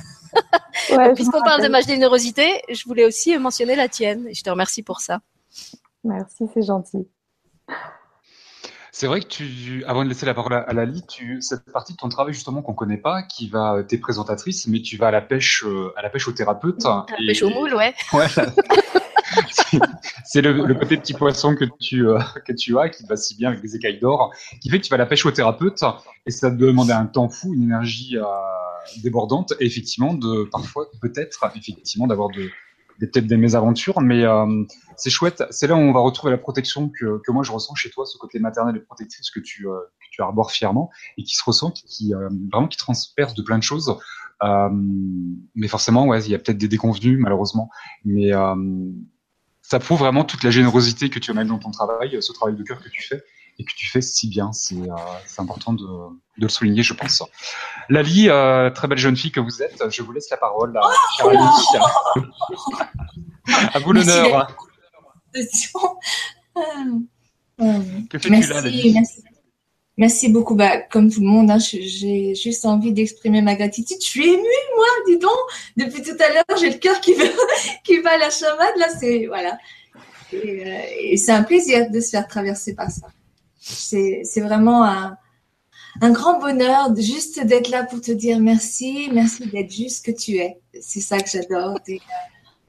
Ouais, 0.91 1.15
Puisqu'on 1.15 1.41
parle 1.43 1.63
de 1.63 1.69
ma 1.69 1.81
générosité, 1.81 2.61
je 2.69 2.85
voulais 2.85 3.05
aussi 3.05 3.39
mentionner 3.39 3.77
la 3.77 3.89
tienne 3.89 4.27
et 4.29 4.35
je 4.35 4.43
te 4.43 4.51
remercie 4.51 4.83
pour 4.83 5.01
ça. 5.01 5.21
Merci, 6.03 6.47
c'est 6.53 6.63
gentil. 6.63 7.07
C'est 8.97 9.09
vrai 9.09 9.21
que 9.21 9.27
tu, 9.27 9.83
avant 9.89 10.05
de 10.05 10.09
laisser 10.09 10.25
la 10.25 10.35
parole 10.35 10.53
à, 10.53 10.59
à 10.61 10.73
Lali, 10.73 11.03
tu, 11.09 11.43
cette 11.43 11.65
partie 11.73 11.95
de 11.95 11.97
ton 11.97 12.09
travail 12.09 12.33
justement 12.33 12.63
qu'on 12.63 12.75
connaît 12.75 12.97
pas, 12.97 13.25
qui 13.25 13.49
va, 13.49 13.83
t'es 13.83 13.99
présentatrice, 13.99 14.69
mais 14.69 14.83
tu 14.83 14.97
vas 14.97 15.09
à 15.09 15.11
la 15.11 15.21
pêche, 15.21 15.65
euh, 15.67 15.93
à 15.97 16.03
la 16.03 16.11
pêche 16.11 16.29
au 16.29 16.33
thérapeute. 16.33 16.87
À 16.87 17.05
la 17.19 17.27
pêche 17.27 17.43
au 17.43 17.51
moule, 17.51 17.75
ouais. 17.75 17.93
Ouais. 18.13 18.29
C'est- 20.25 20.43
le, 20.43 20.53
le 20.65 20.75
côté 20.77 20.97
petit 20.97 21.13
poisson 21.13 21.57
que 21.57 21.65
tu, 21.81 22.07
euh, 22.07 22.21
que 22.47 22.53
tu 22.53 22.79
as, 22.79 22.89
qui 22.89 23.05
va 23.05 23.17
si 23.17 23.35
bien 23.35 23.49
avec 23.49 23.65
les 23.65 23.75
écailles 23.75 23.99
d'or, 23.99 24.33
qui 24.63 24.71
fait 24.71 24.79
que 24.79 24.85
tu 24.85 24.91
vas 24.91 24.95
à 24.95 24.99
la 24.99 25.07
pêche 25.07 25.27
au 25.27 25.33
thérapeute, 25.33 25.83
et 26.25 26.31
ça 26.31 26.53
te 26.53 26.55
demande 26.55 26.93
un 26.93 27.07
temps 27.07 27.29
fou, 27.29 27.53
une 27.53 27.65
énergie 27.65 28.17
euh, 28.17 28.23
débordante, 29.03 29.55
et 29.59 29.67
effectivement, 29.67 30.15
de, 30.15 30.49
parfois, 30.53 30.87
peut-être, 31.01 31.45
effectivement, 31.57 32.07
d'avoir 32.07 32.29
de, 32.29 32.43
des, 32.43 32.51
peut-être 33.01 33.27
des 33.27 33.37
mésaventures, 33.37 34.01
mais 34.01 34.25
euh, 34.25 34.65
c'est 34.97 35.11
chouette. 35.11 35.43
C'est 35.51 35.67
là 35.67 35.75
où 35.75 35.79
on 35.79 35.93
va 35.93 36.01
retrouver 36.01 36.31
la 36.31 36.39
protection 36.39 36.89
que, 36.89 37.21
que 37.25 37.33
moi 37.33 37.43
je 37.43 37.53
ressens 37.53 37.75
chez 37.75 37.91
toi, 37.91 38.07
ce 38.07 38.19
côté 38.19 38.39
maternel 38.39 38.77
et 38.77 38.81
protectrice 38.81 39.31
que 39.31 39.41
tu, 39.41 39.69
euh, 39.69 39.79
que 40.01 40.07
tu 40.11 40.23
arbores 40.23 40.51
fièrement, 40.51 40.91
et 41.19 41.23
qui 41.23 41.35
se 41.35 41.43
ressent, 41.45 41.71
qui, 41.71 41.85
qui, 41.87 42.15
euh, 42.15 42.29
vraiment 42.53 42.69
qui 42.69 42.79
transperce 42.79 43.35
de 43.35 43.43
plein 43.43 43.59
de 43.59 43.63
choses. 43.63 43.97
Euh, 44.43 44.69
mais 45.55 45.69
forcément, 45.69 46.07
ouais, 46.07 46.23
il 46.25 46.31
y 46.31 46.35
a 46.35 46.39
peut-être 46.39 46.59
des 46.59 46.69
déconvenus, 46.69 47.19
malheureusement. 47.21 47.71
Mais 48.05 48.33
euh, 48.33 48.55
ça 49.63 49.79
prouve 49.79 50.01
vraiment 50.01 50.25
toute 50.25 50.43
la 50.43 50.51
générosité 50.51 51.09
que 51.09 51.19
tu 51.19 51.31
amènes 51.31 51.49
dans 51.49 51.59
ton 51.59 51.71
travail, 51.71 52.19
ce 52.21 52.33
travail 52.33 52.57
de 52.57 52.63
cœur 52.63 52.83
que 52.83 52.89
tu 52.89 53.03
fais 53.03 53.23
et 53.59 53.65
que 53.65 53.73
tu 53.77 53.89
fais 53.89 54.01
si 54.01 54.29
bien. 54.29 54.53
C'est 54.53 54.77
euh, 54.77 54.95
important 55.39 55.73
de, 55.73 55.85
de 55.85 56.43
le 56.43 56.49
souligner, 56.49 56.83
je 56.83 56.95
pense. 56.95 57.23
Lali, 57.89 58.29
euh, 58.29 58.71
très 58.71 58.89
belle 58.89 58.99
jeune 58.99 59.17
fille 59.17 59.33
que 59.33 59.41
vous 59.41 59.63
êtes, 59.63 59.83
je 59.91 60.03
vous 60.03 60.13
laisse 60.13 60.31
la 60.31 60.37
parole. 60.37 60.79
À 63.47 63.79
vous 63.79 63.93
l'honneur. 63.93 64.49
Que 67.57 68.19
fais-tu 68.19 68.31
là, 68.31 68.39
Merci, 68.39 68.53
Lali? 68.53 68.93
merci. 68.95 69.23
Merci 69.97 70.29
beaucoup. 70.29 70.57
Bah, 70.57 70.79
comme 70.79 71.11
tout 71.11 71.21
le 71.21 71.27
monde, 71.27 71.51
hein, 71.51 71.59
j'ai 71.59 72.35
juste 72.35 72.65
envie 72.65 72.93
d'exprimer 72.93 73.43
ma 73.43 73.55
gratitude. 73.55 73.99
Je 74.01 74.07
suis 74.07 74.29
émue, 74.29 74.43
moi, 74.77 74.87
dis 75.07 75.19
donc. 75.19 75.31
Depuis 75.77 76.03
tout 76.03 76.17
à 76.19 76.33
l'heure, 76.33 76.59
j'ai 76.59 76.71
le 76.71 76.79
cœur 76.79 77.01
qui 77.01 77.15
va, 77.15 77.25
qui 77.85 78.01
va 78.01 78.15
à 78.15 78.19
la 78.19 78.31
chamade. 78.31 78.77
Là, 78.77 78.89
c'est 78.99 79.27
voilà. 79.27 79.57
Et, 80.33 80.67
euh, 80.67 80.81
et 80.99 81.17
c'est 81.17 81.31
un 81.31 81.45
plaisir 81.45 81.91
de 81.91 82.01
se 82.01 82.11
faire 82.11 82.27
traverser 82.27 82.75
par 82.75 82.91
ça. 82.91 83.07
C'est 83.67 84.41
vraiment 84.41 84.85
un, 84.85 85.17
un 86.03 86.11
grand 86.11 86.39
bonheur 86.39 86.95
juste 86.97 87.45
d'être 87.45 87.69
là 87.71 87.85
pour 87.85 88.01
te 88.01 88.11
dire 88.13 88.39
merci, 88.39 89.09
merci 89.13 89.47
d'être 89.47 89.71
juste 89.73 89.99
ce 90.05 90.13
que 90.13 90.17
tu 90.17 90.37
es. 90.37 90.61
C'est 90.81 91.01
ça 91.01 91.19
que 91.19 91.31
j'adore. 91.31 91.79
T'es, 91.85 91.95
euh, 91.95 92.15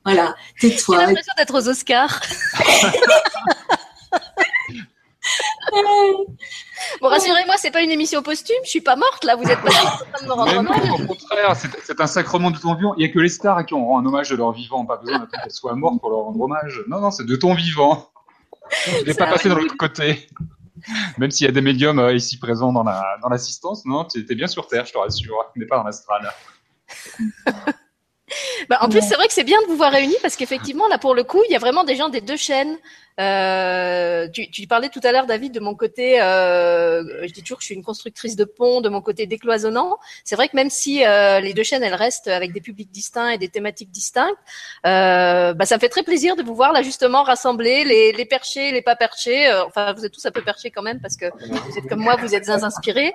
Voilà, 0.05 0.35
J'ai 0.55 0.69
tais-toi. 0.71 0.97
l'impression 1.05 1.33
d'être 1.37 1.53
aux 1.53 1.67
Oscars. 1.69 2.21
Bon, 7.01 7.07
rassurez-moi, 7.09 7.55
c'est 7.57 7.71
pas 7.71 7.81
une 7.81 7.89
émission 7.91 8.21
posthume. 8.21 8.55
Je 8.63 8.69
suis 8.69 8.81
pas 8.81 8.95
morte 8.95 9.23
là. 9.23 9.35
Vous 9.35 9.43
êtes 9.49 9.59
pas 9.61 9.69
en 9.71 9.97
train 9.97 10.21
de 10.21 10.27
me 10.27 10.33
rendre 10.33 10.57
hommage. 10.57 10.83
non, 10.87 10.95
au 10.95 11.07
contraire, 11.07 11.55
c'est 11.83 11.99
un 11.99 12.07
sacrement 12.07 12.51
de 12.51 12.57
ton 12.59 12.75
vivant. 12.75 12.93
Il 12.95 12.99
n'y 12.99 13.05
a 13.11 13.13
que 13.13 13.19
les 13.19 13.29
stars 13.29 13.57
à 13.57 13.63
qui 13.63 13.73
on 13.73 13.85
rend 13.85 13.99
un 13.99 14.05
hommage 14.05 14.29
de 14.29 14.35
leur 14.35 14.51
vivant. 14.51 14.85
Pas 14.85 14.97
besoin 14.97 15.27
qu'elles 15.27 15.51
soient 15.51 15.75
mortes 15.75 15.99
pour 15.99 16.11
leur 16.11 16.19
rendre 16.19 16.39
hommage. 16.39 16.81
Non, 16.87 17.01
non, 17.01 17.11
c'est 17.11 17.25
de 17.25 17.35
ton 17.35 17.53
vivant. 17.53 18.09
Tu 18.99 19.05
n'es 19.05 19.13
pas 19.13 19.27
passé 19.27 19.47
de 19.49 19.53
l'autre 19.53 19.77
côté. 19.77 20.27
Même 21.17 21.31
s'il 21.31 21.45
y 21.45 21.49
a 21.49 21.53
des 21.53 21.61
médiums 21.61 21.99
euh, 21.99 22.13
ici 22.13 22.37
présents 22.37 22.73
dans 22.73 22.83
la 22.83 23.17
dans 23.21 23.29
l'assistance, 23.29 23.85
non, 23.85 24.05
tu 24.05 24.25
es 24.29 24.35
bien 24.35 24.47
sur 24.47 24.67
Terre, 24.67 24.85
je 24.85 24.93
te 24.93 24.97
rassure. 24.97 25.35
Tu 25.53 25.59
n'es 25.59 25.65
pas 25.65 25.77
dans 25.77 25.83
l'astral. 25.83 26.31
Bah, 28.69 28.79
en 28.81 28.89
plus, 28.89 29.01
c'est 29.01 29.15
vrai 29.15 29.27
que 29.27 29.33
c'est 29.33 29.43
bien 29.43 29.61
de 29.61 29.67
vous 29.67 29.75
voir 29.75 29.91
réunis 29.91 30.15
parce 30.21 30.35
qu'effectivement, 30.35 30.87
là, 30.87 30.97
pour 30.97 31.13
le 31.13 31.23
coup, 31.23 31.41
il 31.47 31.51
y 31.51 31.55
a 31.55 31.59
vraiment 31.59 31.83
des 31.83 31.95
gens 31.95 32.09
des 32.09 32.21
deux 32.21 32.37
chaînes. 32.37 32.77
Euh, 33.17 34.27
tu, 34.27 34.49
tu 34.51 34.67
parlais 34.67 34.89
tout 34.89 34.99
à 35.03 35.11
l'heure, 35.11 35.25
David, 35.25 35.53
de 35.53 35.59
mon 35.61 35.73
côté, 35.73 36.21
euh, 36.21 37.25
je 37.25 37.31
dis 37.31 37.41
toujours 37.41 37.57
que 37.57 37.63
je 37.63 37.67
suis 37.67 37.75
une 37.75 37.83
constructrice 37.83 38.35
de 38.35 38.43
pont, 38.43 38.81
de 38.81 38.89
mon 38.89 39.01
côté 39.01 39.25
décloisonnant. 39.25 39.97
C'est 40.23 40.35
vrai 40.35 40.49
que 40.49 40.55
même 40.55 40.69
si 40.69 41.05
euh, 41.05 41.39
les 41.39 41.53
deux 41.53 41.63
chaînes, 41.63 41.83
elles 41.83 41.95
restent 41.95 42.27
avec 42.27 42.51
des 42.51 42.61
publics 42.61 42.91
distincts 42.91 43.29
et 43.29 43.37
des 43.37 43.47
thématiques 43.47 43.91
distinctes, 43.91 44.37
euh, 44.85 45.53
bah, 45.53 45.65
ça 45.65 45.75
me 45.75 45.79
fait 45.79 45.89
très 45.89 46.03
plaisir 46.03 46.35
de 46.35 46.43
vous 46.43 46.55
voir 46.55 46.73
là 46.73 46.81
justement 46.81 47.23
rassembler 47.23 47.85
les, 47.85 48.11
les 48.11 48.25
perchés, 48.25 48.71
les 48.71 48.81
pas 48.81 48.95
perchés. 48.95 49.47
Euh, 49.47 49.65
enfin, 49.65 49.93
vous 49.93 50.05
êtes 50.05 50.11
tous 50.11 50.25
un 50.25 50.31
peu 50.31 50.41
perchés 50.41 50.71
quand 50.71 50.83
même 50.83 50.99
parce 50.99 51.15
que 51.15 51.25
vous 51.37 51.77
êtes 51.77 51.87
comme 51.87 52.01
moi, 52.01 52.17
vous 52.17 52.35
êtes 52.35 52.49
inspirés. 52.49 53.13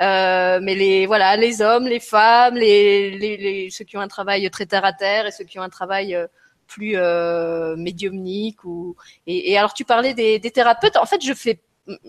Euh, 0.00 0.60
mais 0.62 0.74
les 0.74 1.06
voilà, 1.06 1.36
les 1.36 1.60
hommes, 1.60 1.86
les 1.86 2.00
femmes, 2.00 2.54
les, 2.54 3.10
les, 3.18 3.36
les 3.36 3.70
ceux 3.70 3.84
qui 3.84 3.96
ont 3.96 4.00
un 4.00 4.08
travail 4.08 4.48
très 4.50 4.66
terre 4.66 4.84
à 4.84 4.92
terre 4.92 5.26
et 5.26 5.32
ceux 5.32 5.44
qui 5.44 5.58
ont 5.58 5.62
un 5.62 5.68
travail 5.68 6.14
euh, 6.14 6.26
plus 6.68 6.92
euh, 6.96 7.74
médiumnique 7.76 8.62
ou 8.64 8.94
et, 9.26 9.50
et 9.52 9.58
alors 9.58 9.74
tu 9.74 9.84
parlais 9.84 10.14
des, 10.14 10.38
des 10.38 10.50
thérapeutes. 10.52 10.96
En 10.96 11.06
fait, 11.06 11.24
je 11.24 11.32
fais 11.34 11.60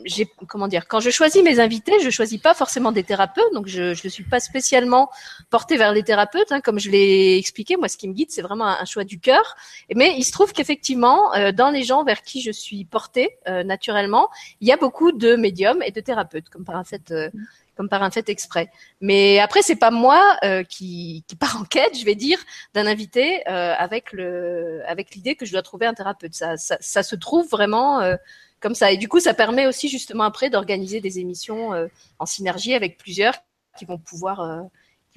j'ai 0.06 0.26
comment 0.48 0.68
dire 0.68 0.88
quand 0.88 1.00
je 1.00 1.10
choisis 1.10 1.44
mes 1.44 1.60
invités, 1.60 2.00
je 2.02 2.10
choisis 2.10 2.40
pas 2.40 2.54
forcément 2.54 2.92
des 2.92 3.04
thérapeutes, 3.04 3.54
donc 3.54 3.68
je 3.68 3.94
je 3.94 4.08
suis 4.08 4.24
pas 4.24 4.40
spécialement 4.40 5.10
portée 5.50 5.78
vers 5.78 5.94
les 5.94 6.04
thérapeutes, 6.04 6.52
hein, 6.52 6.62
comme 6.62 6.80
je 6.80 6.90
l'ai 6.90 7.38
expliqué. 7.38 7.78
Moi, 7.78 7.88
ce 7.88 7.98
qui 7.98 8.08
me 8.08 8.14
guide, 8.14 8.32
c'est 8.32 8.42
vraiment 8.42 8.66
un, 8.66 8.86
choix 8.86 9.04
du 9.04 9.20
cœur. 9.20 9.56
Mais 9.96 10.16
il 10.18 10.24
se 10.24 10.32
trouve 10.32 10.52
qu'effectivement, 10.54 11.34
euh, 11.36 11.52
dans 11.52 11.70
les 11.70 11.84
gens 11.84 12.04
vers 12.04 12.22
qui 12.22 12.42
je 12.42 12.52
suis 12.52 12.86
portée 12.86 13.38
euh, 13.48 13.64
naturellement, 13.64 14.30
il 14.62 14.68
y 14.68 14.72
a 14.72 14.78
beaucoup 14.78 15.12
de 15.12 15.36
médiums 15.36 15.82
et 15.84 15.92
de 15.92 16.02
thérapeutes, 16.02 16.50
comme 16.50 16.66
par 16.66 16.76
un 16.76 16.84
euh, 17.12 17.30
comme 17.80 17.88
par 17.88 18.04
un 18.04 18.12
fait 18.12 18.28
exprès. 18.28 18.70
Mais 19.00 19.40
après, 19.40 19.62
c'est 19.62 19.78
pas 19.78 19.90
moi 19.90 20.22
euh, 20.44 20.64
qui, 20.64 21.24
qui 21.30 21.38
part 21.38 21.56
en 21.62 21.64
quête, 21.64 21.98
je 21.98 22.04
vais 22.04 22.14
dire, 22.14 22.38
d'un 22.74 22.86
invité 22.88 23.42
euh, 23.48 23.74
avec 23.78 24.12
le, 24.12 24.82
avec 24.86 25.16
l'idée 25.16 25.36
que 25.38 25.46
je 25.46 25.54
dois 25.54 25.62
trouver 25.62 25.86
un 25.86 25.94
thérapeute. 25.94 26.34
Ça, 26.34 26.58
ça, 26.58 26.76
ça 26.82 27.04
se 27.04 27.16
trouve 27.16 27.48
vraiment 27.48 28.02
euh, 28.02 28.18
comme 28.60 28.76
ça. 28.76 28.92
Et 28.92 28.98
du 28.98 29.08
coup, 29.08 29.22
ça 29.22 29.34
permet 29.34 29.66
aussi 29.66 29.88
justement 29.88 30.26
après 30.26 30.50
d'organiser 30.50 31.00
des 31.00 31.20
émissions 31.20 31.74
euh, 31.74 31.88
en 32.20 32.26
synergie 32.26 32.74
avec 32.74 32.98
plusieurs 32.98 33.36
qui 33.78 33.86
vont 33.86 33.98
pouvoir, 33.98 34.42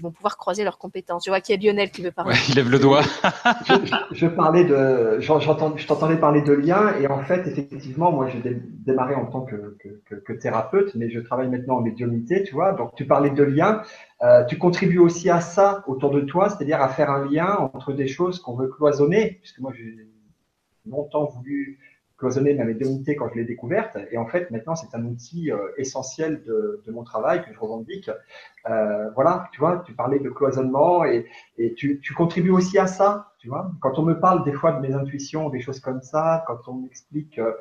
qui 0.02 0.04
vont 0.04 0.10
pouvoir 0.12 0.36
croiser 0.36 0.64
leurs 0.64 0.78
compétences. 0.78 1.24
Je 1.24 1.30
vois 1.30 1.40
qu'il 1.40 1.54
y 1.54 1.68
a 1.68 1.70
Lionel 1.72 1.90
qui 1.90 2.02
veut 2.02 2.10
parler. 2.10 2.32
Ouais, 2.32 2.38
il 2.48 2.56
lève 2.56 2.68
le 2.68 2.78
doigt. 2.80 3.02
je, 3.66 3.74
je- 3.84 4.14
je 4.14 4.26
parlais 4.26 4.64
de, 4.64 5.18
je 5.20 5.86
t'entendais 5.86 6.16
parler 6.16 6.42
de 6.42 6.52
liens 6.52 6.94
et 7.00 7.06
en 7.06 7.22
fait, 7.22 7.46
effectivement, 7.46 8.10
moi, 8.10 8.28
j'ai 8.28 8.40
dé- 8.40 8.60
démarré 8.84 9.14
en 9.14 9.26
tant 9.26 9.42
que, 9.42 9.76
que, 9.78 9.88
que- 10.06 10.14
que 10.16 10.32
thérapeute, 10.32 10.94
mais 10.96 11.08
je 11.08 11.20
travaille 11.20 11.48
maintenant 11.48 11.76
en 11.76 11.80
médiumnité, 11.82 12.42
tu 12.42 12.52
vois. 12.54 12.72
Donc, 12.72 12.94
tu 12.96 13.06
parlais 13.06 13.30
de 13.30 13.42
liens. 13.44 13.82
Euh, 14.22 14.44
tu 14.44 14.58
contribues 14.58 14.98
aussi 14.98 15.30
à 15.30 15.40
ça 15.40 15.84
autour 15.86 16.10
de 16.10 16.20
toi, 16.22 16.48
c'est-à-dire 16.50 16.80
à 16.82 16.88
faire 16.88 17.10
un 17.10 17.24
lien 17.30 17.70
entre 17.72 17.92
des 17.92 18.08
choses 18.08 18.40
qu'on 18.40 18.56
veut 18.56 18.68
cloisonner, 18.68 19.38
puisque 19.40 19.60
moi, 19.60 19.72
j'ai 19.76 19.96
longtemps 20.90 21.26
voulu 21.26 21.78
cloisonné 22.22 22.54
ma 22.54 22.64
médiumnité 22.64 23.16
quand 23.16 23.28
je 23.30 23.34
l'ai 23.34 23.44
découverte. 23.44 23.98
Et 24.12 24.16
en 24.16 24.26
fait, 24.26 24.48
maintenant, 24.52 24.76
c'est 24.76 24.94
un 24.94 25.04
outil 25.04 25.50
euh, 25.50 25.56
essentiel 25.76 26.40
de, 26.44 26.80
mon 26.92 27.02
travail 27.02 27.42
que 27.44 27.52
je 27.52 27.58
revendique. 27.58 28.10
Euh, 28.70 29.10
voilà, 29.16 29.48
tu 29.52 29.58
vois, 29.58 29.82
tu 29.84 29.92
parlais 29.92 30.20
de 30.20 30.30
cloisonnement 30.30 31.04
et, 31.04 31.26
tu, 31.76 32.00
contribues 32.16 32.52
aussi 32.52 32.78
à 32.78 32.86
ça. 32.86 33.32
Tu 33.38 33.48
vois, 33.48 33.72
quand 33.80 33.98
on 33.98 34.02
me 34.02 34.20
parle 34.20 34.44
des 34.44 34.52
fois 34.52 34.70
de 34.70 34.86
mes 34.86 34.94
intuitions, 34.94 35.48
des 35.48 35.58
choses 35.58 35.80
comme 35.80 36.00
ça, 36.00 36.44
quand 36.46 36.68
on 36.68 36.74
m'explique 36.74 37.40
euh 37.40 37.52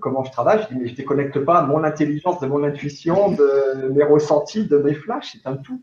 comment 0.00 0.22
je 0.22 0.30
travaille, 0.30 0.62
je 0.62 0.68
dis 0.68 0.80
mais 0.80 0.86
je 0.86 0.94
déconnecte 0.94 1.40
pas 1.40 1.62
mon 1.62 1.82
intelligence 1.82 2.38
de 2.38 2.46
mon 2.46 2.62
intuition, 2.62 3.32
de 3.32 3.88
mes 3.88 4.04
ressentis, 4.04 4.68
de 4.68 4.78
mes 4.78 4.94
flashs, 4.94 5.32
c'est 5.32 5.48
un 5.48 5.56
tout. 5.56 5.82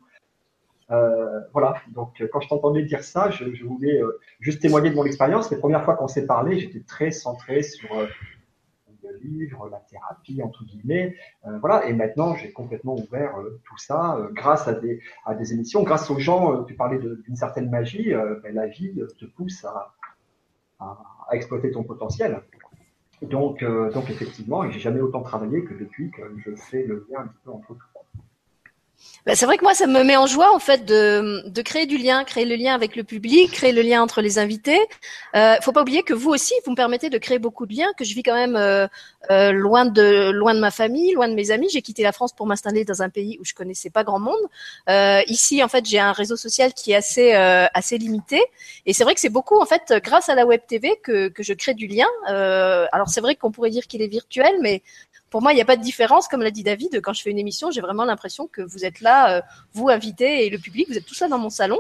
Euh, 0.92 1.40
voilà, 1.54 1.76
donc 1.90 2.22
quand 2.32 2.42
je 2.42 2.50
t'entendais 2.50 2.84
dire 2.84 3.04
ça, 3.04 3.30
je, 3.30 3.46
voulais 3.64 4.02
euh, 4.02 4.20
juste 4.40 4.62
témoigner 4.62 4.90
de 4.90 4.96
mon 4.96 5.06
expérience. 5.06 5.50
Les 5.50 5.58
premières 5.58 5.86
fois 5.86 5.96
qu'on 5.96 6.08
s'est 6.08 6.26
parlé, 6.26 6.60
j'étais 6.60 6.82
très 6.82 7.12
centré 7.12 7.64
sur 7.64 7.98
euh, 7.98 8.08
le 9.04 9.18
livre, 9.24 9.70
la 9.70 9.80
thérapie, 9.80 10.42
entre 10.44 10.66
guillemets. 10.66 11.16
Euh, 11.48 11.58
voilà, 11.60 11.86
et 11.86 11.94
maintenant, 11.94 12.36
j'ai 12.36 12.52
complètement 12.52 12.96
ouvert 12.96 13.36
tout 13.64 13.78
ça 13.78 14.18
grâce 14.34 14.68
à 14.68 14.74
des, 14.74 15.54
émissions, 15.54 15.84
grâce 15.84 16.10
aux 16.12 16.20
gens. 16.20 16.64
tu 16.66 16.76
parlais 16.76 17.00
d'une 17.00 17.36
certaine 17.36 17.70
magie, 17.70 18.14
ben, 18.44 18.54
la 18.54 18.68
vie 18.68 18.94
te 19.18 19.26
pousse 19.26 19.66
à, 19.66 19.94
exploiter 21.32 21.72
ton 21.72 21.84
potentiel. 21.84 22.42
Donc, 23.22 23.64
donc 23.64 24.10
effectivement, 24.10 24.70
j'ai 24.70 24.80
jamais 24.80 25.00
autant 25.00 25.22
travaillé 25.22 25.64
que 25.64 25.74
depuis 25.74 26.12
que 26.12 26.22
je 26.44 26.56
fais 26.56 26.84
le 26.84 27.08
lien 27.10 27.22
un 27.22 27.28
petit 27.28 27.40
peu 27.46 27.52
entre 27.52 27.76
tout. 27.76 27.91
Bah, 29.26 29.36
c'est 29.36 29.46
vrai 29.46 29.58
que 29.58 29.64
moi, 29.64 29.76
ça 29.76 29.86
me 29.86 30.04
met 30.04 30.18
en 30.18 30.26
joie 30.26 30.54
en 30.54 30.58
fait 30.60 30.84
de, 30.84 31.44
de 31.48 31.62
créer 31.62 31.86
du 31.86 31.98
lien, 31.98 32.24
créer 32.24 32.46
le 32.46 32.56
lien 32.56 32.74
avec 32.74 32.96
le 32.96 33.04
public, 33.04 33.52
créer 33.52 33.72
le 33.72 33.84
lien 33.84 34.02
entre 34.02 34.22
les 34.22 34.40
invités. 34.40 34.80
Euh, 35.36 35.56
faut 35.62 35.72
pas 35.72 35.82
oublier 35.82 36.02
que 36.02 36.14
vous 36.14 36.32
aussi, 36.32 36.54
vous 36.66 36.72
me 36.72 36.76
permettez 36.76 37.10
de 37.12 37.18
créer 37.20 37.38
beaucoup 37.38 37.68
de 37.68 37.74
liens, 37.76 37.92
que 37.98 38.04
je 38.04 38.16
vis 38.16 38.24
quand 38.24 38.34
même 38.34 38.56
euh, 38.56 38.88
euh, 39.30 39.52
loin 39.52 39.86
de 39.86 40.32
loin 40.32 40.56
de 40.56 40.60
ma 40.60 40.72
famille, 40.72 41.14
loin 41.14 41.28
de 41.28 41.36
mes 41.36 41.52
amis. 41.52 41.70
J'ai 41.72 41.84
quitté 41.84 42.02
la 42.02 42.12
France 42.12 42.34
pour 42.34 42.48
m'installer 42.48 42.84
dans 42.84 43.04
un 43.04 43.10
pays 43.10 43.38
où 43.40 43.46
je 43.46 43.54
connaissais 43.54 43.92
pas 43.92 44.04
grand 44.04 44.20
monde. 44.20 44.42
Euh, 44.90 45.22
ici, 45.28 45.64
en 45.64 45.68
fait, 45.68 45.86
j'ai 45.86 46.00
un 46.00 46.14
réseau 46.14 46.36
social 46.36 46.74
qui 46.74 46.92
est 46.92 46.96
assez 46.96 47.36
euh, 47.36 47.68
assez 47.76 48.00
limité, 48.00 48.42
et 48.88 48.94
c'est 48.94 49.04
vrai 49.04 49.14
que 49.14 49.20
c'est 49.20 49.30
beaucoup 49.30 49.60
en 49.62 49.66
fait 49.66 49.94
grâce 50.04 50.30
à 50.30 50.36
la 50.36 50.46
web 50.48 50.62
TV 50.68 51.00
que 51.04 51.28
que 51.28 51.44
je 51.44 51.54
crée 51.54 51.76
du 51.76 51.86
lien. 51.86 52.08
Euh, 52.30 52.88
alors 52.92 53.10
c'est 53.10 53.22
vrai 53.22 53.36
qu'on 53.36 53.52
pourrait 53.52 53.70
dire 53.70 53.86
qu'il 53.86 54.02
est 54.02 54.08
virtuel, 54.08 54.56
mais 54.62 54.82
pour 55.32 55.42
moi, 55.42 55.54
il 55.54 55.56
n'y 55.56 55.62
a 55.62 55.66
pas 55.66 55.78
de 55.78 55.82
différence, 55.82 56.28
comme 56.28 56.44
l'a 56.44 56.52
dit 56.52 56.62
David. 56.62 57.02
Quand 57.02 57.14
je 57.14 57.22
fais 57.24 57.32
une 57.32 57.40
émission, 57.40 57.72
j'ai 57.72 57.80
vraiment 57.80 58.04
l'impression 58.04 58.48
que 58.48 58.62
vous 58.62 58.84
êtes 58.84 59.00
là, 59.00 59.38
euh, 59.38 59.42
vous 59.74 59.90
invités 59.90 60.46
et 60.46 60.50
le 60.50 60.60
public, 60.60 60.88
vous 60.90 60.98
êtes 60.98 61.06
tous 61.06 61.22
là 61.22 61.30
dans 61.30 61.40
mon 61.40 61.50
salon. 61.50 61.80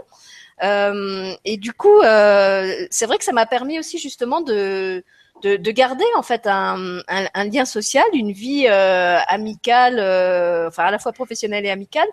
Euh, 0.63 1.33
et 1.43 1.57
du 1.57 1.73
coup, 1.73 1.99
euh, 1.99 2.87
c'est 2.89 3.05
vrai 3.05 3.17
que 3.17 3.25
ça 3.25 3.33
m'a 3.33 3.45
permis 3.45 3.77
aussi 3.77 3.99
justement 3.99 4.39
de 4.39 5.03
de, 5.41 5.55
de, 5.57 5.71
garder 5.71 6.05
en 6.15 6.21
fait 6.21 6.47
un, 6.47 6.99
un, 7.07 7.25
un, 7.33 7.43
lien 7.45 7.65
social, 7.65 8.05
une 8.13 8.31
vie 8.31 8.65
euh, 8.67 9.17
amicale, 9.27 9.99
euh, 9.99 10.67
enfin 10.67 10.83
à 10.83 10.91
la 10.91 10.99
fois 10.99 11.11
professionnelle 11.11 11.65
et 11.65 11.69
amicale, 11.69 12.07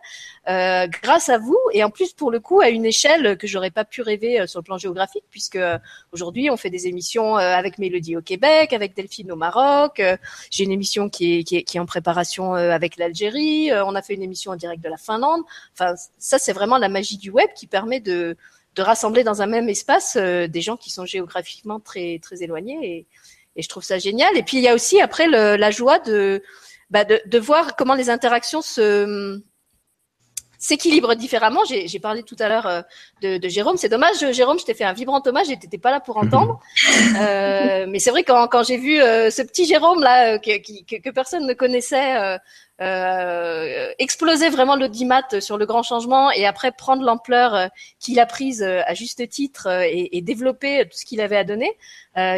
euh, 0.48 0.86
grâce 1.02 1.28
à 1.28 1.38
vous 1.38 1.58
et 1.72 1.84
en 1.84 1.90
plus 1.90 2.12
pour 2.12 2.30
le 2.30 2.40
coup 2.40 2.60
à 2.60 2.70
une 2.70 2.86
échelle 2.86 3.36
que 3.36 3.46
j'aurais 3.46 3.70
pas 3.70 3.84
pu 3.84 4.00
rêver 4.00 4.40
euh, 4.40 4.46
sur 4.46 4.60
le 4.60 4.64
plan 4.64 4.78
géographique 4.78 5.24
puisque 5.30 5.56
euh, 5.56 5.78
aujourd'hui 6.12 6.48
on 6.50 6.56
fait 6.56 6.70
des 6.70 6.86
émissions 6.86 7.36
avec 7.36 7.78
Mélodie 7.78 8.16
au 8.16 8.22
Québec, 8.22 8.72
avec 8.72 8.96
Delphine 8.96 9.30
au 9.32 9.36
Maroc, 9.36 10.02
j'ai 10.50 10.64
une 10.64 10.72
émission 10.72 11.10
qui 11.10 11.38
est, 11.38 11.44
qui 11.44 11.56
est, 11.58 11.62
qui 11.62 11.76
est 11.76 11.80
en 11.80 11.86
préparation 11.86 12.54
avec 12.54 12.96
l'Algérie, 12.96 13.70
on 13.72 13.94
a 13.94 14.02
fait 14.02 14.14
une 14.14 14.22
émission 14.22 14.52
en 14.52 14.56
direct 14.56 14.82
de 14.82 14.88
la 14.88 14.96
Finlande. 14.96 15.42
Enfin 15.74 15.94
ça 16.18 16.38
c'est 16.38 16.52
vraiment 16.52 16.78
la 16.78 16.88
magie 16.88 17.18
du 17.18 17.30
web 17.30 17.48
qui 17.54 17.66
permet 17.66 18.00
de 18.00 18.36
de 18.78 18.82
rassembler 18.82 19.24
dans 19.24 19.42
un 19.42 19.46
même 19.46 19.68
espace 19.68 20.16
euh, 20.16 20.46
des 20.46 20.60
gens 20.60 20.76
qui 20.76 20.90
sont 20.90 21.04
géographiquement 21.04 21.80
très 21.80 22.20
très 22.22 22.44
éloignés 22.44 22.78
et, 22.82 23.06
et, 23.56 23.62
je 23.62 23.68
trouve 23.68 23.82
ça 23.82 23.98
génial. 23.98 24.36
Et 24.38 24.44
puis 24.44 24.58
il 24.58 24.62
y 24.62 24.68
a 24.68 24.74
aussi 24.74 25.00
après 25.00 25.26
le, 25.26 25.56
la 25.56 25.70
joie 25.72 25.98
de, 25.98 26.42
bah 26.90 27.04
de, 27.04 27.20
de 27.26 27.38
voir 27.40 27.74
comment 27.74 27.94
les 27.94 28.08
interactions 28.08 28.62
se 28.62 29.42
s'équilibrent 30.58 31.14
différemment. 31.14 31.60
J'ai 31.64 32.00
parlé 32.00 32.22
tout 32.22 32.36
à 32.38 32.48
l'heure 32.48 32.66
euh, 32.66 32.82
de, 33.22 33.38
de, 33.38 33.48
Jérôme. 33.48 33.76
C'est 33.76 33.88
dommage, 33.88 34.16
Jérôme, 34.32 34.58
je 34.58 34.64
t'ai 34.64 34.74
fait 34.74 34.84
un 34.84 34.92
vibrant 34.92 35.22
hommage 35.24 35.50
et 35.50 35.56
t'étais 35.56 35.78
pas 35.78 35.90
là 35.90 36.00
pour 36.00 36.16
entendre. 36.16 36.60
euh, 37.20 37.86
mais 37.88 37.98
c'est 37.98 38.10
vrai 38.10 38.24
quand, 38.24 38.48
quand 38.48 38.64
j'ai 38.64 38.76
vu 38.76 39.00
euh, 39.00 39.30
ce 39.30 39.42
petit 39.42 39.66
Jérôme 39.66 40.02
là 40.02 40.38
que, 40.38 40.58
que, 40.58 41.00
que, 41.00 41.10
personne 41.10 41.46
ne 41.46 41.54
connaissait 41.54 42.38
euh, 42.80 43.92
exploser 43.98 44.50
vraiment 44.50 44.76
l'audimat 44.76 45.24
sur 45.40 45.58
le 45.58 45.66
grand 45.66 45.82
changement 45.82 46.30
et 46.30 46.46
après 46.46 46.70
prendre 46.70 47.02
l'ampleur 47.02 47.54
euh, 47.54 47.66
qu'il 47.98 48.20
a 48.20 48.26
prise 48.26 48.62
euh, 48.62 48.82
à 48.86 48.94
juste 48.94 49.28
titre 49.28 49.66
euh, 49.66 49.82
et, 49.84 50.20
développer 50.22 50.84
tout 50.84 50.96
ce 50.96 51.04
qu'il 51.04 51.20
avait 51.20 51.36
à 51.36 51.44
donner, 51.44 51.70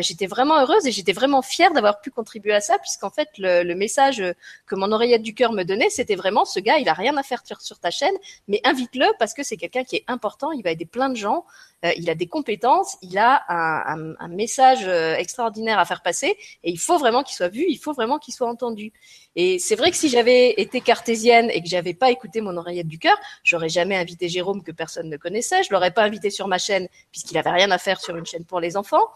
j'étais 0.01 0.27
vraiment 0.27 0.61
heureuse 0.61 0.87
et 0.87 0.93
j'étais 0.93 1.15
vraiment 1.15 1.41
fière 1.41 1.73
d'avoir 1.73 2.03
pu 2.03 2.11
contribuer 2.11 2.53
à 2.53 2.61
ça 2.61 2.79
puisqu'en 2.79 3.09
fait 3.09 3.29
le, 3.39 3.63
le, 3.63 3.75
message 3.75 4.23
que 4.67 4.75
mon 4.75 4.93
oreillette 4.93 5.23
du 5.23 5.35
cœur 5.35 5.53
me 5.53 5.65
donnait, 5.65 5.89
c'était 5.89 6.15
vraiment 6.15 6.45
ce 6.45 6.61
gars, 6.61 6.77
il 6.77 6.89
a 6.89 6.93
rien 6.93 7.17
à 7.17 7.23
faire 7.23 7.45
sur, 7.45 7.61
sur 7.63 7.79
ta 7.79 7.91
chaîne, 7.91 8.15
mais 8.47 8.61
invite-le 8.65 9.07
parce 9.19 9.33
que 9.33 9.43
c'est 9.43 9.57
quelqu'un 9.57 9.83
qui 9.83 9.97
est 9.97 10.05
important, 10.07 10.53
il 10.53 10.63
va 10.63 10.71
aider 10.71 10.85
plein 10.85 11.09
de 11.09 11.17
gens, 11.17 11.47
euh, 11.85 11.93
il 11.97 12.11
a 12.11 12.15
des 12.15 12.27
compétences, 12.27 12.97
il 13.03 13.19
a 13.19 13.43
un, 13.49 14.13
un, 14.13 14.15
un, 14.19 14.29
message 14.29 14.87
extraordinaire 15.19 15.79
à 15.79 15.85
faire 15.85 16.03
passer 16.03 16.37
et 16.63 16.71
il 16.71 16.79
faut 16.79 16.99
vraiment 16.99 17.23
qu'il 17.23 17.35
soit 17.35 17.49
vu, 17.49 17.65
il 17.69 17.79
faut 17.79 17.93
vraiment 17.93 18.19
qu'il 18.19 18.35
soit 18.35 18.49
entendu. 18.49 18.93
Et 19.37 19.59
c'est 19.59 19.77
vrai 19.77 19.91
que 19.91 19.97
si 19.97 20.09
j'avais 20.09 20.55
été 20.57 20.81
cartésienne 20.81 21.51
et 21.53 21.63
que 21.63 21.69
j'avais 21.69 21.95
pas 21.95 22.11
écouté 22.11 22.41
mon 22.41 22.57
oreillette 22.57 22.89
du 22.89 22.99
cœur, 22.99 23.17
j'aurais 23.45 23.69
jamais 23.69 23.97
invité 23.97 24.29
Jérôme 24.29 24.63
que 24.63 24.73
personne 24.73 25.09
ne 25.09 25.17
connaissait. 25.17 25.63
Je 25.63 25.73
l'aurais 25.73 25.93
pas 25.93 26.03
invité 26.03 26.31
sur 26.31 26.49
ma 26.49 26.59
chaîne 26.59 26.89
puisqu'il 27.13 27.39
avait 27.39 27.51
rien 27.51 27.71
à 27.71 27.79
faire 27.79 28.01
sur 28.01 28.17
une 28.17 28.27
chaîne 28.27 28.45
pour 28.45 28.61
les 28.61 28.77
enfants. 28.77 29.07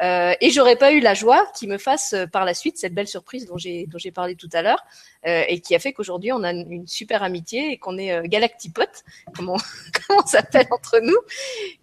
Euh, 0.00 0.32
et 0.40 0.50
j'aurais 0.50 0.76
pas 0.76 0.92
eu 0.92 1.00
la 1.00 1.14
joie 1.14 1.50
qui 1.56 1.66
me 1.66 1.76
fasse 1.76 2.12
euh, 2.12 2.26
par 2.26 2.44
la 2.44 2.54
suite 2.54 2.78
cette 2.78 2.94
belle 2.94 3.08
surprise 3.08 3.46
dont 3.46 3.58
j'ai 3.58 3.86
dont 3.86 3.98
j'ai 3.98 4.12
parlé 4.12 4.36
tout 4.36 4.48
à 4.52 4.62
l'heure 4.62 4.78
euh, 5.26 5.42
et 5.48 5.60
qui 5.60 5.74
a 5.74 5.80
fait 5.80 5.92
qu'aujourd'hui 5.92 6.30
on 6.30 6.44
a 6.44 6.52
une, 6.52 6.86
super 6.86 7.24
amitié 7.24 7.72
et 7.72 7.78
qu'on 7.78 7.98
est 7.98 8.12
euh, 8.12 8.22
galactipotes 8.22 9.02
comme 9.34 9.48
on, 9.48 9.56
comme 9.56 10.18
on 10.22 10.26
s'appelle 10.26 10.68
entre 10.70 11.00
nous 11.02 11.16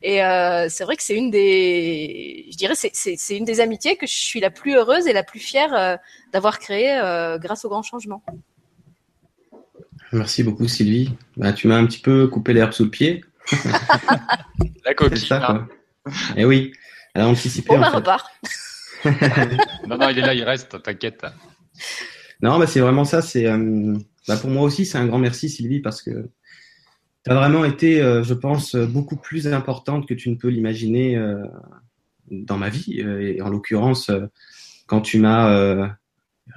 et 0.02 0.24
euh, 0.24 0.68
c'est 0.70 0.86
vrai 0.86 0.96
que 0.96 1.04
c'est 1.04 1.16
une 1.16 1.30
des 1.30 2.48
je 2.52 2.56
dirais 2.56 2.76
c'est 2.76 2.92
c'est 2.94 3.38
une 3.38 3.44
des 3.44 3.60
amitiés 3.60 3.98
que 3.98 4.08
je 4.08 4.16
suis 4.16 4.40
la 4.40 4.50
plus 4.50 4.76
heureuse 4.76 5.08
et 5.08 5.14
la 5.14 5.24
plus 5.24 5.42
fière 5.42 5.74
euh, 5.74 5.98
d'avoir 6.32 6.60
créé 6.60 6.98
grâce 7.40 7.66
au 7.66 7.70
grand 7.70 7.84
changement. 7.84 8.24
Merci 10.12 10.44
beaucoup 10.44 10.68
Sylvie. 10.68 11.12
Bah, 11.36 11.52
tu 11.52 11.68
m'as 11.68 11.76
un 11.76 11.86
petit 11.86 12.00
peu 12.00 12.28
coupé 12.28 12.54
l'herbe 12.54 12.72
sous 12.72 12.86
le 12.86 12.90
pied. 12.90 13.24
la 14.86 14.94
coquille. 14.96 15.18
Ça, 15.20 15.40
quoi. 15.40 15.68
Et 16.36 16.42
eh 16.42 16.46
oui. 16.46 16.74
Elle 17.16 17.22
a 17.22 17.28
anticipé. 17.28 17.70
Bon, 17.70 17.80
bah, 17.80 17.88
en 17.88 17.92
fait. 17.92 17.98
repart. 17.98 18.30
non, 19.88 19.98
non, 19.98 20.10
il 20.10 20.20
est 20.20 20.22
là, 20.22 20.34
il 20.34 20.44
reste, 20.44 20.82
t'inquiète. 20.84 21.26
Non, 22.42 22.60
bah, 22.60 22.68
c'est 22.68 22.82
vraiment 22.82 23.06
ça. 23.06 23.22
C'est, 23.22 23.48
euh, 23.48 23.98
bah, 24.28 24.38
pour 24.38 24.50
moi 24.50 24.64
aussi, 24.64 24.86
c'est 24.86 24.98
un 24.98 25.08
grand 25.08 25.18
merci, 25.18 25.50
Sylvie, 25.50 25.80
parce 25.80 26.02
que 26.02 26.30
tu 27.24 27.32
as 27.32 27.36
vraiment 27.36 27.64
été, 27.64 28.02
euh, 28.02 28.22
je 28.22 28.34
pense, 28.34 28.76
beaucoup 28.76 29.16
plus 29.16 29.48
importante 29.48 30.08
que 30.08 30.14
tu 30.14 30.30
ne 30.30 30.36
peux 30.36 30.50
l'imaginer 30.50 31.16
euh, 31.16 31.42
dans 32.30 32.58
ma 32.58 32.70
vie. 32.70 33.00
et 33.00 33.42
en 33.42 33.50
l'occurrence, 33.50 34.12
quand 34.86 35.00
tu 35.00 35.18
m'as 35.20 35.96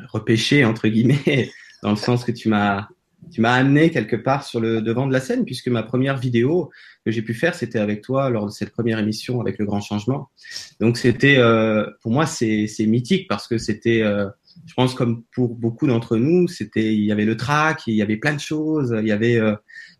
repêché, 0.08 0.64
entre 0.64 0.88
guillemets, 0.88 1.52
dans 1.84 1.90
le 1.90 1.96
sens 1.96 2.24
que 2.24 2.32
tu 2.32 2.48
m'as 2.48 2.88
tu 3.30 3.40
m'as 3.40 3.52
amené 3.52 3.90
quelque 3.90 4.16
part 4.16 4.44
sur 4.44 4.60
le 4.60 4.80
devant 4.80 5.06
de 5.06 5.12
la 5.12 5.20
scène, 5.20 5.44
puisque 5.44 5.68
ma 5.68 5.82
première 5.82 6.16
vidéo 6.16 6.70
que 7.04 7.10
j'ai 7.10 7.22
pu 7.22 7.34
faire, 7.34 7.54
c'était 7.54 7.78
avec 7.78 8.02
toi 8.02 8.30
lors 8.30 8.46
de 8.46 8.50
cette 8.50 8.70
première 8.70 8.98
émission 8.98 9.40
avec 9.40 9.58
le 9.58 9.66
grand 9.66 9.80
changement. 9.80 10.30
Donc 10.80 10.96
c'était, 10.96 11.36
euh, 11.38 11.86
pour 12.02 12.12
moi, 12.12 12.26
c'est 12.26 12.68
mythique 12.80 13.28
parce 13.28 13.46
que 13.46 13.58
c'était, 13.58 14.02
euh, 14.02 14.28
je 14.66 14.74
pense 14.74 14.94
comme 14.94 15.24
pour 15.34 15.54
beaucoup 15.54 15.86
d'entre 15.86 16.16
nous, 16.16 16.48
c'était, 16.48 16.94
il 16.94 17.04
y 17.04 17.12
avait 17.12 17.24
le 17.24 17.36
track, 17.36 17.82
il 17.86 17.94
y 17.94 18.02
avait 18.02 18.16
plein 18.16 18.34
de 18.34 18.40
choses, 18.40 18.96
il 18.98 19.06
y 19.06 19.12
avait, 19.12 19.36
euh, 19.36 19.54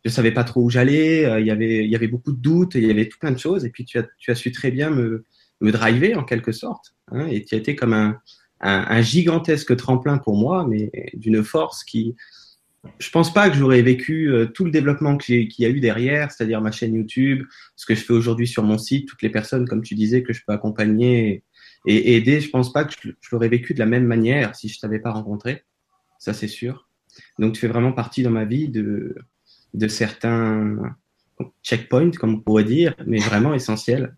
je 0.04 0.10
savais 0.10 0.32
pas 0.32 0.44
trop 0.44 0.62
où 0.62 0.70
j'allais, 0.70 1.24
euh, 1.24 1.40
il 1.40 1.46
y 1.46 1.50
avait, 1.50 1.84
il 1.84 1.90
y 1.90 1.96
avait 1.96 2.08
beaucoup 2.08 2.32
de 2.32 2.40
doutes, 2.40 2.74
il 2.76 2.86
y 2.86 2.90
avait 2.90 3.08
tout 3.08 3.18
plein 3.18 3.32
de 3.32 3.38
choses, 3.38 3.64
et 3.64 3.70
puis 3.70 3.84
tu 3.84 3.98
as, 3.98 4.06
tu 4.18 4.30
as 4.30 4.34
su 4.34 4.52
très 4.52 4.70
bien 4.70 4.90
me, 4.90 5.24
driver 5.60 6.16
en 6.16 6.22
quelque 6.22 6.52
sorte, 6.52 6.94
hein, 7.10 7.26
et 7.26 7.44
tu 7.44 7.56
as 7.56 7.58
été 7.58 7.74
comme 7.74 7.92
un, 7.92 8.16
un 8.60 9.02
gigantesque 9.02 9.76
tremplin 9.76 10.18
pour 10.18 10.36
moi, 10.36 10.66
mais 10.68 10.90
d'une 11.14 11.42
force 11.42 11.82
qui 11.82 12.14
je 12.98 13.10
pense 13.10 13.32
pas 13.32 13.48
que 13.50 13.56
j'aurais 13.56 13.82
vécu 13.82 14.30
euh, 14.30 14.46
tout 14.46 14.64
le 14.64 14.70
développement 14.70 15.16
qu'il 15.16 15.48
y 15.58 15.64
a 15.64 15.68
eu 15.68 15.80
derrière, 15.80 16.30
c'est-à-dire 16.30 16.60
ma 16.60 16.70
chaîne 16.70 16.94
YouTube, 16.94 17.46
ce 17.76 17.86
que 17.86 17.94
je 17.94 18.00
fais 18.00 18.12
aujourd'hui 18.12 18.46
sur 18.46 18.62
mon 18.62 18.78
site, 18.78 19.08
toutes 19.08 19.22
les 19.22 19.30
personnes, 19.30 19.66
comme 19.66 19.82
tu 19.82 19.94
disais, 19.94 20.22
que 20.22 20.32
je 20.32 20.42
peux 20.46 20.52
accompagner 20.52 21.44
et, 21.86 22.16
aider. 22.16 22.40
Je 22.40 22.50
pense 22.50 22.72
pas 22.72 22.84
que 22.84 22.94
je, 23.00 23.10
l'aurais 23.32 23.48
vécu 23.48 23.74
de 23.74 23.78
la 23.78 23.86
même 23.86 24.04
manière 24.04 24.54
si 24.54 24.68
je 24.68 24.78
t'avais 24.80 24.98
pas 24.98 25.12
rencontré. 25.12 25.64
Ça, 26.18 26.32
c'est 26.34 26.48
sûr. 26.48 26.88
Donc, 27.38 27.54
tu 27.54 27.60
fais 27.60 27.68
vraiment 27.68 27.92
partie 27.92 28.22
dans 28.22 28.30
ma 28.30 28.44
vie 28.44 28.68
de, 28.68 29.14
de 29.74 29.88
certains 29.88 30.96
checkpoints, 31.62 32.10
comme 32.12 32.34
on 32.34 32.40
pourrait 32.40 32.64
dire, 32.64 32.94
mais 33.06 33.18
vraiment 33.18 33.54
essentiels. 33.54 34.16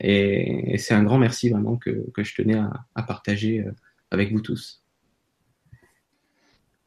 Et, 0.00 0.76
c'est 0.78 0.94
un 0.94 1.02
grand 1.02 1.18
merci 1.18 1.50
vraiment 1.50 1.76
que, 1.76 2.06
je 2.16 2.34
tenais 2.34 2.54
à, 2.54 2.72
à 2.94 3.02
partager 3.02 3.60
euh, 3.60 3.72
avec 4.10 4.32
vous 4.32 4.40
tous. 4.40 4.79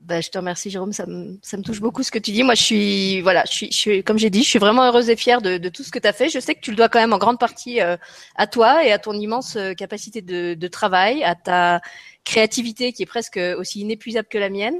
Bah, 0.05 0.19
je 0.19 0.29
te 0.29 0.37
remercie 0.37 0.69
Jérôme, 0.69 0.91
ça 0.91 1.05
me, 1.05 1.37
ça 1.41 1.55
me 1.55 1.63
touche 1.63 1.79
beaucoup 1.79 2.03
ce 2.03 2.11
que 2.11 2.19
tu 2.19 2.31
dis. 2.31 2.43
Moi, 2.43 2.55
je 2.55 2.61
suis, 2.61 3.21
voilà, 3.21 3.45
je 3.49 3.67
suis, 3.71 4.03
comme 4.03 4.19
j'ai 4.19 4.29
dit, 4.29 4.43
je 4.43 4.49
suis 4.49 4.59
vraiment 4.59 4.83
heureuse 4.83 5.09
et 5.09 5.15
fière 5.15 5.41
de, 5.41 5.57
de 5.57 5.69
tout 5.69 5.81
ce 5.81 5.91
que 5.91 5.99
tu 5.99 6.07
as 6.07 6.11
fait. 6.11 6.27
Je 6.27 6.39
sais 6.39 6.55
que 6.55 6.59
tu 6.59 6.71
le 6.71 6.75
dois 6.75 6.89
quand 6.89 6.99
même 6.99 7.13
en 7.13 7.17
grande 7.17 7.39
partie 7.39 7.79
euh, 7.79 7.95
à 8.35 8.45
toi 8.45 8.83
et 8.83 8.91
à 8.91 8.99
ton 8.99 9.13
immense 9.13 9.55
euh, 9.55 9.73
capacité 9.73 10.21
de, 10.21 10.55
de, 10.55 10.67
travail, 10.67 11.23
à 11.23 11.35
ta 11.35 11.79
créativité 12.25 12.91
qui 12.91 13.03
est 13.03 13.05
presque 13.05 13.39
aussi 13.57 13.79
inépuisable 13.79 14.27
que 14.29 14.37
la 14.37 14.49
mienne. 14.49 14.75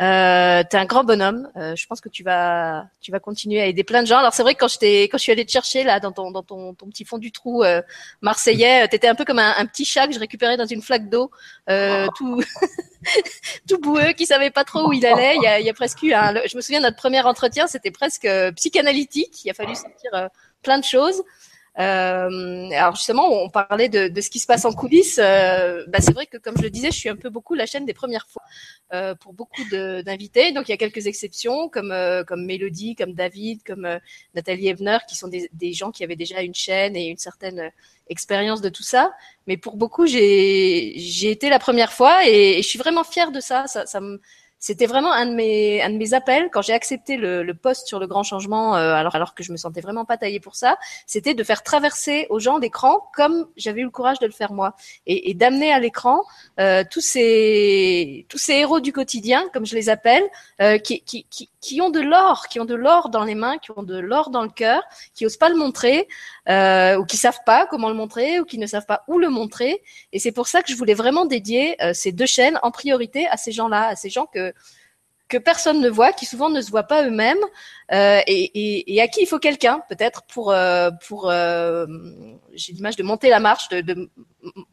Euh, 0.00 0.62
t'es 0.68 0.76
un 0.76 0.84
grand 0.84 1.04
bonhomme. 1.04 1.50
Euh, 1.56 1.74
je 1.76 1.86
pense 1.86 2.00
que 2.00 2.08
tu 2.08 2.22
vas, 2.22 2.86
tu 3.00 3.10
vas 3.10 3.20
continuer 3.20 3.60
à 3.60 3.66
aider 3.66 3.84
plein 3.84 4.02
de 4.02 4.06
gens. 4.06 4.18
Alors 4.18 4.32
c'est 4.32 4.42
vrai 4.42 4.54
que 4.54 4.60
quand 4.60 4.68
je 4.68 4.78
t'ai, 4.78 5.02
quand 5.04 5.18
je 5.18 5.22
suis 5.22 5.32
allée 5.32 5.44
te 5.44 5.50
chercher 5.50 5.84
là 5.84 6.00
dans 6.00 6.12
ton, 6.12 6.30
dans 6.30 6.42
ton, 6.42 6.74
ton 6.74 6.86
petit 6.86 7.04
fond 7.04 7.18
du 7.18 7.32
trou 7.32 7.64
euh, 7.64 7.82
marseillais, 8.20 8.86
t'étais 8.88 9.08
un 9.08 9.14
peu 9.14 9.24
comme 9.24 9.38
un, 9.38 9.54
un, 9.56 9.66
petit 9.66 9.84
chat 9.84 10.06
que 10.06 10.14
je 10.14 10.18
récupérais 10.18 10.56
dans 10.56 10.66
une 10.66 10.82
flaque 10.82 11.08
d'eau, 11.08 11.30
euh, 11.68 12.06
tout, 12.16 12.42
tout 13.68 13.78
boueux, 13.78 14.12
qui 14.12 14.26
savait 14.26 14.50
pas 14.50 14.64
trop 14.64 14.88
où 14.88 14.92
il 14.92 15.04
allait. 15.04 15.36
Il 15.36 15.42
y 15.42 15.46
a, 15.46 15.60
il 15.60 15.66
y 15.66 15.70
a 15.70 15.74
presque 15.74 16.02
eu, 16.02 16.12
un, 16.12 16.34
je 16.46 16.56
me 16.56 16.62
souviens 16.62 16.80
notre 16.80 16.96
premier 16.96 17.20
entretien, 17.22 17.66
c'était 17.66 17.90
presque 17.90 18.28
psychanalytique. 18.56 19.44
Il 19.44 19.50
a 19.50 19.54
fallu 19.54 19.74
sortir 19.74 20.30
plein 20.62 20.78
de 20.78 20.84
choses. 20.84 21.22
Euh, 21.78 22.68
alors 22.72 22.96
justement, 22.96 23.28
on 23.28 23.48
parlait 23.48 23.88
de, 23.88 24.08
de, 24.08 24.20
ce 24.20 24.28
qui 24.28 24.40
se 24.40 24.46
passe 24.46 24.64
en 24.64 24.72
coulisses. 24.72 25.20
Euh, 25.22 25.84
bah 25.88 26.00
c'est 26.00 26.12
vrai 26.12 26.26
que, 26.26 26.36
comme 26.36 26.56
je 26.56 26.62
le 26.62 26.70
disais, 26.70 26.90
je 26.90 26.96
suis 26.96 27.08
un 27.08 27.16
peu 27.16 27.30
beaucoup 27.30 27.54
la 27.54 27.66
chaîne 27.66 27.86
des 27.86 27.94
premières 27.94 28.26
fois 28.28 28.42
euh, 28.92 29.14
pour 29.14 29.32
beaucoup 29.32 29.62
d'invités. 29.70 30.52
Donc 30.52 30.68
il 30.68 30.72
y 30.72 30.74
a 30.74 30.76
quelques 30.76 31.06
exceptions, 31.06 31.68
comme 31.68 31.94
comme 32.26 32.44
Mélodie, 32.44 32.96
comme 32.96 33.14
David, 33.14 33.62
comme 33.62 33.88
Nathalie 34.34 34.68
Evner, 34.68 34.98
qui 35.08 35.16
sont 35.16 35.28
des, 35.28 35.48
des, 35.52 35.72
gens 35.72 35.90
qui 35.92 36.02
avaient 36.02 36.16
déjà 36.16 36.42
une 36.42 36.54
chaîne 36.54 36.96
et 36.96 37.06
une 37.06 37.18
certaine 37.18 37.70
expérience 38.08 38.60
de 38.60 38.68
tout 38.68 38.82
ça. 38.82 39.12
Mais 39.46 39.56
pour 39.56 39.76
beaucoup, 39.76 40.06
j'ai 40.06 40.94
j'ai 40.96 41.30
été 41.30 41.48
la 41.48 41.60
première 41.60 41.92
fois 41.92 42.26
et, 42.26 42.58
et, 42.58 42.62
je 42.62 42.68
suis 42.68 42.78
vraiment 42.78 43.04
fière 43.04 43.30
de 43.30 43.40
ça. 43.40 43.66
Ça, 43.68 43.86
ça 43.86 44.00
me 44.00 44.20
c'était 44.60 44.86
vraiment 44.86 45.12
un 45.12 45.26
de 45.26 45.34
mes 45.34 45.82
un 45.82 45.90
de 45.90 45.96
mes 45.96 46.12
appels. 46.14 46.50
Quand 46.52 46.60
j'ai 46.60 46.74
accepté 46.74 47.16
le, 47.16 47.42
le 47.42 47.54
poste 47.54 47.88
sur 47.88 47.98
le 47.98 48.06
grand 48.06 48.22
changement 48.22 48.76
euh, 48.76 48.92
alors 48.92 49.14
alors 49.16 49.34
que 49.34 49.42
je 49.42 49.52
me 49.52 49.56
sentais 49.56 49.80
vraiment 49.80 50.04
pas 50.04 50.18
taillée 50.18 50.38
pour 50.38 50.54
ça 50.54 50.76
c'était 51.06 51.34
de 51.34 51.42
faire 51.42 51.62
traverser 51.62 52.26
aux 52.28 52.38
gens 52.38 52.58
l'écran 52.58 53.10
comme 53.14 53.46
j'avais 53.56 53.80
eu 53.80 53.84
le 53.84 53.90
courage 53.90 54.18
de 54.18 54.26
le 54.26 54.32
faire 54.32 54.52
moi. 54.52 54.76
Et, 55.06 55.34
d'amener 55.34 55.72
à 55.72 55.80
l'écran 55.80 56.22
euh, 56.58 56.84
tous 56.88 57.00
ces 57.00 58.26
tous 58.28 58.38
ces 58.38 58.52
héros 58.54 58.80
du 58.80 58.92
quotidien 58.92 59.48
comme 59.54 59.64
je 59.64 59.74
les 59.74 59.88
appelle 59.88 60.24
euh, 60.60 60.76
qui, 60.78 61.00
qui, 61.00 61.24
qui 61.30 61.48
qui 61.60 61.80
ont 61.80 61.90
de 61.90 62.00
l'or 62.00 62.46
qui 62.48 62.60
ont 62.60 62.66
de 62.66 62.74
l'or 62.74 63.08
dans 63.08 63.24
les 63.24 63.34
mains 63.34 63.56
qui 63.58 63.70
ont 63.70 63.82
de 63.82 63.98
l'or 63.98 64.28
dans 64.28 64.42
le 64.42 64.50
cœur 64.50 64.82
qui 65.14 65.24
osent 65.24 65.38
pas 65.38 65.48
le 65.48 65.56
montrer 65.56 66.06
euh, 66.48 66.96
ou 66.96 67.04
qui 67.04 67.16
savent 67.16 67.40
pas 67.46 67.66
comment 67.66 67.88
le 67.88 67.94
montrer 67.94 68.40
ou 68.40 68.44
qui 68.44 68.58
ne 68.58 68.66
savent 68.66 68.86
pas 68.86 69.04
où 69.08 69.18
le 69.18 69.28
montrer. 69.28 69.82
Et 70.12 70.18
c'est 70.18 70.32
pour 70.32 70.48
ça 70.48 70.62
que 70.62 70.70
je 70.70 70.76
voulais 70.76 70.94
vraiment 70.94 71.24
dédier 71.24 71.76
euh, 71.82 71.92
ces 71.94 72.12
deux 72.12 72.26
chaînes 72.26 72.58
en 72.62 72.70
priorité 72.70 73.26
à 73.28 73.36
ces 73.36 73.52
gens-là 73.52 73.88
à 73.88 73.96
ces 73.96 74.10
gens 74.10 74.26
que 74.26 74.52
que 75.30 75.38
personne 75.38 75.80
ne 75.80 75.88
voit, 75.88 76.12
qui 76.12 76.26
souvent 76.26 76.50
ne 76.50 76.60
se 76.60 76.70
voient 76.70 76.82
pas 76.82 77.04
eux-mêmes, 77.04 77.38
euh, 77.92 78.20
et, 78.26 78.42
et, 78.54 78.94
et, 78.94 79.00
à 79.00 79.08
qui 79.08 79.22
il 79.22 79.26
faut 79.26 79.38
quelqu'un 79.38 79.80
peut-être 79.88 80.22
pour 80.24 80.50
euh, 80.50 80.90
pour 81.08 81.30
euh, 81.30 81.86
j'ai 82.52 82.72
l'image 82.72 82.96
de 82.96 83.02
monter 83.02 83.30
la 83.30 83.40
marche, 83.40 83.68
de, 83.68 83.80
de, 83.80 84.10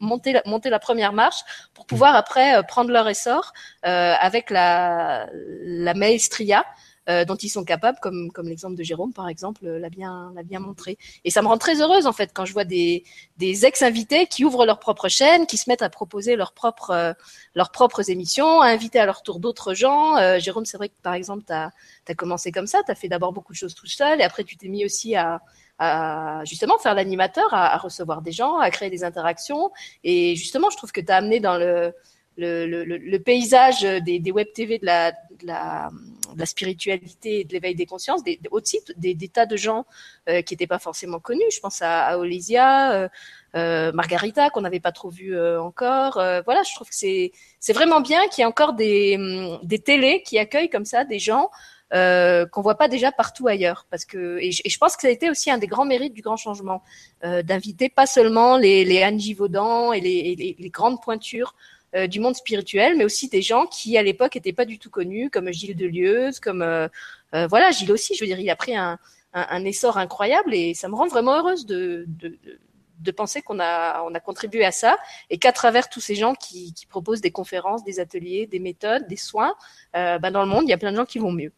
monter 0.00 0.32
la, 0.32 0.42
monter 0.44 0.68
la 0.68 0.78
première 0.78 1.12
marche 1.12 1.40
pour 1.74 1.86
pouvoir 1.86 2.14
après 2.14 2.56
euh, 2.56 2.62
prendre 2.62 2.90
leur 2.90 3.08
essor 3.08 3.52
euh, 3.86 4.14
avec 4.20 4.50
la 4.50 5.28
la 5.62 5.94
maestria 5.94 6.64
euh, 7.08 7.24
dont 7.24 7.36
ils 7.36 7.48
sont 7.48 7.64
capables, 7.64 7.98
comme, 8.00 8.30
comme 8.32 8.48
l'exemple 8.48 8.76
de 8.76 8.82
Jérôme, 8.82 9.12
par 9.12 9.28
exemple, 9.28 9.64
euh, 9.64 9.78
l'a 9.78 9.88
bien, 9.88 10.30
l'a 10.34 10.42
bien 10.42 10.60
montré. 10.60 10.98
Et 11.24 11.30
ça 11.30 11.40
me 11.42 11.48
rend 11.48 11.56
très 11.56 11.80
heureuse, 11.80 12.06
en 12.06 12.12
fait, 12.12 12.30
quand 12.34 12.44
je 12.44 12.52
vois 12.52 12.64
des, 12.64 13.04
des 13.38 13.64
ex-invités 13.64 14.26
qui 14.26 14.44
ouvrent 14.44 14.66
leur 14.66 14.78
propre 14.78 15.08
chaîne, 15.08 15.46
qui 15.46 15.56
se 15.56 15.70
mettent 15.70 15.82
à 15.82 15.88
proposer 15.88 16.36
leurs 16.36 16.52
propres, 16.52 16.90
euh, 16.90 17.12
leurs 17.54 17.70
propres 17.70 18.10
émissions, 18.10 18.60
à 18.60 18.66
inviter 18.66 18.98
à 18.98 19.06
leur 19.06 19.22
tour 19.22 19.40
d'autres 19.40 19.74
gens. 19.74 20.16
Euh, 20.16 20.38
Jérôme, 20.38 20.66
c'est 20.66 20.76
vrai 20.76 20.90
que, 20.90 20.94
par 21.02 21.14
exemple, 21.14 21.44
tu 21.46 21.52
as, 21.52 21.72
commencé 22.14 22.52
comme 22.52 22.66
ça, 22.66 22.82
tu 22.84 22.90
as 22.90 22.94
fait 22.94 23.08
d'abord 23.08 23.32
beaucoup 23.32 23.52
de 23.52 23.58
choses 23.58 23.74
tout 23.74 23.86
seul, 23.86 24.20
et 24.20 24.24
après, 24.24 24.44
tu 24.44 24.56
t'es 24.56 24.68
mis 24.68 24.84
aussi 24.84 25.16
à, 25.16 25.40
à 25.78 26.42
justement 26.44 26.78
faire 26.78 26.94
l'animateur, 26.94 27.54
à, 27.54 27.74
à, 27.74 27.78
recevoir 27.78 28.20
des 28.20 28.32
gens, 28.32 28.58
à 28.58 28.70
créer 28.70 28.90
des 28.90 29.04
interactions. 29.04 29.70
Et 30.04 30.36
justement, 30.36 30.68
je 30.70 30.76
trouve 30.76 30.92
que 30.92 31.00
tu 31.00 31.10
as 31.10 31.16
amené 31.16 31.40
dans 31.40 31.56
le, 31.56 31.94
le, 32.38 32.84
le, 32.84 33.18
paysage 33.18 33.82
des, 33.82 34.20
des 34.20 34.30
web 34.30 34.46
TV 34.54 34.78
de 34.78 34.86
la, 34.86 35.10
de 35.12 35.46
la, 35.46 35.90
de 36.34 36.38
la 36.38 36.46
spiritualité 36.46 37.40
et 37.40 37.44
de 37.44 37.52
l'éveil 37.52 37.74
des 37.74 37.86
consciences, 37.86 38.22
des, 38.22 38.38
aussi 38.50 38.80
des, 38.96 39.14
des, 39.14 39.28
tas 39.28 39.46
de 39.46 39.56
gens 39.56 39.86
euh, 40.28 40.42
qui 40.42 40.54
n'étaient 40.54 40.66
pas 40.66 40.78
forcément 40.78 41.18
connus. 41.18 41.42
Je 41.52 41.60
pense 41.60 41.82
à, 41.82 42.04
à 42.04 42.16
Olesia, 42.16 42.92
euh, 42.92 43.08
euh, 43.56 43.92
Margarita 43.92 44.50
qu'on 44.50 44.60
n'avait 44.60 44.80
pas 44.80 44.92
trop 44.92 45.10
vu 45.10 45.34
euh, 45.34 45.60
encore. 45.60 46.18
Euh, 46.18 46.42
voilà, 46.44 46.62
je 46.62 46.74
trouve 46.74 46.88
que 46.88 46.94
c'est 46.94 47.32
c'est 47.60 47.72
vraiment 47.72 48.00
bien 48.00 48.28
qu'il 48.28 48.42
y 48.42 48.44
ait 48.44 48.46
encore 48.46 48.74
des 48.74 49.18
des 49.62 49.78
télés 49.78 50.22
qui 50.22 50.38
accueillent 50.38 50.70
comme 50.70 50.84
ça 50.84 51.04
des 51.04 51.18
gens. 51.18 51.50
Euh, 51.94 52.44
qu'on 52.44 52.60
voit 52.60 52.76
pas 52.76 52.86
déjà 52.86 53.10
partout 53.12 53.48
ailleurs 53.48 53.86
parce 53.88 54.04
que 54.04 54.36
et 54.42 54.52
je, 54.52 54.60
et 54.62 54.68
je, 54.68 54.76
pense 54.76 54.94
que 54.94 55.00
ça 55.00 55.08
a 55.08 55.10
été 55.10 55.30
aussi 55.30 55.50
un 55.50 55.56
des 55.56 55.66
grands 55.66 55.86
mérites 55.86 56.12
du 56.12 56.20
grand 56.20 56.36
changement 56.36 56.82
euh, 57.24 57.42
d'inviter 57.42 57.88
pas 57.88 58.04
seulement 58.04 58.58
les 58.58 58.84
les 58.84 59.02
Angie 59.02 59.32
Vaudan 59.32 59.94
et 59.94 60.02
les, 60.02 60.34
les, 60.36 60.54
les 60.58 60.68
grandes 60.68 61.00
pointures 61.00 61.54
euh, 61.94 62.06
du 62.06 62.20
monde 62.20 62.36
spirituel, 62.36 62.98
mais 62.98 63.04
aussi 63.04 63.30
des 63.30 63.40
gens 63.40 63.64
qui 63.64 63.96
à 63.96 64.02
l'époque 64.02 64.34
n'étaient 64.34 64.52
pas 64.52 64.66
du 64.66 64.78
tout 64.78 64.90
connus, 64.90 65.30
comme 65.30 65.50
Gilles 65.50 65.74
Delieuse, 65.74 66.38
comme 66.38 66.60
euh, 66.60 66.86
euh, 67.34 67.46
voilà 67.46 67.70
Gilles 67.70 67.92
aussi. 67.92 68.14
Je 68.14 68.20
veux 68.20 68.26
dire, 68.26 68.38
il 68.38 68.50
a 68.50 68.56
pris 68.56 68.76
un, 68.76 68.98
un, 69.32 69.64
essor 69.64 69.96
incroyable 69.96 70.54
et 70.54 70.74
ça 70.74 70.88
me 70.88 70.94
rend 70.94 71.06
vraiment 71.06 71.38
heureuse 71.38 71.64
de, 71.64 72.04
de, 72.06 73.10
penser 73.10 73.40
qu'on 73.40 73.58
a 73.58 74.02
on 74.02 74.14
a 74.14 74.20
contribué 74.20 74.66
à 74.66 74.70
ça 74.70 74.98
et 75.30 75.38
qu'à 75.38 75.50
travers 75.50 75.88
tous 75.88 76.00
ces 76.00 76.14
gens 76.14 76.34
qui, 76.34 76.74
qui, 76.74 76.84
proposent 76.84 77.22
des 77.22 77.30
conférences, 77.30 77.82
des 77.84 78.00
ateliers, 78.00 78.46
des 78.46 78.58
méthodes, 78.58 79.08
des 79.08 79.16
soins, 79.16 79.54
ben 79.94 80.30
dans 80.30 80.42
le 80.42 80.48
monde, 80.48 80.64
il 80.64 80.68
y 80.68 80.74
a 80.74 80.78
plein 80.78 80.92
de 80.92 80.96
gens 80.96 81.06
qui 81.06 81.18
vont 81.18 81.32
mieux. 81.32 81.52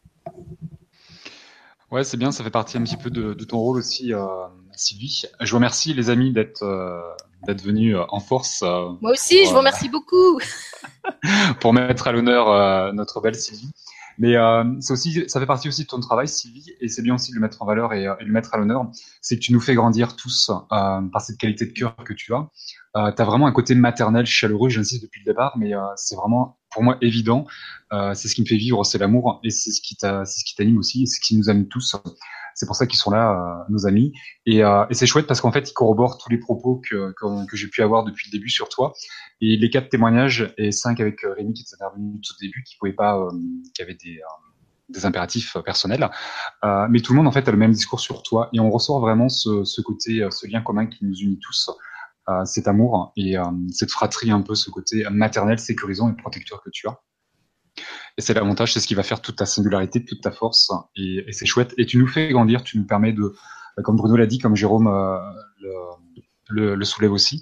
Ouais, 1.91 2.05
c'est 2.05 2.15
bien, 2.15 2.31
ça 2.31 2.45
fait 2.45 2.51
partie 2.51 2.77
un 2.77 2.83
petit 2.83 2.95
peu 2.95 3.09
de, 3.09 3.33
de 3.33 3.43
ton 3.43 3.59
rôle 3.59 3.77
aussi, 3.77 4.13
Sylvie. 4.71 5.23
Je 5.41 5.51
vous 5.51 5.57
remercie 5.57 5.93
les 5.93 6.09
amis 6.09 6.31
d'être 6.31 6.63
d'être 7.45 7.63
venus 7.63 7.95
en 8.09 8.19
force. 8.19 8.61
Euh, 8.63 8.89
Moi 9.01 9.11
aussi, 9.11 9.37
pour, 9.37 9.45
je 9.45 9.51
vous 9.51 9.57
remercie 9.57 9.89
beaucoup. 9.89 10.39
pour 11.59 11.73
mettre 11.73 12.07
à 12.07 12.11
l'honneur 12.11 12.49
euh, 12.49 12.91
notre 12.91 13.21
belle 13.21 13.35
Sylvie. 13.35 13.71
Mais 14.17 14.35
euh, 14.35 14.63
aussi, 14.89 15.23
ça 15.27 15.39
fait 15.39 15.45
partie 15.45 15.67
aussi 15.67 15.83
de 15.83 15.87
ton 15.87 15.99
travail, 15.99 16.27
Sylvie, 16.27 16.75
et 16.79 16.87
c'est 16.89 17.01
bien 17.01 17.15
aussi 17.15 17.31
de 17.31 17.35
le 17.35 17.41
mettre 17.41 17.61
en 17.61 17.65
valeur 17.65 17.93
et, 17.93 18.03
et 18.03 18.23
de 18.23 18.25
le 18.25 18.31
mettre 18.31 18.53
à 18.53 18.57
l'honneur. 18.57 18.85
C'est 19.21 19.37
que 19.37 19.41
tu 19.41 19.53
nous 19.53 19.61
fais 19.61 19.73
grandir 19.73 20.15
tous 20.15 20.49
euh, 20.49 20.55
par 20.69 21.21
cette 21.21 21.37
qualité 21.37 21.65
de 21.65 21.71
cœur 21.71 21.95
que 21.95 22.13
tu 22.13 22.33
as. 22.33 22.47
Euh, 22.97 23.11
tu 23.11 23.21
as 23.21 23.25
vraiment 23.25 23.47
un 23.47 23.51
côté 23.51 23.73
maternel, 23.73 24.25
chaleureux, 24.25 24.69
j'insiste 24.69 25.03
depuis 25.03 25.21
le 25.21 25.31
départ, 25.31 25.57
mais 25.57 25.73
euh, 25.73 25.81
c'est 25.95 26.15
vraiment 26.15 26.57
pour 26.71 26.83
moi 26.83 26.97
évident. 27.01 27.47
Euh, 27.93 28.13
c'est 28.13 28.27
ce 28.27 28.35
qui 28.35 28.41
me 28.41 28.45
fait 28.45 28.57
vivre, 28.57 28.83
c'est 28.85 28.97
l'amour, 28.97 29.39
et 29.43 29.49
c'est 29.49 29.71
ce 29.71 29.81
qui 29.81 29.95
c'est 29.99 30.25
ce 30.25 30.43
qui 30.43 30.55
t'anime 30.55 30.77
aussi, 30.77 31.03
et 31.03 31.05
c'est 31.05 31.15
ce 31.15 31.21
qui 31.21 31.37
nous 31.37 31.49
anime 31.49 31.67
tous. 31.67 31.95
C'est 32.61 32.67
pour 32.67 32.75
ça 32.75 32.85
qu'ils 32.85 32.99
sont 32.99 33.09
là, 33.09 33.31
euh, 33.31 33.63
nos 33.69 33.87
amis. 33.87 34.13
Et, 34.45 34.63
euh, 34.63 34.85
et 34.91 34.93
c'est 34.93 35.07
chouette 35.07 35.25
parce 35.25 35.41
qu'en 35.41 35.51
fait, 35.51 35.67
ils 35.67 35.73
corroborent 35.73 36.19
tous 36.19 36.29
les 36.29 36.37
propos 36.37 36.79
que, 36.87 37.11
que, 37.13 37.47
que 37.47 37.57
j'ai 37.57 37.67
pu 37.67 37.81
avoir 37.81 38.03
depuis 38.03 38.29
le 38.31 38.37
début 38.37 38.51
sur 38.51 38.69
toi. 38.69 38.93
Et 39.41 39.57
les 39.57 39.71
quatre 39.71 39.89
témoignages 39.89 40.53
et 40.59 40.71
cinq 40.71 40.99
avec 40.99 41.23
euh, 41.23 41.33
Rémi 41.33 41.53
qui 41.53 41.63
est 41.63 41.73
intervenu 41.73 42.21
tout 42.21 42.33
au 42.33 42.39
début, 42.39 42.61
qui 42.61 42.77
pouvait 42.77 42.93
pas, 42.93 43.17
euh, 43.17 43.31
qui 43.73 43.81
avait 43.81 43.95
des, 43.95 44.21
des 44.89 45.05
impératifs 45.07 45.57
personnels. 45.65 46.07
mais 46.63 46.99
tout 46.99 47.13
le 47.13 47.17
monde 47.17 47.27
en 47.27 47.31
fait 47.31 47.47
a 47.47 47.51
le 47.51 47.57
même 47.57 47.71
discours 47.71 47.99
sur 47.99 48.21
toi 48.21 48.49
et 48.53 48.59
on 48.59 48.69
ressort 48.69 48.99
vraiment 48.99 49.27
ce, 49.27 49.63
ce 49.63 49.81
côté, 49.81 50.27
ce 50.29 50.45
lien 50.45 50.61
commun 50.61 50.85
qui 50.85 51.03
nous 51.03 51.15
unit 51.15 51.39
tous. 51.39 51.71
Euh, 52.29 52.45
cet 52.45 52.67
amour 52.67 53.11
et 53.17 53.35
euh, 53.35 53.43
cette 53.71 53.89
fratrie 53.89 54.29
un 54.29 54.41
peu, 54.41 54.53
ce 54.53 54.69
côté 54.69 55.03
maternel, 55.09 55.57
sécurisant 55.57 56.07
et 56.09 56.13
protecteur 56.15 56.61
que 56.61 56.69
tu 56.69 56.87
as. 56.87 57.01
Et 58.17 58.21
c'est 58.21 58.33
l'avantage, 58.33 58.73
c'est 58.73 58.79
ce 58.79 58.87
qui 58.87 58.95
va 58.95 59.03
faire 59.03 59.21
toute 59.21 59.37
ta 59.37 59.45
singularité, 59.45 60.03
toute 60.03 60.21
ta 60.21 60.31
force, 60.31 60.71
et, 60.95 61.25
c'est 61.31 61.45
chouette. 61.45 61.73
Et 61.77 61.85
tu 61.85 61.97
nous 61.97 62.07
fais 62.07 62.29
grandir, 62.29 62.63
tu 62.63 62.77
nous 62.77 62.85
permets 62.85 63.13
de, 63.13 63.33
comme 63.83 63.95
Bruno 63.95 64.15
l'a 64.15 64.25
dit, 64.25 64.39
comme 64.39 64.55
Jérôme 64.55 64.87
euh, 64.87 65.17
le, 66.51 66.83
soulève 66.83 67.11
aussi, 67.11 67.41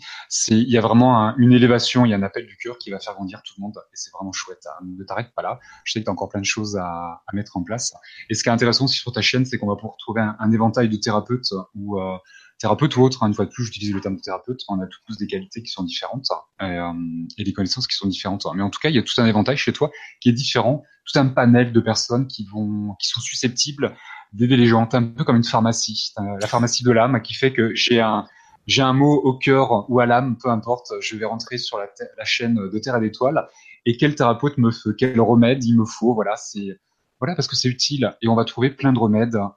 il 0.49 0.69
y 0.69 0.77
a 0.77 0.81
vraiment 0.81 1.19
un, 1.19 1.35
une 1.37 1.51
élévation, 1.51 2.05
il 2.05 2.09
y 2.09 2.13
a 2.13 2.17
un 2.17 2.23
appel 2.23 2.45
du 2.45 2.57
cœur 2.57 2.77
qui 2.77 2.91
va 2.91 2.99
faire 2.99 3.13
grandir 3.13 3.41
tout 3.43 3.53
le 3.57 3.63
monde, 3.63 3.77
et 3.77 3.95
c'est 3.95 4.11
vraiment 4.11 4.31
chouette. 4.31 4.65
Ne 4.83 5.03
t'arrête 5.03 5.33
pas 5.35 5.41
là. 5.41 5.59
Je 5.83 5.93
sais 5.93 5.99
que 5.99 6.05
tu 6.05 6.09
as 6.09 6.13
encore 6.13 6.29
plein 6.29 6.41
de 6.41 6.45
choses 6.45 6.77
à, 6.77 7.21
mettre 7.33 7.57
en 7.57 7.63
place. 7.63 7.93
Et 8.29 8.33
ce 8.33 8.43
qui 8.43 8.49
est 8.49 8.51
intéressant 8.51 8.85
aussi 8.85 8.97
sur 8.97 9.11
ta 9.11 9.21
chaîne, 9.21 9.45
c'est 9.45 9.57
qu'on 9.57 9.67
va 9.67 9.75
pouvoir 9.75 9.97
trouver 9.97 10.21
un, 10.21 10.51
éventail 10.51 10.89
de 10.89 10.97
thérapeutes 10.97 11.53
ou 11.75 11.99
euh, 11.99 12.17
thérapeute 12.59 12.95
ou 12.97 13.01
autre, 13.01 13.23
hein, 13.23 13.27
une 13.27 13.33
fois 13.33 13.45
de 13.45 13.49
plus, 13.49 13.65
j'utilise 13.65 13.93
le 13.93 14.01
terme 14.01 14.17
de 14.17 14.21
thérapeute, 14.21 14.61
on 14.67 14.79
a 14.79 14.85
tous 14.85 15.17
des 15.17 15.27
qualités 15.27 15.63
qui 15.63 15.71
sont 15.71 15.83
différentes 15.83 16.27
et, 16.61 16.65
euh, 16.65 16.91
et, 17.37 17.43
des 17.43 17.53
connaissances 17.53 17.87
qui 17.87 17.95
sont 17.95 18.07
différentes. 18.07 18.45
Mais 18.53 18.61
en 18.61 18.69
tout 18.69 18.79
cas, 18.79 18.89
il 18.89 18.95
y 18.95 18.99
a 18.99 19.01
tout 19.01 19.13
un 19.17 19.25
éventail 19.25 19.57
chez 19.57 19.73
toi 19.73 19.89
qui 20.19 20.29
est 20.29 20.33
différent, 20.33 20.83
tout 21.05 21.17
un 21.17 21.27
panel 21.27 21.71
de 21.71 21.79
personnes 21.79 22.27
qui 22.27 22.45
vont, 22.45 22.95
qui 22.99 23.07
sont 23.07 23.21
susceptibles 23.21 23.95
d'aider 24.33 24.57
les 24.57 24.67
gens, 24.67 24.87
un 24.91 25.03
peu 25.03 25.23
comme 25.23 25.37
une 25.37 25.43
pharmacie, 25.43 26.13
la 26.17 26.47
pharmacie 26.47 26.83
de 26.83 26.91
l'âme, 26.91 27.21
qui 27.21 27.33
fait 27.33 27.51
que 27.51 27.73
j'ai 27.73 27.99
un, 27.99 28.27
j'ai 28.67 28.83
un 28.83 28.93
mot 28.93 29.15
au 29.15 29.33
cœur 29.33 29.89
ou 29.89 29.99
à 29.99 30.05
l'âme, 30.05 30.37
peu 30.37 30.49
importe, 30.49 30.91
je 31.01 31.15
vais 31.15 31.25
rentrer 31.25 31.57
sur 31.57 31.79
la, 31.79 31.87
la 32.17 32.25
chaîne 32.25 32.55
de 32.55 32.79
Terre 32.79 32.97
et 32.97 32.99
d'étoiles. 32.99 33.47
Et 33.85 33.97
quel 33.97 34.13
thérapeute 34.13 34.57
me 34.57 34.69
fait, 34.69 34.89
quel 34.97 35.19
remède 35.19 35.63
il 35.63 35.77
me 35.77 35.85
faut, 35.85 36.13
voilà, 36.13 36.35
c'est, 36.35 36.79
voilà, 37.19 37.35
parce 37.35 37.47
que 37.47 37.55
c'est 37.55 37.69
utile. 37.69 38.15
Et 38.21 38.27
on 38.27 38.35
va 38.35 38.45
trouver 38.45 38.69
plein 38.69 38.93
de 38.93 38.99
remèdes. 38.99 39.35
Euh, 39.35 39.49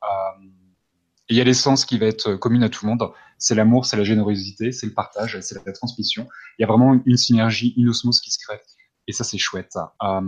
il 1.32 1.36
y 1.36 1.40
a 1.40 1.44
l'essence 1.44 1.84
qui 1.84 1.98
va 1.98 2.06
être 2.06 2.34
commune 2.34 2.62
à 2.62 2.68
tout 2.68 2.84
le 2.84 2.90
monde. 2.90 3.10
C'est 3.38 3.54
l'amour, 3.54 3.86
c'est 3.86 3.96
la 3.96 4.04
générosité, 4.04 4.70
c'est 4.70 4.86
le 4.86 4.92
partage, 4.92 5.38
c'est 5.40 5.66
la 5.66 5.72
transmission. 5.72 6.28
Il 6.58 6.62
y 6.62 6.64
a 6.64 6.68
vraiment 6.68 7.00
une 7.04 7.16
synergie, 7.16 7.74
une 7.76 7.88
osmose 7.88 8.20
qui 8.20 8.30
se 8.30 8.38
crée. 8.38 8.60
Et 9.08 9.12
ça, 9.12 9.24
c'est 9.24 9.38
chouette. 9.38 9.76
Euh, 10.02 10.20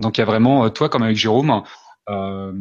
donc 0.00 0.16
il 0.16 0.20
y 0.20 0.22
a 0.22 0.26
vraiment, 0.26 0.70
toi 0.70 0.88
comme 0.88 1.02
avec 1.02 1.16
Jérôme, 1.16 1.62
euh, 2.08 2.52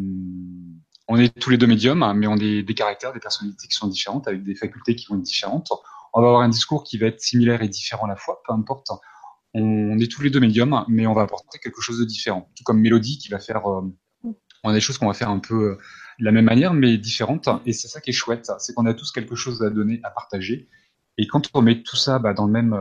on 1.08 1.18
est 1.18 1.34
tous 1.39 1.50
les 1.50 1.58
deux 1.58 1.68
médiums, 1.68 2.14
mais 2.18 2.28
on 2.28 2.34
a 2.34 2.38
des 2.38 2.76
caractères, 2.76 3.14
des 3.14 3.19
personnalités 3.19 3.68
qui 3.68 3.76
sont 3.76 3.88
différentes, 3.88 4.28
avec 4.28 4.44
des 4.44 4.56
facultés 4.56 4.95
qui 4.95 5.06
vont 5.07 5.15
être 5.15 5.22
différentes. 5.22 5.72
On 6.14 6.22
va 6.22 6.28
avoir 6.28 6.41
un 6.41 6.49
discours 6.49 6.84
qui 6.84 6.98
va 6.98 7.07
être 7.07 7.22
similaire 7.22 7.61
et 7.61 7.69
différent 7.69 8.06
à 8.06 8.10
la 8.10 8.15
fois, 8.15 8.41
peu 8.45 8.53
importe. 8.53 8.90
On 9.53 9.98
est 9.99 10.11
tous 10.11 10.22
les 10.22 10.30
deux 10.30 10.40
médiums, 10.40 10.84
mais 10.88 11.07
on 11.07 11.14
va 11.14 11.22
apporter 11.22 11.60
quelque 11.60 11.80
chose 11.80 11.99
de 11.99 12.06
différent. 12.06 12.49
Tout 12.56 12.64
comme 12.64 12.80
Mélodie 12.80 13.18
qui 13.19 13.30
va 13.30 13.40
faire, 13.40 13.65
euh, 13.68 13.82
on 14.64 14.69
a 14.69 14.74
des 14.74 14.82
choses 14.82 14.98
qu'on 14.98 15.07
va 15.07 15.14
faire 15.14 15.30
un 15.30 15.40
peu 15.40 15.78
de 16.19 16.26
la 16.26 16.31
même 16.31 16.45
manière, 16.45 16.73
mais 16.73 16.98
différentes. 16.98 17.49
Et 17.65 17.73
c'est 17.73 17.88
ça 17.88 18.02
qui 18.02 18.11
est 18.11 18.14
chouette, 18.14 18.52
c'est 18.60 18.73
qu'on 18.73 18.85
a 18.85 18.94
tous 18.94 19.11
quelque 19.11 19.35
chose 19.35 19.61
à 19.64 19.69
donner, 19.69 19.99
à 20.03 20.10
partager. 20.10 20.68
Et 21.18 21.27
quand 21.27 21.49
on 21.53 21.61
met 21.61 21.81
tout 21.84 21.95
ça 21.95 22.19
bah, 22.19 22.34
dans 22.34 22.45
le 22.45 22.52
même 22.52 22.76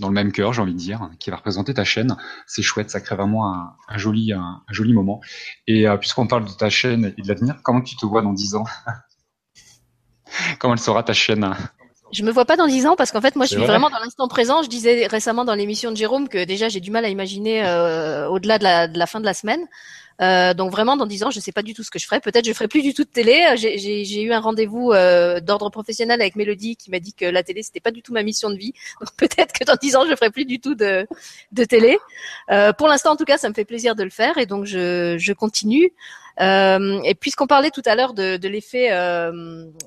dans 0.00 0.08
le 0.08 0.14
même 0.14 0.30
cœur, 0.32 0.52
j'ai 0.52 0.60
envie 0.60 0.74
de 0.74 0.78
dire, 0.78 1.08
qui 1.18 1.30
va 1.30 1.36
représenter 1.36 1.72
ta 1.72 1.84
chaîne. 1.84 2.16
C'est 2.46 2.62
chouette, 2.62 2.90
ça 2.90 3.00
crée 3.00 3.16
vraiment 3.16 3.50
un, 3.54 3.98
joli, 3.98 4.32
un, 4.32 4.62
joli 4.70 4.92
moment. 4.92 5.20
Et 5.66 5.88
euh, 5.88 5.96
puisqu'on 5.96 6.26
parle 6.26 6.44
de 6.44 6.52
ta 6.52 6.68
chaîne 6.68 7.14
et 7.16 7.22
de 7.22 7.28
l'avenir, 7.28 7.60
comment 7.62 7.80
tu 7.80 7.96
te 7.96 8.04
vois 8.04 8.22
dans 8.22 8.32
10 8.32 8.56
ans? 8.56 8.64
Comment 10.58 10.74
elle 10.74 10.80
sera 10.80 11.02
ta 11.02 11.12
chaîne? 11.12 11.54
Je 12.12 12.22
me 12.24 12.30
vois 12.30 12.44
pas 12.44 12.56
dans 12.56 12.66
10 12.66 12.86
ans 12.86 12.96
parce 12.96 13.10
qu'en 13.10 13.20
fait 13.20 13.36
moi 13.36 13.46
je 13.46 13.54
suis 13.54 13.64
vraiment 13.64 13.88
dans 13.88 13.98
l'instant 14.00 14.28
présent. 14.28 14.62
Je 14.62 14.68
disais 14.68 15.06
récemment 15.06 15.44
dans 15.44 15.54
l'émission 15.54 15.92
de 15.92 15.96
Jérôme 15.96 16.28
que 16.28 16.44
déjà 16.44 16.68
j'ai 16.68 16.80
du 16.80 16.90
mal 16.90 17.04
à 17.04 17.08
imaginer 17.08 17.64
euh, 17.64 18.28
au-delà 18.28 18.58
de 18.58 18.64
la, 18.64 18.88
de 18.88 18.98
la, 18.98 19.06
fin 19.06 19.20
de 19.20 19.24
la 19.24 19.34
semaine. 19.34 19.60
Euh, 20.22 20.54
donc 20.54 20.70
vraiment, 20.70 20.96
dans 20.96 21.06
dix 21.06 21.22
ans, 21.24 21.30
je 21.30 21.38
ne 21.38 21.42
sais 21.42 21.52
pas 21.52 21.62
du 21.62 21.74
tout 21.74 21.82
ce 21.82 21.90
que 21.90 21.98
je 21.98 22.06
ferai. 22.06 22.20
Peut-être 22.20 22.46
je 22.46 22.52
ferai 22.52 22.68
plus 22.68 22.82
du 22.82 22.94
tout 22.94 23.04
de 23.04 23.08
télé. 23.08 23.44
Euh, 23.50 23.56
j'ai 23.56 24.22
eu 24.22 24.32
un 24.32 24.40
rendez-vous 24.40 24.92
euh, 24.92 25.40
d'ordre 25.40 25.70
professionnel 25.70 26.20
avec 26.20 26.36
Mélodie 26.36 26.76
qui 26.76 26.90
m'a 26.90 27.00
dit 27.00 27.12
que 27.12 27.24
la 27.24 27.42
télé 27.42 27.62
c'était 27.62 27.80
pas 27.80 27.90
du 27.90 28.02
tout 28.02 28.12
ma 28.12 28.22
mission 28.22 28.50
de 28.50 28.56
vie. 28.56 28.72
Donc 29.00 29.10
peut-être 29.16 29.52
que 29.52 29.64
dans 29.64 29.76
dix 29.80 29.96
ans, 29.96 30.04
je 30.08 30.14
ferai 30.14 30.30
plus 30.30 30.44
du 30.44 30.60
tout 30.60 30.74
de, 30.74 31.06
de 31.52 31.64
télé. 31.64 31.98
Euh, 32.50 32.72
pour 32.72 32.88
l'instant, 32.88 33.12
en 33.12 33.16
tout 33.16 33.24
cas, 33.24 33.38
ça 33.38 33.48
me 33.48 33.54
fait 33.54 33.64
plaisir 33.64 33.94
de 33.94 34.02
le 34.02 34.10
faire 34.10 34.38
et 34.38 34.46
donc 34.46 34.64
je, 34.64 35.16
je 35.18 35.32
continue. 35.32 35.92
Euh, 36.40 37.00
et 37.04 37.14
puisqu'on 37.14 37.46
parlait 37.46 37.70
tout 37.70 37.82
à 37.86 37.94
l'heure 37.94 38.12
de, 38.12 38.36
de 38.36 38.48
l'effet 38.48 38.90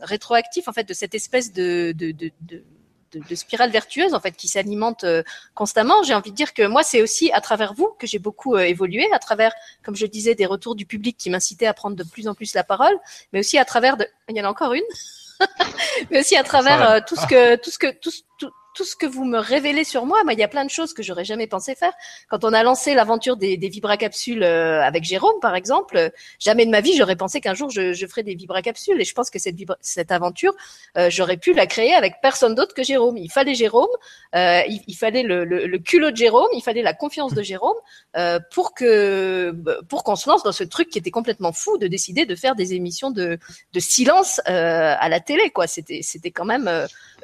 rétroactif, 0.01 0.68
en 0.68 0.73
fait, 0.73 0.88
de 0.88 0.93
cette 0.93 1.15
espèce 1.15 1.53
de, 1.53 1.93
de, 1.95 2.11
de, 2.11 2.31
de 2.41 2.64
de, 3.11 3.22
de, 3.27 3.36
spirale 3.36 3.72
vertueuse 3.72 4.14
en 4.14 4.19
fait 4.19 4.31
qui 4.31 4.48
s'alimente 4.48 5.03
euh, 5.03 5.23
constamment. 5.53 6.03
J'ai 6.03 6.14
envie 6.14 6.31
de 6.31 6.36
dire 6.36 6.53
que 6.53 6.65
moi 6.65 6.84
c'est 6.84 7.02
aussi 7.02 7.31
à 7.31 7.41
travers 7.41 7.73
vous 7.73 7.90
que 7.99 8.07
j'ai 8.07 8.19
beaucoup 8.19 8.56
euh, 8.56 8.60
évolué, 8.60 9.07
à 9.14 9.19
travers, 9.19 9.53
comme 9.84 9.95
je 9.95 10.06
disais, 10.06 10.36
des 10.36 10.45
retours 10.45 10.76
du 10.76 10.86
public 10.86 11.18
qui 11.18 11.30
m'incitaient 11.30 11.68
à 11.68 11.73
prendre 11.73 11.95
de 11.95 12.03
plus 12.03 12.27
en 12.27 12.34
plus 12.34 12.53
la 12.53 12.64
parole, 12.64 12.98
mais 13.34 13.40
aussi 13.40 13.57
à 13.57 13.65
travers 13.65 13.98
de, 13.98 14.07
il 14.30 14.38
y 14.38 14.41
en 14.41 14.45
a 14.45 14.49
encore 14.49 14.73
une, 14.73 14.84
mais 16.11 16.19
aussi 16.19 16.36
à 16.36 16.44
travers 16.44 16.90
euh, 16.90 16.99
tout 17.06 17.15
ce 17.15 17.26
que 17.26 17.56
tout 17.56 17.69
ce 17.69 17.80
que 17.80 17.91
tout, 17.91 18.11
tout, 18.38 18.52
tout 18.80 18.85
ce 18.85 18.95
que 18.95 19.06
vous 19.06 19.26
me 19.26 19.39
révélez 19.39 19.84
sur 19.84 20.06
moi, 20.06 20.22
il 20.31 20.39
y 20.39 20.43
a 20.43 20.47
plein 20.47 20.64
de 20.64 20.69
choses 20.69 20.93
que 20.93 21.03
j'aurais 21.03 21.26
jamais 21.26 21.47
pensé 21.47 21.76
faire. 21.76 21.91
Quand 22.30 22.45
on 22.45 22.53
a 22.53 22.64
lancé 22.64 22.93
l'aventure 22.93 23.35
des, 23.35 23.57
des 23.57 23.68
vibracapsules 23.68 24.41
euh, 24.41 24.81
avec 24.81 25.03
Jérôme, 25.03 25.38
par 25.41 25.53
exemple, 25.53 25.97
euh, 25.97 26.10
jamais 26.39 26.65
de 26.65 26.72
ma 26.72 26.80
vie 26.80 26.95
j'aurais 26.95 27.18
pensé 27.18 27.41
qu'un 27.41 27.53
jour 27.53 27.69
je, 27.69 27.91
je 27.91 28.07
ferais 28.07 28.23
des 28.23 28.35
vibracapsules. 28.35 29.01
Et 29.01 29.03
je 29.03 29.14
pense 29.14 29.30
que 29.30 29.38
cette, 29.38 29.57
cette 29.81 30.14
aventure, 30.14 30.53
euh, 30.97 31.10
j'aurais 31.10 31.35
pu 31.35 31.51
la 31.51 31.68
créer 31.68 31.93
avec 31.93 32.22
personne 32.22 32.56
d'autre 32.56 32.73
que 32.73 32.81
Jérôme. 32.81 33.18
Il 33.18 33.30
fallait 33.30 33.53
Jérôme, 33.53 33.89
il, 34.34 34.81
il, 34.88 34.95
fallait 34.95 35.23
le, 35.23 35.43
le, 35.43 35.68
le, 35.68 35.77
culot 35.80 36.11
de 36.11 36.15
Jérôme, 36.15 36.47
il 36.53 36.61
fallait 36.61 36.81
la 36.81 36.93
confiance 36.93 37.34
de 37.34 37.43
Jérôme 37.43 37.76
pour 38.53 38.73
que 38.73 39.53
pour 39.89 40.06
qu'on 40.06 40.15
se 40.15 40.30
lance 40.30 40.43
dans 40.43 40.53
ce 40.53 40.64
truc 40.64 40.89
qui 40.89 40.99
était 40.99 41.11
complètement 41.11 41.51
fou 41.51 41.77
de 41.77 41.88
décider 41.88 42.26
de 42.26 42.35
faire 42.35 42.56
des 42.56 42.76
émissions 42.76 43.11
de, 43.11 43.39
de 43.73 43.80
silence 43.81 44.39
à 44.45 45.10
la 45.10 45.19
télé. 45.19 45.49
Quoi, 45.49 45.68
c'était 45.68 45.99
c'était 46.01 46.31
quand 46.31 46.45
même, 46.45 46.69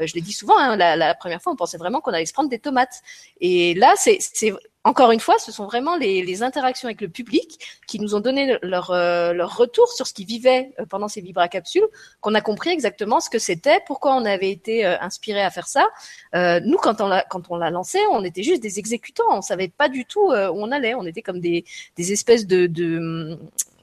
je 0.02 0.14
l'ai 0.16 0.22
dit 0.22 0.34
souvent, 0.34 0.58
hein, 0.58 0.76
la, 0.76 0.98
la 0.98 1.16
première 1.16 1.42
on 1.52 1.56
pensait 1.56 1.78
vraiment 1.78 2.02
qu'on 2.02 2.12
allait 2.12 2.26
se 2.26 2.34
prendre 2.34 2.50
des 2.50 2.60
tomates. 2.60 3.02
Et 3.40 3.74
là, 3.76 3.94
c'est 3.98 4.20
encore 4.86 5.12
une 5.12 5.20
fois, 5.20 5.40
ce 5.40 5.52
sont 5.52 5.66
vraiment 5.66 5.98
les, 5.98 6.44
interactions 6.44 6.88
avec 6.88 7.02
le 7.02 7.10
public 7.10 7.60
qui 7.88 8.00
nous 8.00 8.14
ont 8.14 8.20
donné 8.20 8.58
leur, 8.62 8.92
euh, 8.92 9.34
leur 9.34 9.58
retour 9.58 9.92
sur 9.92 10.06
ce 10.06 10.14
qu'ils 10.14 10.28
vivaient 10.28 10.74
euh, 10.80 10.86
pendant 10.86 11.08
ces 11.08 11.22
vibracapsules, 11.22 11.88
qu'on 12.22 12.36
a 12.36 12.42
compris 12.42 12.70
exactement 12.70 13.20
ce 13.20 13.32
que 13.32 13.40
c'était, 13.40 13.80
pourquoi 13.88 14.16
on 14.16 14.26
avait 14.26 14.52
été 14.52 14.86
euh, 14.86 14.96
inspiré 15.02 15.42
à 15.42 15.50
faire 15.50 15.68
ça. 15.68 15.88
nous, 16.34 16.78
quand 16.78 17.02
on 17.02 17.58
l'a 17.58 17.70
lancé, 17.72 17.98
on 18.12 18.24
était 18.24 18.44
juste 18.44 18.62
des 18.62 18.78
exécutants, 18.78 19.24
on 19.32 19.42
savait 19.42 19.70
pas 19.70 19.90
du 19.90 20.06
tout 20.06 20.32
où 20.32 20.64
on 20.64 20.72
allait, 20.72 20.94
on 20.94 21.06
était 21.06 21.24
comme 21.24 21.40
des, 21.40 21.66
des 21.96 22.12
espèces 22.12 22.46
de, 22.46 22.68
de 22.68 23.40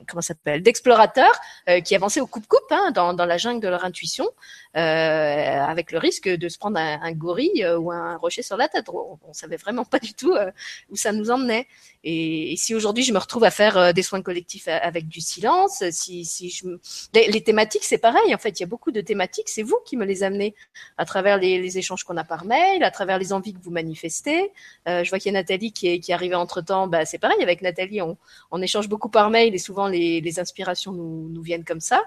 comment 0.06 0.20
s'appelle 0.20 0.62
d'explorateurs 0.62 1.40
qui 1.84 1.94
avançaient 1.94 2.20
au 2.20 2.26
coupe-coupe 2.26 2.70
hein, 2.70 2.90
dans, 2.92 3.14
dans 3.14 3.26
la 3.26 3.38
jungle 3.38 3.60
de 3.60 3.68
leur 3.68 3.84
intuition 3.84 4.26
euh, 4.74 4.80
avec 4.80 5.92
le 5.92 5.98
risque 5.98 6.26
de 6.30 6.48
se 6.48 6.56
prendre 6.56 6.78
un, 6.78 6.98
un 7.02 7.12
gorille 7.12 7.62
euh, 7.62 7.76
ou 7.76 7.92
un 7.92 8.16
rocher 8.16 8.40
sur 8.40 8.56
la 8.56 8.68
tête. 8.68 8.88
On, 8.88 9.18
on 9.22 9.32
savait 9.34 9.58
vraiment 9.58 9.84
pas 9.84 9.98
du 9.98 10.14
tout 10.14 10.32
euh, 10.32 10.50
où 10.92 10.96
ça 10.96 11.10
nous 11.12 11.30
emmenait. 11.30 11.66
Et, 12.04 12.54
si 12.56 12.74
aujourd'hui 12.74 13.02
je 13.02 13.12
me 13.12 13.18
retrouve 13.18 13.44
à 13.44 13.50
faire 13.50 13.94
des 13.94 14.02
soins 14.02 14.22
collectifs 14.22 14.68
avec 14.68 15.08
du 15.08 15.20
silence, 15.20 15.82
si, 15.90 16.24
si 16.24 16.50
je 16.50 16.66
les, 17.14 17.40
thématiques 17.42 17.84
c'est 17.84 17.98
pareil. 17.98 18.34
En 18.34 18.38
fait, 18.38 18.60
il 18.60 18.60
y 18.60 18.64
a 18.64 18.66
beaucoup 18.66 18.90
de 18.90 19.00
thématiques. 19.00 19.48
C'est 19.48 19.62
vous 19.62 19.78
qui 19.84 19.96
me 19.96 20.04
les 20.04 20.22
amenez 20.22 20.54
à 20.98 21.04
travers 21.04 21.38
les, 21.38 21.78
échanges 21.78 22.04
qu'on 22.04 22.16
a 22.16 22.24
par 22.24 22.44
mail, 22.44 22.84
à 22.84 22.90
travers 22.90 23.18
les 23.18 23.32
envies 23.32 23.54
que 23.54 23.60
vous 23.62 23.70
manifestez. 23.70 24.52
Euh, 24.88 25.04
je 25.04 25.10
vois 25.10 25.18
qu'il 25.18 25.32
y 25.32 25.36
a 25.36 25.38
Nathalie 25.38 25.72
qui 25.72 25.88
est, 25.88 26.00
qui 26.00 26.10
est 26.10 26.14
arrivée 26.14 26.34
entre 26.34 26.60
temps. 26.60 26.86
Bah, 26.86 27.04
c'est 27.04 27.18
pareil 27.18 27.42
avec 27.42 27.62
Nathalie. 27.62 28.02
On, 28.02 28.18
on 28.50 28.60
échange 28.60 28.88
beaucoup 28.88 29.08
par 29.08 29.30
mail 29.30 29.54
et 29.54 29.58
souvent 29.58 29.88
les, 29.88 30.38
inspirations 30.38 30.92
nous, 30.92 31.28
nous 31.28 31.42
viennent 31.42 31.64
comme 31.64 31.80
ça. 31.80 32.02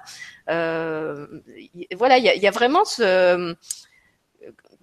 Euh, 0.49 1.27
voilà, 1.95 2.17
il 2.17 2.23
y 2.23 2.47
a 2.47 2.51
vraiment 2.51 2.85
ce 2.85 3.55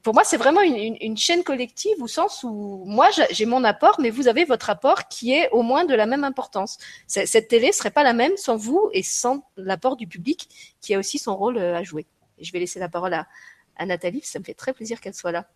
pour 0.03 0.15
moi, 0.15 0.25
c'est 0.25 0.37
vraiment 0.37 0.63
une, 0.63 0.97
une, 1.01 1.17
chaîne 1.17 1.45
collective 1.45 1.95
au 2.01 2.09
sens 2.09 2.43
où 2.43 2.83
moi, 2.87 3.09
j'ai 3.31 3.47
mon 3.47 3.63
apport, 3.63 4.01
mais 4.01 4.11
vous 4.11 4.27
avez 4.27 4.45
votre 4.45 4.69
apport 4.69 5.07
qui 5.09 5.33
est 5.33 5.49
au 5.51 5.63
moins 5.63 5.85
de 5.85 5.95
la 5.95 6.07
même 6.07 6.25
importance. 6.25 6.79
Cette 7.07 7.49
télé 7.49 7.71
serait 7.73 7.91
pas 7.91 8.03
la 8.03 8.13
même 8.13 8.37
sans 8.37 8.57
vous 8.57 8.91
et 8.93 9.03
sans 9.03 9.45
l'apport 9.57 9.97
du 9.97 10.09
public 10.09 10.49
qui 10.81 10.95
a 10.95 10.99
aussi 10.99 11.19
son 11.19 11.37
rôle 11.37 11.59
euh, 11.59 11.77
à 11.77 11.85
jouer. 11.85 12.07
Et 12.39 12.45
je 12.45 12.53
vais 12.53 12.59
laisser 12.59 12.81
la 12.81 12.89
parole 12.89 13.15
à, 13.15 13.29
à 13.77 13.87
Nathalie, 13.87 14.23
ça 14.25 14.39
me 14.41 14.45
fait 14.45 14.55
très 14.55 14.73
plaisir 14.73 15.01
qu'elle 15.01 15.15
soit 15.15 15.33
là. 15.33 15.47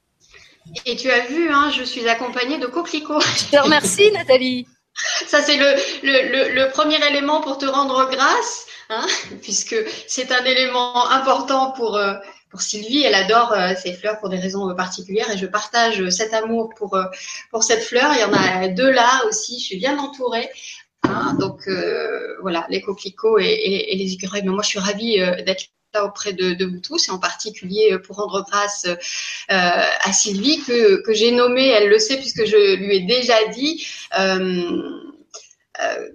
Et 0.84 0.96
tu 0.96 1.10
as 1.10 1.26
vu, 1.26 1.50
hein, 1.50 1.70
je 1.70 1.82
suis 1.82 2.08
accompagnée 2.08 2.58
de 2.58 2.66
coquelicots. 2.66 3.20
Je 3.20 3.50
te 3.50 3.56
remercie, 3.56 4.10
Nathalie. 4.12 4.66
Ça, 5.26 5.42
c'est 5.42 5.56
le, 5.56 5.74
le, 6.02 6.54
le, 6.54 6.70
premier 6.70 7.04
élément 7.06 7.40
pour 7.40 7.58
te 7.58 7.66
rendre 7.66 8.08
grâce, 8.10 8.66
hein, 8.88 9.06
puisque 9.42 9.76
c'est 10.06 10.32
un 10.32 10.44
élément 10.44 11.10
important 11.10 11.72
pour, 11.72 11.96
euh, 11.96 12.14
Sylvie. 12.62 13.02
Elle 13.02 13.14
adore 13.14 13.52
euh, 13.52 13.74
ces 13.80 13.92
fleurs 13.92 14.18
pour 14.18 14.28
des 14.28 14.38
raisons 14.38 14.74
particulières 14.74 15.30
et 15.30 15.38
je 15.38 15.46
partage 15.46 16.08
cet 16.10 16.34
amour 16.34 16.70
pour, 16.76 16.94
euh, 16.94 17.04
pour 17.50 17.62
cette 17.62 17.82
fleur. 17.82 18.12
Il 18.14 18.20
y 18.20 18.24
en 18.24 18.32
a 18.32 18.68
deux 18.68 18.90
là 18.90 19.22
aussi. 19.28 19.58
Je 19.58 19.64
suis 19.64 19.76
bien 19.76 19.98
entourée. 19.98 20.48
Hein, 21.02 21.36
donc 21.38 21.68
voilà, 22.42 22.66
les 22.68 22.80
coquelicots 22.80 23.38
et, 23.38 23.94
les 23.94 24.12
écureuils. 24.12 24.42
Mais 24.42 24.50
moi, 24.50 24.62
je 24.62 24.68
suis 24.70 24.78
ravie 24.80 25.18
d'être 25.44 25.66
là 25.94 26.04
auprès 26.04 26.32
de, 26.32 26.64
vous 26.64 26.80
tous 26.80 27.06
et 27.06 27.12
en 27.12 27.18
particulier 27.20 27.96
pour 28.04 28.16
rendre 28.16 28.44
grâce 28.50 28.88
à 29.48 30.12
Sylvie 30.12 30.60
que, 30.64 31.02
que 31.02 31.12
j'ai 31.12 31.30
nommée, 31.30 31.68
elle 31.68 31.88
le 31.88 32.00
sait 32.00 32.16
puisque 32.16 32.44
je 32.44 32.74
lui 32.74 32.96
ai 32.96 33.00
déjà 33.02 33.36
dit, 33.52 33.86
euh, 34.18 35.00
euh, 35.82 36.08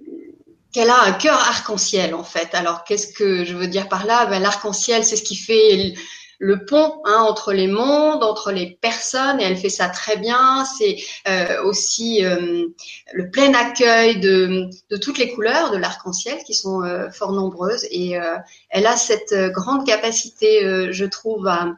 qu'elle 0.72 0.88
a 0.88 1.02
un 1.02 1.12
cœur 1.12 1.38
arc-en-ciel 1.38 2.14
en 2.14 2.24
fait. 2.24 2.54
Alors 2.54 2.84
qu'est-ce 2.84 3.12
que 3.12 3.44
je 3.44 3.54
veux 3.54 3.66
dire 3.66 3.88
par 3.88 4.06
là? 4.06 4.24
Ben, 4.26 4.40
L'arc-en-ciel, 4.40 5.04
c'est 5.04 5.16
ce 5.16 5.22
qui 5.22 5.36
fait 5.36 5.92
le 6.38 6.64
pont 6.64 7.00
hein, 7.04 7.24
entre 7.28 7.52
les 7.52 7.68
mondes, 7.68 8.24
entre 8.24 8.52
les 8.52 8.78
personnes, 8.80 9.40
et 9.40 9.44
elle 9.44 9.56
fait 9.56 9.68
ça 9.68 9.88
très 9.88 10.16
bien. 10.16 10.64
C'est 10.64 10.96
euh, 11.28 11.62
aussi 11.64 12.24
euh, 12.24 12.66
le 13.12 13.30
plein 13.30 13.54
accueil 13.54 14.18
de, 14.20 14.68
de, 14.90 14.96
toutes 14.96 15.18
les 15.18 15.32
couleurs 15.32 15.70
de 15.70 15.76
l'arc-en-ciel 15.76 16.38
qui 16.44 16.54
sont 16.54 16.82
euh, 16.82 17.10
fort 17.10 17.32
nombreuses, 17.32 17.86
et 17.90 18.18
euh, 18.18 18.36
elle 18.70 18.86
a 18.86 18.96
cette 18.96 19.34
grande 19.52 19.86
capacité, 19.86 20.92
je 20.92 21.04
trouve, 21.04 21.46
à, 21.46 21.74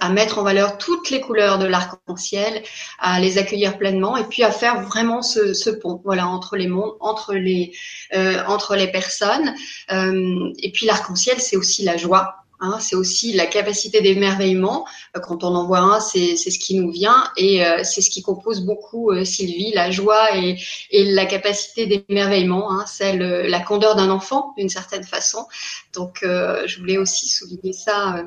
à 0.00 0.08
mettre 0.08 0.38
en 0.38 0.42
valeur 0.42 0.78
toutes 0.78 1.10
les 1.10 1.20
couleurs 1.20 1.58
de 1.58 1.66
l'arc-en-ciel, 1.66 2.62
à 2.98 3.20
les 3.20 3.36
accueillir 3.36 3.76
pleinement 3.76 4.16
et 4.16 4.24
puis 4.24 4.42
à 4.42 4.50
faire 4.50 4.80
vraiment 4.82 5.22
ce, 5.22 5.52
ce 5.52 5.70
pont, 5.70 6.00
voilà, 6.04 6.26
entre 6.26 6.56
les 6.56 6.66
mondes, 6.66 6.94
entre 7.00 7.34
les 7.34 7.72
euh, 8.14 8.42
entre 8.46 8.74
les 8.74 8.90
personnes. 8.90 9.54
Euh, 9.92 10.50
et 10.62 10.72
puis 10.72 10.86
l'arc-en-ciel, 10.86 11.40
c'est 11.40 11.56
aussi 11.56 11.84
la 11.84 11.96
joie, 11.96 12.36
Hein, 12.62 12.78
c'est 12.78 12.94
aussi 12.94 13.32
la 13.32 13.46
capacité 13.46 14.02
d'émerveillement. 14.02 14.86
Euh, 15.16 15.20
quand 15.20 15.44
on 15.44 15.54
en 15.54 15.66
voit 15.66 15.78
un, 15.78 15.98
c'est 15.98 16.36
ce 16.36 16.58
qui 16.58 16.74
nous 16.78 16.90
vient 16.90 17.24
et 17.38 17.64
euh, 17.64 17.82
c'est 17.84 18.02
ce 18.02 18.10
qui 18.10 18.20
compose 18.20 18.60
beaucoup 18.60 19.10
euh, 19.10 19.24
Sylvie, 19.24 19.72
la 19.72 19.90
joie 19.90 20.36
et, 20.36 20.60
et 20.90 21.04
la 21.04 21.24
capacité 21.24 21.86
d'émerveillement, 21.86 22.70
hein, 22.70 22.84
celle, 22.86 23.20
la 23.20 23.60
candeur 23.60 23.96
d'un 23.96 24.10
enfant 24.10 24.52
d'une 24.58 24.68
certaine 24.68 25.04
façon. 25.04 25.46
Donc, 25.94 26.18
je 26.22 26.78
voulais 26.78 26.98
aussi 26.98 27.28
souligner 27.28 27.72
ça 27.72 28.24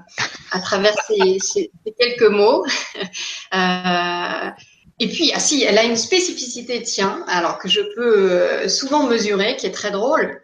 à 0.51 0.59
travers 0.59 0.93
ces, 1.07 1.37
ces, 1.39 1.71
quelques 1.97 2.29
mots. 2.29 2.65
Et 4.99 5.07
puis, 5.07 5.31
ah 5.33 5.39
si, 5.39 5.63
elle 5.63 5.77
a 5.77 5.83
une 5.83 5.95
spécificité, 5.95 6.81
tiens, 6.81 7.23
alors 7.27 7.57
que 7.57 7.67
je 7.67 7.81
peux 7.95 8.67
souvent 8.69 9.07
mesurer, 9.07 9.55
qui 9.57 9.65
est 9.65 9.71
très 9.71 9.91
drôle 9.91 10.42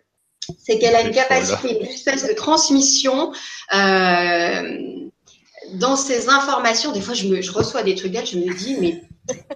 c'est 0.57 0.80
qu'elle 0.80 0.95
a 0.95 1.01
une 1.01 1.13
capacité, 1.13 1.80
une 1.80 1.88
espèce 1.88 2.27
de 2.27 2.34
transmission 2.34 3.31
euh, 3.73 5.09
dans 5.73 5.95
ces 5.95 6.30
informations, 6.30 6.91
des 6.91 7.01
fois, 7.01 7.13
je, 7.13 7.27
me, 7.27 7.41
je 7.41 7.51
reçois 7.51 7.84
des 7.84 7.95
trucs 7.95 8.11
d'elle, 8.11 8.26
je 8.26 8.38
me 8.38 8.53
dis, 8.53 8.77
mais 8.80 9.03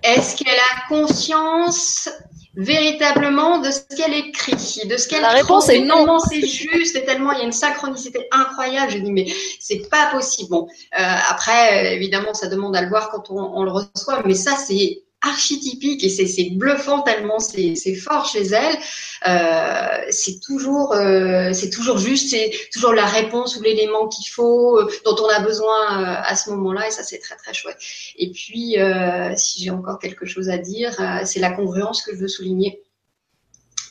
est-ce 0.03 0.36
qu'elle 0.36 0.53
a 0.53 0.88
conscience 0.88 2.10
véritablement 2.56 3.60
de 3.60 3.72
ce 3.72 3.82
qu'elle 3.95 4.14
écrit, 4.14 4.53
de 4.88 4.98
ce 4.98 5.07
qu'elle 5.07 5.22
La 5.22 5.30
réponse 5.30 5.70
est 5.70 5.80
non. 5.80 6.20
C'est 6.20 6.45
juste 6.45 6.95
et 6.95 7.03
tellement 7.03 7.32
il 7.32 7.40
y 7.40 7.41
a 7.41 7.45
une 7.45 7.52
synchronicité 7.52 8.28
incroyable. 8.32 8.91
Je 8.91 8.99
dis 8.99 9.11
mais 9.11 9.26
c'est 9.60 9.90
pas 9.90 10.11
possible. 10.11 10.52
Bon, 10.52 10.68
euh, 10.68 11.15
après 11.30 11.95
évidemment 11.95 12.36
ça 12.36 12.48
demande 12.48 12.76
à 12.76 12.82
le 12.84 12.90
voir 12.90 13.10
quand 13.10 13.32
on, 13.32 13.40
on 13.40 13.64
le 13.64 13.72
reçoit, 13.72 14.22
mais 14.26 14.36
ça 14.36 14.56
c'est 14.56 15.03
archétypique 15.24 16.04
et 16.04 16.10
c'est 16.10 16.50
bluffant 16.52 17.02
tellement 17.02 17.40
c'est 17.40 17.95
fort 17.95 18.26
chez 18.26 18.44
elle. 18.44 18.78
Euh, 19.26 20.06
c'est 20.10 20.40
toujours 20.41 20.94
euh, 20.94 21.54
c'est 21.54 21.70
toujours 21.70 21.98
juste, 21.98 22.30
c'est 22.30 22.52
toujours 22.72 22.94
la 22.94 23.06
réponse 23.06 23.58
ou 23.58 23.62
l'élément 23.62 24.08
qu'il 24.10 24.28
faut, 24.28 24.78
euh, 24.78 24.91
dont 25.06 25.16
on 25.22 25.30
a 25.30 25.40
besoin 25.40 26.02
euh, 26.02 26.22
à 26.24 26.36
ce 26.36 26.50
moment-là 26.52 26.88
et 26.88 26.91
ça 26.91 27.04
c'est 27.04 27.20
très 27.20 27.36
très 27.38 27.54
chouette. 27.54 27.78
Et 28.18 28.32
puis 28.32 28.80
euh, 28.80 29.34
si 29.38 29.64
j'ai 29.64 29.70
encore 29.70 30.00
quelque 30.00 30.26
chose 30.26 30.50
à 30.50 30.58
dire, 30.58 30.91
c'est 31.26 31.40
la 31.40 31.52
congruence 31.52 32.02
que 32.02 32.14
je 32.14 32.20
veux 32.20 32.28
souligner, 32.28 32.82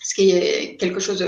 ce 0.02 0.14
qui 0.14 0.30
est 0.30 0.76
quelque 0.78 1.00
chose 1.00 1.24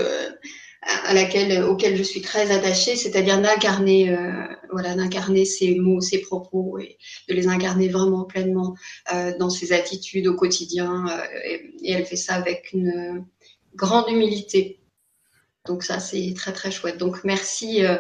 à 0.86 1.14
laquelle, 1.14 1.64
auquel 1.64 1.96
je 1.96 2.02
suis 2.02 2.20
très 2.20 2.50
attachée, 2.50 2.96
c'est-à-dire 2.96 3.40
d'incarner, 3.40 4.10
euh, 4.10 4.46
voilà, 4.70 4.94
d'incarner 4.94 5.44
ces 5.44 5.76
mots, 5.76 6.00
ces 6.00 6.20
propos 6.20 6.78
et 6.78 6.98
de 7.28 7.34
les 7.34 7.48
incarner 7.48 7.88
vraiment 7.88 8.24
pleinement 8.24 8.74
euh, 9.12 9.36
dans 9.38 9.50
ses 9.50 9.72
attitudes 9.72 10.26
au 10.26 10.34
quotidien. 10.34 11.06
Euh, 11.08 11.56
et, 11.82 11.92
elle 11.92 12.04
fait 12.04 12.16
ça 12.16 12.34
avec 12.34 12.72
une 12.72 13.24
grande 13.74 14.08
humilité. 14.10 14.80
Donc 15.66 15.82
ça, 15.82 16.00
c'est 16.00 16.34
très 16.36 16.52
très 16.52 16.70
chouette. 16.70 16.98
Donc 16.98 17.24
merci 17.24 17.84
euh, 17.84 17.96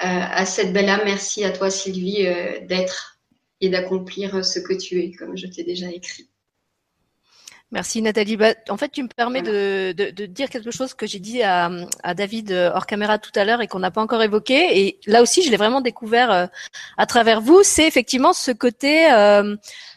à 0.00 0.44
cette 0.46 0.72
belle 0.72 0.88
âme, 0.88 1.02
merci 1.04 1.44
à 1.44 1.50
toi 1.50 1.70
Sylvie 1.70 2.26
d'être 2.68 3.20
et 3.60 3.68
d'accomplir 3.68 4.44
ce 4.44 4.58
que 4.58 4.74
tu 4.74 5.00
es, 5.00 5.12
comme 5.12 5.36
je 5.36 5.46
t'ai 5.46 5.62
déjà 5.62 5.90
écrit. 5.90 6.28
Merci 7.70 8.02
Nathalie. 8.02 8.36
Bah, 8.36 8.54
en 8.68 8.76
fait, 8.76 8.90
tu 8.90 9.02
me 9.02 9.08
permets 9.08 9.42
de, 9.42 9.92
de, 9.92 10.10
de, 10.10 10.26
dire 10.26 10.48
quelque 10.48 10.70
chose 10.70 10.94
que 10.94 11.06
j'ai 11.06 11.18
dit 11.18 11.42
à, 11.42 11.70
à, 12.04 12.14
David 12.14 12.52
euh, 12.52 12.70
hors 12.72 12.86
caméra 12.86 13.18
tout 13.18 13.32
à 13.34 13.44
l'heure 13.44 13.60
et 13.62 13.66
qu'on 13.66 13.80
n'a 13.80 13.90
pas 13.90 14.00
encore 14.00 14.22
évoqué. 14.22 14.80
Et 14.80 15.00
là 15.06 15.22
aussi, 15.22 15.42
je 15.42 15.50
l'ai 15.50 15.56
vraiment 15.56 15.80
découvert 15.80 16.30
euh, 16.30 16.46
à 16.96 17.06
travers 17.06 17.40
vous. 17.40 17.62
C'est 17.64 17.86
effectivement 17.86 18.32
ce 18.32 18.52
côté 18.52 19.10
euh, 19.12 19.34
euh, 19.42 19.56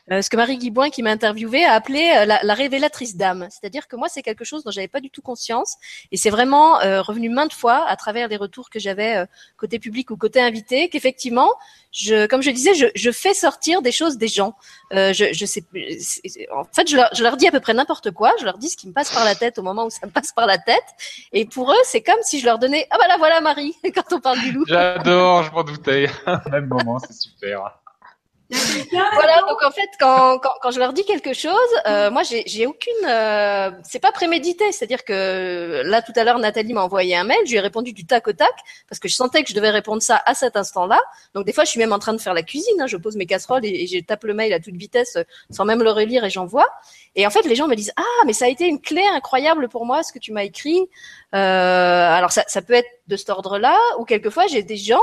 ce 0.10 0.30
que 0.30 0.38
Marie 0.38 0.58
Guiboin, 0.58 0.90
qui 0.90 1.04
m'a 1.04 1.12
interviewé, 1.12 1.66
a 1.66 1.74
appelé 1.74 2.14
euh, 2.16 2.26
la, 2.26 2.40
la, 2.42 2.54
révélatrice 2.54 3.18
d'âme. 3.18 3.48
C'est-à-dire 3.50 3.88
que 3.88 3.96
moi, 3.96 4.08
c'est 4.08 4.22
quelque 4.22 4.46
chose 4.46 4.64
dont 4.64 4.72
j'avais 4.72 4.88
pas 4.88 5.02
du 5.02 5.10
tout 5.10 5.22
conscience, 5.22 5.76
et 6.12 6.18
c'est 6.18 6.30
vraiment 6.30 6.80
euh, 6.82 7.02
revenu 7.02 7.30
maintes 7.30 7.54
fois 7.54 7.86
à 7.88 7.96
travers 7.96 8.28
les 8.28 8.38
retours 8.38 8.70
que 8.70 8.80
j'avais 8.80 9.26
côté 9.58 9.80
public 9.80 10.10
ou 10.12 10.18
côté 10.18 10.40
invité, 10.40 10.90
qu'effectivement, 10.90 11.52
je, 11.92 12.26
comme 12.28 12.42
je 12.42 12.52
disais, 12.52 12.74
je, 12.74 12.86
je, 12.96 13.12
fais 13.12 13.34
sortir 13.34 13.82
des 13.82 13.92
choses 13.92 14.18
des 14.18 14.28
gens. 14.28 14.56
je, 14.92 15.34
je 15.34 15.46
sais, 15.46 15.64
en 16.54 16.64
fait, 16.64 16.90
je 16.90 16.96
leur, 16.96 17.10
je 17.14 17.24
leur 17.24 17.38
dis 17.38 17.48
à 17.48 17.52
peu 17.52 17.60
près 17.60 17.74
n'importe 17.74 18.12
quoi. 18.12 18.34
Je 18.40 18.46
leur 18.46 18.58
dis 18.58 18.70
ce 18.70 18.78
qui 18.78 18.88
me 18.88 18.94
passe 18.94 19.14
par 19.14 19.26
la 19.26 19.36
tête 19.36 19.58
au 19.58 19.64
moment 19.64 19.86
où 19.86 19.90
ça 19.90 20.06
me 20.06 20.12
passe 20.12 20.32
par 20.32 20.46
la 20.48 20.58
tête, 20.58 20.86
et 21.34 21.46
pour 21.46 21.72
eux, 21.72 21.84
c'est 21.84 22.02
comme 22.02 22.22
si 22.22 22.40
je 22.40 22.46
leur 22.46 22.60
donnais 22.60 22.88
ah 22.90 22.98
bah 22.98 23.08
là 23.08 23.18
voilà 23.18 23.42
Marie 23.42 23.76
quand 23.96 24.14
on 24.14 24.20
parle 24.20 24.40
du 24.40 24.52
loup. 24.52 24.64
J'adore, 24.68 25.44
je 25.44 25.52
m'en 25.52 25.64
doutais. 25.64 26.08
Même 26.52 26.68
moment, 26.68 27.00
c'est 27.00 27.14
super. 27.14 27.72
Voilà, 28.50 29.42
donc 29.50 29.62
en 29.64 29.72
fait, 29.72 29.90
quand, 30.00 30.40
quand, 30.40 30.54
quand, 30.62 30.72
je 30.72 30.80
leur 30.80 30.94
dis 30.94 31.04
quelque 31.04 31.34
chose, 31.34 31.54
euh, 31.86 32.10
moi, 32.10 32.24
j'ai 32.24 32.66
aucune. 32.66 32.94
Euh, 33.06 33.72
c'est 33.84 34.00
pas 34.00 34.12
prémédité, 34.12 34.72
c'est-à-dire 34.72 35.04
que 35.04 35.82
là, 35.84 36.02
tout 36.02 36.14
à 36.16 36.24
l'heure, 36.24 36.40
Nathalie 36.40 36.74
m'a 36.74 36.84
envoyé 36.84 37.16
un 37.16 37.26
mail, 37.26 37.38
je 37.46 37.52
lui 37.52 37.58
ai 37.58 37.62
répondu 37.62 37.92
du 37.92 38.06
tac 38.06 38.28
au 38.28 38.34
tac 38.34 38.54
parce 38.90 39.00
que 39.00 39.10
je 39.10 39.16
sentais 39.16 39.44
que 39.44 39.50
je 39.50 39.56
devais 39.56 39.70
répondre 39.70 40.02
ça 40.02 40.22
à 40.26 40.34
cet 40.34 40.56
instant-là. 40.56 41.00
Donc 41.34 41.46
des 41.46 41.52
fois, 41.52 41.66
je 41.66 41.72
suis 41.72 41.80
même 41.80 41.92
en 41.92 42.00
train 42.00 42.14
de 42.14 42.22
faire 42.22 42.34
la 42.34 42.44
cuisine, 42.44 42.80
hein, 42.80 42.88
je 42.88 42.96
pose 42.96 43.18
mes 43.18 43.26
casseroles 43.26 43.66
et, 43.66 43.84
et, 43.84 43.88
je 43.88 44.00
tape 44.00 44.24
le 44.24 44.34
mail 44.34 44.54
à 44.54 44.60
toute 44.60 44.76
vitesse 44.76 45.18
sans 45.50 45.66
même 45.66 45.84
le 45.84 45.92
relire 45.92 46.24
et 46.24 46.30
j'envoie. 46.30 46.68
Et 47.16 47.28
en 47.28 47.30
fait, 47.30 47.44
les 47.44 47.56
gens 47.56 47.68
me 47.68 47.76
disent 47.76 47.94
ah, 47.98 48.24
mais 48.26 48.34
ça 48.34 48.46
a 48.46 48.48
été 48.48 48.66
une 48.66 48.80
clé 48.80 49.04
incroyable 49.14 49.68
pour 49.68 49.86
moi 49.86 50.04
ce 50.04 50.14
que 50.14 50.20
tu 50.20 50.32
m'as 50.32 50.44
écrit. 50.44 50.80
Euh, 51.36 51.38
alors 51.38 52.32
ça, 52.32 52.44
ça 52.48 52.62
peut 52.62 52.74
être 52.74 52.90
de 53.08 53.18
cet 53.18 53.30
ordre-là, 53.30 53.78
ou 54.00 54.06
quelquefois 54.06 54.48
j'ai 54.48 54.64
des 54.64 54.78
gens 54.78 55.02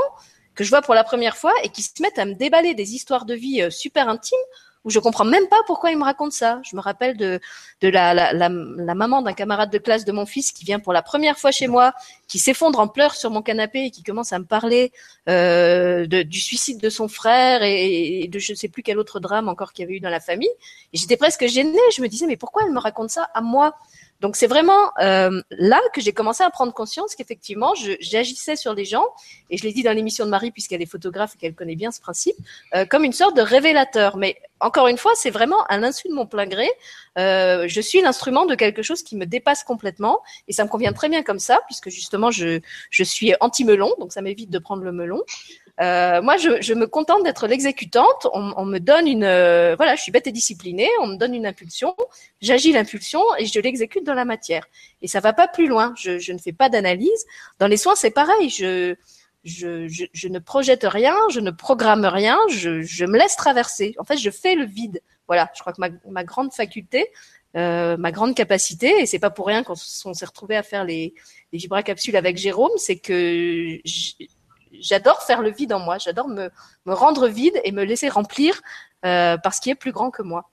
que 0.55 0.63
je 0.63 0.69
vois 0.69 0.81
pour 0.81 0.93
la 0.93 1.03
première 1.03 1.37
fois 1.37 1.53
et 1.63 1.69
qui 1.69 1.81
se 1.83 2.01
mettent 2.01 2.19
à 2.19 2.25
me 2.25 2.33
déballer 2.33 2.73
des 2.73 2.95
histoires 2.95 3.25
de 3.25 3.33
vie 3.33 3.61
euh, 3.61 3.69
super 3.69 4.09
intimes 4.09 4.37
où 4.85 4.91
je 4.91 4.99
comprends 4.99 5.25
même 5.25 5.47
pas 5.47 5.59
pourquoi 5.65 5.89
ils 5.89 5.97
me 5.97 6.03
racontent 6.03 6.29
ça. 6.29 6.61
Je 6.63 6.75
me 6.75 6.81
rappelle 6.81 7.17
de, 7.17 7.39
de 7.81 7.87
la, 7.87 8.13
la, 8.13 8.33
la, 8.33 8.49
la 8.49 8.95
maman 8.95 9.23
d'un 9.23 9.33
camarade 9.33 9.71
de 9.71 9.79
classe 9.79 10.05
de 10.05 10.11
mon 10.11 10.27
fils 10.27 10.51
qui 10.51 10.63
vient 10.63 10.79
pour 10.79 10.93
la 10.93 11.01
première 11.01 11.39
fois 11.39 11.49
chez 11.49 11.65
moi, 11.67 11.93
qui 12.27 12.37
s'effondre 12.37 12.79
en 12.79 12.87
pleurs 12.87 13.15
sur 13.15 13.31
mon 13.31 13.41
canapé 13.41 13.85
et 13.85 13.89
qui 13.91 14.03
commence 14.03 14.31
à 14.31 14.37
me 14.37 14.45
parler 14.45 14.91
euh, 15.27 16.05
du 16.05 16.39
suicide 16.39 16.79
de 16.79 16.91
son 16.91 17.07
frère 17.07 17.63
et, 17.63 18.21
et 18.21 18.27
de 18.27 18.37
je 18.37 18.51
ne 18.51 18.55
sais 18.55 18.67
plus 18.67 18.83
quel 18.83 18.99
autre 18.99 19.19
drame 19.19 19.49
encore 19.49 19.73
qu'il 19.73 19.83
y 19.83 19.87
avait 19.87 19.95
eu 19.95 19.99
dans 19.99 20.11
la 20.11 20.19
famille. 20.19 20.53
Et 20.93 20.97
j'étais 20.97 21.17
presque 21.17 21.47
gênée. 21.47 21.79
Je 21.95 22.03
me 22.03 22.07
disais 22.07 22.27
mais 22.27 22.37
pourquoi 22.37 22.61
elle 22.63 22.71
me 22.71 22.79
raconte 22.79 23.09
ça 23.09 23.23
à 23.33 23.41
moi? 23.41 23.75
Donc 24.21 24.35
c'est 24.35 24.47
vraiment 24.47 24.91
euh, 25.01 25.41
là 25.51 25.79
que 25.93 26.01
j'ai 26.01 26.13
commencé 26.13 26.43
à 26.43 26.49
prendre 26.49 26.73
conscience 26.73 27.15
qu'effectivement 27.15 27.73
j'agissais 27.99 28.55
sur 28.55 28.73
les 28.73 28.85
gens 28.85 29.05
et 29.49 29.57
je 29.57 29.63
l'ai 29.63 29.73
dit 29.73 29.83
dans 29.83 29.91
l'émission 29.91 30.25
de 30.25 30.29
Marie 30.29 30.51
puisqu'elle 30.51 30.81
est 30.81 30.87
photographe 30.87 31.35
et 31.35 31.37
qu'elle 31.37 31.55
connaît 31.55 31.75
bien 31.75 31.91
ce 31.91 31.99
principe 31.99 32.35
euh, 32.75 32.85
comme 32.85 33.03
une 33.03 33.13
sorte 33.13 33.35
de 33.35 33.41
révélateur. 33.41 34.17
Mais 34.17 34.37
encore 34.61 34.87
une 34.87 34.97
fois, 34.97 35.11
c'est 35.15 35.31
vraiment 35.31 35.63
à 35.65 35.77
l'insu 35.77 36.07
de 36.07 36.13
mon 36.13 36.25
plein 36.25 36.47
gré. 36.47 36.67
Euh, 37.17 37.65
je 37.67 37.81
suis 37.81 38.01
l'instrument 38.01 38.45
de 38.45 38.55
quelque 38.55 38.81
chose 38.81 39.03
qui 39.03 39.17
me 39.17 39.25
dépasse 39.25 39.63
complètement 39.63 40.21
et 40.47 40.53
ça 40.53 40.63
me 40.63 40.69
convient 40.69 40.93
très 40.93 41.09
bien 41.09 41.21
comme 41.21 41.39
ça 41.39 41.59
puisque 41.65 41.89
justement 41.89 42.31
je 42.31 42.61
je 42.89 43.03
suis 43.03 43.33
anti 43.41 43.65
melon 43.65 43.93
donc 43.99 44.13
ça 44.13 44.21
m'évite 44.21 44.49
de 44.49 44.59
prendre 44.59 44.83
le 44.83 44.91
melon. 44.91 45.21
Euh, 45.81 46.21
moi, 46.21 46.37
je, 46.37 46.61
je, 46.61 46.73
me 46.73 46.87
contente 46.87 47.23
d'être 47.23 47.47
l'exécutante. 47.47 48.27
On, 48.33 48.53
on, 48.55 48.65
me 48.65 48.79
donne 48.79 49.07
une, 49.07 49.23
euh, 49.23 49.75
voilà, 49.75 49.95
je 49.95 50.01
suis 50.01 50.11
bête 50.11 50.27
et 50.27 50.31
disciplinée. 50.31 50.89
On 51.01 51.07
me 51.07 51.17
donne 51.17 51.33
une 51.33 51.45
impulsion, 51.45 51.95
j'agis 52.41 52.71
l'impulsion 52.71 53.21
et 53.37 53.45
je 53.45 53.59
l'exécute 53.59 54.05
dans 54.05 54.13
la 54.13 54.25
matière. 54.25 54.67
Et 55.01 55.07
ça 55.07 55.19
va 55.19 55.33
pas 55.33 55.47
plus 55.47 55.67
loin. 55.67 55.93
Je, 55.97 56.17
je 56.17 56.31
ne 56.31 56.37
fais 56.37 56.53
pas 56.53 56.69
d'analyse. 56.69 57.25
Dans 57.59 57.67
les 57.67 57.77
soins, 57.77 57.95
c'est 57.95 58.11
pareil. 58.11 58.49
Je, 58.49 58.95
je, 59.43 60.07
je, 60.13 60.27
ne 60.27 60.39
projette 60.39 60.85
rien, 60.85 61.15
je 61.31 61.39
ne 61.39 61.51
programme 61.51 62.05
rien, 62.05 62.37
je, 62.49 62.81
je, 62.81 63.05
me 63.05 63.17
laisse 63.17 63.35
traverser. 63.35 63.95
En 63.99 64.03
fait, 64.03 64.17
je 64.17 64.29
fais 64.29 64.55
le 64.55 64.65
vide. 64.65 65.01
Voilà, 65.27 65.51
je 65.55 65.61
crois 65.61 65.73
que 65.73 65.81
ma, 65.81 65.89
ma 66.09 66.23
grande 66.23 66.51
faculté, 66.53 67.11
euh, 67.55 67.95
ma 67.95 68.11
grande 68.11 68.35
capacité, 68.35 69.01
et 69.01 69.05
c'est 69.05 69.19
pas 69.19 69.29
pour 69.29 69.47
rien 69.47 69.63
qu'on 69.63 69.75
s'est 69.75 70.25
retrouvé 70.25 70.55
à 70.55 70.63
faire 70.63 70.83
les, 70.83 71.13
les 71.53 71.59
vibracapsules 71.59 72.15
avec 72.15 72.37
Jérôme, 72.37 72.71
c'est 72.77 72.97
que 72.97 73.79
j'adore 74.81 75.21
faire 75.23 75.41
le 75.41 75.51
vide 75.51 75.73
en 75.73 75.79
moi, 75.79 75.97
j'adore 75.97 76.27
me, 76.27 76.49
me, 76.85 76.93
rendre 76.93 77.27
vide 77.27 77.59
et 77.63 77.71
me 77.71 77.83
laisser 77.83 78.09
remplir 78.09 78.61
euh, 79.05 79.37
par 79.37 79.53
ce 79.53 79.61
qui 79.61 79.69
est 79.69 79.75
plus 79.75 79.91
grand 79.91 80.11
que 80.11 80.21
moi. 80.21 80.49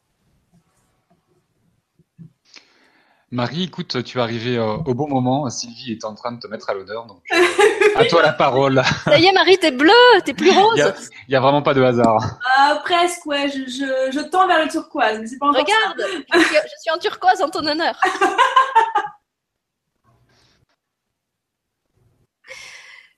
Marie, 3.33 3.63
écoute, 3.63 4.05
tu 4.05 4.19
es 4.19 4.21
arrivée 4.21 4.59
euh, 4.59 4.75
au 4.85 4.93
bon 4.93 5.09
moment. 5.09 5.49
Sylvie 5.49 5.93
est 5.93 6.05
en 6.05 6.15
train 6.15 6.33
de 6.33 6.39
te 6.39 6.47
mettre 6.47 6.69
à 6.69 6.75
l'odeur, 6.75 7.07
donc 7.07 7.23
euh, 7.33 7.39
à 7.97 8.05
toi 8.05 8.21
la 8.21 8.35
parole. 8.35 8.83
Ça 9.05 9.19
y 9.19 9.25
est, 9.25 9.33
Marie, 9.33 9.57
t'es 9.57 9.71
bleue, 9.71 10.21
t'es 10.23 10.35
plus 10.35 10.51
rose. 10.51 10.75
Il 10.77 11.31
n'y 11.31 11.35
a, 11.35 11.39
a, 11.39 11.41
vraiment 11.41 11.63
pas 11.63 11.73
de 11.73 11.83
hasard. 11.83 12.19
Euh, 12.21 12.75
presque, 12.85 13.25
ouais. 13.25 13.49
Je, 13.49 13.61
je, 13.61 14.13
je, 14.13 14.21
tends 14.21 14.47
vers 14.47 14.63
le 14.63 14.71
turquoise, 14.71 15.19
mais 15.19 15.27
c'est 15.27 15.39
pas 15.39 15.47
encore 15.47 15.63
Regarde, 15.63 15.97
je, 16.35 16.41
suis, 16.41 16.57
je 16.57 16.81
suis 16.83 16.91
en 16.95 16.99
turquoise 16.99 17.41
en 17.41 17.49
ton 17.49 17.67
honneur. 17.67 17.99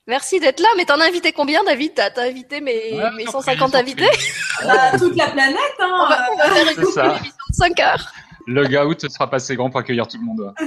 Merci 0.07 0.39
d'être 0.39 0.61
là, 0.61 0.69
mais 0.77 0.85
t'en 0.85 1.01
as 1.01 1.07
invité 1.07 1.33
combien, 1.33 1.65
David? 1.65 1.95
T'as 1.95 2.11
invité 2.23 2.61
mes, 2.61 2.93
ouais, 2.93 3.11
mes 3.17 3.25
150 3.25 3.71
pris, 3.71 3.81
invités? 3.81 4.11
bah, 4.63 4.99
Toute 4.99 5.17
la 5.17 5.29
planète, 5.29 5.59
hein 5.81 5.99
On 6.03 6.09
va, 6.09 6.29
on 6.31 6.37
va 6.37 6.45
faire 6.45 6.63
une 6.63 6.85
émission 6.85 7.47
de 7.51 7.55
5 7.55 7.81
heures. 7.81 8.13
Le 8.47 8.67
gaout 8.67 9.09
sera 9.09 9.31
pas 9.31 9.37
assez 9.37 9.57
grand 9.57 9.71
pour 9.71 9.81
accueillir 9.81 10.07
tout 10.07 10.19
le 10.19 10.25
monde. 10.25 10.55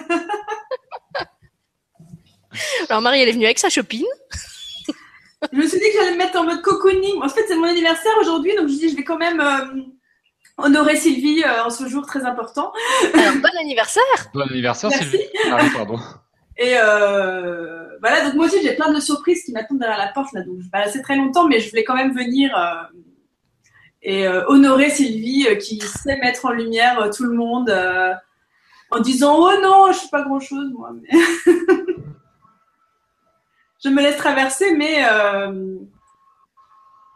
Alors 2.89 3.01
Marie, 3.01 3.21
elle 3.21 3.29
est 3.29 3.33
venue 3.33 3.45
avec 3.45 3.59
sa 3.59 3.69
copine. 3.69 4.07
je 5.51 5.57
me 5.57 5.67
suis 5.67 5.79
dit 5.79 5.85
que 5.85 5.93
j'allais 5.99 6.13
me 6.13 6.17
mettre 6.17 6.39
en 6.39 6.43
mode 6.43 6.63
cocooning. 6.63 7.21
En 7.21 7.29
fait, 7.29 7.45
c'est 7.47 7.55
mon 7.55 7.65
anniversaire 7.65 8.13
aujourd'hui, 8.19 8.55
donc 8.55 8.67
je 8.67 8.73
dis 8.73 8.89
je 8.89 8.95
vais 8.95 9.03
quand 9.03 9.19
même 9.19 9.39
euh, 9.39 9.83
honorer 10.57 10.95
Sylvie 10.95 11.43
euh, 11.43 11.65
en 11.65 11.69
ce 11.69 11.87
jour 11.87 12.05
très 12.07 12.25
important. 12.25 12.73
Alors, 13.13 13.35
bon 13.35 13.59
anniversaire 13.59 14.03
Bon 14.33 14.41
anniversaire 14.41 14.89
Merci. 14.89 15.05
Sylvie 15.05 15.27
ah, 15.51 15.59
pardon. 15.75 15.99
Et 16.57 16.75
euh, 16.75 17.86
voilà, 18.01 18.25
donc 18.25 18.35
moi 18.35 18.45
aussi 18.45 18.61
j'ai 18.61 18.75
plein 18.75 18.91
de 18.93 18.99
surprises 18.99 19.43
qui 19.43 19.51
m'attendent 19.51 19.79
derrière 19.79 19.97
la 19.97 20.09
porte 20.09 20.33
là, 20.33 20.41
donc 20.41 20.57
je 20.59 20.63
vais 20.63 20.69
pas 20.69 20.81
rester 20.81 21.01
très 21.01 21.15
longtemps, 21.15 21.47
mais 21.47 21.59
je 21.59 21.69
voulais 21.69 21.83
quand 21.83 21.95
même 21.95 22.13
venir 22.13 22.57
euh, 22.57 22.83
et 24.01 24.27
euh, 24.27 24.45
honorer 24.47 24.89
Sylvie 24.89 25.47
euh, 25.49 25.55
qui 25.55 25.79
sait 25.79 26.17
mettre 26.17 26.45
en 26.45 26.51
lumière 26.51 26.99
euh, 26.99 27.11
tout 27.11 27.23
le 27.25 27.33
monde 27.33 27.69
en 28.89 28.99
disant 29.01 29.35
oh 29.37 29.51
non, 29.61 29.91
je 29.91 29.97
suis 29.97 30.07
pas 30.09 30.23
grand 30.23 30.39
chose 30.39 30.71
moi. 30.71 30.91
Mais 30.93 31.09
je 33.83 33.89
me 33.89 34.01
laisse 34.01 34.15
traverser, 34.17 34.75
mais 34.75 35.03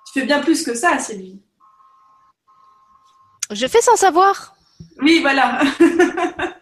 tu 0.06 0.20
fais 0.20 0.26
bien 0.26 0.42
plus 0.42 0.64
que 0.64 0.74
ça, 0.76 1.00
Sylvie. 1.00 1.40
Je 3.52 3.68
fais 3.68 3.82
sans 3.82 3.96
savoir. 3.96 4.56
Oui, 5.02 5.20
voilà. 5.22 5.62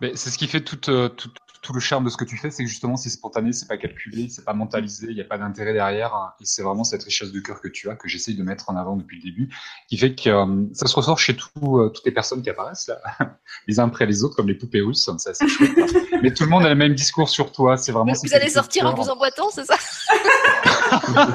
c'est 0.00 0.30
ce 0.30 0.38
qui 0.38 0.48
fait 0.48 0.62
toute, 0.62 0.90
toute, 1.16 1.38
tout 1.64 1.72
le 1.72 1.80
charme 1.80 2.04
de 2.04 2.10
ce 2.10 2.16
que 2.18 2.24
tu 2.24 2.36
fais, 2.36 2.50
c'est 2.50 2.62
que 2.62 2.68
justement 2.68 2.96
c'est 2.96 3.08
spontané, 3.08 3.52
c'est 3.54 3.66
pas 3.66 3.78
calculé, 3.78 4.28
c'est 4.28 4.44
pas 4.44 4.52
mentalisé, 4.52 5.06
il 5.08 5.14
n'y 5.14 5.20
a 5.22 5.24
pas 5.24 5.38
d'intérêt 5.38 5.72
derrière, 5.72 6.14
hein, 6.14 6.34
et 6.40 6.44
c'est 6.44 6.62
vraiment 6.62 6.84
cette 6.84 7.02
richesse 7.02 7.32
de 7.32 7.40
cœur 7.40 7.60
que 7.62 7.68
tu 7.68 7.88
as 7.88 7.96
que 7.96 8.06
j'essaye 8.06 8.36
de 8.36 8.42
mettre 8.42 8.68
en 8.68 8.76
avant 8.76 8.96
depuis 8.96 9.16
le 9.16 9.22
début, 9.22 9.48
qui 9.88 9.96
fait 9.96 10.14
que 10.14 10.28
euh, 10.28 10.66
ça 10.74 10.86
se 10.86 10.94
ressort 10.94 11.18
chez 11.18 11.34
tout, 11.34 11.78
euh, 11.78 11.88
toutes 11.88 12.04
les 12.04 12.12
personnes 12.12 12.42
qui 12.42 12.50
apparaissent 12.50 12.86
là, 12.88 13.00
les 13.66 13.80
uns 13.80 13.86
après 13.86 14.04
les 14.06 14.22
autres, 14.22 14.36
comme 14.36 14.46
les 14.46 14.54
poupées 14.54 14.82
russes, 14.82 15.08
c'est 15.18 15.30
assez 15.30 15.48
chouette. 15.48 15.70
hein. 15.78 16.18
Mais 16.22 16.32
tout 16.34 16.44
le 16.44 16.50
monde 16.50 16.64
a 16.66 16.68
le 16.68 16.74
même 16.74 16.94
discours 16.94 17.28
sur 17.30 17.50
toi, 17.50 17.76
c'est 17.78 17.92
vraiment. 17.92 18.12
Vous 18.12 18.34
allez 18.34 18.50
sortir 18.50 18.86
en 18.86 18.94
vous 18.94 19.08
emboîtant, 19.08 19.48
c'est 19.50 19.64
ça? 19.64 19.76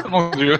Mon 0.10 0.30
Dieu. 0.31 0.57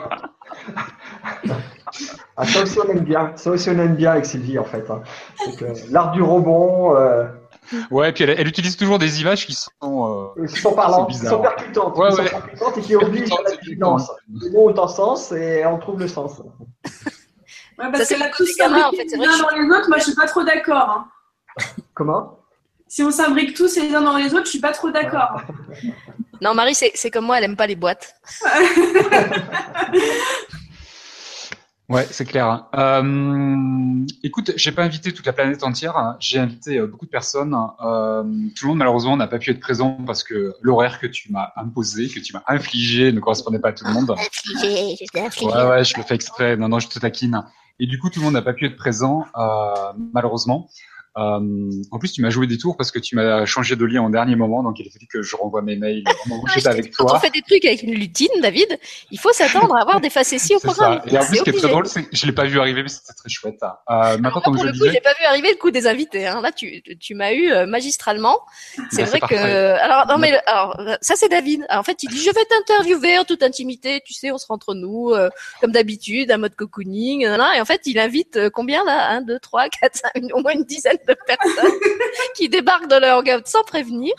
Ah, 2.38 2.46
ça 2.46 2.64
aussi 2.64 2.80
on 2.80 2.90
aime 2.90 3.04
bien. 3.04 3.34
Ça 3.36 3.52
aussi 3.52 3.70
on 3.70 3.80
aime 3.80 3.96
bien 3.96 4.12
avec 4.12 4.26
Sylvie 4.26 4.58
en 4.60 4.64
fait. 4.64 4.90
hein. 4.90 5.02
C'est 5.38 5.56
que 5.58 5.92
L'art 5.92 6.12
du 6.12 6.22
rebond, 6.22 6.96
euh, 6.96 7.26
Ouais, 7.92 8.10
et 8.10 8.14
puis 8.14 8.24
elle, 8.24 8.32
elle 8.32 8.48
utilise 8.48 8.76
toujours 8.78 8.98
des 9.00 9.22
images 9.22 9.46
qui 9.46 9.54
sont. 9.54 9.70
euh, 9.84 10.28
ils 10.44 10.50
sont 10.50 10.74
parlants, 10.74 11.08
C'est 11.10 11.14
ils 11.16 11.20
bizarre. 11.20 11.34
sont 11.34 11.42
percutantes, 11.42 11.98
Ouais, 11.98 12.12
sont 12.12 12.18
ouais. 12.24 12.30
percutantes 12.30 12.78
et 12.78 12.82
qui 12.82 12.96
obligent 12.96 13.32
à 13.32 13.42
la 13.50 13.56
vigilance. 13.58 14.12
Les 14.42 14.50
mots 14.52 14.70
ont 14.70 14.84
un 14.84 14.88
sens 14.88 15.32
et 15.32 15.66
on 15.66 15.78
trouve 15.78 16.00
le 16.00 16.08
sens. 16.08 16.40
Ouais, 16.40 16.46
Ça, 17.86 17.92
parce 17.92 18.04
c'est 18.06 18.16
que 18.16 18.20
là, 18.20 18.28
le 18.28 18.34
tous 18.36 18.56
gamin, 18.58 18.88
en 18.88 18.92
fait, 18.92 19.06
les 19.06 19.14
uns 19.16 19.38
dans 19.38 19.50
les 19.56 19.70
autres, 19.70 19.88
moi, 19.90 19.98
je 20.00 20.04
suis 20.04 20.16
pas 20.16 20.28
trop 20.28 20.44
d'accord. 20.44 20.90
hein. 20.90 21.08
Comment? 21.94 22.40
Si 22.88 23.04
on 23.04 23.12
s'imbrique 23.12 23.56
tous 23.56 23.76
les 23.76 23.94
uns 23.94 24.02
dans 24.02 24.18
les 24.18 24.34
autres, 24.34 24.46
je 24.46 24.50
suis 24.52 24.60
pas 24.60 24.72
trop 24.72 24.90
d'accord. 24.90 25.42
Non, 26.42 26.54
Marie, 26.56 26.74
c'est 26.74 26.92
c'est 26.96 27.12
comme 27.12 27.26
moi, 27.26 27.38
elle 27.38 27.44
aime 27.44 27.56
pas 27.58 27.68
les 27.68 27.76
boîtes. 27.76 28.16
Ouais, 31.90 32.06
c'est 32.12 32.26
clair. 32.26 32.68
Euh, 32.76 34.06
écoute, 34.22 34.52
j'ai 34.56 34.72
pas 34.72 34.84
invité 34.84 35.12
toute 35.12 35.26
la 35.26 35.34
planète 35.34 35.64
entière. 35.64 36.16
J'ai 36.20 36.38
invité 36.38 36.78
euh, 36.78 36.86
beaucoup 36.86 37.06
de 37.06 37.10
personnes. 37.10 37.56
Euh, 37.84 38.24
tout 38.56 38.66
le 38.66 38.70
monde, 38.70 38.78
malheureusement, 38.78 39.18
n'a 39.18 39.26
pas 39.26 39.40
pu 39.40 39.50
être 39.50 39.60
présent 39.60 39.98
parce 40.06 40.24
que 40.24 40.54
l'horaire 40.62 41.00
que 41.00 41.08
tu 41.08 41.32
m'as 41.32 41.52
imposé, 41.56 42.08
que 42.08 42.20
tu 42.20 42.34
m'as 42.34 42.44
infligé, 42.48 43.12
ne 43.12 43.20
correspondait 43.20 43.58
pas 43.58 43.70
à 43.70 43.74
tout 43.74 43.86
le 43.86 43.94
monde. 43.94 44.12
Infligé, 44.12 44.98
infligé. 45.16 45.48
Ouais, 45.48 45.68
ouais, 45.68 45.84
je 45.84 45.98
le 45.98 46.04
fais 46.04 46.14
exprès. 46.14 46.56
Non, 46.58 46.70
non, 46.70 46.78
je 46.78 46.90
te 46.90 47.00
taquine. 47.00 47.44
Et 47.80 47.88
du 47.88 47.98
coup, 47.98 48.12
tout 48.12 48.20
le 48.20 48.26
monde 48.26 48.36
n'a 48.36 48.44
pas 48.44 48.54
pu 48.54 48.68
être 48.68 48.76
présent, 48.76 49.26
euh, 49.36 49.94
malheureusement. 50.14 50.70
Euh, 51.20 51.70
en 51.92 52.00
plus, 52.00 52.12
tu 52.14 52.22
m'as 52.22 52.30
joué 52.30 52.48
des 52.48 52.58
tours 52.58 52.78
parce 52.78 52.92
que 52.92 53.00
tu 53.00 53.16
m'as 53.16 53.46
changé 53.46 53.76
de 53.76 53.86
lien 53.86 54.02
en 54.02 54.10
dernier 54.10 54.36
moment, 54.36 54.64
donc 54.64 54.80
il 54.80 54.88
a 54.88 54.92
fallu 54.92 55.08
que 55.08 55.22
je 55.22 55.36
renvoie 55.36 55.62
mes 55.62 55.76
mails 55.76 56.04
je 56.56 56.90
Quand 56.98 57.14
on 57.16 57.20
fait 57.20 57.30
des 57.32 57.42
trucs 57.42 57.66
avec 57.66 57.84
une 57.84 57.94
lutine, 57.94 58.30
David, 58.42 58.80
il 59.12 59.20
faut 59.20 59.34
s'attendre 59.34 59.76
à 59.76 59.82
avoir 59.82 60.00
des 60.02 60.10
facéties 60.10 60.56
au 60.56 60.60
programme. 60.60 61.02
ça. 61.06 61.12
Et 61.14 61.18
en 61.18 61.26
plus, 61.26 61.38
ce 61.38 61.44
qui 61.44 61.50
est 61.50 61.54
très 61.54 61.68
drôle, 61.68 61.88
c'est 61.88 62.04
que 62.04 62.10
je 62.16 62.26
l'ai 62.26 62.32
pas 62.32 62.46
vu 62.46 62.60
arriver, 62.60 62.84
mais 62.84 62.90
c'était 62.90 63.14
très 63.14 63.30
chouette. 63.30 63.60
Euh, 63.64 64.18
maintenant, 64.18 64.22
là, 64.24 64.32
comme 64.44 64.54
pour 64.56 64.62
je 64.64 64.68
le 64.68 64.72
coup, 64.72 64.78
disais, 64.80 64.92
j'ai 64.94 65.02
pas 65.02 65.14
vu 65.20 65.26
arriver 65.26 65.50
le 65.52 65.58
coup 65.58 65.72
des 65.72 65.88
invités. 65.88 66.28
Hein. 66.28 66.42
Là, 66.42 66.52
tu, 66.52 66.82
tu 67.00 67.16
m'as 67.16 67.34
eu 67.34 67.52
euh, 67.52 67.66
magistralement. 67.66 68.38
C'est 68.76 68.82
Bah, 68.82 68.88
c'est 68.92 69.04
vrai 69.06 69.20
que. 69.22 69.36
Alors, 69.36 70.08
non, 70.08 70.18
mais 70.18 70.40
alors, 70.46 70.80
ça 71.02 71.16
c'est 71.16 71.30
David. 71.30 71.66
Alors, 71.70 71.82
en 71.82 71.84
fait, 71.84 72.02
il 72.04 72.10
dit 72.10 72.20
je 72.22 72.30
vais 72.32 72.46
t'interviewer 72.46 73.18
en 73.18 73.24
toute 73.26 73.44
intimité. 73.44 74.02
Tu 74.06 74.14
sais, 74.14 74.32
on 74.32 74.38
sera 74.38 74.54
entre 74.54 74.74
nous, 74.74 75.10
euh, 75.12 75.30
comme 75.62 75.72
d'habitude, 75.72 76.32
un 76.32 76.38
mode 76.38 76.56
cocooning. 76.56 77.26
Et 77.26 77.62
en 77.62 77.66
fait, 77.66 77.82
il 77.86 78.00
invite 78.00 78.50
combien 78.52 78.84
là? 78.86 79.10
Un, 79.12 79.22
deux, 79.22 79.40
trois, 79.40 79.68
quatre, 79.70 79.96
cinq, 79.96 80.12
une- 80.16 80.32
au 80.34 80.42
moins 80.42 80.54
une 80.54 80.64
dizaine 80.64 80.98
de 81.10 81.18
personnes 81.26 81.80
qui 82.36 82.50
débarquent 82.50 82.88
dans 82.88 83.00
leur 83.00 83.20
hangout 83.20 83.46
sans 83.46 83.64
prévenir. 83.64 84.14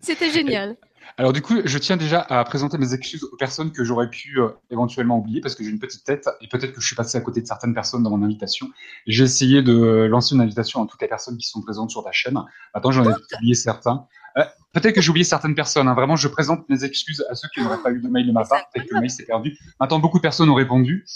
C'était 0.00 0.30
génial. 0.30 0.76
Alors 1.18 1.32
du 1.32 1.40
coup, 1.40 1.54
je 1.64 1.78
tiens 1.78 1.96
déjà 1.96 2.20
à 2.20 2.44
présenter 2.44 2.76
mes 2.76 2.92
excuses 2.92 3.24
aux 3.24 3.36
personnes 3.36 3.72
que 3.72 3.84
j'aurais 3.84 4.10
pu 4.10 4.38
euh, 4.38 4.50
éventuellement 4.70 5.18
oublier 5.18 5.40
parce 5.40 5.54
que 5.54 5.64
j'ai 5.64 5.70
une 5.70 5.78
petite 5.78 6.04
tête 6.04 6.28
et 6.42 6.48
peut-être 6.48 6.74
que 6.74 6.80
je 6.80 6.86
suis 6.86 6.96
passé 6.96 7.16
à 7.16 7.22
côté 7.22 7.40
de 7.40 7.46
certaines 7.46 7.72
personnes 7.72 8.02
dans 8.02 8.10
mon 8.10 8.22
invitation. 8.22 8.68
J'ai 9.06 9.24
essayé 9.24 9.62
de 9.62 10.06
lancer 10.10 10.34
une 10.34 10.42
invitation 10.42 10.84
à 10.84 10.86
toutes 10.86 11.00
les 11.00 11.08
personnes 11.08 11.38
qui 11.38 11.48
sont 11.48 11.62
présentes 11.62 11.90
sur 11.90 12.04
ta 12.04 12.12
chaîne. 12.12 12.38
Maintenant, 12.74 12.90
j'en 12.90 13.04
ai 13.04 13.14
oublié 13.34 13.54
certains. 13.54 14.06
Euh, 14.38 14.44
peut-être 14.72 14.94
que 14.94 15.00
j'ai 15.00 15.10
oublié 15.10 15.24
certaines 15.24 15.54
personnes. 15.54 15.88
hein. 15.88 15.94
Vraiment, 15.94 16.16
je 16.16 16.28
présente 16.28 16.68
mes 16.68 16.84
excuses 16.84 17.24
à 17.30 17.34
ceux 17.34 17.48
qui 17.54 17.62
n'auraient 17.62 17.82
pas 17.82 17.90
eu 17.90 18.00
de 18.00 18.08
mail 18.08 18.26
de 18.26 18.32
ma 18.32 18.44
part. 18.44 18.68
Peut-être 18.72 18.88
que 18.88 18.94
le 18.94 19.00
mail 19.00 19.10
s'est 19.10 19.24
perdu. 19.24 19.56
Maintenant, 19.80 19.98
beaucoup 19.98 20.18
de 20.18 20.22
personnes 20.22 20.50
ont 20.50 20.54
répondu 20.54 21.06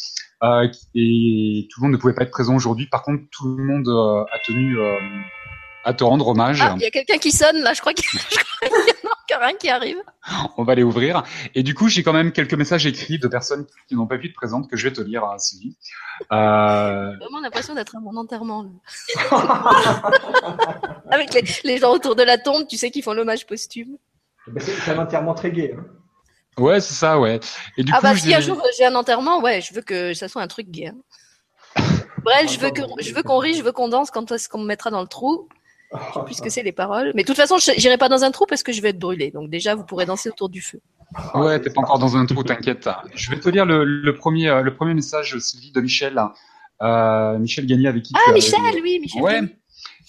euh, 0.42 0.66
et 0.94 1.68
tout 1.70 1.80
le 1.80 1.84
monde 1.84 1.92
ne 1.92 1.96
pouvait 1.98 2.14
pas 2.14 2.22
être 2.22 2.30
présent 2.30 2.54
aujourd'hui. 2.56 2.86
Par 2.86 3.02
contre, 3.02 3.24
tout 3.30 3.46
le 3.56 3.62
monde 3.62 3.88
euh, 3.88 4.24
a 4.32 4.38
tenu 4.46 4.78
euh, 4.78 4.96
à 5.84 5.92
te 5.92 6.02
rendre 6.02 6.28
hommage. 6.28 6.60
Ah, 6.62 6.74
il 6.76 6.82
y 6.82 6.86
a 6.86 6.90
quelqu'un 6.90 7.18
qui 7.18 7.30
sonne 7.30 7.58
là. 7.58 7.74
Je 7.74 7.80
crois 7.80 7.92
qu'il 7.92 8.06
je 8.30 8.36
crois 8.38 8.68
qu'il 8.68 8.88
y 8.88 9.06
en 9.06 9.10
a 9.10 9.16
un 9.40 9.52
qui 9.54 9.68
arrive. 9.68 9.98
On 10.56 10.64
va 10.64 10.74
les 10.74 10.82
ouvrir. 10.82 11.22
Et 11.54 11.62
du 11.62 11.74
coup, 11.74 11.88
j'ai 11.88 12.02
quand 12.02 12.12
même 12.12 12.32
quelques 12.32 12.54
messages 12.54 12.86
écrits 12.86 13.18
de 13.18 13.28
personnes 13.28 13.66
qui 13.88 13.94
n'ont 13.94 14.06
pas 14.06 14.18
pu 14.18 14.28
être 14.28 14.34
présentes 14.34 14.68
que 14.70 14.76
je 14.76 14.88
vais 14.88 14.92
te 14.92 15.00
lire, 15.00 15.24
hein, 15.24 15.38
Sylvie. 15.38 15.76
Euh, 16.32 17.12
J'ai 17.12 17.18
vraiment 17.24 17.40
l'impression 17.40 17.74
d'être 17.74 17.96
à 17.96 18.00
mon 18.00 18.16
enterrement. 18.16 18.62
là. 18.64 18.70
Avec 21.10 21.32
les, 21.34 21.44
les 21.64 21.78
gens 21.78 21.92
autour 21.92 22.16
de 22.16 22.22
la 22.22 22.38
tombe, 22.38 22.66
tu 22.66 22.76
sais, 22.76 22.90
qui 22.90 23.02
font 23.02 23.12
l'hommage 23.12 23.46
posthume. 23.46 23.96
Ben, 24.46 24.60
C'est 24.62 24.92
un 24.92 24.98
enterrement 24.98 25.34
très 25.34 25.50
gai. 25.50 25.74
hein. 25.76 25.84
ouais, 26.62 26.80
c'est 26.80 26.94
ça, 26.94 27.18
ouais. 27.18 27.40
Et 27.76 27.82
du 27.84 27.92
ah 27.92 27.96
coup, 27.98 28.02
bah 28.02 28.16
si 28.16 28.34
un 28.34 28.40
jour 28.40 28.60
j'ai 28.76 28.84
un 28.86 28.94
enterrement, 28.94 29.40
ouais, 29.40 29.60
je 29.60 29.72
veux 29.74 29.82
que 29.82 30.14
ça 30.14 30.28
soit 30.28 30.42
un 30.42 30.48
truc 30.48 30.68
gay. 30.70 30.88
hein. 30.88 30.96
Brel, 32.22 32.48
je 32.48 32.58
veux 32.60 32.70
que 32.70 32.82
je 33.00 33.14
veux 33.14 33.22
qu'on 33.22 33.38
rit, 33.38 33.54
je 33.54 33.62
veux 33.62 33.72
qu'on 33.72 33.88
danse 33.88 34.10
quand 34.10 34.30
est-ce 34.32 34.48
qu'on 34.48 34.58
me 34.58 34.66
mettra 34.66 34.90
dans 34.90 35.00
le 35.00 35.06
trou, 35.06 35.48
puisque 36.26 36.50
c'est 36.50 36.62
les 36.62 36.72
paroles. 36.72 37.12
Mais 37.14 37.22
de 37.22 37.26
toute 37.26 37.36
façon, 37.36 37.58
je- 37.58 37.72
j'irai 37.76 37.98
pas 37.98 38.08
dans 38.08 38.22
un 38.24 38.30
trou 38.30 38.46
parce 38.46 38.62
que 38.62 38.72
je 38.72 38.80
vais 38.82 38.90
être 38.90 38.98
brûlée. 38.98 39.30
Donc 39.30 39.50
déjà, 39.50 39.74
vous 39.74 39.84
pourrez 39.84 40.06
danser 40.06 40.28
autour 40.28 40.48
du 40.48 40.60
feu. 40.60 40.80
Ouais, 41.34 41.60
t'es 41.60 41.70
pas 41.70 41.80
encore 41.80 41.98
dans 41.98 42.16
un 42.16 42.24
trou, 42.26 42.42
t'inquiète. 42.44 42.88
Je 43.14 43.30
vais 43.30 43.40
te 43.40 43.48
lire 43.48 43.66
le, 43.66 43.84
le 43.84 44.14
premier, 44.14 44.48
euh, 44.48 44.62
le 44.62 44.74
premier 44.74 44.94
message, 44.94 45.36
Sylvie, 45.38 45.72
de 45.72 45.80
Michel. 45.80 46.20
Euh, 46.82 47.38
Michel 47.38 47.66
Gagné 47.66 47.88
avec 47.88 48.04
qui 48.04 48.12
tu 48.12 48.20
Ah 48.28 48.32
Michel, 48.32 48.60
oui, 48.82 48.98
Michel. 49.00 49.20
Ouais. 49.22 49.40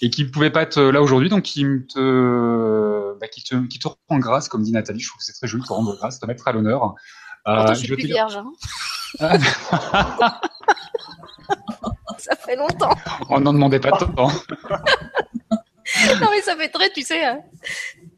Et 0.04 0.10
qui 0.10 0.24
ne 0.24 0.30
pouvait 0.30 0.50
pas 0.52 0.62
être 0.64 0.82
là 0.82 1.02
aujourd'hui, 1.02 1.30
donc 1.30 1.44
qui 1.44 1.64
te, 1.94 3.20
bah, 3.20 3.28
qui 3.28 3.44
te, 3.44 3.68
qui 3.68 3.78
te 3.80 3.88
rend 3.88 4.20
grâce, 4.20 4.48
comme 4.50 4.64
dit 4.64 4.72
Nathalie. 4.72 5.00
Je 5.00 5.08
trouve 5.10 5.20
que 5.20 5.26
c'est 5.26 5.34
très 5.34 5.48
joli 5.48 5.62
de 5.64 5.68
te 5.68 5.74
rendre 5.74 5.96
grâce, 5.98 6.20
te 6.20 6.26
mettre 6.26 6.48
à 6.48 6.52
l'honneur. 6.54 6.96
Euh, 7.48 7.68
je 7.70 7.74
suis 7.74 7.88
vais 7.90 7.96
plus 7.96 8.04
te 8.04 8.08
vierge. 8.08 8.38
hein. 8.38 8.52
ça 12.18 12.36
fait 12.36 12.56
longtemps. 12.56 12.96
On 13.30 13.40
n'en 13.42 13.54
demandait 13.54 13.80
pas 13.80 13.92
tant. 13.92 14.32
Non 16.20 16.28
mais 16.32 16.42
ça 16.42 16.56
fait 16.56 16.70
très, 16.70 16.90
tu 16.90 17.02
sais, 17.02 17.24
hein. 17.24 17.42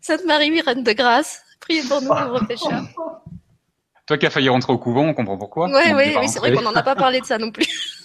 Sainte 0.02 0.26
Marie, 0.26 0.62
reine 0.62 0.84
de 0.84 0.92
grâce, 0.94 1.42
priez 1.60 1.82
pour 1.84 2.02
nous 2.02 2.10
pauvres 2.10 2.46
pécheurs. 2.46 2.84
Toi 4.06 4.18
qui 4.18 4.26
as 4.26 4.30
failli 4.30 4.50
rentrer 4.50 4.74
au 4.74 4.78
couvent, 4.78 5.06
on 5.06 5.14
comprend 5.14 5.38
pourquoi. 5.38 5.70
Ouais, 5.70 5.94
ouais, 5.94 6.18
oui, 6.18 6.28
c'est 6.28 6.40
vrai 6.40 6.54
qu'on 6.54 6.62
n'en 6.62 6.76
a 6.76 6.84
pas 6.84 6.96
parlé 6.96 7.22
de 7.22 7.26
ça 7.26 7.38
non 7.38 7.52
plus. 7.52 7.68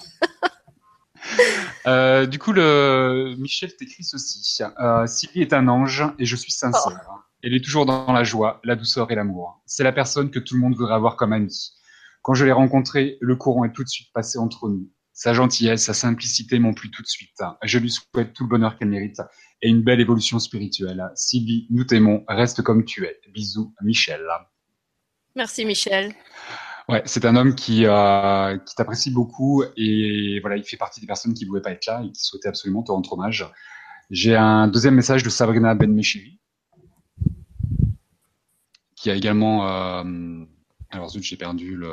Euh, 1.86 2.26
du 2.26 2.38
coup, 2.38 2.52
le... 2.52 3.34
Michel 3.38 3.74
t'écrit 3.74 4.04
ceci. 4.04 4.62
Euh, 4.80 5.06
Sylvie 5.06 5.40
est 5.40 5.52
un 5.52 5.68
ange 5.68 6.04
et 6.18 6.26
je 6.26 6.36
suis 6.36 6.52
sincère. 6.52 7.00
Elle 7.42 7.54
est 7.54 7.64
toujours 7.64 7.86
dans 7.86 8.12
la 8.12 8.24
joie, 8.24 8.60
la 8.64 8.76
douceur 8.76 9.10
et 9.10 9.14
l'amour. 9.14 9.62
C'est 9.64 9.84
la 9.84 9.92
personne 9.92 10.30
que 10.30 10.38
tout 10.38 10.54
le 10.54 10.60
monde 10.60 10.74
voudrait 10.74 10.94
avoir 10.94 11.16
comme 11.16 11.32
amie. 11.32 11.72
Quand 12.22 12.34
je 12.34 12.44
l'ai 12.44 12.52
rencontrée, 12.52 13.16
le 13.20 13.36
courant 13.36 13.64
est 13.64 13.72
tout 13.72 13.84
de 13.84 13.88
suite 13.88 14.08
passé 14.12 14.38
entre 14.38 14.68
nous. 14.68 14.90
Sa 15.14 15.32
gentillesse, 15.32 15.84
sa 15.84 15.94
simplicité 15.94 16.58
m'ont 16.58 16.74
plu 16.74 16.90
tout 16.90 17.02
de 17.02 17.08
suite. 17.08 17.40
Je 17.62 17.78
lui 17.78 17.90
souhaite 17.90 18.32
tout 18.34 18.44
le 18.44 18.48
bonheur 18.48 18.76
qu'elle 18.76 18.88
mérite 18.88 19.20
et 19.62 19.68
une 19.68 19.82
belle 19.82 20.00
évolution 20.00 20.38
spirituelle. 20.38 21.10
Sylvie, 21.14 21.66
nous 21.70 21.84
t'aimons, 21.84 22.24
reste 22.28 22.62
comme 22.62 22.84
tu 22.84 23.04
es. 23.04 23.20
Bisous, 23.32 23.74
Michel. 23.82 24.26
Merci 25.34 25.64
Michel. 25.64 26.14
Ouais, 26.88 27.02
c'est 27.04 27.24
un 27.26 27.36
homme 27.36 27.54
qui, 27.54 27.84
euh, 27.84 28.56
qui 28.58 28.74
t'apprécie 28.74 29.10
beaucoup 29.10 29.62
et 29.76 30.38
voilà, 30.40 30.56
il 30.56 30.64
fait 30.64 30.78
partie 30.78 31.00
des 31.00 31.06
personnes 31.06 31.34
qui 31.34 31.44
ne 31.44 31.48
pouvaient 31.48 31.60
pas 31.60 31.72
être 31.72 31.86
là 31.86 32.02
et 32.02 32.10
qui 32.10 32.24
souhaitaient 32.24 32.48
absolument 32.48 32.82
te 32.82 32.90
rendre 32.90 33.12
hommage. 33.12 33.46
J'ai 34.10 34.34
un 34.34 34.68
deuxième 34.68 34.94
message 34.94 35.22
de 35.22 35.28
Sabrina 35.28 35.74
Benmeshiri 35.74 36.38
qui 38.96 39.10
a 39.10 39.14
également. 39.14 39.68
euh, 39.68 40.44
alors 40.90 41.10
zut, 41.10 41.22
j'ai 41.22 41.36
perdu 41.36 41.76
le. 41.76 41.92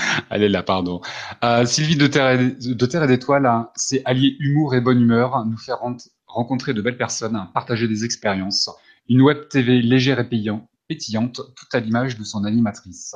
Elle 0.30 0.42
est 0.42 0.48
là, 0.48 0.62
pardon. 0.62 1.00
Euh, 1.44 1.64
Sylvie 1.66 1.96
de 1.96 2.06
Terre 2.06 2.40
et, 2.40 2.50
de 2.52 2.86
Terre 2.86 3.04
et 3.04 3.06
d'Étoiles, 3.06 3.46
hein, 3.46 3.70
c'est 3.76 4.02
allier 4.04 4.36
humour 4.40 4.74
et 4.74 4.80
bonne 4.80 5.00
humeur, 5.00 5.44
nous 5.46 5.56
faire 5.58 5.78
rent- 5.78 5.96
rencontrer 6.26 6.74
de 6.74 6.82
belles 6.82 6.96
personnes, 6.98 7.48
partager 7.54 7.88
des 7.88 8.04
expériences, 8.04 8.70
une 9.08 9.22
web 9.22 9.48
TV 9.48 9.82
légère 9.82 10.18
et 10.20 10.28
payant, 10.28 10.68
pétillante, 10.88 11.36
tout 11.56 11.66
à 11.72 11.80
l'image 11.80 12.16
de 12.18 12.24
son 12.24 12.44
animatrice. 12.44 13.14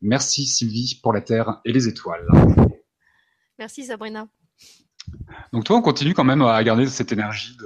Merci 0.00 0.46
Sylvie 0.46 1.00
pour 1.02 1.12
la 1.12 1.20
Terre 1.20 1.60
et 1.64 1.72
les 1.72 1.88
étoiles. 1.88 2.26
Merci 3.58 3.84
Sabrina. 3.84 4.28
Donc 5.52 5.64
toi, 5.64 5.76
on 5.76 5.82
continue 5.82 6.14
quand 6.14 6.24
même 6.24 6.42
à 6.42 6.62
garder 6.62 6.86
cette 6.86 7.12
énergie 7.12 7.56
de- 7.56 7.64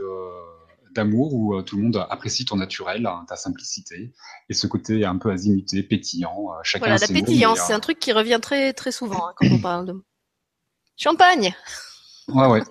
d'amour 0.95 1.35
où 1.35 1.55
euh, 1.55 1.63
tout 1.63 1.77
le 1.77 1.83
monde 1.85 2.07
apprécie 2.11 2.45
ton 2.45 2.57
naturel, 2.57 3.07
hein, 3.07 3.25
ta 3.29 3.37
simplicité 3.37 4.13
et 4.49 4.55
ce 4.55 4.67
côté 4.67 5.05
un 5.05 5.19
peu 5.19 5.31
azimuté, 5.31 5.83
pétillant. 5.83 6.49
euh, 6.51 6.61
Chacun 6.63 6.87
Voilà, 6.87 6.99
la 7.01 7.07
pétillance, 7.07 7.59
mais, 7.59 7.63
euh, 7.63 7.67
c'est 7.67 7.73
un 7.73 7.81
truc 7.81 7.99
qui 7.99 8.13
revient 8.13 8.39
très 8.41 8.73
très 8.73 8.93
souvent 8.93 9.29
hein, 9.29 9.33
quand 9.37 9.47
on 9.51 9.59
parle 9.59 9.87
de 9.87 10.05
champagne. 10.97 11.55
Ouais, 12.29 12.47
ouais. 12.47 12.63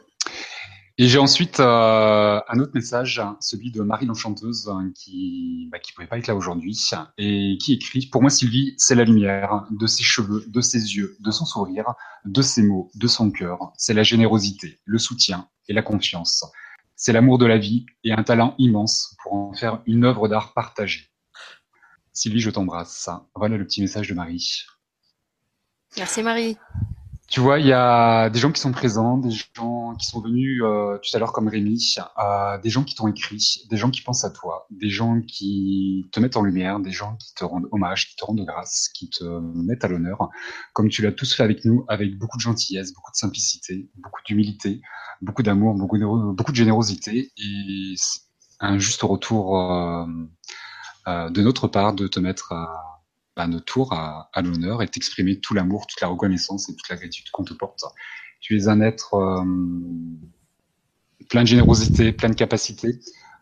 Et 0.98 1.08
j'ai 1.08 1.18
ensuite 1.18 1.60
euh, 1.60 2.40
un 2.48 2.60
autre 2.60 2.74
message, 2.76 3.22
celui 3.40 3.72
de 3.72 3.82
Marie 3.82 4.06
l'Enchanteuse, 4.06 4.70
hein, 4.70 4.92
qui 4.94 5.68
bah, 5.72 5.80
qui 5.80 5.94
pouvait 5.94 6.06
pas 6.08 6.20
être 6.20 6.28
là 6.28 6.36
aujourd'hui, 6.36 6.80
et 7.18 7.58
qui 7.60 7.74
écrit 7.74 8.06
Pour 8.06 8.22
moi, 8.22 8.30
Sylvie, 8.30 8.76
c'est 8.78 8.94
la 8.94 9.04
lumière 9.04 9.66
de 9.72 9.88
ses 9.88 10.04
cheveux, 10.04 10.46
de 10.48 10.62
ses 10.62 10.96
yeux, 10.96 11.18
de 11.20 11.32
son 11.32 11.46
sourire, 11.46 11.96
de 12.26 12.42
ses 12.44 12.62
mots, 12.62 12.92
de 12.94 13.08
son 13.08 13.32
cœur. 13.32 13.74
C'est 13.78 13.96
la 13.96 14.04
générosité, 14.04 14.80
le 14.86 15.00
soutien 15.00 15.48
et 15.68 15.74
la 15.74 15.82
confiance. 15.82 16.46
C'est 17.02 17.14
l'amour 17.14 17.40
de 17.40 17.48
la 17.48 17.58
vie 17.58 17.88
et 18.04 18.12
un 18.12 18.22
talent 18.22 18.54
immense 18.60 19.18
pour 19.24 19.34
en 19.34 19.54
faire 19.54 19.82
une 19.88 20.06
œuvre 20.06 20.28
d'art 20.28 20.54
partagée. 20.54 21.10
Sylvie, 22.14 22.40
je 22.40 22.52
t'embrasse. 22.52 23.10
Voilà 23.34 23.58
le 23.58 23.66
petit 23.66 23.82
message 23.82 24.08
de 24.08 24.14
Marie. 24.14 24.66
Merci 25.98 26.22
Marie. 26.22 26.58
Tu 27.32 27.40
vois, 27.40 27.60
il 27.60 27.66
y 27.66 27.72
a 27.72 28.30
des 28.30 28.40
gens 28.40 28.52
qui 28.52 28.60
sont 28.60 28.74
présents, 28.74 29.18
des 29.18 29.32
gens 29.32 29.96
qui 29.96 30.06
sont 30.06 30.20
venus 30.20 30.62
euh, 30.64 30.98
tout 30.98 31.16
à 31.16 31.18
l'heure 31.20 31.32
comme 31.32 31.48
Rémi, 31.48 31.96
euh, 31.98 32.58
des 32.58 32.70
gens 32.70 32.84
qui 32.84 32.94
t'ont 32.94 33.08
écrit, 33.08 33.64
des 33.70 33.78
gens 33.78 33.90
qui 33.90 34.02
pensent 34.02 34.26
à 34.26 34.32
toi, 34.32 34.68
des 34.70 34.90
gens 34.90 35.22
qui 35.22 36.10
te 36.12 36.20
mettent 36.20 36.36
en 36.36 36.42
lumière, 36.42 36.82
des 36.82 36.92
gens 36.92 37.16
qui 37.16 37.34
te 37.34 37.46
rendent 37.46 37.70
hommage, 37.72 38.10
qui 38.10 38.18
te 38.18 38.26
rendent 38.26 38.46
grâce, 38.46 38.90
qui 38.94 39.10
te 39.10 39.24
mettent 39.24 39.86
à 39.86 39.88
l'honneur, 39.88 40.30
comme 40.74 40.90
tu 40.90 41.04
l'as 41.04 41.14
tous 41.14 41.34
fait 41.34 41.44
avec 41.44 41.64
nous, 41.64 41.86
avec 41.88 42.18
beaucoup 42.18 42.36
de 42.36 42.42
gentillesse, 42.42 42.94
beaucoup 42.94 43.12
de 43.12 43.18
simplicité, 43.18 43.90
beaucoup 43.96 44.20
d'humilité, 44.28 44.82
beaucoup 45.22 45.42
d'amour, 45.42 45.74
beaucoup 45.76 45.98
de, 45.98 46.34
beaucoup 46.34 46.52
de 46.52 46.58
générosité. 46.58 47.32
Et 47.38 47.96
un 48.60 48.78
juste 48.78 49.04
retour 49.04 49.58
euh, 49.58 50.06
euh, 51.08 51.30
de 51.30 51.42
notre 51.42 51.70
part 51.70 51.94
de 51.94 52.08
te 52.08 52.20
mettre 52.20 52.52
à 52.52 52.91
à 53.42 53.48
notre 53.48 53.66
tour 53.66 53.94
à, 53.94 54.30
l'honneur 54.42 54.82
et 54.82 54.88
t'exprimer 54.88 55.40
tout 55.40 55.54
l'amour, 55.54 55.88
toute 55.88 56.02
la 56.02 56.08
reconnaissance 56.08 56.70
et 56.70 56.76
toute 56.76 56.90
la 56.90 56.96
gratitude 56.96 57.30
qu'on 57.32 57.44
te 57.44 57.54
porte. 57.54 57.84
Tu 58.40 58.58
es 58.58 58.68
un 58.68 58.82
être 58.82 59.16
euh, 59.16 59.44
plein 61.30 61.44
de 61.44 61.48
générosité, 61.48 62.12
plein 62.12 62.30
de 62.30 62.36
capacité. 62.36 63.00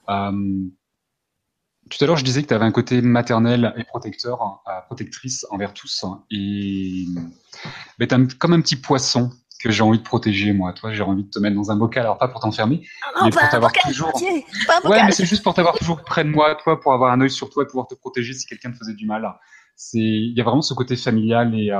Euh, 0.09 0.31
tout 1.89 2.03
à 2.03 2.07
l'heure, 2.07 2.17
je 2.17 2.23
disais 2.23 2.43
que 2.43 2.47
tu 2.47 2.53
avais 2.53 2.65
un 2.65 2.71
côté 2.71 3.01
maternel 3.01 3.73
et 3.77 3.83
protecteur, 3.83 4.61
euh, 4.67 4.71
protectrice 4.85 5.45
envers 5.49 5.73
tous. 5.73 6.05
Et 6.31 7.05
ben, 7.97 8.27
tu 8.27 8.35
comme 8.37 8.53
un 8.53 8.61
petit 8.61 8.75
poisson 8.75 9.31
que 9.59 9.71
j'ai 9.71 9.83
envie 9.83 9.97
de 9.97 10.03
protéger, 10.03 10.53
moi. 10.53 10.71
Toi, 10.71 10.93
j'ai 10.93 11.03
envie 11.03 11.23
de 11.23 11.29
te 11.29 11.39
mettre 11.39 11.55
dans 11.55 11.69
un 11.69 11.75
bocal, 11.75 12.03
alors 12.03 12.17
pas 12.17 12.29
pour 12.29 12.39
t'enfermer, 12.39 12.87
ah 13.03 13.25
mais 13.25 13.29
pour 13.29 13.41
t'avoir 13.49 13.73
toujours. 13.73 14.13
ouais, 14.85 15.03
mais 15.03 15.11
c'est 15.11 15.25
juste 15.25 15.43
pour 15.43 15.53
t'avoir 15.53 15.77
toujours 15.77 16.01
près 16.01 16.23
de 16.23 16.29
moi, 16.29 16.55
toi, 16.55 16.79
pour 16.79 16.93
avoir 16.93 17.11
un 17.11 17.19
œil 17.19 17.29
sur 17.29 17.49
toi 17.49 17.63
et 17.63 17.65
pouvoir 17.65 17.87
te 17.87 17.95
protéger 17.95 18.33
si 18.33 18.45
quelqu'un 18.45 18.71
te 18.71 18.77
faisait 18.77 18.93
du 18.93 19.05
mal 19.05 19.25
c'est 19.79 19.97
il 19.97 20.33
y 20.37 20.41
a 20.41 20.43
vraiment 20.43 20.61
ce 20.61 20.73
côté 20.73 20.97
familial 20.97 21.57
et 21.57 21.71
euh, 21.71 21.79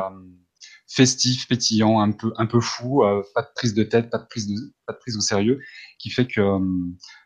festif, 0.88 1.50
pétillant, 1.50 2.00
un 2.00 2.14
peu 2.14 2.32
un 2.38 2.46
peu 2.46 2.62
fou, 2.62 3.04
euh, 3.04 3.22
pas 3.36 3.42
de 3.42 3.50
prise 3.54 3.74
de 3.74 3.84
tête, 3.84 4.10
pas 4.10 4.20
de 4.20 4.26
prise 4.26 4.48
de 4.48 4.56
pas 4.88 4.94
de 4.94 5.00
prise 5.00 5.18
au 5.18 5.22
sérieux, 5.22 5.60
qui 6.00 6.10
fait 6.10 6.26
que 6.26 6.40
euh, 6.40 6.60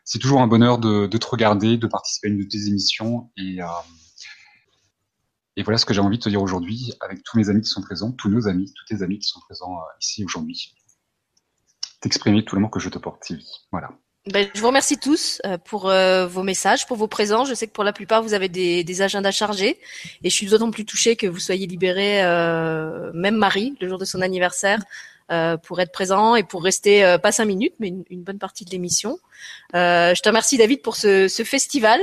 c'est 0.04 0.18
toujours 0.18 0.42
un 0.42 0.48
bonheur 0.48 0.78
de, 0.78 1.06
de 1.06 1.16
te 1.16 1.26
regarder, 1.26 1.76
de 1.78 1.86
participer 1.86 2.26
à 2.26 2.30
une 2.32 2.38
de 2.38 2.48
tes 2.48 2.66
émissions 2.66 3.30
et 3.36 3.58
et 5.56 5.62
voilà 5.62 5.78
ce 5.78 5.86
que 5.86 5.94
j'ai 5.94 6.00
envie 6.00 6.18
de 6.18 6.24
te 6.24 6.28
dire 6.28 6.42
aujourd'hui 6.42 6.92
avec 7.00 7.22
tous 7.22 7.36
mes 7.36 7.48
amis 7.48 7.60
qui 7.62 7.70
sont 7.70 7.82
présents, 7.82 8.10
tous 8.10 8.28
nos 8.28 8.48
amis, 8.48 8.72
tous 8.74 8.96
tes 8.96 9.04
amis 9.04 9.20
qui 9.20 9.28
sont 9.28 9.38
présents 9.40 9.78
ici 10.00 10.24
aujourd'hui. 10.24 10.74
T'exprimer 12.00 12.44
tout 12.44 12.56
l'amour 12.56 12.72
que 12.72 12.80
je 12.80 12.88
te 12.88 12.98
porte, 12.98 13.22
Sylvie. 13.22 13.48
Voilà. 13.70 13.90
Ben, 14.32 14.48
je 14.54 14.60
vous 14.62 14.68
remercie 14.68 14.96
tous 14.96 15.42
euh, 15.44 15.58
pour 15.58 15.90
euh, 15.90 16.26
vos 16.26 16.42
messages, 16.42 16.86
pour 16.86 16.96
vos 16.96 17.08
présents. 17.08 17.44
Je 17.44 17.52
sais 17.52 17.66
que 17.66 17.72
pour 17.72 17.84
la 17.84 17.92
plupart, 17.92 18.22
vous 18.22 18.32
avez 18.32 18.48
des, 18.48 19.02
agendas 19.02 19.32
chargés. 19.32 19.78
Et 20.22 20.30
je 20.30 20.34
suis 20.34 20.46
d'autant 20.46 20.70
plus 20.70 20.86
touchée 20.86 21.14
que 21.14 21.26
vous 21.26 21.38
soyez 21.38 21.66
libérés, 21.66 22.24
euh, 22.24 23.10
même 23.12 23.36
Marie, 23.36 23.76
le 23.82 23.88
jour 23.88 23.98
de 23.98 24.06
son 24.06 24.22
anniversaire, 24.22 24.80
pour 25.62 25.80
être 25.80 25.92
présent 25.92 26.36
et 26.36 26.42
pour 26.42 26.62
rester 26.62 27.16
pas 27.22 27.32
cinq 27.32 27.46
minutes, 27.46 27.74
mais 27.80 27.88
une, 27.88 28.22
bonne 28.22 28.38
partie 28.38 28.64
de 28.64 28.70
l'émission. 28.70 29.18
je 29.72 30.20
te 30.20 30.28
remercie, 30.28 30.58
David, 30.58 30.80
pour 30.80 30.96
ce 30.96 31.42
festival. 31.44 32.00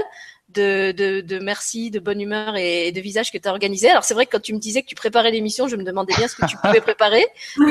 De, 0.54 0.92
de, 0.92 1.22
de, 1.22 1.40
merci, 1.40 1.92
de 1.92 2.00
bonne 2.00 2.20
humeur 2.20 2.56
et, 2.58 2.92
de 2.92 3.00
visage 3.00 3.32
que 3.32 3.38
tu 3.38 3.48
as 3.48 3.52
organisé. 3.52 3.90
Alors 3.90 4.04
c'est 4.04 4.14
vrai 4.14 4.26
que 4.26 4.32
quand 4.32 4.42
tu 4.42 4.54
me 4.54 4.60
disais 4.60 4.82
que 4.82 4.88
tu 4.88 4.96
préparais 4.96 5.32
l'émission, 5.32 5.68
je 5.68 5.76
me 5.76 5.84
demandais 5.84 6.14
bien 6.16 6.28
ce 6.28 6.36
que 6.36 6.46
tu 6.46 6.58
pouvais 6.58 6.82
préparer. 6.82 7.26
on 7.58 7.64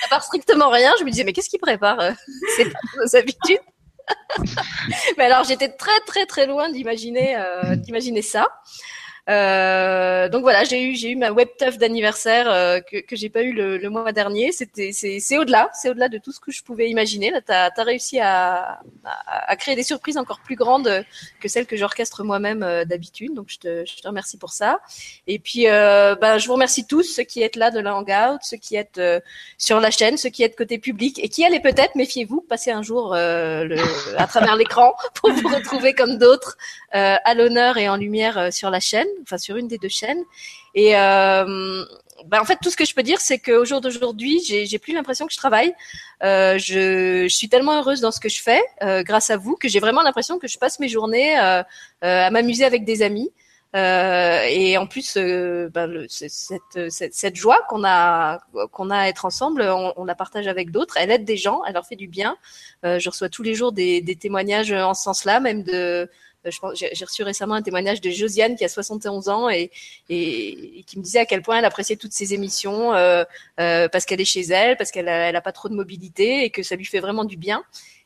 prépare 0.00 0.24
strictement 0.24 0.70
rien. 0.70 0.92
Je 0.98 1.04
me 1.04 1.10
disais 1.10 1.24
mais 1.24 1.32
qu'est-ce 1.32 1.48
qu'il 1.48 1.60
prépare? 1.60 1.98
C'est 2.56 2.64
pas 2.64 2.78
nos 2.98 3.16
habitudes. 3.16 3.60
mais 5.16 5.24
alors 5.24 5.44
j'étais 5.44 5.68
très 5.68 6.00
très 6.06 6.26
très 6.26 6.46
loin 6.46 6.70
d'imaginer 6.70 7.36
euh, 7.36 7.76
d'imaginer 7.76 8.22
ça. 8.22 8.48
Euh, 9.30 10.28
donc 10.28 10.42
voilà, 10.42 10.64
j'ai 10.64 10.82
eu 10.82 10.96
j'ai 10.96 11.10
eu 11.10 11.16
ma 11.16 11.30
web 11.30 11.48
tuff 11.56 11.78
d'anniversaire 11.78 12.50
euh, 12.50 12.80
que 12.80 12.96
que 12.98 13.14
j'ai 13.14 13.28
pas 13.28 13.42
eu 13.42 13.52
le, 13.52 13.78
le 13.78 13.88
mois 13.88 14.10
dernier. 14.12 14.50
C'était 14.50 14.90
c'est 14.92 15.20
c'est 15.20 15.38
au-delà, 15.38 15.70
c'est 15.74 15.90
au-delà 15.90 16.08
de 16.08 16.18
tout 16.18 16.32
ce 16.32 16.40
que 16.40 16.50
je 16.50 16.62
pouvais 16.64 16.90
imaginer. 16.90 17.30
Là, 17.30 17.40
t'as 17.40 17.70
as 17.76 17.82
réussi 17.84 18.18
à, 18.18 18.80
à, 19.04 19.50
à 19.50 19.56
créer 19.56 19.76
des 19.76 19.84
surprises 19.84 20.18
encore 20.18 20.40
plus 20.40 20.56
grandes 20.56 21.04
que 21.40 21.48
celles 21.48 21.66
que 21.66 21.76
j'orchestre 21.76 22.24
moi-même 22.24 22.64
euh, 22.64 22.84
d'habitude. 22.84 23.32
Donc 23.34 23.46
je 23.48 23.58
te 23.58 23.84
je 23.86 24.02
te 24.02 24.08
remercie 24.08 24.38
pour 24.38 24.50
ça. 24.50 24.80
Et 25.28 25.38
puis 25.38 25.68
euh, 25.68 26.16
ben 26.16 26.38
je 26.38 26.46
vous 26.48 26.54
remercie 26.54 26.84
tous 26.86 27.04
ceux 27.04 27.22
qui 27.22 27.42
êtes 27.42 27.54
là 27.54 27.70
de 27.70 27.78
la 27.78 27.94
Hangout, 27.94 28.38
ceux 28.42 28.56
qui 28.56 28.74
êtes 28.74 28.98
euh, 28.98 29.20
sur 29.56 29.78
la 29.78 29.92
chaîne, 29.92 30.16
ceux 30.16 30.30
qui 30.30 30.42
êtes 30.42 30.56
côté 30.56 30.78
public 30.78 31.20
et 31.22 31.28
qui 31.28 31.44
allez 31.44 31.60
peut-être 31.60 31.94
méfiez-vous 31.94 32.40
passer 32.40 32.72
un 32.72 32.82
jour 32.82 33.14
le, 33.14 33.76
à 34.18 34.26
travers 34.26 34.56
l'écran 34.56 34.94
pour 35.14 35.30
vous 35.30 35.48
retrouver 35.48 35.94
comme 35.94 36.18
d'autres 36.18 36.56
à 36.90 37.34
l'honneur 37.34 37.78
et 37.78 37.88
en 37.88 37.96
lumière 37.96 38.52
sur 38.52 38.70
la 38.70 38.80
chaîne 38.80 39.06
enfin 39.22 39.38
sur 39.38 39.56
une 39.56 39.68
des 39.68 39.78
deux 39.78 39.88
chaînes. 39.88 40.22
Et 40.74 40.96
euh, 40.96 41.84
bah, 42.26 42.40
en 42.40 42.44
fait, 42.44 42.58
tout 42.62 42.70
ce 42.70 42.76
que 42.76 42.84
je 42.84 42.94
peux 42.94 43.02
dire, 43.02 43.20
c'est 43.20 43.38
qu'au 43.38 43.64
jour 43.64 43.80
d'aujourd'hui, 43.80 44.40
j'ai 44.42 44.78
plus 44.78 44.94
l'impression 44.94 45.26
que 45.26 45.32
je 45.32 45.38
travaille. 45.38 45.74
Euh, 46.22 46.58
je, 46.58 47.26
suis 47.28 47.48
tellement 47.48 47.78
heureuse 47.78 48.00
dans 48.00 48.10
ce 48.10 48.20
que 48.20 48.28
je 48.28 48.40
fais, 48.40 48.62
euh, 48.82 49.02
grâce 49.02 49.30
à 49.30 49.36
vous, 49.36 49.56
que 49.56 49.68
j'ai 49.68 49.80
vraiment 49.80 50.02
l'impression 50.02 50.38
que 50.38 50.48
je 50.48 50.58
passe 50.58 50.78
mes 50.78 50.88
journées 50.88 51.36
à 51.36 51.66
m'amuser 52.30 52.64
avec 52.64 52.84
des 52.84 53.02
amis. 53.02 53.32
Et 53.74 54.76
en 54.76 54.86
plus, 54.86 55.16
ben, 55.16 56.06
cette, 56.08 57.36
joie 57.36 57.58
qu'on 57.68 57.84
a, 57.84 58.40
qu'on 58.70 58.90
a 58.90 58.98
à 58.98 59.08
être 59.08 59.24
ensemble, 59.24 59.62
on, 59.62 59.92
on 59.96 60.04
la 60.04 60.14
partage 60.14 60.46
avec 60.46 60.70
d'autres. 60.70 60.96
Elle 60.96 61.10
aide 61.10 61.24
des 61.24 61.36
gens, 61.36 61.62
elle 61.64 61.74
leur 61.74 61.86
fait 61.86 61.96
du 61.96 62.08
bien. 62.08 62.36
je 62.82 63.08
reçois 63.08 63.28
tous 63.28 63.42
les 63.42 63.54
jours 63.54 63.72
des, 63.72 64.00
des 64.00 64.16
témoignages 64.16 64.72
en 64.72 64.94
ce 64.94 65.02
sens-là, 65.02 65.40
même 65.40 65.62
de 65.62 66.08
euh, 66.46 66.50
j'ai 66.74 67.04
reçu 67.04 67.22
récemment 67.22 67.54
un 67.54 67.62
témoignage 67.62 68.00
de 68.00 68.10
Josiane 68.10 68.56
qui 68.56 68.64
a 68.64 68.68
71 68.68 69.28
ans 69.28 69.48
et, 69.48 69.70
et, 70.08 70.78
et, 70.78 70.82
qui 70.84 70.98
me 70.98 71.02
disait 71.02 71.20
à 71.20 71.26
quel 71.26 71.42
point 71.42 71.58
elle 71.58 71.64
appréciait 71.64 71.96
toutes 71.96 72.12
ces 72.12 72.34
émissions 72.34 72.94
euh, 72.94 73.24
euh, 73.60 73.88
parce 73.88 74.04
qu'elle 74.04 74.20
est 74.20 74.24
chez 74.24 74.42
elle, 74.42 74.76
parce 74.76 74.90
qu'elle 74.90 75.08
a, 75.08 75.28
elle 75.28 75.36
a 75.36 75.40
pas 75.40 75.52
trop 75.52 75.68
de 75.68 75.74
mobilité 75.74 76.44
et 76.44 76.50
que 76.50 76.62
ça 76.62 76.76
lui 76.76 76.84
fait 76.84 77.00
vraiment 77.00 77.24
du 77.24 77.36
bien. 77.36 77.64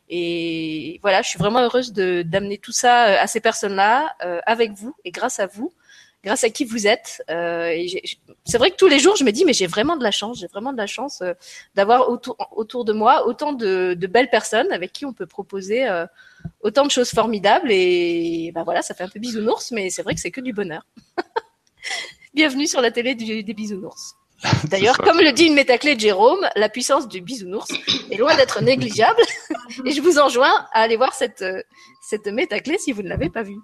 Et 0.08 0.98
voilà, 1.02 1.22
je 1.22 1.28
suis 1.28 1.38
vraiment 1.38 1.60
heureuse 1.60 1.92
d'amener 1.92 2.58
tout 2.58 2.72
ça 2.72 3.08
euh, 3.08 3.16
à 3.20 3.26
ces 3.26 3.40
personnes-là 3.40 4.14
euh, 4.24 4.40
avec 4.46 4.72
vous 4.72 4.94
et 5.04 5.10
grâce 5.10 5.40
à 5.40 5.46
vous 5.46 5.72
grâce 6.26 6.42
à 6.42 6.50
qui 6.50 6.64
vous 6.64 6.88
êtes. 6.88 7.22
Euh, 7.30 7.72
c'est 8.44 8.58
vrai 8.58 8.72
que 8.72 8.76
tous 8.76 8.88
les 8.88 8.98
jours, 8.98 9.14
je 9.14 9.24
me 9.24 9.30
dis, 9.30 9.44
mais 9.44 9.52
j'ai 9.52 9.68
vraiment 9.68 9.96
de 9.96 10.02
la 10.02 10.10
chance, 10.10 10.40
j'ai 10.40 10.48
vraiment 10.48 10.72
de 10.72 10.76
la 10.76 10.88
chance 10.88 11.22
euh, 11.22 11.34
d'avoir 11.76 12.10
autour, 12.10 12.36
autour 12.50 12.84
de 12.84 12.92
moi 12.92 13.26
autant 13.28 13.52
de, 13.52 13.94
de, 13.94 14.06
belles 14.08 14.28
personnes 14.28 14.72
avec 14.72 14.92
qui 14.92 15.06
on 15.06 15.12
peut 15.12 15.26
proposer 15.26 15.88
euh, 15.88 16.04
autant 16.60 16.84
de 16.84 16.90
choses 16.90 17.10
formidables. 17.10 17.70
Et 17.70 18.52
ben 18.54 18.64
voilà, 18.64 18.82
ça 18.82 18.94
fait 18.94 19.04
un 19.04 19.08
peu 19.08 19.18
bisounours, 19.18 19.70
mais 19.72 19.90
c'est 19.90 20.02
vrai 20.02 20.14
que 20.14 20.20
c'est 20.20 20.30
que 20.30 20.40
du 20.40 20.52
bonheur. 20.52 20.86
Bienvenue 22.34 22.66
sur 22.66 22.80
la 22.80 22.90
télé 22.90 23.14
du, 23.14 23.42
des 23.42 23.54
bisounours. 23.54 24.14
D'ailleurs, 24.64 24.98
comme 24.98 25.18
le 25.18 25.32
dit 25.32 25.44
une 25.44 25.54
métaclé 25.54 25.94
de 25.94 26.00
Jérôme, 26.00 26.46
la 26.56 26.68
puissance 26.68 27.08
du 27.08 27.20
bisounours 27.20 27.68
est 28.10 28.16
loin 28.16 28.36
d'être 28.36 28.62
négligeable. 28.62 29.22
et 29.84 29.92
je 29.92 30.00
vous 30.00 30.18
enjoins 30.18 30.66
à 30.72 30.80
aller 30.80 30.96
voir 30.96 31.14
cette, 31.14 31.44
cette 32.02 32.26
métaclé 32.26 32.78
si 32.78 32.92
vous 32.92 33.02
ne 33.02 33.08
l'avez 33.08 33.30
pas 33.30 33.42
vue. 33.42 33.58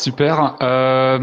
Super. 0.00 0.56
Euh, 0.62 1.18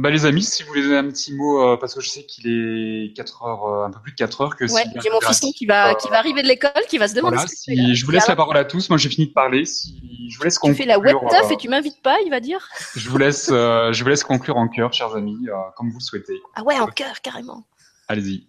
bah 0.00 0.08
les 0.08 0.24
amis, 0.24 0.42
si 0.42 0.62
vous 0.62 0.70
voulez 0.70 0.82
donner 0.82 0.96
un 0.96 1.08
petit 1.08 1.34
mot, 1.34 1.60
euh, 1.60 1.76
parce 1.76 1.94
que 1.94 2.00
je 2.00 2.08
sais 2.08 2.24
qu'il 2.24 2.46
est 2.46 3.14
4 3.14 3.42
heures, 3.42 3.66
euh, 3.66 3.84
un 3.84 3.90
peu 3.90 4.00
plus 4.00 4.12
de 4.12 4.16
4 4.16 4.40
heures 4.40 4.56
que 4.56 4.64
ouais, 4.64 4.84
j'ai 5.02 5.10
mon 5.10 5.20
fiston 5.20 5.52
qui 5.52 5.66
va, 5.66 5.94
qui 5.94 6.08
va 6.08 6.18
arriver 6.20 6.42
de 6.42 6.48
l'école, 6.48 6.70
qui 6.88 6.96
va 6.96 7.06
se 7.06 7.14
demander 7.14 7.36
voilà, 7.36 7.48
si, 7.48 7.94
Je 7.94 8.06
vous 8.06 8.12
laisse 8.12 8.26
la 8.26 8.34
parole 8.34 8.56
à 8.56 8.64
tous. 8.64 8.88
Moi, 8.88 8.96
j'ai 8.96 9.10
fini 9.10 9.26
de 9.26 9.32
parler. 9.34 9.66
Si 9.66 10.00
je 10.30 10.38
vous 10.38 10.44
laisse 10.44 10.58
conclure. 10.58 10.76
Tu 10.76 10.82
fais 10.84 10.88
la 10.88 10.98
web 10.98 11.16
taf 11.28 11.50
et 11.50 11.56
tu 11.58 11.68
m'invites 11.68 12.00
pas, 12.00 12.16
il 12.24 12.30
va 12.30 12.40
dire. 12.40 12.66
Je 12.96 13.10
vous 13.10 13.18
laisse, 13.18 13.48
je 13.48 14.02
vous 14.02 14.08
laisse 14.08 14.24
conclure 14.24 14.56
en 14.56 14.68
cœur, 14.68 14.94
chers 14.94 15.14
amis, 15.14 15.46
comme 15.76 15.90
vous 15.90 15.98
le 15.98 16.04
souhaitez. 16.04 16.40
Ah 16.54 16.62
ouais, 16.62 16.78
en 16.78 16.86
cœur, 16.86 17.20
carrément. 17.20 17.64
Allez-y. 18.08 18.46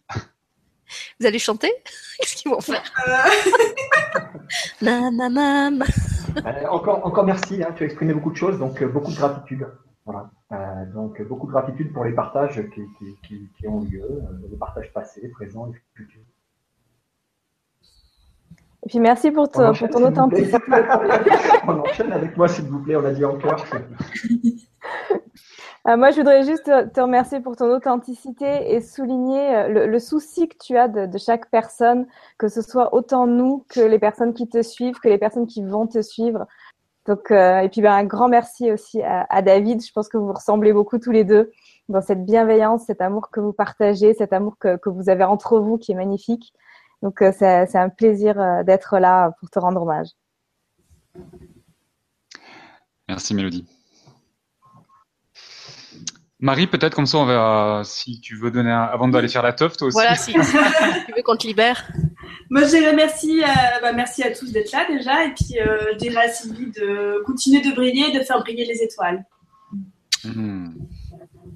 Vous 1.19 1.25
allez 1.25 1.39
chanter? 1.39 1.71
Qu'est-ce 2.19 2.35
qu'ils 2.37 2.51
vont 2.51 2.61
faire? 2.61 2.83
Na, 4.81 5.11
na, 5.11 5.27
na, 5.27 5.71
euh, 6.37 6.67
encore, 6.69 7.05
encore 7.05 7.25
merci, 7.25 7.63
hein, 7.63 7.73
tu 7.75 7.83
as 7.83 7.85
exprimé 7.85 8.13
beaucoup 8.13 8.31
de 8.31 8.37
choses, 8.37 8.59
donc 8.59 8.81
euh, 8.81 8.87
beaucoup 8.87 9.11
de 9.11 9.15
gratitude. 9.15 9.67
Voilà. 10.05 10.29
Euh, 10.51 10.85
donc 10.93 11.21
beaucoup 11.23 11.47
de 11.47 11.51
gratitude 11.51 11.91
pour 11.91 12.03
les 12.03 12.13
partages 12.13 12.61
qui, 12.73 12.81
qui, 12.99 13.17
qui, 13.27 13.49
qui 13.57 13.67
ont 13.67 13.81
lieu, 13.81 14.21
les 14.49 14.57
partages 14.57 14.91
passés, 14.93 15.27
présents 15.29 15.67
et 15.67 15.81
futurs. 15.95 16.21
Et 18.83 18.89
puis 18.89 18.99
merci 18.99 19.31
pour, 19.31 19.49
ton, 19.49 19.73
pour 19.73 19.89
ton 19.89 20.05
authenticité. 20.05 20.57
on 21.67 21.79
enchaîne 21.79 22.13
avec 22.13 22.37
moi, 22.37 22.47
s'il 22.47 22.65
vous 22.65 22.83
plaît, 22.83 22.95
on 22.95 23.05
a 23.05 23.11
dit 23.11 23.25
encore. 23.25 23.65
Euh, 25.87 25.97
moi, 25.97 26.09
je 26.09 26.17
voudrais 26.17 26.43
juste 26.43 26.65
te 26.65 26.99
remercier 26.99 27.39
pour 27.39 27.55
ton 27.55 27.69
authenticité 27.71 28.73
et 28.73 28.81
souligner 28.81 29.55
euh, 29.55 29.85
le, 29.85 29.99
souci 29.99 30.47
que 30.47 30.55
tu 30.59 30.75
as 30.77 30.87
de, 30.87 31.17
chaque 31.19 31.51
personne, 31.51 32.07
que 32.39 32.47
ce 32.47 32.63
soit 32.63 32.95
autant 32.95 33.27
nous 33.27 33.65
que 33.69 33.81
les 33.81 33.99
personnes 33.99 34.33
qui 34.33 34.47
te 34.49 34.63
suivent, 34.63 34.99
que 34.99 35.09
les 35.09 35.19
personnes 35.19 35.45
qui 35.45 35.63
vont 35.63 35.85
te 35.85 36.01
suivre. 36.01 36.47
Donc, 37.05 37.29
euh, 37.29 37.59
et 37.59 37.69
puis 37.69 37.81
ben, 37.81 37.93
un 37.93 38.03
grand 38.03 38.29
merci 38.29 38.71
aussi 38.71 38.99
à, 39.03 39.41
David. 39.43 39.85
Je 39.85 39.91
pense 39.91 40.09
que 40.09 40.17
vous 40.17 40.33
ressemblez 40.33 40.73
beaucoup 40.73 40.97
tous 40.97 41.11
les 41.11 41.23
deux 41.23 41.51
dans 41.87 42.01
cette 42.01 42.25
bienveillance, 42.25 42.85
cet 42.85 42.99
amour 42.99 43.29
que 43.29 43.39
vous 43.39 43.53
partagez, 43.53 44.15
cet 44.15 44.33
amour 44.33 44.57
que, 44.57 44.79
vous 44.89 45.07
avez 45.09 45.23
entre 45.23 45.59
vous 45.59 45.77
qui 45.77 45.91
est 45.91 45.95
magnifique. 45.95 46.51
Donc 47.03 47.19
c'est 47.19 47.75
un 47.75 47.89
plaisir 47.89 48.63
d'être 48.63 48.97
là 48.97 49.33
pour 49.39 49.51
te 49.51 49.59
rendre 49.59 49.83
hommage. 49.83 50.07
Merci 53.07 53.35
Mélodie. 53.35 53.74
Marie, 56.45 56.67
peut-être 56.67 56.93
comme 56.93 57.07
ça, 57.07 57.17
on 57.17 57.25
verra 57.25 57.81
si 57.83 58.21
tu 58.21 58.35
veux 58.35 58.51
donner 58.51 58.69
un... 58.69 58.83
avant 58.83 59.07
d'aller 59.07 59.27
faire 59.27 59.41
la 59.41 59.51
teuf, 59.51 59.77
toi 59.77 59.87
aussi. 59.87 59.95
Voilà, 59.95 60.13
si, 60.13 60.31
tu 60.33 60.39
veux 60.39 61.23
qu'on 61.23 61.37
te 61.37 61.47
libère. 61.47 61.87
Moi, 62.51 62.61
je 62.61 62.67
dirais 62.67 62.93
merci, 62.93 63.41
à, 63.43 63.79
bah, 63.81 63.93
merci 63.93 64.21
à 64.21 64.29
tous 64.29 64.51
d'être 64.51 64.71
là 64.71 64.85
déjà, 64.87 65.25
et 65.25 65.33
puis 65.33 65.59
euh, 65.59 65.93
je 65.93 65.97
dirais 65.97 66.25
à 66.25 66.29
Sylvie 66.29 66.69
de 66.69 67.23
continuer 67.25 67.61
de 67.61 67.73
briller, 67.73 68.15
de 68.15 68.23
faire 68.23 68.41
briller 68.41 68.63
les 68.63 68.83
étoiles. 68.83 69.25
Hmm. 70.23 70.67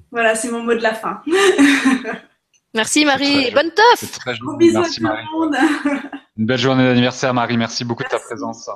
Voilà, 0.09 0.33
c'est 0.33 0.49
mon 0.49 0.63
mot 0.63 0.73
de 0.73 0.81
la 0.81 0.95
fin. 0.95 1.21
Merci 2.73 3.05
Marie, 3.05 3.43
très 3.43 3.51
bonne 3.51 3.71
teuf. 3.71 4.11
très 4.11 4.37
Gros 4.39 4.57
bisous 4.57 4.79
Merci 4.79 4.95
à 4.95 4.97
tout 4.97 5.03
Marie. 5.03 5.25
le 5.31 5.39
monde. 5.39 5.55
Une 6.37 6.45
belle 6.47 6.57
journée 6.57 6.83
d'anniversaire, 6.83 7.31
Marie. 7.35 7.57
Merci 7.57 7.85
beaucoup 7.85 8.03
de 8.03 8.09
ta 8.09 8.17
présence. 8.17 8.67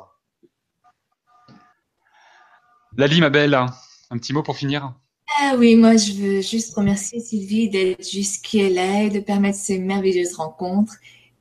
Lali, 2.98 3.20
ma 3.20 3.32
belle, 3.32 3.56
un 3.56 4.18
petit 4.20 4.32
mot 4.32 4.44
pour 4.44 4.58
finir 4.58 4.94
Ah 5.40 5.56
oui, 5.58 5.76
moi 5.76 5.98
je 5.98 6.14
veux 6.14 6.42
juste 6.42 6.76
remercier 6.76 7.20
Sylvie 7.20 7.70
d'être 7.70 8.08
juste 8.08 8.46
qui 8.46 8.60
elle 8.60 8.78
est, 8.78 9.10
de 9.10 9.20
permettre 9.20 9.58
ces 9.58 9.80
merveilleuses 9.80 10.36
rencontres. 10.36 10.96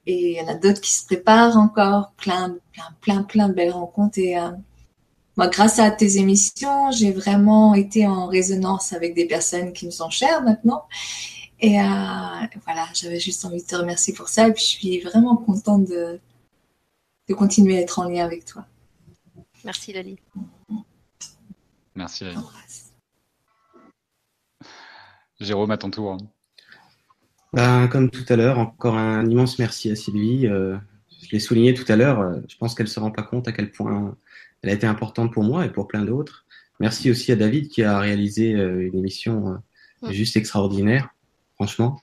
Et 0.06 0.32
il 0.32 0.36
y 0.36 0.40
en 0.40 0.48
a 0.48 0.54
d'autres 0.54 0.80
qui 0.80 0.92
se 0.92 1.04
préparent 1.04 1.56
encore, 1.56 2.12
plein, 2.16 2.56
plein, 2.72 2.96
plein, 3.00 3.22
plein 3.22 3.48
de 3.48 3.54
belles 3.54 3.72
rencontres. 3.72 4.18
Et 4.18 4.38
euh, 4.38 4.50
moi, 5.36 5.48
grâce 5.48 5.78
à 5.78 5.90
tes 5.90 6.18
émissions, 6.18 6.90
j'ai 6.90 7.12
vraiment 7.12 7.74
été 7.74 8.06
en 8.06 8.26
résonance 8.26 8.92
avec 8.92 9.14
des 9.14 9.26
personnes 9.26 9.72
qui 9.72 9.86
me 9.86 9.90
sont 9.90 10.10
chères 10.10 10.42
maintenant. 10.42 10.84
Et 11.60 11.78
euh, 11.78 11.84
voilà, 12.64 12.88
j'avais 12.94 13.20
juste 13.20 13.44
envie 13.44 13.62
de 13.62 13.66
te 13.66 13.76
remercier 13.76 14.12
pour 14.12 14.28
ça. 14.28 14.48
Et 14.48 14.52
puis 14.52 14.64
je 14.64 14.68
suis 14.68 15.00
vraiment 15.00 15.36
contente 15.36 15.84
de, 15.84 16.18
de 17.28 17.34
continuer 17.34 17.78
à 17.78 17.80
être 17.82 18.00
en 18.00 18.08
lien 18.08 18.24
avec 18.24 18.44
toi. 18.44 18.66
Merci 19.64 19.92
Lali. 19.92 20.18
Merci 21.94 22.24
Lali. 22.24 22.38
Jérôme, 25.44 25.70
à 25.70 25.78
ton 25.78 25.90
tour. 25.90 26.16
Ben, 27.52 27.88
comme 27.88 28.10
tout 28.10 28.24
à 28.28 28.36
l'heure, 28.36 28.58
encore 28.58 28.96
un 28.96 29.26
immense 29.26 29.58
merci 29.58 29.90
à 29.90 29.96
Sylvie. 29.96 30.46
Euh, 30.46 30.76
je 31.22 31.30
l'ai 31.30 31.40
souligné 31.40 31.74
tout 31.74 31.90
à 31.90 31.96
l'heure, 31.96 32.20
euh, 32.20 32.40
je 32.48 32.56
pense 32.56 32.74
qu'elle 32.74 32.86
ne 32.86 32.90
se 32.90 33.00
rend 33.00 33.10
pas 33.10 33.22
compte 33.22 33.46
à 33.48 33.52
quel 33.52 33.70
point 33.70 34.16
elle 34.62 34.70
a 34.70 34.72
été 34.72 34.86
importante 34.86 35.32
pour 35.32 35.44
moi 35.44 35.64
et 35.66 35.70
pour 35.70 35.86
plein 35.86 36.02
d'autres. 36.02 36.46
Merci 36.80 37.10
aussi 37.10 37.30
à 37.30 37.36
David 37.36 37.68
qui 37.68 37.82
a 37.82 37.98
réalisé 37.98 38.54
euh, 38.54 38.86
une 38.86 38.98
émission 38.98 39.60
Mm. 40.02 40.12
juste 40.12 40.36
extraordinaire, 40.36 41.14
franchement. 41.54 42.00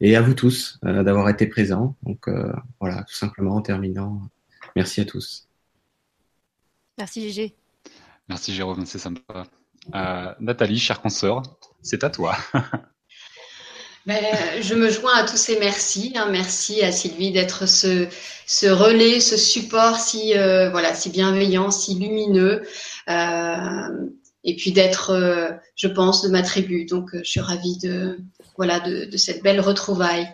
Et 0.00 0.14
à 0.16 0.22
vous 0.22 0.34
tous 0.34 0.78
euh, 0.84 1.02
d'avoir 1.02 1.28
été 1.28 1.46
présents. 1.46 1.96
Donc 2.02 2.28
euh, 2.28 2.52
voilà, 2.80 3.02
tout 3.04 3.14
simplement 3.14 3.56
en 3.56 3.62
terminant, 3.62 4.22
merci 4.76 5.00
à 5.00 5.04
tous. 5.04 5.48
Merci 6.98 7.22
Gégé. 7.22 7.54
Merci 8.28 8.54
Jérôme, 8.54 8.84
c'est 8.86 8.98
sympa. 8.98 9.46
Euh, 9.94 10.34
Nathalie, 10.38 10.78
chère 10.78 11.00
consoeur, 11.00 11.42
c'est 11.82 12.04
à 12.04 12.10
toi. 12.10 12.36
Ben, 14.06 14.24
je 14.62 14.74
me 14.74 14.88
joins 14.88 15.14
à 15.14 15.24
tous 15.24 15.36
ces 15.36 15.58
merci. 15.58 16.14
hein. 16.16 16.28
merci 16.30 16.82
à 16.82 16.90
Sylvie 16.90 17.32
d'être 17.32 17.66
ce, 17.68 18.08
ce 18.46 18.66
relais, 18.66 19.20
ce 19.20 19.36
support 19.36 19.98
si 19.98 20.36
euh, 20.36 20.70
voilà, 20.70 20.94
si 20.94 21.10
bienveillant, 21.10 21.70
si 21.70 21.96
lumineux, 21.96 22.62
euh, 23.10 24.06
et 24.42 24.56
puis 24.56 24.72
d'être, 24.72 25.10
euh, 25.10 25.50
je 25.76 25.86
pense, 25.86 26.22
de 26.22 26.28
ma 26.30 26.42
tribu. 26.42 26.86
Donc, 26.86 27.10
je 27.12 27.22
suis 27.28 27.40
ravie 27.40 27.76
de 27.76 28.18
voilà 28.56 28.80
de, 28.80 29.04
de 29.04 29.16
cette 29.18 29.42
belle 29.42 29.60
retrouvaille. 29.60 30.26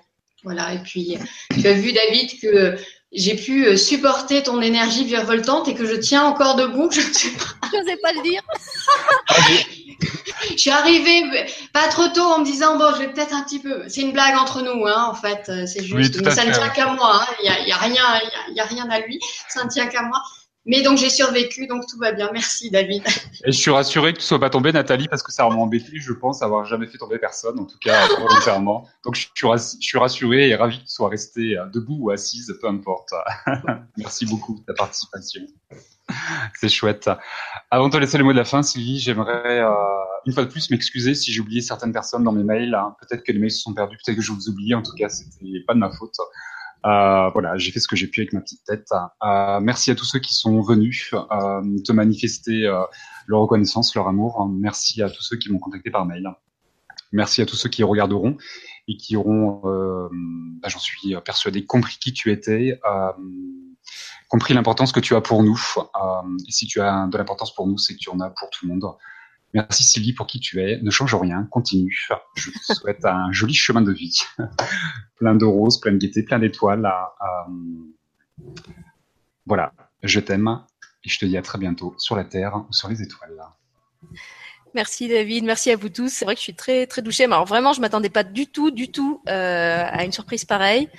Voilà. 0.45 0.73
Et 0.73 0.79
puis, 0.79 1.19
tu 1.61 1.67
as 1.67 1.73
vu 1.73 1.93
David 1.93 2.41
que 2.41 2.77
j'ai 3.13 3.35
pu 3.35 3.77
supporter 3.77 4.45
ton 4.45 4.63
énergie 4.63 5.05
virevoltante 5.05 5.67
et 5.67 5.75
que 5.75 5.87
je 5.87 5.97
tiens 5.97 6.23
encore 6.23 6.55
debout. 6.55 6.89
Je 6.93 7.01
ne 7.01 7.13
sais 7.13 7.31
pas. 7.31 7.69
Je 7.73 7.79
n'osais 7.79 7.97
pas 7.97 8.13
le 8.13 8.23
dire. 8.23 8.43
Je 10.51 10.57
suis 10.57 10.71
arrivée 10.71 11.23
pas 11.73 11.89
trop 11.89 12.09
tôt 12.09 12.23
en 12.23 12.39
me 12.41 12.45
disant 12.45 12.77
bon, 12.79 12.93
je 12.95 12.99
vais 13.01 13.13
peut-être 13.13 13.35
un 13.35 13.43
petit 13.43 13.59
peu. 13.59 13.83
C'est 13.89 14.03
une 14.03 14.13
blague 14.13 14.37
entre 14.37 14.63
nous, 14.63 14.87
hein, 14.87 15.07
en 15.11 15.15
fait. 15.15 15.49
euh, 15.49 15.67
C'est 15.67 15.83
juste. 15.85 16.17
Oui, 16.17 16.23
Mais 16.25 16.31
ça 16.31 16.45
ne 16.45 16.53
tient 16.53 16.69
qu'à 16.71 16.93
moi. 16.93 17.21
hein. 17.23 17.27
Il 17.43 17.47
y, 17.47 17.49
a, 17.49 17.59
il 17.61 17.69
y 17.69 17.73
a 17.73 17.77
rien, 17.77 18.05
il 18.23 18.53
y 18.53 18.53
a, 18.53 18.55
y 18.57 18.61
a 18.61 18.65
rien 18.65 18.89
à 18.91 19.01
lui. 19.01 19.19
Ça 19.49 19.65
ne 19.65 19.69
tient 19.71 19.87
qu'à 19.87 20.03
moi. 20.03 20.21
Mais 20.69 20.83
donc 20.83 20.99
j'ai 20.99 21.11
survécu, 21.11 21.69
donc 21.69 21.85
tout 21.89 21.97
va 21.99 22.11
bien. 22.11 22.29
Merci 22.33 22.71
David. 22.71 23.05
Et 23.45 23.53
je 23.53 23.57
suis 23.57 23.71
rassuré 23.71 24.13
que 24.13 24.19
tu 24.19 24.25
sois 24.25 24.41
pas 24.41 24.51
tombée, 24.51 24.73
Nathalie, 24.73 25.07
parce 25.07 25.23
que 25.23 25.31
ça 25.31 25.49
m'a 25.49 25.55
embêté, 25.55 25.93
je 26.01 26.13
pense, 26.13 26.43
avoir 26.43 26.65
jamais 26.65 26.89
fait 26.89 26.99
tomber 26.99 27.19
personne, 27.21 27.61
en 27.61 27.65
tout 27.67 27.79
cas 27.79 28.07
volontairement. 28.19 28.89
Donc 29.05 29.15
je 29.15 29.29
suis, 29.33 29.47
rass- 29.47 29.77
je 29.81 29.87
suis 29.87 29.97
rassuré 29.99 30.49
et 30.49 30.57
ravi 30.57 30.79
que 30.79 30.83
tu 30.83 30.89
sois 30.91 31.09
restée 31.09 31.57
euh, 31.57 31.67
debout 31.67 31.99
ou 32.01 32.11
assise, 32.11 32.53
peu 32.61 32.67
importe. 32.67 33.11
Merci 33.97 34.27
beaucoup 34.27 34.59
de 34.59 34.65
ta 34.65 34.75
participation. 34.75 35.43
C'est 36.55 36.69
chouette. 36.69 37.11
Avant 37.71 37.89
de 37.89 37.93
te 37.93 37.99
laisser 37.99 38.19
le 38.19 38.25
mot 38.25 38.33
de 38.33 38.37
la 38.39 38.45
fin, 38.45 38.63
Sylvie, 38.63 38.99
j'aimerais 38.99 39.61
euh, 39.61 39.71
une 40.27 40.33
fois 40.33 40.45
de 40.45 40.51
plus 40.51 40.71
m'excuser 40.71 41.15
si 41.15 41.33
j'ai 41.33 41.41
oublié 41.41 41.61
certaines 41.61 41.93
personnes 41.93 42.25
dans 42.25 42.33
mes 42.33 42.45
mails. 42.45 42.75
hein. 42.75 42.97
Peut-être 43.01 43.25
que 43.25 43.33
les 43.33 43.39
mails 43.39 43.51
se 43.51 43.61
sont 43.61 43.75
perdus, 43.75 43.97
peut-être 44.05 44.17
que 44.17 44.23
je 44.23 44.33
vous 44.33 44.49
oublie. 44.49 44.75
En 44.75 44.83
tout 44.83 44.95
cas, 44.97 45.09
c'était 45.09 45.65
pas 45.67 45.75
de 45.75 45.79
ma 45.79 45.91
faute. 45.91 46.15
Euh, 46.85 47.31
voilà, 47.31 47.57
j'ai 47.57 47.73
fait 47.73 47.81
ce 47.81 47.89
que 47.89 47.97
j'ai 47.97 48.07
pu 48.07 48.21
avec 48.21 48.33
ma 48.33 48.41
petite 48.41 48.63
tête. 48.65 48.89
Euh, 49.25 49.59
merci 49.61 49.91
à 49.91 49.95
tous 49.97 50.05
ceux 50.05 50.21
qui 50.21 50.35
sont 50.35 50.61
venus 50.61 51.11
te 51.11 51.93
manifester 51.93 52.71
leur 53.27 53.41
reconnaissance, 53.41 53.95
leur 53.97 54.07
amour. 54.07 54.49
Merci 54.49 55.03
à 55.03 55.11
tous 55.11 55.23
ceux 55.23 55.37
qui 55.37 55.51
m'ont 55.51 55.59
contacté 55.59 55.91
par 55.91 56.07
mail. 56.07 56.31
Merci 57.13 57.43
à 57.43 57.47
tous 57.47 57.57
ceux 57.57 57.69
qui 57.69 57.83
regarderont 57.83 58.37
et 58.87 58.97
qui 58.97 59.17
auront, 59.17 59.63
bah, 60.63 60.69
j'en 60.69 60.79
suis 60.79 61.17
persuadé, 61.25 61.65
compris 61.67 61.97
qui 62.01 62.13
tu 62.13 62.31
étais, 62.31 62.79
compris 64.29 64.55
l'importance 64.55 64.93
que 64.93 65.01
tu 65.01 65.15
as 65.15 65.21
pour 65.21 65.43
nous. 65.43 65.61
Euh, 65.79 66.37
et 66.47 66.53
si 66.53 66.67
tu 66.67 66.81
as 66.81 67.07
de 67.07 67.17
l'importance 67.19 67.55
pour 67.55 67.67
nous, 67.67 67.79
c'est 67.79 67.95
que 67.95 67.99
tu 67.99 68.11
en 68.11 68.21
as 68.21 68.31
pour 68.31 68.51
tout 68.51 68.67
le 68.67 68.75
monde. 68.75 68.85
Merci 69.55 69.85
Sylvie 69.85 70.13
pour 70.13 70.27
qui 70.27 70.41
tu 70.41 70.61
es. 70.61 70.81
Ne 70.83 70.91
change 70.91 71.15
rien, 71.15 71.47
continue. 71.51 72.09
Je 72.35 72.51
te 72.51 72.75
souhaite 72.75 73.05
un 73.05 73.33
joli 73.33 73.55
chemin 73.55 73.81
de 73.81 73.93
vie. 73.93 74.23
plein 75.17 75.35
de 75.35 75.45
roses, 75.45 75.81
plein 75.81 75.93
de 75.93 75.99
gaieté, 75.99 76.23
plein 76.23 76.39
d'étoiles. 76.39 76.87
Euh, 76.87 78.45
voilà, 79.47 79.73
je 80.03 80.21
t'aime 80.21 80.63
et 81.05 81.09
je 81.09 81.19
te 81.19 81.25
dis 81.25 81.37
à 81.37 81.43
très 81.43 81.59
bientôt 81.59 81.95
sur 81.99 82.17
la 82.17 82.25
Terre 82.25 82.65
ou 82.69 82.73
sur 82.73 82.89
les 82.89 83.01
étoiles. 83.01 83.41
Merci 84.75 85.09
David, 85.09 85.45
merci 85.45 85.71
à 85.71 85.77
vous 85.77 85.89
tous. 85.89 86.11
C'est 86.11 86.27
vrai 86.27 86.35
que 86.35 86.41
je 86.41 86.45
suis 86.45 86.55
très 86.55 86.87
très 86.87 87.01
touchée. 87.01 87.27
Mais 87.27 87.33
alors 87.33 87.47
vraiment, 87.47 87.73
je 87.73 87.81
m'attendais 87.81 88.11
pas 88.11 88.25
du 88.25 88.47
tout, 88.47 88.71
du 88.71 88.91
tout 88.91 89.23
euh, 89.27 89.85
à 89.89 90.05
une 90.05 90.13
surprise 90.13 90.45
pareille. 90.45 90.91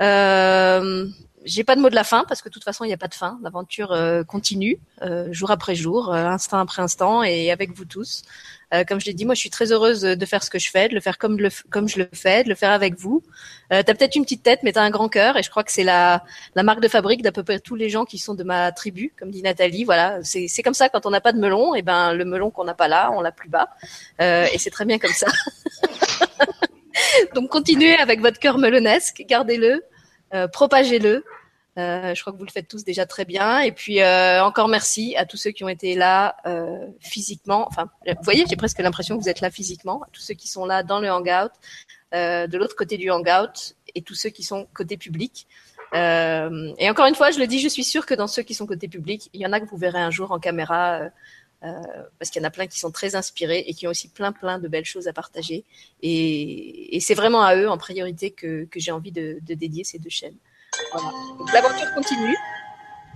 Euh, 0.00 1.06
j'ai 1.44 1.64
pas 1.64 1.76
de 1.76 1.80
mot 1.80 1.90
de 1.90 1.94
la 1.94 2.04
fin 2.04 2.24
parce 2.28 2.42
que 2.42 2.48
de 2.48 2.52
toute 2.52 2.64
façon 2.64 2.84
il 2.84 2.88
n'y 2.88 2.94
a 2.94 2.98
pas 2.98 3.08
de 3.08 3.14
fin. 3.14 3.38
L'aventure 3.42 3.92
euh, 3.92 4.22
continue 4.24 4.78
euh, 5.02 5.28
jour 5.32 5.50
après 5.50 5.74
jour, 5.74 6.12
euh, 6.12 6.26
instant 6.26 6.58
après 6.58 6.82
instant 6.82 7.22
et 7.22 7.50
avec 7.50 7.72
vous 7.72 7.84
tous. 7.84 8.22
Euh, 8.72 8.84
comme 8.84 9.00
je 9.00 9.06
l'ai 9.06 9.14
dit, 9.14 9.24
moi 9.24 9.34
je 9.34 9.40
suis 9.40 9.50
très 9.50 9.72
heureuse 9.72 10.02
de 10.02 10.26
faire 10.26 10.44
ce 10.44 10.50
que 10.50 10.58
je 10.58 10.70
fais, 10.70 10.88
de 10.88 10.94
le 10.94 11.00
faire 11.00 11.18
comme, 11.18 11.38
le, 11.38 11.48
comme 11.70 11.88
je 11.88 11.98
le 11.98 12.08
fais, 12.12 12.44
de 12.44 12.48
le 12.48 12.54
faire 12.54 12.70
avec 12.70 12.94
vous. 12.94 13.22
Euh, 13.72 13.82
t'as 13.84 13.94
peut-être 13.94 14.14
une 14.14 14.22
petite 14.22 14.44
tête, 14.44 14.60
mais 14.62 14.72
t'as 14.72 14.82
un 14.82 14.90
grand 14.90 15.08
cœur 15.08 15.36
et 15.36 15.42
je 15.42 15.50
crois 15.50 15.64
que 15.64 15.72
c'est 15.72 15.82
la, 15.82 16.22
la 16.54 16.62
marque 16.62 16.80
de 16.80 16.88
fabrique 16.88 17.22
d'à 17.22 17.32
peu 17.32 17.42
près 17.42 17.58
tous 17.58 17.74
les 17.74 17.88
gens 17.88 18.04
qui 18.04 18.18
sont 18.18 18.34
de 18.34 18.44
ma 18.44 18.70
tribu, 18.70 19.12
comme 19.18 19.30
dit 19.30 19.42
Nathalie. 19.42 19.84
Voilà, 19.84 20.18
c'est 20.22 20.46
c'est 20.46 20.62
comme 20.62 20.74
ça 20.74 20.88
quand 20.88 21.04
on 21.06 21.10
n'a 21.10 21.20
pas 21.20 21.32
de 21.32 21.38
melon, 21.38 21.74
et 21.74 21.82
ben 21.82 22.12
le 22.12 22.24
melon 22.24 22.50
qu'on 22.50 22.64
n'a 22.64 22.74
pas 22.74 22.86
là, 22.86 23.10
on 23.12 23.20
l'a 23.20 23.32
plus 23.32 23.48
bas, 23.48 23.68
Euh, 24.20 24.46
et 24.52 24.58
c'est 24.58 24.70
très 24.70 24.84
bien 24.84 24.98
comme 24.98 25.12
ça. 25.12 25.26
Donc 27.34 27.48
continuez 27.48 27.96
avec 27.96 28.20
votre 28.20 28.38
cœur 28.38 28.58
melonesque, 28.58 29.24
gardez-le, 29.26 29.82
propagez-le. 30.52 31.24
Euh, 31.78 32.14
je 32.14 32.20
crois 32.20 32.32
que 32.32 32.38
vous 32.38 32.44
le 32.44 32.50
faites 32.50 32.68
tous 32.68 32.84
déjà 32.84 33.06
très 33.06 33.24
bien. 33.24 33.60
Et 33.60 33.72
puis 33.72 34.02
euh, 34.02 34.42
encore 34.44 34.68
merci 34.68 35.16
à 35.16 35.24
tous 35.24 35.36
ceux 35.36 35.50
qui 35.50 35.64
ont 35.64 35.68
été 35.68 35.94
là 35.94 36.36
euh, 36.46 36.86
physiquement. 37.00 37.66
Enfin, 37.68 37.88
vous 38.06 38.22
voyez, 38.22 38.44
j'ai 38.48 38.56
presque 38.56 38.78
l'impression 38.78 39.16
que 39.16 39.22
vous 39.22 39.28
êtes 39.28 39.40
là 39.40 39.50
physiquement. 39.50 40.02
Tous 40.12 40.20
ceux 40.20 40.34
qui 40.34 40.48
sont 40.48 40.66
là 40.66 40.82
dans 40.82 41.00
le 41.00 41.10
hangout, 41.10 41.52
euh, 42.14 42.46
de 42.46 42.58
l'autre 42.58 42.76
côté 42.76 42.96
du 42.96 43.10
hangout, 43.10 43.76
et 43.94 44.02
tous 44.02 44.14
ceux 44.14 44.30
qui 44.30 44.42
sont 44.42 44.66
côté 44.74 44.96
public. 44.96 45.46
Euh, 45.94 46.72
et 46.78 46.88
encore 46.88 47.06
une 47.06 47.14
fois, 47.16 47.30
je 47.30 47.38
le 47.40 47.46
dis, 47.46 47.58
je 47.58 47.68
suis 47.68 47.84
sûre 47.84 48.06
que 48.06 48.14
dans 48.14 48.28
ceux 48.28 48.42
qui 48.42 48.54
sont 48.54 48.66
côté 48.66 48.86
public, 48.88 49.28
il 49.32 49.40
y 49.40 49.46
en 49.46 49.52
a 49.52 49.60
que 49.60 49.66
vous 49.66 49.76
verrez 49.76 50.00
un 50.00 50.10
jour 50.10 50.30
en 50.32 50.38
caméra. 50.38 51.00
euh, 51.00 51.04
euh, 51.04 51.08
parce 51.60 52.30
qu'il 52.30 52.40
y 52.40 52.44
en 52.44 52.48
a 52.48 52.50
plein 52.50 52.66
qui 52.66 52.78
sont 52.78 52.90
très 52.90 53.14
inspirés 53.16 53.64
et 53.66 53.74
qui 53.74 53.86
ont 53.86 53.90
aussi 53.90 54.08
plein 54.08 54.32
plein 54.32 54.58
de 54.58 54.66
belles 54.68 54.84
choses 54.84 55.08
à 55.08 55.12
partager. 55.12 55.64
Et, 56.02 56.96
et 56.96 57.00
c'est 57.00 57.14
vraiment 57.14 57.42
à 57.42 57.54
eux 57.56 57.68
en 57.68 57.76
priorité 57.78 58.30
que, 58.30 58.64
que 58.64 58.80
j'ai 58.80 58.92
envie 58.92 59.12
de, 59.12 59.38
de 59.42 59.54
dédier 59.54 59.84
ces 59.84 59.98
deux 59.98 60.08
chaînes. 60.10 60.36
Voilà. 60.92 61.10
Donc 61.38 61.52
l'aventure 61.52 61.92
continue. 61.94 62.36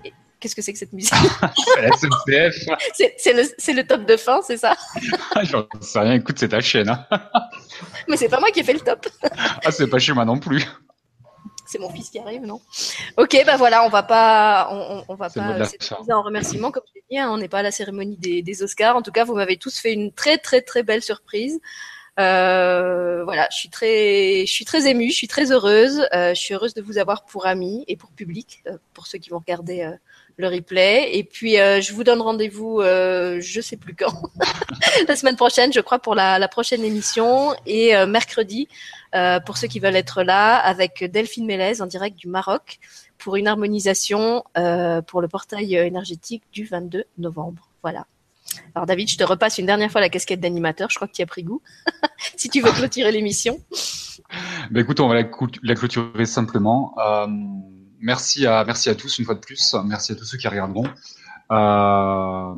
Et 0.04 0.12
Qu'est-ce 0.40 0.54
que 0.54 0.60
c'est 0.62 0.72
que 0.74 0.78
cette 0.78 0.92
musique? 0.92 1.12
Le, 1.78 3.44
c'est 3.58 3.72
le 3.72 3.86
top 3.86 4.04
de 4.04 4.16
fin, 4.16 4.40
c'est 4.42 4.58
ça? 4.58 4.76
J'en 5.42 5.66
sais 5.80 5.98
rien. 6.00 6.12
Écoute, 6.14 6.38
c'est 6.38 6.48
ta 6.50 6.60
chaîne. 6.60 6.88
hein. 6.90 7.06
Mais 8.08 8.16
c'est 8.18 8.28
pas 8.28 8.40
moi 8.40 8.50
qui 8.50 8.60
ai 8.60 8.64
fait 8.64 8.74
le 8.74 8.80
top. 8.80 9.06
Ah, 9.64 9.70
c'est 9.70 9.86
pas 9.88 9.98
chez 9.98 10.12
moi 10.12 10.24
non 10.24 10.38
plus. 10.38 10.62
C'est 11.66 11.78
mon 11.78 11.88
fils 11.90 12.10
qui 12.10 12.18
arrive, 12.18 12.42
non? 12.42 12.60
Ok, 13.16 13.36
bah 13.46 13.56
voilà, 13.56 13.84
on 13.84 13.88
va 13.88 14.02
pas, 14.02 14.68
on, 14.70 15.04
on- 15.08 15.14
va 15.14 15.30
pas 15.30 15.64
s'éterniser 15.64 16.12
en 16.12 16.22
remerciement, 16.22 16.70
comme 16.70 16.82
je 16.88 16.94
l'ai 16.96 17.04
dit, 17.10 17.18
hein, 17.18 17.30
on 17.30 17.38
n'est 17.38 17.48
pas 17.48 17.60
à 17.60 17.62
la 17.62 17.70
cérémonie 17.70 18.16
des, 18.18 18.42
des 18.42 18.62
Oscars. 18.62 18.96
En 18.96 19.02
tout 19.02 19.12
cas, 19.12 19.24
vous 19.24 19.34
m'avez 19.34 19.56
tous 19.56 19.78
fait 19.78 19.92
une 19.92 20.12
très 20.12 20.38
très 20.38 20.60
très 20.60 20.82
belle 20.82 21.02
surprise. 21.02 21.58
Euh, 22.20 23.24
voilà, 23.24 23.48
je 23.50 23.56
suis 23.56 23.68
très, 23.70 24.44
je 24.46 24.52
suis 24.52 24.64
très 24.64 24.86
émue, 24.88 25.10
je 25.10 25.16
suis 25.16 25.26
très 25.28 25.50
heureuse. 25.52 26.06
Euh, 26.12 26.34
je 26.34 26.40
suis 26.40 26.54
heureuse 26.54 26.74
de 26.74 26.82
vous 26.82 26.98
avoir 26.98 27.24
pour 27.24 27.46
amis 27.46 27.84
et 27.88 27.96
pour 27.96 28.10
public, 28.10 28.62
euh, 28.68 28.76
pour 28.92 29.06
ceux 29.06 29.18
qui 29.18 29.30
vont 29.30 29.38
regarder 29.38 29.82
euh, 29.82 29.92
le 30.36 30.48
replay. 30.48 31.16
Et 31.16 31.24
puis, 31.24 31.59
euh, 31.59 31.81
je 31.81 31.93
vous 31.93 32.05
donne 32.05 32.20
rendez-vous, 32.20 32.81
euh, 32.81 33.40
je 33.40 33.61
sais 33.61 33.77
plus 33.77 33.94
quand, 33.94 34.12
la 35.09 35.16
semaine 35.16 35.36
prochaine, 35.36 35.73
je 35.73 35.81
crois, 35.81 35.98
pour 35.98 36.15
la, 36.15 36.39
la 36.39 36.48
prochaine 36.48 36.82
émission 36.85 37.55
et 37.66 37.97
euh, 37.97 38.06
mercredi 38.06 38.69
euh, 39.15 39.40
pour 39.40 39.56
ceux 39.56 39.69
qui 39.69 39.81
veulent 39.81 39.97
être 39.97 40.23
là 40.23 40.56
avec 40.56 41.05
Delphine 41.05 41.47
Mélez 41.47 41.81
en 41.81 41.86
direct 41.86 42.16
du 42.16 42.28
Maroc 42.28 42.78
pour 43.19 43.36
une 43.36 43.47
harmonisation 43.47 44.44
euh, 44.59 45.02
pour 45.02 45.20
le 45.20 45.28
portail 45.28 45.74
énergétique 45.77 46.43
du 46.52 46.65
22 46.65 47.05
novembre. 47.19 47.69
Voilà. 47.82 48.06
Alors 48.74 48.86
David, 48.86 49.09
je 49.09 49.16
te 49.16 49.24
repasse 49.24 49.59
une 49.59 49.66
dernière 49.66 49.90
fois 49.90 50.01
la 50.01 50.09
casquette 50.09 50.40
d'animateur. 50.40 50.90
Je 50.90 50.97
crois 50.97 51.09
que 51.09 51.12
tu 51.12 51.23
as 51.23 51.27
pris 51.27 51.43
goût. 51.43 51.62
si 52.36 52.48
tu 52.48 52.61
veux 52.61 52.73
clôturer 52.73 53.12
l'émission. 53.12 53.59
Bah, 54.70 54.81
écoute, 54.81 55.01
on 55.01 55.09
va 55.09 55.15
la 55.15 55.74
clôturer 55.74 56.27
simplement. 56.27 56.94
Euh, 56.98 57.27
merci 58.00 58.46
à 58.46 58.64
merci 58.64 58.88
à 58.90 58.94
tous 58.94 59.18
une 59.18 59.24
fois 59.24 59.34
de 59.34 59.40
plus. 59.40 59.74
Merci 59.84 60.12
à 60.12 60.14
tous 60.14 60.24
ceux 60.24 60.38
qui 60.38 60.48
regarderont. 60.48 60.88
Euh, 61.50 62.54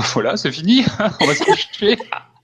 Voilà, 0.12 0.36
c'est 0.36 0.52
fini. 0.52 0.84
on 1.20 1.26
va 1.26 1.34
se 1.34 1.44
coucher. 1.44 1.98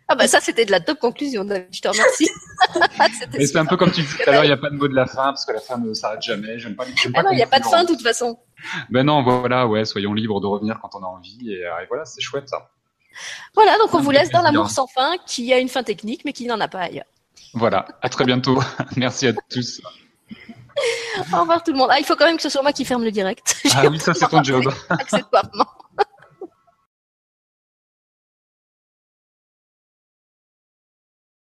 Ah 0.09 0.15
bah 0.15 0.29
ça 0.29 0.41
c'était 0.41 0.65
de 0.65 0.71
la 0.71 0.79
top 0.79 1.01
conclusion 1.01 1.45
David. 1.45 1.67
Je 1.73 1.81
te 1.81 1.89
remercie. 1.89 2.29
C'est 3.45 3.57
un 3.57 3.67
peu 3.67 3.77
comme 3.77 3.91
tu 3.91 4.03
disais 4.03 4.23
tout 4.23 4.31
à 4.31 4.33
l'heure, 4.33 4.45
il 4.45 4.49
n'y 4.49 4.53
a 4.53 4.57
pas 4.57 4.71
de 4.71 4.77
mot 4.77 4.87
de 4.87 4.95
la 4.95 5.07
fin 5.07 5.25
parce 5.25 5.45
que 5.45 5.53
la 5.53 5.61
fin 5.61 5.79
ne 5.79 5.93
s'arrête 5.95 6.23
jamais. 6.23 6.61
J'aime 6.61 6.77
pas. 6.77 6.85
j'aime 6.95 7.13
Ah 7.15 7.23
pas 7.23 7.29
non, 7.29 7.33
il 7.33 7.37
n'y 7.37 7.43
a 7.43 7.49
pas 7.49 7.59
de 7.59 7.65
fin 7.65 7.83
de 7.83 7.89
toute 7.89 8.03
façon. 8.03 8.39
Ben 8.89 9.05
non, 9.05 9.25
voilà, 9.25 9.67
ouais, 9.67 9.85
soyons 9.85 10.15
libres 10.15 10.41
de 10.41 10.47
revenir 10.47 10.79
quand 10.81 10.91
on 10.95 11.03
a 11.03 11.07
envie 11.07 11.51
et, 11.51 11.67
euh, 11.67 11.83
et 11.83 11.87
voilà, 11.89 12.05
c'est 12.05 12.21
chouette 12.21 12.49
ça. 12.49 12.71
Voilà, 13.55 13.79
donc 13.79 13.95
on 13.95 14.01
vous 14.01 14.13
laisse 14.13 14.31
dans 14.31 14.43
l'amour 14.43 14.71
sans 14.71 14.87
fin 14.87 15.17
qui 15.27 15.53
a 15.53 15.59
une 15.59 15.69
fin 15.69 15.83
technique 15.83 16.25
mais 16.25 16.33
qui 16.33 16.47
n'en 16.47 16.61
a 16.61 16.69
pas 16.69 16.83
ailleurs. 16.83 17.07
Voilà, 17.55 17.87
à 18.01 18.09
très 18.09 18.25
bientôt. 18.25 18.63
Merci 18.97 19.27
à 19.27 19.33
tous. 19.51 19.81
Au 21.33 21.41
revoir 21.41 21.63
tout 21.63 21.73
le 21.73 21.79
monde. 21.79 21.89
Ah, 21.91 21.99
il 21.99 22.05
faut 22.05 22.17
quand 22.17 22.27
même 22.27 22.37
que 22.37 22.43
ce 22.43 22.49
soit 22.49 22.63
moi 22.63 22.73
qui 22.73 22.85
ferme 22.85 23.05
le 23.05 23.11
direct. 23.11 23.57
Ah 23.75 23.87
oui, 23.89 23.99
ça 23.99 24.13
c'est 24.15 24.29
ton 24.29 24.43
job. 24.45 24.65
Accessoirement. 24.91 25.67